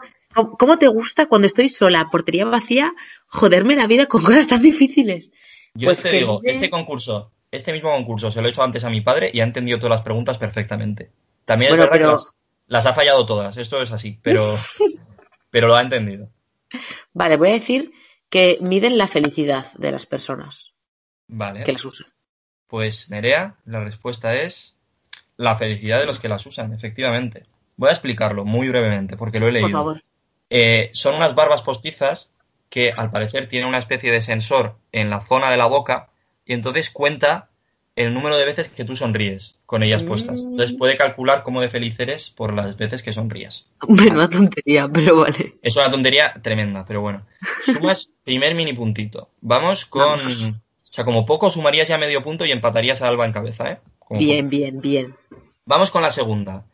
¿Cómo, 0.60 0.78
te 0.78 0.88
gusta 0.90 1.28
cuando 1.28 1.48
estoy 1.48 1.70
sola, 1.70 2.10
portería 2.12 2.44
vacía, 2.46 2.94
joderme 3.28 3.78
la 3.78 3.88
vida 3.88 4.08
con 4.08 4.22
cosas 4.24 4.46
tan 4.48 4.62
difíciles? 4.62 5.32
Yo 5.74 5.88
pues 5.88 6.02
te 6.02 6.12
digo, 6.12 6.42
mide- 6.42 6.52
este 6.52 6.70
concurso, 6.70 7.32
este 7.56 7.74
mismo 7.74 7.92
concurso 7.92 8.32
se 8.32 8.42
lo 8.42 8.48
he 8.48 8.52
hecho 8.52 8.64
antes 8.64 8.84
a 8.84 8.90
mi 8.90 9.02
padre 9.02 9.30
y 9.34 9.40
ha 9.42 9.44
entendido 9.44 9.78
todas 9.80 9.92
las 9.98 10.02
preguntas 10.02 10.38
perfectamente. 10.38 11.12
También 11.46 11.72
Bueno, 11.72 11.84
es 11.84 11.90
verdad 11.90 12.00
pero- 12.02 12.10
que 12.10 12.12
las, 12.14 12.32
las 12.68 12.86
ha 12.86 12.94
fallado 12.94 13.26
todas, 13.26 13.58
esto 13.58 13.82
es 13.82 13.92
así, 13.92 14.20
pero, 14.22 14.58
pero 15.50 15.68
lo 15.68 15.76
ha 15.76 15.82
entendido. 15.82 16.30
Vale, 17.14 17.38
voy 17.38 17.50
a 17.50 17.54
decir 17.54 17.92
que 18.30 18.58
miden 18.62 18.98
la 18.98 19.08
felicidad 19.08 19.72
de 19.74 19.92
las 19.92 20.06
personas 20.06 20.74
Vale. 21.28 21.64
que 21.64 21.74
las 21.74 21.86
usan. 21.86 22.08
Pues 22.68 23.10
Nerea, 23.10 23.58
la 23.66 23.80
respuesta 23.82 24.36
es 24.36 24.76
la 25.38 25.56
felicidad 25.56 26.00
de 26.00 26.06
los 26.06 26.20
que 26.20 26.30
las 26.30 26.46
usan, 26.46 26.74
efectivamente. 26.74 27.46
Voy 27.78 27.90
a 27.90 27.92
explicarlo 27.94 28.46
muy 28.46 28.70
brevemente 28.70 29.16
porque 29.18 29.40
lo 29.40 29.48
he 29.48 29.52
leído. 29.52 29.68
Por 29.68 29.72
favor. 29.78 30.04
Eh, 30.50 30.90
son 30.94 31.16
unas 31.16 31.36
barbas 31.36 31.62
postizas 31.62 32.32
que 32.70 32.92
al 32.96 33.12
parecer 33.12 33.48
tienen 33.48 33.68
una 33.70 33.78
especie 33.78 34.12
de 34.12 34.22
sensor 34.22 34.78
en 34.92 35.10
la 35.10 35.22
zona 35.22 35.52
de 35.52 35.58
la 35.58 35.66
boca 35.68 36.10
y 36.46 36.54
entonces 36.54 36.90
cuenta 36.90 37.50
el 37.96 38.14
número 38.14 38.38
de 38.38 38.46
veces 38.46 38.68
que 38.68 38.84
tú 38.84 38.96
sonríes 38.96 39.56
con 39.66 39.82
ellas 39.82 40.04
puestas. 40.04 40.42
Entonces 40.42 40.76
puede 40.78 40.98
calcular 40.98 41.44
cómo 41.44 41.62
de 41.62 41.70
feliz 41.70 42.00
eres 42.00 42.30
por 42.30 42.54
las 42.54 42.78
veces 42.78 43.04
que 43.04 43.14
sonrías. 43.14 43.66
Menuda 43.88 44.30
tontería, 44.30 44.88
pero 44.88 45.22
vale. 45.22 45.56
Es 45.62 45.76
una 45.78 45.90
tontería 45.90 46.34
tremenda, 46.42 46.86
pero 46.86 47.02
bueno. 47.02 47.26
Sumas 47.66 48.12
primer 48.24 48.54
mini 48.54 48.74
puntito. 48.74 49.30
Vamos 49.42 49.86
con... 49.86 50.18
Vamos. 50.18 50.38
O 50.38 50.94
sea, 50.96 51.04
como 51.04 51.26
poco 51.26 51.50
sumarías 51.50 51.88
ya 51.88 51.98
medio 51.98 52.24
punto 52.24 52.46
y 52.46 52.52
empatarías 52.52 53.02
a 53.02 53.10
Alba 53.10 53.26
en 53.26 53.34
cabeza, 53.34 53.70
¿eh? 53.70 53.80
Como 54.00 54.20
Bien, 54.20 54.50
bien, 54.50 54.80
bien. 54.80 55.16
Vamos 55.66 55.92
con 55.92 56.02
la 56.02 56.12
segunda. 56.12 56.66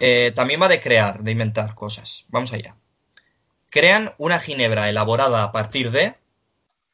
Eh, 0.00 0.32
también 0.34 0.60
va 0.60 0.68
de 0.68 0.80
crear, 0.80 1.22
de 1.22 1.30
inventar 1.30 1.74
cosas. 1.74 2.24
Vamos 2.28 2.52
allá. 2.52 2.76
Crean 3.70 4.12
una 4.18 4.40
ginebra 4.40 4.88
elaborada 4.88 5.42
a 5.42 5.52
partir 5.52 5.90
de 5.90 6.14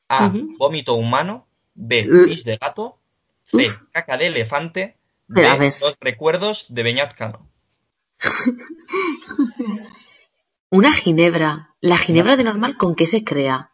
A. 0.09 0.33
Vómito 0.59 0.95
humano. 0.95 1.47
B. 1.75 2.09
Pis 2.27 2.45
de 2.45 2.57
gato. 2.57 2.99
C. 3.45 3.71
Caca 3.93 4.17
de 4.17 4.27
elefante. 4.27 4.97
D. 5.29 5.75
Los 5.81 5.97
recuerdos 6.01 6.67
de 6.69 6.83
Beñat 6.83 7.15
Cano. 7.15 7.49
Una 10.71 10.93
ginebra. 10.93 11.75
La 11.81 11.99
ginebra 11.99 12.37
de 12.37 12.45
normal, 12.45 12.77
¿con 12.77 12.95
qué 12.95 13.07
se 13.07 13.25
crea? 13.25 13.73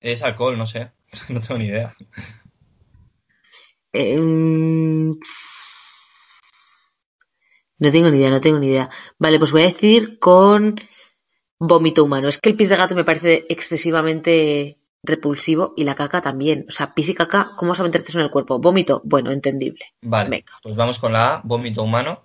Es 0.00 0.22
alcohol, 0.22 0.58
no 0.58 0.66
sé. 0.66 0.92
No 1.28 1.40
tengo 1.40 1.58
ni 1.58 1.66
idea. 1.66 1.94
Eh, 3.92 4.18
mm, 4.18 5.12
no 7.78 7.90
tengo 7.92 8.10
ni 8.10 8.18
idea, 8.18 8.30
no 8.30 8.40
tengo 8.40 8.58
ni 8.58 8.66
idea. 8.66 8.90
Vale, 9.18 9.38
pues 9.38 9.52
voy 9.52 9.62
a 9.62 9.66
decir 9.66 10.18
con 10.18 10.80
vómito 11.58 12.02
humano. 12.02 12.28
Es 12.28 12.40
que 12.40 12.50
el 12.50 12.56
pis 12.56 12.68
de 12.68 12.76
gato 12.76 12.94
me 12.94 13.04
parece 13.04 13.46
excesivamente 13.48 14.80
repulsivo 15.04 15.74
y 15.76 15.84
la 15.84 15.94
caca 15.94 16.20
también. 16.22 16.66
O 16.68 16.72
sea, 16.72 16.94
pis 16.94 17.08
y 17.08 17.14
caca, 17.14 17.50
¿cómo 17.56 17.70
vas 17.70 17.80
a 17.80 17.84
meterte 17.84 18.08
eso 18.08 18.18
en 18.18 18.24
el 18.24 18.30
cuerpo? 18.30 18.58
Vómito, 18.58 19.00
bueno, 19.04 19.30
entendible. 19.30 19.94
Vale, 20.02 20.30
Venga. 20.30 20.52
pues 20.62 20.76
vamos 20.76 20.98
con 20.98 21.12
la 21.12 21.34
A. 21.34 21.40
Vómito 21.44 21.82
humano. 21.82 22.24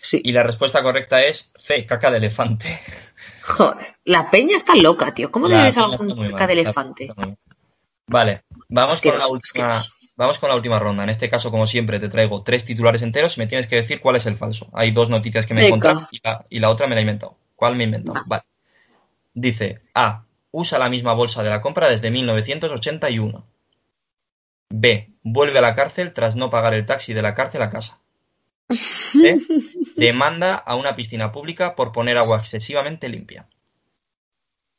Sí. 0.00 0.20
Y 0.24 0.32
la 0.32 0.42
respuesta 0.42 0.82
correcta 0.82 1.22
es 1.22 1.52
C. 1.56 1.84
Caca 1.84 2.10
de 2.10 2.18
elefante. 2.18 2.80
Joder, 3.42 3.96
la 4.04 4.30
peña 4.30 4.56
está 4.56 4.74
loca, 4.74 5.12
tío. 5.12 5.30
¿Cómo 5.30 5.48
debes 5.48 5.76
está 5.76 5.96
con 5.96 6.08
caca 6.08 6.38
mal, 6.38 6.46
de 6.46 6.52
elefante? 6.52 7.12
Vale, 8.06 8.44
vamos 8.68 9.00
con 9.00 9.18
la 9.18 9.26
última. 9.28 9.84
Vamos 10.16 10.38
con 10.38 10.50
la 10.50 10.54
última 10.54 10.78
ronda. 10.78 11.02
En 11.02 11.08
este 11.08 11.30
caso, 11.30 11.50
como 11.50 11.66
siempre, 11.66 11.98
te 11.98 12.10
traigo 12.10 12.42
tres 12.42 12.66
titulares 12.66 13.00
enteros 13.00 13.36
y 13.36 13.40
me 13.40 13.46
tienes 13.46 13.66
que 13.66 13.76
decir 13.76 14.00
cuál 14.02 14.16
es 14.16 14.26
el 14.26 14.36
falso. 14.36 14.68
Hay 14.74 14.90
dos 14.90 15.08
noticias 15.08 15.46
que 15.46 15.54
me 15.54 15.62
he 15.62 15.66
encontrado 15.68 16.08
y 16.10 16.20
la, 16.22 16.44
y 16.50 16.58
la 16.58 16.68
otra 16.68 16.86
me 16.86 16.94
la 16.94 17.00
he 17.00 17.04
inventado. 17.04 17.38
¿Cuál 17.56 17.76
me 17.76 17.84
he 17.84 17.86
inventado? 17.86 18.18
Va. 18.18 18.24
Vale. 18.26 18.42
Dice 19.32 19.80
A. 19.94 20.24
Usa 20.50 20.78
la 20.78 20.88
misma 20.88 21.12
bolsa 21.12 21.42
de 21.42 21.50
la 21.50 21.60
compra 21.60 21.88
desde 21.88 22.10
1981. 22.10 23.46
B. 24.70 25.14
Vuelve 25.22 25.58
a 25.58 25.62
la 25.62 25.74
cárcel 25.74 26.12
tras 26.12 26.36
no 26.36 26.50
pagar 26.50 26.74
el 26.74 26.86
taxi 26.86 27.12
de 27.12 27.22
la 27.22 27.34
cárcel 27.34 27.62
a 27.62 27.70
casa. 27.70 28.00
C. 28.70 29.36
Demanda 29.96 30.54
a 30.54 30.76
una 30.76 30.94
piscina 30.94 31.32
pública 31.32 31.74
por 31.74 31.92
poner 31.92 32.18
agua 32.18 32.38
excesivamente 32.38 33.08
limpia. 33.08 33.48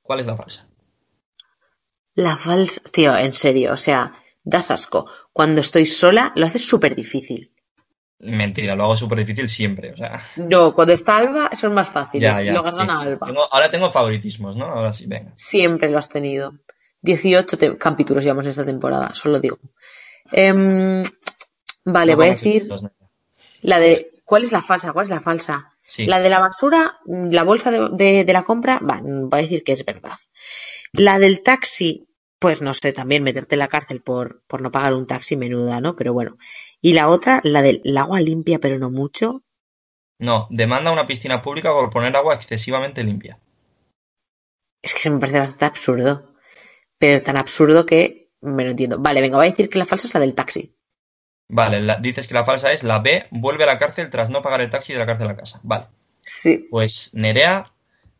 ¿Cuál 0.01 0.19
es 0.19 0.25
la 0.25 0.35
falsa? 0.35 0.67
La 2.15 2.37
falsa. 2.37 2.81
Tío, 2.91 3.15
en 3.17 3.33
serio, 3.33 3.73
o 3.73 3.77
sea, 3.77 4.15
das 4.43 4.71
asco. 4.71 5.07
Cuando 5.33 5.61
estoy 5.61 5.85
sola, 5.85 6.33
lo 6.35 6.45
haces 6.45 6.65
súper 6.65 6.95
difícil. 6.95 7.50
Mentira, 8.23 8.75
lo 8.75 8.83
hago 8.83 8.95
súper 8.95 9.19
difícil 9.19 9.49
siempre. 9.49 9.91
O 9.93 9.97
sea, 9.97 10.21
No, 10.37 10.73
cuando 10.73 10.93
está 10.93 11.17
Alba 11.17 11.49
son 11.59 11.73
más 11.73 11.89
fáciles. 11.89 12.29
ya, 12.31 12.41
ya. 12.41 12.53
lo 12.53 12.63
ganan 12.63 12.87
sí, 12.87 12.93
a. 12.93 12.99
Alba. 13.07 13.27
Tengo- 13.27 13.47
ahora 13.51 13.69
tengo 13.69 13.89
favoritismos, 13.89 14.55
¿no? 14.55 14.65
Ahora 14.65 14.93
sí, 14.93 15.05
venga. 15.07 15.31
Siempre 15.35 15.89
lo 15.89 15.97
has 15.97 16.09
tenido. 16.09 16.53
18 17.01 17.57
te- 17.57 17.77
capítulos 17.77 18.23
llevamos 18.23 18.45
esta 18.45 18.63
temporada, 18.65 19.13
solo 19.15 19.39
digo. 19.39 19.57
Em, 20.31 21.03
vale, 21.83 22.11
No 22.11 22.17
voy 22.17 22.27
a 22.27 22.31
decir 22.31 22.67
la 23.63 23.79
de. 23.79 24.11
¿Cuál 24.23 24.43
es 24.43 24.51
la 24.51 24.61
falsa? 24.61 24.93
¿Cuál 24.93 25.05
es 25.05 25.09
la 25.09 25.19
falsa? 25.19 25.71
Sí. 25.85 26.05
La 26.05 26.19
de 26.21 26.29
la 26.29 26.39
basura, 26.39 26.99
la 27.05 27.43
bolsa 27.43 27.69
de, 27.71 27.89
de- 27.91 28.23
de 28.23 28.33
la 28.33 28.43
compra, 28.43 28.79
va, 28.79 29.01
voy 29.03 29.39
a 29.39 29.41
decir 29.41 29.63
que 29.63 29.73
es 29.73 29.83
verdad. 29.83 30.13
La 30.93 31.19
del 31.19 31.41
taxi, 31.41 32.07
pues 32.39 32.61
no 32.61 32.73
sé, 32.73 32.93
también 32.93 33.23
meterte 33.23 33.55
en 33.55 33.59
la 33.59 33.67
cárcel 33.67 34.01
por, 34.01 34.41
por 34.47 34.61
no 34.61 34.71
pagar 34.71 34.93
un 34.93 35.05
taxi, 35.05 35.35
menuda, 35.35 35.81
¿no? 35.81 35.95
Pero 35.95 36.13
bueno. 36.13 36.37
Y 36.81 36.93
la 36.93 37.07
otra, 37.09 37.41
la 37.43 37.61
del 37.61 37.81
el 37.83 37.97
agua 37.97 38.19
limpia, 38.21 38.59
pero 38.59 38.79
no 38.79 38.89
mucho. 38.89 39.43
No, 40.19 40.47
demanda 40.49 40.91
una 40.91 41.07
piscina 41.07 41.41
pública 41.41 41.71
por 41.71 41.89
poner 41.89 42.15
agua 42.15 42.35
excesivamente 42.35 43.03
limpia. 43.03 43.39
Es 44.83 44.93
que 44.93 44.99
se 44.99 45.09
me 45.09 45.19
parece 45.19 45.39
bastante 45.39 45.65
absurdo. 45.65 46.33
Pero 46.97 47.21
tan 47.23 47.37
absurdo 47.37 47.85
que 47.85 48.31
me 48.41 48.63
lo 48.63 48.71
entiendo. 48.71 48.99
Vale, 48.99 49.21
venga, 49.21 49.37
voy 49.37 49.47
a 49.47 49.49
decir 49.49 49.69
que 49.69 49.79
la 49.79 49.85
falsa 49.85 50.07
es 50.07 50.13
la 50.13 50.19
del 50.19 50.35
taxi. 50.35 50.75
Vale, 51.49 51.81
la- 51.81 51.97
dices 51.97 52.27
que 52.27 52.33
la 52.33 52.45
falsa 52.45 52.71
es 52.71 52.83
la 52.83 52.99
B, 52.99 53.27
vuelve 53.31 53.63
a 53.63 53.67
la 53.67 53.77
cárcel 53.77 54.09
tras 54.09 54.29
no 54.29 54.41
pagar 54.41 54.61
el 54.61 54.69
taxi 54.69 54.93
de 54.93 54.99
la 54.99 55.05
cárcel 55.05 55.29
a 55.29 55.35
casa. 55.35 55.59
Vale. 55.63 55.87
Sí. 56.21 56.67
Pues 56.69 57.11
Nerea, 57.13 57.73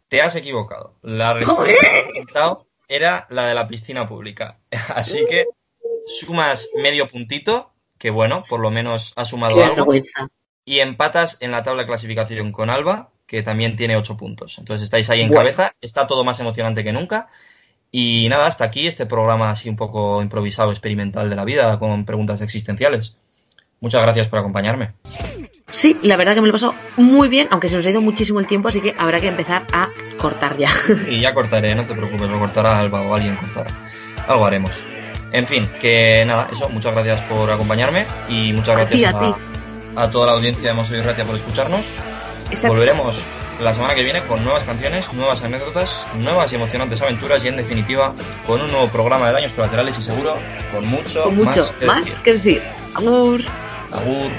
te 0.08 0.22
has 0.22 0.36
equivocado. 0.36 0.98
La 1.04 1.34
respuesta 1.34 2.58
era 2.88 3.28
la 3.30 3.46
de 3.48 3.56
la 3.56 3.68
piscina 3.68 4.08
pública. 4.08 4.60
Así 4.96 5.26
que 5.26 5.46
sumas 6.08 6.70
medio 6.76 7.08
puntito, 7.08 7.74
que 8.02 8.10
bueno, 8.10 8.44
por 8.50 8.60
lo 8.60 8.72
menos 8.72 9.14
has 9.16 9.28
sumado 9.28 9.56
Qué 9.56 9.64
algo. 9.64 9.76
vergüenza. 9.76 10.28
Y 10.66 10.80
empatas 10.80 11.38
en 11.40 11.52
la 11.52 11.62
tabla 11.62 11.84
de 11.84 11.88
clasificación 11.88 12.52
con 12.52 12.72
Alba, 12.72 13.12
que 13.28 13.44
también 13.44 13.76
tiene 13.76 13.96
8 13.96 14.18
puntos. 14.18 14.58
Entonces 14.58 14.84
estáis 14.86 15.08
ahí 15.12 15.22
en 15.22 15.28
Bueno. 15.28 15.42
cabeza, 15.42 15.76
está 15.82 16.08
todo 16.08 16.24
más 16.24 16.40
emocionante 16.40 16.84
que 16.84 16.94
nunca. 16.94 17.28
Y 17.92 18.26
nada, 18.28 18.48
hasta 18.48 18.64
aquí 18.64 18.88
este 18.88 19.06
programa 19.06 19.52
así 19.52 19.70
un 19.70 19.76
poco 19.76 20.20
improvisado, 20.22 20.72
experimental 20.72 21.30
de 21.30 21.36
la 21.36 21.46
vida, 21.46 21.78
con 21.78 22.04
preguntas 22.06 22.42
existenciales. 22.42 23.18
Muchas 23.82 24.02
gracias 24.02 24.28
por 24.30 24.40
acompañarme. 24.40 24.94
Sí, 25.70 25.96
la 26.02 26.18
verdad 26.18 26.34
que 26.34 26.42
me 26.42 26.48
lo 26.48 26.52
he 26.52 26.54
pasado 26.54 26.74
muy 26.98 27.28
bien, 27.28 27.50
aunque 27.52 27.70
se 27.70 27.78
nos 27.78 27.86
ha 27.86 27.90
ido 27.92 28.02
muchísimo 28.02 28.40
el 28.40 28.48
tiempo, 28.48 28.68
así 28.70 28.82
que 28.82 28.96
habrá 28.98 29.22
que 29.22 29.28
empezar 29.28 29.68
a 29.72 29.90
cortar 30.18 30.58
ya. 30.58 30.70
Y 31.08 31.20
ya 31.20 31.34
cortaré, 31.36 31.76
no 31.76 31.86
te 31.86 31.94
preocupes, 31.94 32.30
lo 32.30 32.40
cortará 32.40 32.80
Alba 32.80 33.02
o 33.02 33.14
alguien 33.14 33.36
cortará. 33.36 33.72
Algo 34.28 34.46
haremos. 34.46 34.72
En 35.32 35.48
fin, 35.48 35.68
que 35.80 36.24
nada, 36.26 36.50
eso, 36.52 36.68
muchas 36.70 36.94
gracias 36.94 37.22
por 37.22 37.50
acompañarme 37.50 38.06
y 38.28 38.52
muchas 38.54 38.76
gracias 38.76 39.16
a, 39.96 40.10
toda 40.10 40.28
la 40.28 40.32
audiencia 40.34 40.70
de 40.70 40.74
Mosoy 40.74 41.02
Ratia 41.02 41.24
por 41.24 41.36
escucharnos. 41.36 41.86
Volveremos 42.64 43.24
la 43.62 43.74
semana 43.74 43.96
que 43.96 44.04
viene 44.04 44.22
con 44.24 44.44
nuevas 44.44 44.64
canciones, 44.64 45.14
nuevas 45.14 45.42
anécdotas, 45.44 46.06
nuevas 46.16 46.52
y 46.52 46.56
emocionantes 46.56 47.02
aventuras 47.02 47.44
y 47.46 47.48
en 47.48 47.58
definitiva 47.58 48.14
con 48.46 48.62
un 48.62 48.72
nuevo 48.72 48.88
programa 48.88 49.28
de 49.28 49.34
daños 49.34 49.54
colaterales 49.54 49.98
y 50.00 50.02
seguro 50.02 50.36
con 50.74 50.86
mucho, 50.86 51.32
mucho 51.32 51.64
más, 51.86 52.06
que, 52.06 52.12
decir. 52.12 52.24
que 52.24 52.34
decir. 52.34 52.62
Agur. 52.96 53.42
Agur. 53.92 54.32